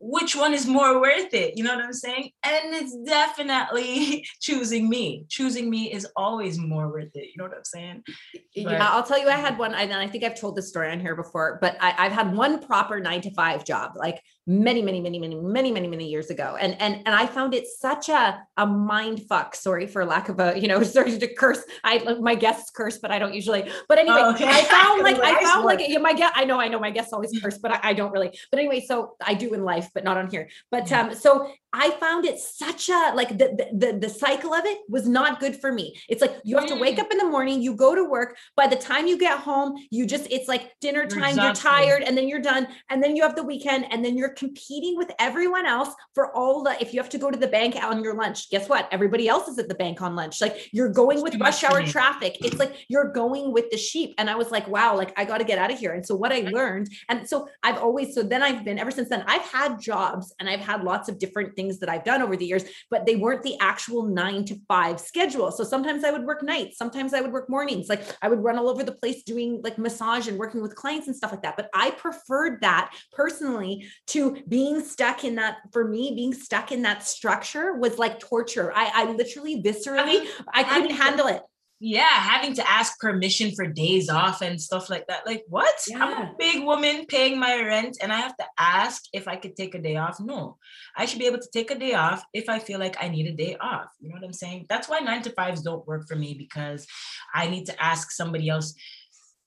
which 0.00 0.36
one 0.36 0.54
is 0.54 0.66
more 0.66 1.00
worth 1.00 1.34
it? 1.34 1.56
You 1.56 1.64
know 1.64 1.74
what 1.74 1.84
I'm 1.84 1.92
saying? 1.92 2.30
And 2.44 2.74
it's 2.74 2.96
definitely 3.04 4.26
choosing 4.40 4.88
me. 4.88 5.26
Choosing 5.28 5.68
me 5.68 5.92
is 5.92 6.06
always 6.16 6.58
more 6.58 6.88
worth 6.88 7.14
it. 7.14 7.26
You 7.26 7.34
know 7.36 7.44
what 7.44 7.56
I'm 7.56 7.64
saying? 7.64 8.02
But, 8.04 8.44
yeah, 8.54 8.88
I'll 8.90 9.02
tell 9.02 9.18
you, 9.18 9.28
I 9.28 9.36
had 9.36 9.58
one, 9.58 9.74
and 9.74 9.92
I 9.92 10.06
think 10.06 10.24
I've 10.24 10.38
told 10.38 10.56
this 10.56 10.68
story 10.68 10.90
on 10.90 11.00
here 11.00 11.16
before, 11.16 11.58
but 11.60 11.76
I, 11.80 11.94
I've 11.98 12.12
had 12.12 12.34
one 12.34 12.60
proper 12.64 13.00
nine 13.00 13.20
to 13.22 13.30
five 13.32 13.64
job. 13.64 13.92
Like 13.96 14.22
many 14.48 14.80
many 14.80 14.98
many 14.98 15.18
many 15.18 15.34
many 15.34 15.70
many 15.70 15.86
many 15.86 16.08
years 16.08 16.30
ago 16.30 16.56
and 16.58 16.74
and 16.80 16.96
and 17.04 17.14
i 17.14 17.26
found 17.26 17.52
it 17.52 17.66
such 17.66 18.08
a 18.08 18.42
a 18.56 18.66
mind 18.66 19.22
fuck 19.28 19.54
sorry 19.54 19.86
for 19.86 20.06
lack 20.06 20.30
of 20.30 20.40
a 20.40 20.58
you 20.58 20.66
know 20.66 20.82
sorry 20.96 21.18
to 21.18 21.34
curse 21.34 21.62
i 21.84 21.98
my 22.14 22.34
guests 22.34 22.70
curse 22.70 22.96
but 22.98 23.10
i 23.10 23.18
don't 23.18 23.34
usually 23.34 23.70
but 23.90 23.98
anyway 23.98 24.16
oh, 24.18 24.34
okay. 24.34 24.48
i 24.48 24.64
found 24.64 25.02
like 25.02 25.18
i 25.18 25.42
found 25.42 25.66
like 25.66 25.80
yeah, 25.86 25.98
my 25.98 26.14
guest 26.14 26.32
i 26.34 26.46
know 26.46 26.58
i 26.58 26.66
know 26.66 26.80
my 26.80 26.90
guests 26.90 27.12
always 27.12 27.30
curse 27.42 27.58
but 27.58 27.72
I, 27.72 27.90
I, 27.90 27.92
don't 27.92 28.10
really 28.10 28.30
but 28.50 28.58
anyway 28.58 28.80
so 28.80 29.16
i 29.22 29.34
do 29.34 29.52
in 29.52 29.64
life 29.64 29.90
but 29.92 30.02
not 30.02 30.16
on 30.16 30.30
here 30.30 30.48
but 30.70 30.90
um 30.92 31.14
so 31.14 31.52
I 31.72 31.90
found 31.90 32.24
it 32.24 32.38
such 32.38 32.88
a 32.88 33.12
like 33.14 33.36
the, 33.36 33.68
the 33.74 33.98
the 34.00 34.08
cycle 34.08 34.54
of 34.54 34.64
it 34.64 34.78
was 34.88 35.06
not 35.06 35.38
good 35.38 35.60
for 35.60 35.70
me. 35.70 35.94
It's 36.08 36.22
like 36.22 36.34
you 36.42 36.56
have 36.56 36.66
to 36.68 36.76
wake 36.76 36.96
mm. 36.96 37.00
up 37.00 37.12
in 37.12 37.18
the 37.18 37.26
morning, 37.26 37.60
you 37.60 37.74
go 37.74 37.94
to 37.94 38.04
work. 38.04 38.38
By 38.56 38.68
the 38.68 38.76
time 38.76 39.06
you 39.06 39.18
get 39.18 39.38
home, 39.38 39.76
you 39.90 40.06
just 40.06 40.26
it's 40.30 40.48
like 40.48 40.72
dinner 40.80 41.06
time. 41.06 41.36
You're, 41.36 41.46
you're 41.46 41.54
tired, 41.54 42.04
and 42.04 42.16
then 42.16 42.26
you're 42.26 42.40
done, 42.40 42.68
and 42.88 43.02
then 43.02 43.16
you 43.16 43.22
have 43.22 43.36
the 43.36 43.42
weekend, 43.42 43.84
and 43.92 44.02
then 44.02 44.16
you're 44.16 44.32
competing 44.38 44.96
with 44.96 45.10
everyone 45.18 45.66
else 45.66 45.90
for 46.14 46.34
all 46.34 46.62
the. 46.62 46.80
If 46.80 46.94
you 46.94 47.00
have 47.00 47.10
to 47.10 47.18
go 47.18 47.30
to 47.30 47.38
the 47.38 47.48
bank 47.48 47.76
on 47.82 48.02
your 48.02 48.14
lunch, 48.14 48.50
guess 48.50 48.68
what? 48.68 48.88
Everybody 48.92 49.28
else 49.28 49.48
is 49.48 49.58
at 49.58 49.68
the 49.68 49.74
bank 49.74 50.00
on 50.00 50.14
lunch. 50.14 50.40
Like 50.40 50.68
you're 50.72 50.88
going 50.88 51.22
with 51.22 51.34
rush 51.40 51.64
hour 51.64 51.82
traffic. 51.82 52.36
It's 52.40 52.58
like 52.58 52.86
you're 52.88 53.12
going 53.12 53.52
with 53.52 53.70
the 53.70 53.76
sheep. 53.76 54.14
And 54.18 54.30
I 54.30 54.36
was 54.36 54.50
like, 54.50 54.68
wow, 54.68 54.96
like 54.96 55.12
I 55.18 55.24
got 55.24 55.38
to 55.38 55.44
get 55.44 55.58
out 55.58 55.72
of 55.72 55.78
here. 55.78 55.92
And 55.92 56.06
so 56.06 56.14
what 56.14 56.32
I 56.32 56.40
learned, 56.40 56.88
and 57.08 57.28
so 57.28 57.48
I've 57.62 57.78
always 57.78 58.14
so 58.14 58.22
then 58.22 58.42
I've 58.42 58.64
been 58.64 58.78
ever 58.78 58.90
since 58.90 59.08
then. 59.08 59.24
I've 59.26 59.42
had 59.42 59.80
jobs, 59.80 60.34
and 60.38 60.48
I've 60.48 60.60
had 60.60 60.84
lots 60.84 61.08
of 61.08 61.18
different 61.18 61.56
things 61.56 61.78
that 61.80 61.88
I've 61.88 62.04
done 62.04 62.22
over 62.22 62.36
the 62.36 62.46
years, 62.46 62.64
but 62.90 63.06
they 63.06 63.16
weren't 63.16 63.42
the 63.42 63.56
actual 63.60 64.04
nine 64.04 64.44
to 64.46 64.56
five 64.68 65.00
schedule. 65.00 65.50
So 65.50 65.64
sometimes 65.64 66.04
I 66.04 66.10
would 66.10 66.24
work 66.24 66.42
nights, 66.42 66.78
sometimes 66.78 67.14
I 67.14 67.20
would 67.20 67.32
work 67.32 67.50
mornings. 67.50 67.88
Like 67.88 68.04
I 68.22 68.28
would 68.28 68.42
run 68.42 68.58
all 68.58 68.68
over 68.68 68.84
the 68.84 68.92
place 68.92 69.22
doing 69.22 69.60
like 69.62 69.78
massage 69.78 70.28
and 70.28 70.38
working 70.38 70.62
with 70.62 70.74
clients 70.74 71.06
and 71.06 71.16
stuff 71.16 71.32
like 71.32 71.42
that. 71.42 71.56
But 71.56 71.70
I 71.74 71.90
preferred 71.92 72.60
that 72.60 72.94
personally 73.12 73.86
to 74.08 74.27
being 74.48 74.84
stuck 74.84 75.24
in 75.24 75.36
that, 75.36 75.58
for 75.72 75.86
me, 75.86 76.14
being 76.14 76.34
stuck 76.34 76.72
in 76.72 76.82
that 76.82 77.02
structure 77.02 77.74
was 77.74 77.98
like 77.98 78.18
torture. 78.20 78.72
I, 78.74 78.90
I 78.94 79.12
literally 79.12 79.62
viscerally, 79.62 80.20
uh-huh. 80.20 80.44
I, 80.52 80.62
mean, 80.62 80.70
I 80.70 80.80
couldn't 80.80 80.96
handle 80.96 81.26
it. 81.26 81.42
Yeah 81.80 82.08
having 82.08 82.54
to 82.54 82.68
ask 82.68 82.98
permission 82.98 83.52
for 83.52 83.66
days 83.66 84.08
off 84.10 84.42
and 84.42 84.60
stuff 84.60 84.90
like 84.90 85.06
that. 85.06 85.26
Like 85.26 85.44
what? 85.48 85.74
Yeah. 85.86 86.04
i'm 86.04 86.22
a 86.22 86.34
big 86.38 86.64
woman 86.64 87.06
paying 87.06 87.38
my 87.38 87.62
rent 87.62 87.98
and 88.02 88.12
i 88.12 88.16
have 88.16 88.36
to 88.36 88.44
ask 88.58 89.04
if 89.12 89.28
i 89.28 89.36
could 89.36 89.56
take 89.56 89.74
a 89.74 89.78
day 89.78 89.96
off? 89.96 90.18
No. 90.18 90.56
I 90.96 91.06
should 91.06 91.20
be 91.20 91.26
able 91.26 91.38
to 91.38 91.50
take 91.52 91.70
a 91.70 91.78
day 91.78 91.94
off 91.94 92.24
if 92.34 92.48
i 92.48 92.58
feel 92.58 92.80
like 92.80 92.96
i 93.00 93.08
need 93.08 93.26
a 93.26 93.32
day 93.32 93.56
off. 93.60 93.90
You 94.00 94.08
know 94.08 94.14
what 94.14 94.24
i'm 94.24 94.32
saying? 94.32 94.66
That's 94.68 94.88
why 94.88 94.98
nine 94.98 95.22
to 95.22 95.30
fives 95.30 95.62
don't 95.62 95.86
work 95.86 96.08
for 96.08 96.16
me 96.16 96.34
because 96.34 96.86
i 97.32 97.48
need 97.48 97.66
to 97.66 97.82
ask 97.82 98.10
somebody 98.10 98.48
else 98.48 98.74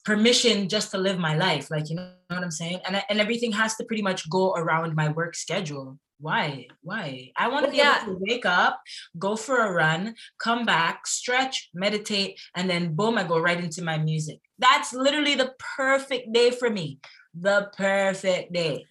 permission 0.04 0.68
just 0.68 0.90
to 0.90 0.98
live 0.98 1.18
my 1.18 1.36
life 1.36 1.70
like 1.70 1.88
you 1.88 1.96
know 1.96 2.10
what 2.28 2.42
i'm 2.42 2.50
saying? 2.50 2.80
And, 2.86 3.02
and 3.08 3.20
everything 3.20 3.52
has 3.52 3.76
to 3.76 3.84
pretty 3.84 4.02
much 4.02 4.28
go 4.28 4.52
around 4.54 4.94
my 4.94 5.10
work 5.10 5.34
schedule. 5.34 5.98
Why? 6.18 6.68
Why? 6.82 7.32
I 7.36 7.48
want 7.48 7.64
to 7.66 7.70
be 7.72 7.78
yeah. 7.78 8.02
able 8.02 8.14
to 8.14 8.20
wake 8.20 8.46
up 8.46 8.80
go 9.18 9.36
for 9.36 9.66
a 9.66 9.72
run 9.72 10.14
come 10.38 10.64
back 10.64 11.06
stretch 11.06 11.70
meditate 11.74 12.40
and 12.54 12.70
then 12.70 12.94
boom 12.94 13.18
i 13.18 13.24
go 13.24 13.38
right 13.38 13.62
into 13.62 13.82
my 13.82 13.98
music. 13.98 14.38
That's 14.58 14.92
literally 14.92 15.34
the 15.34 15.52
perfect 15.76 16.32
day 16.32 16.50
for 16.50 16.70
me. 16.70 16.98
The 17.34 17.70
perfect 17.76 18.52
day 18.52 18.86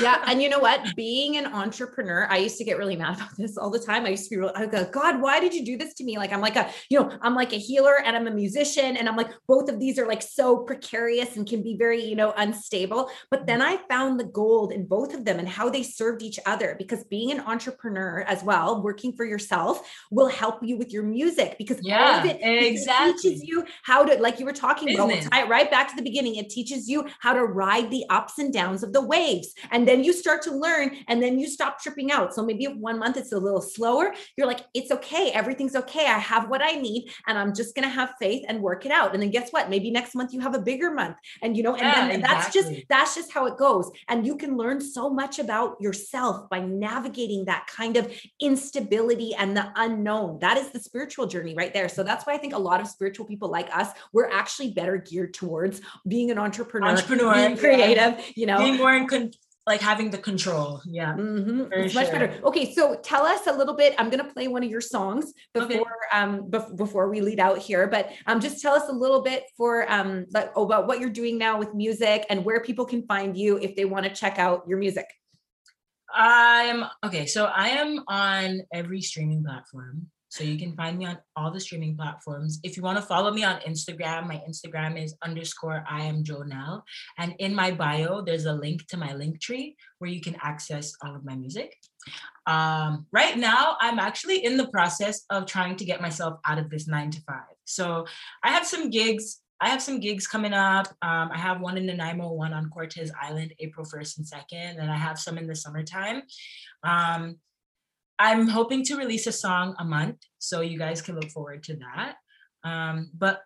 yeah. 0.00 0.22
And 0.26 0.42
you 0.42 0.48
know 0.48 0.58
what? 0.58 0.94
Being 0.96 1.36
an 1.36 1.46
entrepreneur, 1.46 2.26
I 2.30 2.38
used 2.38 2.56
to 2.58 2.64
get 2.64 2.78
really 2.78 2.96
mad 2.96 3.16
about 3.16 3.36
this 3.36 3.56
all 3.56 3.70
the 3.70 3.78
time. 3.78 4.06
I 4.06 4.10
used 4.10 4.24
to 4.24 4.30
be 4.30 4.36
real, 4.38 4.52
I 4.54 4.66
go, 4.66 4.84
God, 4.84 5.20
why 5.20 5.40
did 5.40 5.54
you 5.54 5.64
do 5.64 5.76
this 5.76 5.94
to 5.94 6.04
me? 6.04 6.16
Like, 6.16 6.32
I'm 6.32 6.40
like 6.40 6.56
a, 6.56 6.70
you 6.88 6.98
know, 6.98 7.16
I'm 7.20 7.34
like 7.34 7.52
a 7.52 7.58
healer 7.58 8.00
and 8.02 8.16
I'm 8.16 8.26
a 8.26 8.30
musician. 8.30 8.96
And 8.96 9.08
I'm 9.08 9.16
like, 9.16 9.30
both 9.46 9.68
of 9.68 9.78
these 9.78 9.98
are 9.98 10.06
like 10.06 10.22
so 10.22 10.58
precarious 10.58 11.36
and 11.36 11.46
can 11.46 11.62
be 11.62 11.76
very, 11.76 12.02
you 12.02 12.16
know, 12.16 12.32
unstable. 12.36 13.10
But 13.30 13.46
then 13.46 13.60
I 13.60 13.76
found 13.88 14.18
the 14.18 14.24
gold 14.24 14.72
in 14.72 14.86
both 14.86 15.14
of 15.14 15.24
them 15.24 15.38
and 15.38 15.48
how 15.48 15.68
they 15.68 15.82
served 15.82 16.22
each 16.22 16.38
other 16.46 16.74
because 16.78 17.04
being 17.04 17.30
an 17.30 17.40
entrepreneur 17.40 18.20
as 18.22 18.42
well, 18.42 18.82
working 18.82 19.12
for 19.12 19.24
yourself 19.24 19.90
will 20.10 20.28
help 20.28 20.62
you 20.62 20.76
with 20.78 20.92
your 20.92 21.02
music 21.02 21.56
because 21.58 21.78
yeah, 21.82 22.24
it, 22.24 22.38
exactly. 22.40 23.10
it 23.10 23.18
teaches 23.18 23.42
you 23.42 23.64
how 23.82 24.04
to, 24.04 24.20
like 24.20 24.40
you 24.40 24.46
were 24.46 24.52
talking 24.52 24.86
Business. 24.86 25.04
about, 25.04 25.08
we'll 25.08 25.30
tie 25.30 25.42
it 25.42 25.48
right 25.48 25.70
back 25.70 25.88
to 25.90 25.96
the 25.96 26.02
beginning. 26.02 26.36
It 26.36 26.48
teaches 26.48 26.88
you 26.88 27.06
how 27.20 27.34
to 27.34 27.44
ride 27.44 27.90
the 27.90 28.04
ups 28.08 28.38
and 28.38 28.52
downs 28.52 28.82
of 28.82 28.92
the 28.92 29.02
waves 29.02 29.54
and 29.70 29.86
then 29.86 30.04
you 30.04 30.12
start 30.12 30.42
to 30.42 30.50
learn 30.50 30.96
and 31.08 31.22
then 31.22 31.38
you 31.38 31.48
stop 31.48 31.80
tripping 31.80 32.12
out. 32.12 32.34
So 32.34 32.44
maybe 32.44 32.66
one 32.66 32.98
month 32.98 33.16
it's 33.16 33.32
a 33.32 33.38
little 33.38 33.60
slower, 33.60 34.14
you're 34.36 34.46
like, 34.46 34.60
it's 34.74 34.90
okay. 34.90 35.30
Everything's 35.32 35.76
okay. 35.76 36.06
I 36.06 36.18
have 36.18 36.48
what 36.48 36.62
I 36.62 36.72
need 36.72 37.10
and 37.26 37.38
I'm 37.38 37.54
just 37.54 37.74
going 37.74 37.84
to 37.84 37.94
have 37.94 38.14
faith 38.20 38.44
and 38.48 38.60
work 38.60 38.86
it 38.86 38.92
out. 38.92 39.12
And 39.12 39.22
then 39.22 39.30
guess 39.30 39.50
what? 39.50 39.70
Maybe 39.70 39.90
next 39.90 40.14
month 40.14 40.32
you 40.32 40.40
have 40.40 40.54
a 40.54 40.60
bigger 40.60 40.90
month 40.90 41.16
and 41.42 41.56
you 41.56 41.62
know, 41.62 41.74
and 41.74 41.82
yeah, 41.82 42.08
then 42.08 42.20
exactly. 42.20 42.34
that's 42.34 42.54
just, 42.54 42.88
that's 42.88 43.14
just 43.14 43.32
how 43.32 43.46
it 43.46 43.56
goes. 43.56 43.90
And 44.08 44.26
you 44.26 44.36
can 44.36 44.56
learn 44.56 44.80
so 44.80 45.10
much 45.10 45.38
about 45.38 45.80
yourself 45.80 46.48
by 46.50 46.60
navigating 46.60 47.44
that 47.46 47.66
kind 47.66 47.96
of 47.96 48.12
instability 48.40 49.34
and 49.34 49.56
the 49.56 49.72
unknown. 49.76 50.38
That 50.40 50.56
is 50.56 50.70
the 50.70 50.80
spiritual 50.80 51.26
journey 51.26 51.54
right 51.54 51.72
there. 51.72 51.88
So 51.88 52.02
that's 52.02 52.26
why 52.26 52.34
I 52.34 52.38
think 52.38 52.54
a 52.54 52.58
lot 52.58 52.80
of 52.80 52.86
spiritual 52.86 53.26
people 53.26 53.48
like 53.48 53.68
us, 53.74 53.90
we're 54.12 54.30
actually 54.30 54.70
better 54.72 54.96
geared 54.98 55.34
towards 55.34 55.80
being 56.06 56.30
an 56.30 56.38
entrepreneur, 56.38 56.88
entrepreneur 56.88 57.34
being 57.34 57.56
creative, 57.56 57.96
yeah. 58.18 58.20
you 58.34 58.46
know, 58.46 58.58
being 58.58 58.76
more 58.76 58.94
in 58.94 59.06
con- 59.06 59.32
like 59.66 59.80
having 59.80 60.10
the 60.10 60.18
control. 60.18 60.80
Yeah. 60.86 61.14
Mm-hmm. 61.14 61.72
It's 61.72 61.92
sure. 61.92 62.02
much 62.02 62.12
better. 62.12 62.40
Okay. 62.44 62.72
So 62.72 62.94
tell 63.02 63.26
us 63.26 63.46
a 63.48 63.52
little 63.52 63.74
bit. 63.74 63.94
I'm 63.98 64.10
going 64.10 64.24
to 64.24 64.32
play 64.32 64.46
one 64.46 64.62
of 64.62 64.70
your 64.70 64.80
songs 64.80 65.32
before, 65.52 65.68
okay. 65.68 65.88
um, 66.12 66.48
be- 66.48 66.76
before 66.76 67.08
we 67.08 67.20
lead 67.20 67.40
out 67.40 67.58
here, 67.58 67.88
but, 67.88 68.12
um, 68.26 68.40
just 68.40 68.62
tell 68.62 68.74
us 68.74 68.88
a 68.88 68.92
little 68.92 69.22
bit 69.22 69.42
for, 69.56 69.90
um, 69.90 70.26
like, 70.32 70.56
about 70.56 70.86
what 70.86 71.00
you're 71.00 71.10
doing 71.10 71.36
now 71.36 71.58
with 71.58 71.74
music 71.74 72.24
and 72.30 72.44
where 72.44 72.60
people 72.60 72.84
can 72.84 73.04
find 73.06 73.36
you 73.36 73.58
if 73.58 73.74
they 73.74 73.84
want 73.84 74.04
to 74.04 74.14
check 74.14 74.38
out 74.38 74.62
your 74.68 74.78
music. 74.78 75.06
I'm 76.14 76.84
okay. 77.04 77.26
So 77.26 77.46
I 77.46 77.68
am 77.70 78.04
on 78.06 78.62
every 78.72 79.02
streaming 79.02 79.42
platform. 79.44 80.06
So 80.28 80.44
you 80.44 80.58
can 80.58 80.74
find 80.74 80.98
me 80.98 81.06
on 81.06 81.18
all 81.36 81.50
the 81.50 81.60
streaming 81.60 81.96
platforms. 81.96 82.58
If 82.62 82.76
you 82.76 82.82
want 82.82 82.98
to 82.98 83.02
follow 83.02 83.32
me 83.32 83.44
on 83.44 83.60
Instagram, 83.60 84.26
my 84.26 84.42
Instagram 84.48 85.02
is 85.02 85.14
underscore 85.22 85.84
I 85.88 86.02
am 86.04 86.24
Jonelle. 86.24 86.82
And 87.18 87.34
in 87.38 87.54
my 87.54 87.70
bio, 87.70 88.22
there's 88.22 88.46
a 88.46 88.52
link 88.52 88.86
to 88.88 88.96
my 88.96 89.14
link 89.14 89.40
tree 89.40 89.76
where 89.98 90.10
you 90.10 90.20
can 90.20 90.36
access 90.42 90.92
all 91.02 91.14
of 91.14 91.24
my 91.24 91.36
music. 91.36 91.74
Um, 92.46 93.06
right 93.12 93.36
now, 93.36 93.76
I'm 93.80 93.98
actually 93.98 94.44
in 94.44 94.56
the 94.56 94.68
process 94.68 95.24
of 95.30 95.46
trying 95.46 95.76
to 95.76 95.84
get 95.84 96.00
myself 96.00 96.38
out 96.44 96.58
of 96.58 96.70
this 96.70 96.86
nine 96.86 97.10
to 97.10 97.20
five. 97.22 97.56
So 97.64 98.06
I 98.42 98.50
have 98.50 98.66
some 98.66 98.90
gigs. 98.90 99.40
I 99.60 99.70
have 99.70 99.82
some 99.82 100.00
gigs 100.00 100.26
coming 100.26 100.52
up. 100.52 100.86
Um, 101.00 101.30
I 101.32 101.38
have 101.38 101.60
one 101.60 101.78
in 101.78 101.86
Nanaimo, 101.86 102.30
one 102.32 102.52
on 102.52 102.68
Cortez 102.68 103.10
Island, 103.20 103.54
April 103.58 103.86
1st 103.86 104.18
and 104.18 104.26
2nd, 104.26 104.80
and 104.80 104.90
I 104.90 104.96
have 104.96 105.18
some 105.18 105.38
in 105.38 105.46
the 105.46 105.56
summertime. 105.56 106.22
Um, 106.84 107.38
I'm 108.18 108.48
hoping 108.48 108.84
to 108.84 108.96
release 108.96 109.26
a 109.26 109.32
song 109.32 109.74
a 109.78 109.84
month, 109.84 110.18
so 110.38 110.60
you 110.60 110.78
guys 110.78 111.02
can 111.02 111.16
look 111.16 111.30
forward 111.30 111.62
to 111.64 111.76
that. 111.76 112.16
Um, 112.64 113.10
but 113.16 113.42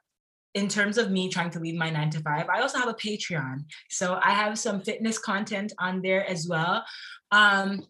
in 0.55 0.68
terms 0.68 0.99
of 0.99 1.11
me 1.11 1.29
trying 1.29 1.51
to 1.51 1.61
leave 1.61 1.77
my 1.77 1.91
nine 1.91 2.11
to 2.11 2.21
five, 2.21 2.49
I 2.49 2.61
also 2.61 2.79
have 2.79 2.89
a 2.89 2.95
Patreon. 2.95 3.64
So 3.89 4.18
I 4.23 4.31
have 4.31 4.59
some 4.59 4.81
fitness 4.81 5.18
content 5.18 5.73
on 5.79 6.03
there 6.03 6.29
as 6.29 6.47
well. 6.49 6.85
Um, 7.31 7.87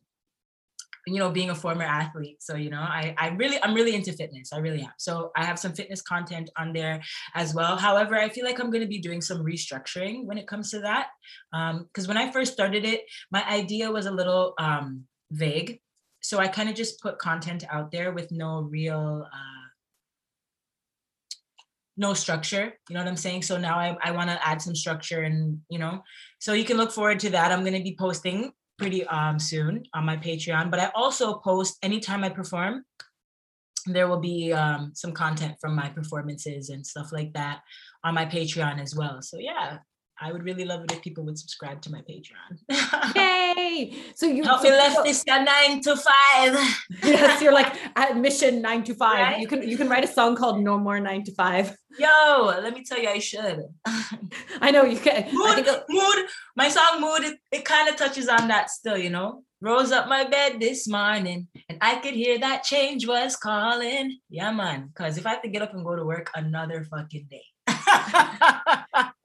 you 1.06 1.18
know, 1.18 1.30
being 1.30 1.48
a 1.48 1.54
former 1.54 1.82
athlete. 1.82 2.42
So, 2.42 2.56
you 2.56 2.68
know, 2.68 2.80
I, 2.80 3.14
I 3.18 3.28
really, 3.28 3.58
I'm 3.62 3.74
really 3.74 3.94
into 3.94 4.12
fitness. 4.12 4.52
I 4.52 4.58
really 4.58 4.82
am. 4.82 4.92
So 4.98 5.32
I 5.34 5.44
have 5.44 5.58
some 5.58 5.72
fitness 5.72 6.02
content 6.02 6.50
on 6.58 6.74
there 6.74 7.00
as 7.34 7.54
well. 7.54 7.76
However, 7.76 8.16
I 8.16 8.28
feel 8.28 8.44
like 8.44 8.60
I'm 8.60 8.70
going 8.70 8.82
to 8.82 8.88
be 8.88 8.98
doing 8.98 9.22
some 9.22 9.38
restructuring 9.38 10.26
when 10.26 10.36
it 10.36 10.46
comes 10.46 10.70
to 10.70 10.80
that. 10.80 11.08
Because 11.50 12.04
um, 12.04 12.08
when 12.08 12.18
I 12.18 12.30
first 12.30 12.52
started 12.52 12.84
it, 12.84 13.04
my 13.30 13.42
idea 13.48 13.90
was 13.90 14.04
a 14.04 14.10
little 14.10 14.52
um, 14.58 15.04
vague. 15.30 15.80
So 16.30 16.38
I 16.38 16.46
kind 16.46 16.68
of 16.68 16.76
just 16.76 17.00
put 17.00 17.18
content 17.18 17.64
out 17.68 17.90
there 17.90 18.12
with 18.12 18.30
no 18.30 18.60
real, 18.60 19.26
uh, 19.26 19.66
no 21.96 22.14
structure 22.14 22.72
you 22.88 22.94
know 22.94 23.00
what 23.00 23.08
i'm 23.08 23.16
saying? 23.16 23.42
So 23.42 23.58
now 23.58 23.76
i, 23.76 23.88
I 24.00 24.12
want 24.12 24.30
to 24.30 24.46
add 24.48 24.62
some 24.62 24.76
structure 24.76 25.22
and 25.22 25.58
you 25.68 25.78
know 25.78 26.02
so 26.38 26.54
you 26.54 26.64
can 26.64 26.76
look 26.76 26.92
forward 26.92 27.18
to 27.20 27.30
that. 27.30 27.50
I'm 27.52 27.64
going 27.64 27.80
to 27.80 27.82
be 27.82 27.96
posting 27.98 28.52
pretty 28.78 29.04
um 29.08 29.38
soon 29.38 29.82
on 29.92 30.06
my 30.06 30.16
patreon 30.16 30.70
but 30.70 30.80
i 30.80 30.86
also 30.94 31.26
post 31.48 31.76
anytime 31.82 32.24
i 32.24 32.30
perform 32.30 32.84
there 33.86 34.08
will 34.08 34.20
be 34.20 34.52
um, 34.52 34.92
some 34.94 35.12
content 35.12 35.56
from 35.60 35.74
my 35.74 35.88
performances 35.88 36.70
and 36.70 36.86
stuff 36.86 37.12
like 37.12 37.32
that 37.32 37.60
on 38.04 38.14
my 38.14 38.26
patreon 38.26 38.80
as 38.80 38.94
well. 38.94 39.22
So 39.22 39.38
yeah 39.38 39.78
I 40.22 40.32
would 40.32 40.44
really 40.44 40.66
love 40.66 40.84
it 40.84 40.92
if 40.92 41.00
people 41.00 41.24
would 41.24 41.38
subscribe 41.38 41.80
to 41.82 41.90
my 41.90 42.02
Patreon. 42.02 43.14
Yay! 43.16 43.94
So 44.14 44.26
you 44.36 44.42
help 44.42 44.62
me 44.62 44.70
left 44.70 45.02
this 45.04 45.24
guy 45.24 45.42
nine 45.42 45.80
to 45.82 45.96
five. 45.96 46.58
yes, 47.02 47.40
you're 47.40 47.54
like 47.54 47.74
at 47.96 48.16
mission 48.18 48.60
nine 48.60 48.84
to 48.84 48.94
five. 48.94 49.18
Right? 49.18 49.40
You 49.40 49.48
can 49.48 49.66
you 49.66 49.78
can 49.78 49.88
write 49.88 50.04
a 50.04 50.08
song 50.08 50.36
called 50.36 50.62
No 50.62 50.78
More 50.78 51.00
Nine 51.00 51.24
to 51.24 51.34
Five. 51.34 51.74
Yo, 51.98 52.44
let 52.62 52.74
me 52.74 52.84
tell 52.84 53.00
you, 53.00 53.08
I 53.08 53.18
should. 53.18 53.60
I 54.60 54.70
know 54.70 54.84
you 54.84 54.98
can. 54.98 55.24
Mood, 55.32 55.66
mood. 55.88 56.26
My 56.54 56.68
song 56.68 57.00
"Mood" 57.00 57.24
it, 57.24 57.38
it 57.50 57.64
kind 57.64 57.88
of 57.88 57.96
touches 57.96 58.28
on 58.28 58.48
that 58.48 58.70
still, 58.70 58.98
you 58.98 59.10
know. 59.10 59.42
Rose 59.62 59.92
up 59.92 60.08
my 60.08 60.24
bed 60.24 60.58
this 60.58 60.88
morning 60.88 61.48
and 61.68 61.76
I 61.82 61.96
could 61.96 62.14
hear 62.14 62.38
that 62.38 62.62
change 62.62 63.06
was 63.06 63.36
calling. 63.36 64.18
Yeah, 64.30 64.52
man. 64.52 64.88
Because 64.88 65.18
if 65.18 65.26
I 65.26 65.30
have 65.30 65.42
to 65.42 65.50
get 65.50 65.60
up 65.60 65.74
and 65.74 65.84
go 65.84 65.96
to 65.96 66.04
work 66.04 66.30
another 66.34 66.82
fucking 66.84 67.28
day, 67.30 67.44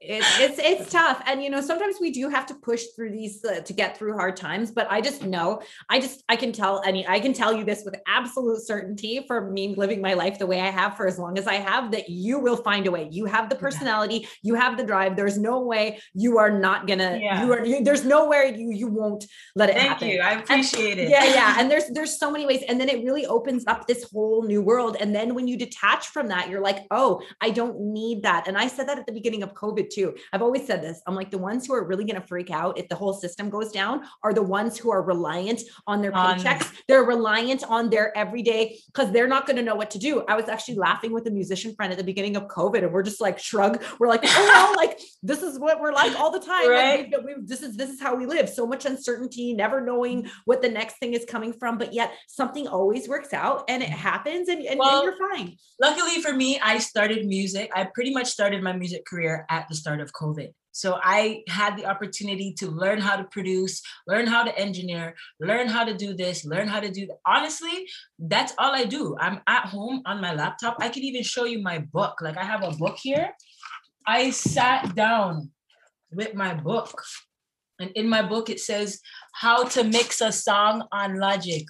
it's 0.08 0.40
it's 0.40 0.60
it's 0.60 0.92
tough. 0.92 1.22
And 1.26 1.44
you 1.44 1.50
know 1.50 1.62
sometimes 1.62 1.96
we 2.00 2.12
do 2.12 2.30
have 2.30 2.46
to 2.48 2.56
push 2.56 2.84
through 2.96 3.12
these 3.12 3.44
uh, 3.46 3.62
to 3.62 3.74
get 3.74 3.98
through 3.98 4.14
hard 4.14 4.36
times 4.36 4.72
but 4.72 4.88
i 4.90 5.02
just 5.02 5.24
know 5.24 5.62
i 5.90 6.00
just 6.00 6.24
i 6.30 6.36
can 6.36 6.52
tell 6.52 6.82
any 6.86 7.08
i 7.08 7.20
can 7.20 7.34
tell 7.34 7.54
you 7.54 7.64
this 7.64 7.84
with 7.86 7.96
absolute 8.08 8.62
certainty 8.62 9.24
for 9.28 9.50
me 9.52 9.74
living 9.76 10.02
my 10.02 10.14
life 10.14 10.40
the 10.40 10.46
way 10.46 10.62
i 10.62 10.70
have 10.70 10.96
for 10.96 11.08
as 11.08 11.18
long 11.18 11.38
as 11.38 11.48
i 11.48 11.56
have 11.56 11.92
that 11.92 12.10
you 12.10 12.40
will 12.40 12.58
find 12.58 12.88
a 12.88 12.92
way. 12.92 13.08
You 13.12 13.26
have 13.26 13.50
the 13.50 13.56
personality 13.56 14.28
you 14.42 14.56
have 14.56 14.78
the 14.78 14.84
drive. 14.84 15.16
There's 15.16 15.38
no 15.38 15.62
way 15.62 16.00
you 16.14 16.38
are 16.38 16.52
not 16.52 16.88
gonna 16.88 17.20
yeah. 17.22 17.44
you 17.44 17.54
are 17.54 17.66
you, 17.66 17.84
there's 17.84 18.06
nowhere 18.06 18.46
you 18.46 18.72
you 18.72 18.88
won't 18.88 19.26
let 19.56 19.70
it 19.70 19.76
thank 19.76 19.90
happen. 19.90 20.08
you. 20.10 20.22
I 20.22 20.34
appreciate 20.34 20.98
and, 21.00 21.02
it. 21.02 21.10
yeah 21.10 21.26
yeah. 21.26 21.56
And 21.60 21.72
there's 21.72 21.88
there's 21.92 22.18
so 22.20 22.32
many 22.32 22.46
ways. 22.46 22.64
And 22.68 22.80
then 22.80 22.90
it 22.90 23.04
really 23.04 23.26
opens 23.26 23.64
up 23.68 23.88
this 23.88 24.04
whole 24.12 24.44
new 24.44 24.62
world. 24.62 24.98
And 25.00 25.16
then 25.16 25.36
when 25.36 25.48
you 25.48 25.58
detach 25.58 26.08
from 26.08 26.28
that 26.28 26.50
you're 26.50 26.62
like 26.62 26.86
oh 26.92 27.22
i 27.42 27.50
don't 27.50 27.80
need 27.80 28.24
that. 28.24 28.48
And 28.48 28.58
i 28.58 28.68
said 28.68 28.88
that 28.88 29.00
at 29.00 29.06
the 29.06 29.14
beginning 29.14 29.44
of 29.44 29.54
covid 29.54 29.90
too. 29.96 30.16
I've 30.34 30.42
always 30.42 30.66
said 30.68 30.82
this 30.82 31.02
i'm 31.08 31.16
like 31.16 31.32
the 31.32 31.38
ones 31.38 31.66
who 31.66 31.74
are 31.74 31.86
really 31.86 32.06
going 32.06 32.20
to 32.20 32.28
freak 32.28 32.52
out 32.52 32.78
if 32.78 32.88
the 32.90 32.96
whole 32.96 33.14
system 33.14 33.50
goes 33.50 33.72
down 33.72 34.02
are 34.24 34.34
the 34.34 34.42
ones 34.42 34.78
who 34.78 34.92
are 34.92 35.02
reliant 35.02 35.62
on 35.88 36.02
their 36.02 36.12
paychecks. 36.12 36.64
Um, 36.64 36.78
they're 36.88 37.04
reliant 37.04 37.64
on 37.64 37.90
their 37.90 38.16
everyday 38.18 38.80
because 38.88 39.12
they're 39.12 39.28
not 39.28 39.46
going 39.46 39.58
to 39.58 39.62
know 39.62 39.76
what 39.76 39.92
to 39.92 40.00
do. 40.00 40.24
I 40.28 40.36
was 40.36 40.50
actually 40.50 40.76
laughing 40.76 41.12
with 41.12 41.28
a 41.28 41.32
musician 41.32 41.74
friend 41.76 41.92
at 41.92 41.98
the 41.98 42.04
beginning 42.04 42.36
of 42.36 42.48
covid 42.48 42.84
and 42.84 42.92
we're 42.92 43.04
just 43.04 43.22
like 43.22 43.40
shrug. 43.40 43.84
We're 44.00 44.08
like 44.08 44.22
oh 44.24 44.46
well 44.54 44.76
like 44.76 45.00
this 45.24 45.42
is 45.42 45.60
what 45.60 45.80
we're 45.80 45.94
like 45.94 46.18
all 46.20 46.32
the 46.32 46.40
time 46.40 46.70
right. 46.70 47.12
like, 47.12 47.26
we, 47.26 47.36
we, 47.36 47.42
this 47.46 47.62
is 47.62 47.76
this 47.76 47.90
is 47.90 48.02
how 48.02 48.16
we 48.16 48.26
live. 48.26 48.50
So 48.50 48.66
much 48.68 48.86
uncertainty 48.86 49.54
never 49.54 49.82
knowing 49.82 50.28
what 50.46 50.62
the 50.62 50.70
next 50.70 50.98
thing 50.98 51.14
is 51.14 51.26
coming 51.26 51.54
from 51.54 51.78
but 51.78 51.94
yet 51.94 52.14
something 52.28 52.68
always 52.68 53.08
works 53.08 53.34
out 53.34 53.64
and 53.70 53.82
it 53.82 53.90
happens 53.90 54.50
and, 54.50 54.64
and, 54.66 54.80
well, 54.80 55.02
and 55.02 55.06
you're 55.06 55.30
fine. 55.30 55.56
luckily 55.80 56.22
for 56.22 56.34
me 56.34 56.60
i 56.60 56.78
started 56.78 57.26
music 57.26 57.72
i 57.76 57.84
pretty 57.94 58.14
much 58.14 58.28
started 58.28 58.62
my 58.62 58.74
music 58.74 59.06
career 59.06 59.46
at 59.50 59.68
the 59.70 59.76
start 59.86 60.02
of 60.02 60.12
COVID. 60.14 60.50
So 60.72 61.00
I 61.04 61.44
had 61.48 61.78
the 61.78 61.86
opportunity 61.86 62.54
to 62.60 62.68
learn 62.68 63.00
how 63.00 63.16
to 63.18 63.24
produce, 63.26 63.82
learn 64.08 64.26
how 64.26 64.44
to 64.44 64.58
engineer, 64.58 65.16
learn 65.40 65.68
how 65.68 65.84
to 65.86 65.96
do 65.96 66.16
this, 66.16 66.44
learn 66.44 66.68
how 66.68 66.80
to 66.80 66.90
do 66.90 67.06
that. 67.06 67.20
Honestly, 67.26 67.88
that's 68.18 68.54
all 68.58 68.74
I 68.74 68.86
do. 68.86 69.16
I'm 69.20 69.40
at 69.48 69.68
home 69.68 70.02
on 70.08 70.20
my 70.20 70.34
laptop. 70.34 70.78
I 70.80 70.90
could 70.90 71.04
even 71.04 71.22
show 71.24 71.46
you 71.46 71.60
my 71.62 71.78
book. 71.98 72.16
Like 72.20 72.38
I 72.38 72.44
have 72.44 72.64
a 72.64 72.72
book 72.72 72.98
here. 72.98 73.30
I 74.08 74.32
sat 74.32 74.96
down 74.96 75.52
with 76.12 76.34
my 76.34 76.56
book. 76.56 76.92
And 77.80 77.92
in 77.92 78.10
my 78.10 78.22
book, 78.22 78.50
it 78.50 78.60
says 78.60 79.00
how 79.34 79.66
to 79.76 79.84
mix 79.84 80.20
a 80.22 80.32
song 80.32 80.88
on 80.92 81.20
Logic. 81.20 81.66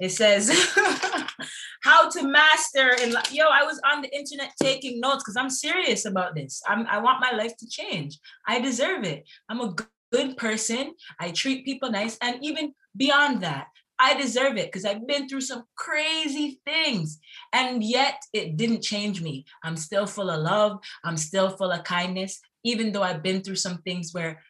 It 0.00 0.10
says 0.10 0.50
how 1.82 2.08
to 2.10 2.22
master 2.26 2.96
and 3.00 3.14
yo, 3.30 3.46
I 3.46 3.64
was 3.64 3.80
on 3.90 4.02
the 4.02 4.14
internet 4.14 4.52
taking 4.62 5.00
notes 5.00 5.22
because 5.22 5.36
I'm 5.36 5.50
serious 5.50 6.04
about 6.04 6.34
this. 6.34 6.62
I'm 6.66 6.86
I 6.86 6.98
want 6.98 7.20
my 7.20 7.36
life 7.36 7.56
to 7.58 7.68
change. 7.68 8.18
I 8.46 8.60
deserve 8.60 9.04
it. 9.04 9.28
I'm 9.48 9.60
a 9.60 9.74
good 10.12 10.36
person. 10.36 10.94
I 11.20 11.30
treat 11.30 11.64
people 11.64 11.90
nice, 11.90 12.18
and 12.22 12.38
even 12.42 12.74
beyond 12.96 13.42
that, 13.42 13.68
I 13.98 14.20
deserve 14.20 14.56
it 14.56 14.66
because 14.66 14.84
I've 14.84 15.06
been 15.06 15.28
through 15.28 15.40
some 15.40 15.64
crazy 15.76 16.60
things. 16.66 17.18
And 17.52 17.82
yet 17.82 18.22
it 18.32 18.56
didn't 18.56 18.82
change 18.82 19.22
me. 19.22 19.46
I'm 19.62 19.76
still 19.76 20.06
full 20.06 20.30
of 20.30 20.40
love. 20.40 20.78
I'm 21.04 21.16
still 21.16 21.50
full 21.50 21.70
of 21.70 21.84
kindness, 21.84 22.40
even 22.64 22.92
though 22.92 23.02
I've 23.02 23.22
been 23.22 23.42
through 23.42 23.56
some 23.56 23.78
things 23.78 24.12
where 24.12 24.42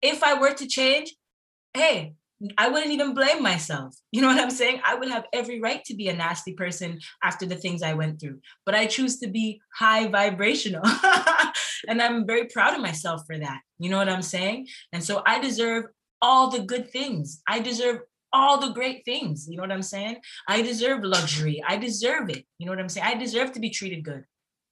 if 0.00 0.22
I 0.22 0.38
were 0.38 0.54
to 0.54 0.66
change, 0.66 1.14
hey, 1.72 2.14
I 2.58 2.68
wouldn't 2.68 2.92
even 2.92 3.14
blame 3.14 3.42
myself. 3.42 3.94
You 4.12 4.20
know 4.20 4.28
what 4.28 4.40
I'm 4.40 4.50
saying? 4.50 4.80
I 4.86 4.94
would 4.94 5.08
have 5.08 5.24
every 5.32 5.60
right 5.60 5.82
to 5.86 5.94
be 5.94 6.08
a 6.08 6.14
nasty 6.14 6.52
person 6.52 7.00
after 7.22 7.46
the 7.46 7.56
things 7.56 7.82
I 7.82 7.94
went 7.94 8.20
through, 8.20 8.38
but 8.64 8.76
I 8.76 8.86
choose 8.86 9.18
to 9.18 9.28
be 9.28 9.60
high 9.76 10.06
vibrational. 10.06 10.84
and 11.88 12.00
I'm 12.00 12.24
very 12.24 12.44
proud 12.46 12.74
of 12.74 12.80
myself 12.80 13.22
for 13.26 13.36
that. 13.36 13.60
You 13.80 13.90
know 13.90 13.98
what 13.98 14.08
I'm 14.08 14.22
saying? 14.22 14.68
And 14.92 15.02
so 15.02 15.22
I 15.26 15.40
deserve 15.40 15.86
all 16.22 16.48
the 16.48 16.60
good 16.60 16.92
things. 16.92 17.42
I 17.48 17.58
deserve 17.58 18.02
all 18.32 18.60
the 18.60 18.72
great 18.72 19.04
things. 19.04 19.46
You 19.48 19.56
know 19.56 19.62
what 19.62 19.72
I'm 19.72 19.82
saying? 19.82 20.18
I 20.48 20.62
deserve 20.62 21.02
luxury. 21.02 21.62
I 21.66 21.76
deserve 21.76 22.30
it. 22.30 22.44
You 22.58 22.66
know 22.66 22.72
what 22.72 22.80
I'm 22.80 22.88
saying? 22.88 23.06
I 23.06 23.14
deserve 23.14 23.52
to 23.52 23.60
be 23.60 23.70
treated 23.70 24.04
good. 24.04 24.24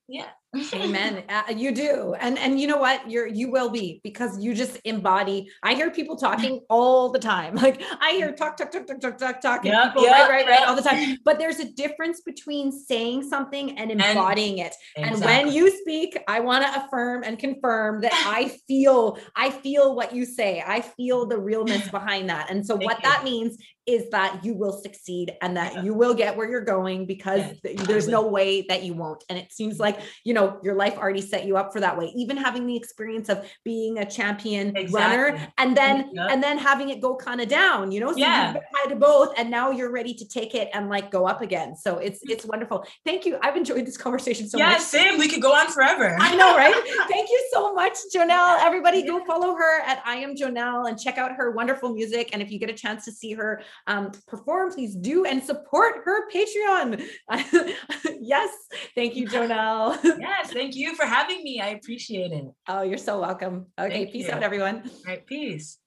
Yeah. 0.09 0.29
Amen. 0.75 1.25
Uh, 1.31 1.45
you 1.57 1.73
do. 1.73 2.15
And 2.21 2.39
and 2.39 2.61
you 2.61 2.67
know 2.67 2.77
what? 2.77 3.11
You're 3.11 3.27
you 3.27 3.51
will 3.51 3.71
be 3.71 4.01
because 4.05 4.39
you 4.39 4.55
just 4.55 4.79
embody. 4.85 5.51
I 5.63 5.73
hear 5.73 5.91
people 5.91 6.17
talking 6.17 6.61
all 6.69 7.11
the 7.11 7.19
time. 7.19 7.55
Like 7.55 7.83
I 8.01 8.13
hear 8.13 8.33
talk 8.33 8.59
talk 8.59 8.71
talk 8.71 8.87
talk 8.87 9.01
talk 9.01 9.19
talk 9.19 9.41
talk 9.41 9.65
yep, 9.65 9.89
people 9.89 10.03
yep, 10.03 10.29
right 10.29 10.45
right 10.45 10.47
right 10.47 10.69
all 10.69 10.77
the 10.77 10.83
time. 10.83 11.17
But 11.25 11.39
there's 11.39 11.61
a 11.61 11.73
difference 11.73 12.21
between 12.21 12.71
saying 12.73 13.29
something 13.29 13.79
and 13.79 13.91
embodying 13.91 14.61
and, 14.61 14.69
it. 14.69 14.77
Exactly. 14.97 15.33
And 15.33 15.47
when 15.47 15.55
you 15.55 15.71
speak, 15.81 16.19
I 16.29 16.41
want 16.41 16.65
to 16.67 16.85
affirm 16.85 17.23
and 17.23 17.39
confirm 17.39 18.03
that 18.03 18.13
I 18.27 18.49
feel 18.69 19.19
I 19.35 19.51
feel 19.51 19.95
what 19.95 20.15
you 20.15 20.27
say. 20.27 20.63
I 20.67 20.83
feel 20.83 21.27
the 21.27 21.39
realness 21.39 21.89
behind 21.89 22.29
that. 22.29 22.51
And 22.51 22.67
so 22.67 22.77
Thank 22.77 22.91
what 22.91 23.03
you. 23.03 23.09
that 23.09 23.25
means 23.25 23.57
is 23.87 24.09
that 24.11 24.45
you 24.45 24.55
will 24.55 24.73
succeed 24.73 25.33
and 25.43 25.57
that 25.57 25.75
yeah. 25.75 25.83
you 25.83 25.95
will 25.95 26.15
get 26.15 26.37
where 26.37 26.49
you're 26.49 26.61
going 26.61 27.05
because 27.05 27.41
yeah, 27.65 27.83
there's 27.83 28.07
no 28.07 28.27
way 28.27 28.63
that 28.69 28.85
you 28.85 28.95
won't. 28.95 29.25
And 29.29 29.37
it 29.37 29.53
seems 29.53 29.81
like, 29.81 29.99
you 30.25 30.35
know, 30.35 30.42
your 30.63 30.75
life 30.75 30.97
already 30.97 31.21
set 31.21 31.45
you 31.45 31.57
up 31.57 31.73
for 31.73 31.81
that 31.81 31.97
way. 31.97 32.13
Even 32.15 32.37
having 32.37 32.67
the 32.67 32.77
experience 32.77 33.29
of 33.29 33.47
being 33.65 33.99
a 33.99 34.09
champion 34.09 34.77
exactly. 34.77 35.19
runner 35.19 35.53
and 35.59 35.77
then 35.77 36.11
and 36.17 36.43
then 36.43 36.59
having 36.59 36.91
it 36.91 37.01
go 37.01 37.17
kind 37.17 37.41
of 37.41 37.49
down, 37.49 37.93
you 37.93 38.01
know, 38.01 38.13
so 38.13 38.19
yeah. 38.19 38.55
you've 38.55 38.63
had 38.91 39.01
both 39.01 39.33
and 39.39 39.51
now 39.51 39.71
you're 39.71 39.91
ready 39.91 40.15
to 40.15 40.27
take 40.27 40.55
it 40.55 40.69
and 40.75 40.89
like 40.89 41.11
go 41.11 41.27
up 41.27 41.43
again. 41.43 41.77
So 41.77 41.99
it's 41.99 42.21
it's 42.23 42.45
wonderful. 42.45 42.85
Thank 43.05 43.27
you. 43.27 43.39
I've 43.43 43.57
enjoyed 43.57 43.87
this 43.87 43.97
conversation 43.97 44.49
so 44.49 44.59
yeah, 44.59 44.71
much. 44.71 44.79
Yeah, 44.79 44.85
same. 44.85 45.19
We 45.19 45.29
could 45.29 45.43
go 45.43 45.53
on 45.53 45.69
forever. 45.69 46.17
I 46.19 46.35
know, 46.37 46.57
right? 46.57 46.75
Thank 47.09 47.29
you 47.31 47.49
so 47.53 47.75
much, 47.75 47.97
Jonelle. 48.15 48.59
Everybody 48.61 49.07
go 49.07 49.25
follow 49.25 49.55
her 49.55 49.81
at 49.83 50.03
I 50.05 50.17
am 50.17 50.35
Jonelle 50.35 50.89
and 50.89 50.99
check 50.99 51.19
out 51.19 51.33
her 51.33 51.51
wonderful 51.53 51.93
music. 51.95 52.31
And 52.33 52.43
if 52.43 52.51
you 52.51 52.59
get 52.59 52.71
a 52.71 52.75
chance 52.75 53.05
to 53.05 53.13
see 53.13 53.33
her 53.33 53.63
um, 53.87 54.11
perform, 54.27 54.73
please 54.73 54.95
do 54.95 55.25
and 55.25 55.43
support 55.43 56.03
her 56.05 56.29
Patreon. 56.31 57.05
yes. 58.21 58.51
Thank 58.95 59.17
you, 59.17 59.27
Jonelle. 59.33 59.99
Yes, 60.33 60.53
thank 60.53 60.75
you 60.75 60.95
for 60.95 61.05
having 61.05 61.43
me. 61.43 61.61
I 61.61 61.69
appreciate 61.69 62.33
it. 62.33 62.47
Oh, 62.69 62.83
you're 62.83 62.99
so 62.99 63.21
welcome. 63.21 63.67
Okay, 63.79 64.05
thank 64.05 64.13
peace 64.13 64.29
you. 64.29 64.33
out, 64.33 64.43
everyone. 64.43 64.83
All 64.85 64.91
right, 65.07 65.27
peace. 65.27 65.79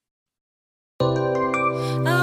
You've 1.01 2.14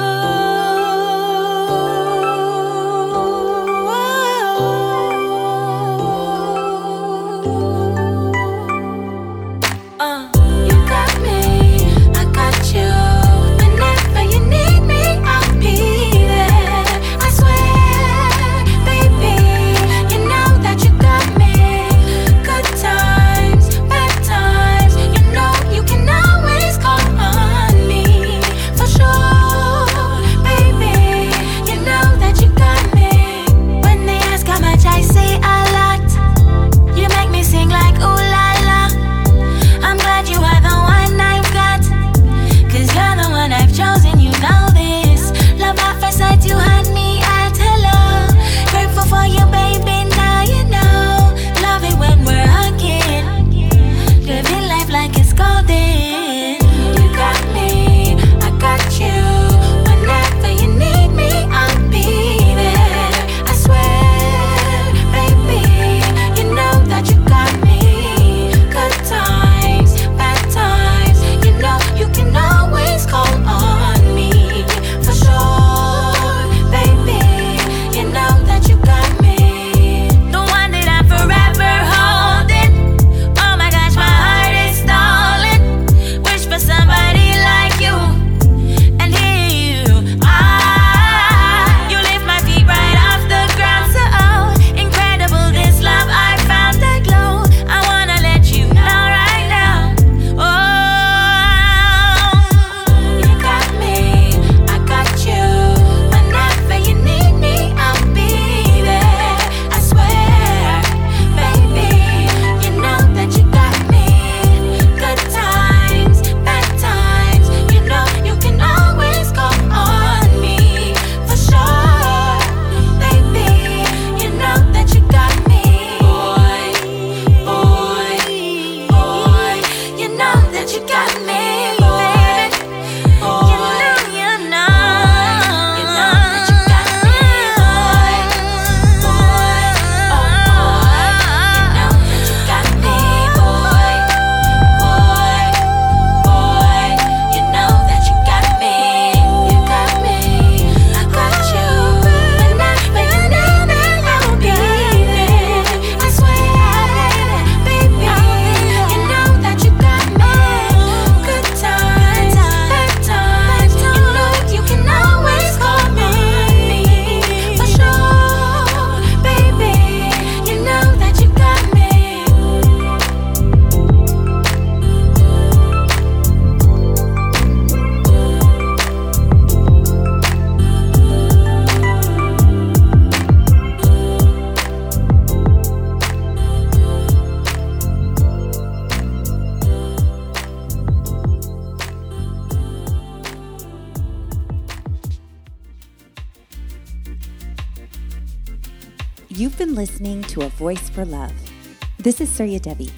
Surya 202.43 202.59
Devi. 202.59 202.90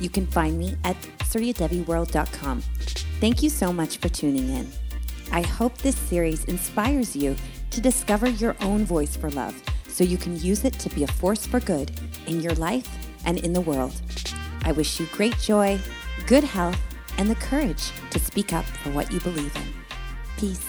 You 0.00 0.10
can 0.10 0.26
find 0.26 0.58
me 0.58 0.76
at 0.82 0.96
suryadeviworld.com. 1.20 2.62
Thank 3.20 3.44
you 3.44 3.48
so 3.48 3.72
much 3.72 3.98
for 3.98 4.08
tuning 4.08 4.48
in. 4.48 4.68
I 5.30 5.42
hope 5.42 5.78
this 5.78 5.96
series 5.96 6.44
inspires 6.46 7.14
you 7.14 7.36
to 7.70 7.80
discover 7.80 8.28
your 8.28 8.56
own 8.60 8.84
voice 8.84 9.16
for 9.16 9.30
love 9.30 9.54
so 9.86 10.02
you 10.02 10.16
can 10.16 10.36
use 10.40 10.64
it 10.64 10.72
to 10.80 10.88
be 10.88 11.04
a 11.04 11.06
force 11.06 11.46
for 11.46 11.60
good 11.60 11.92
in 12.26 12.40
your 12.40 12.54
life 12.54 12.88
and 13.24 13.38
in 13.38 13.52
the 13.52 13.60
world. 13.60 13.94
I 14.64 14.72
wish 14.72 14.98
you 14.98 15.06
great 15.12 15.38
joy, 15.38 15.78
good 16.26 16.42
health, 16.42 16.80
and 17.18 17.30
the 17.30 17.36
courage 17.36 17.92
to 18.10 18.18
speak 18.18 18.52
up 18.52 18.64
for 18.64 18.90
what 18.90 19.12
you 19.12 19.20
believe 19.20 19.54
in. 19.54 19.68
Peace. 20.38 20.67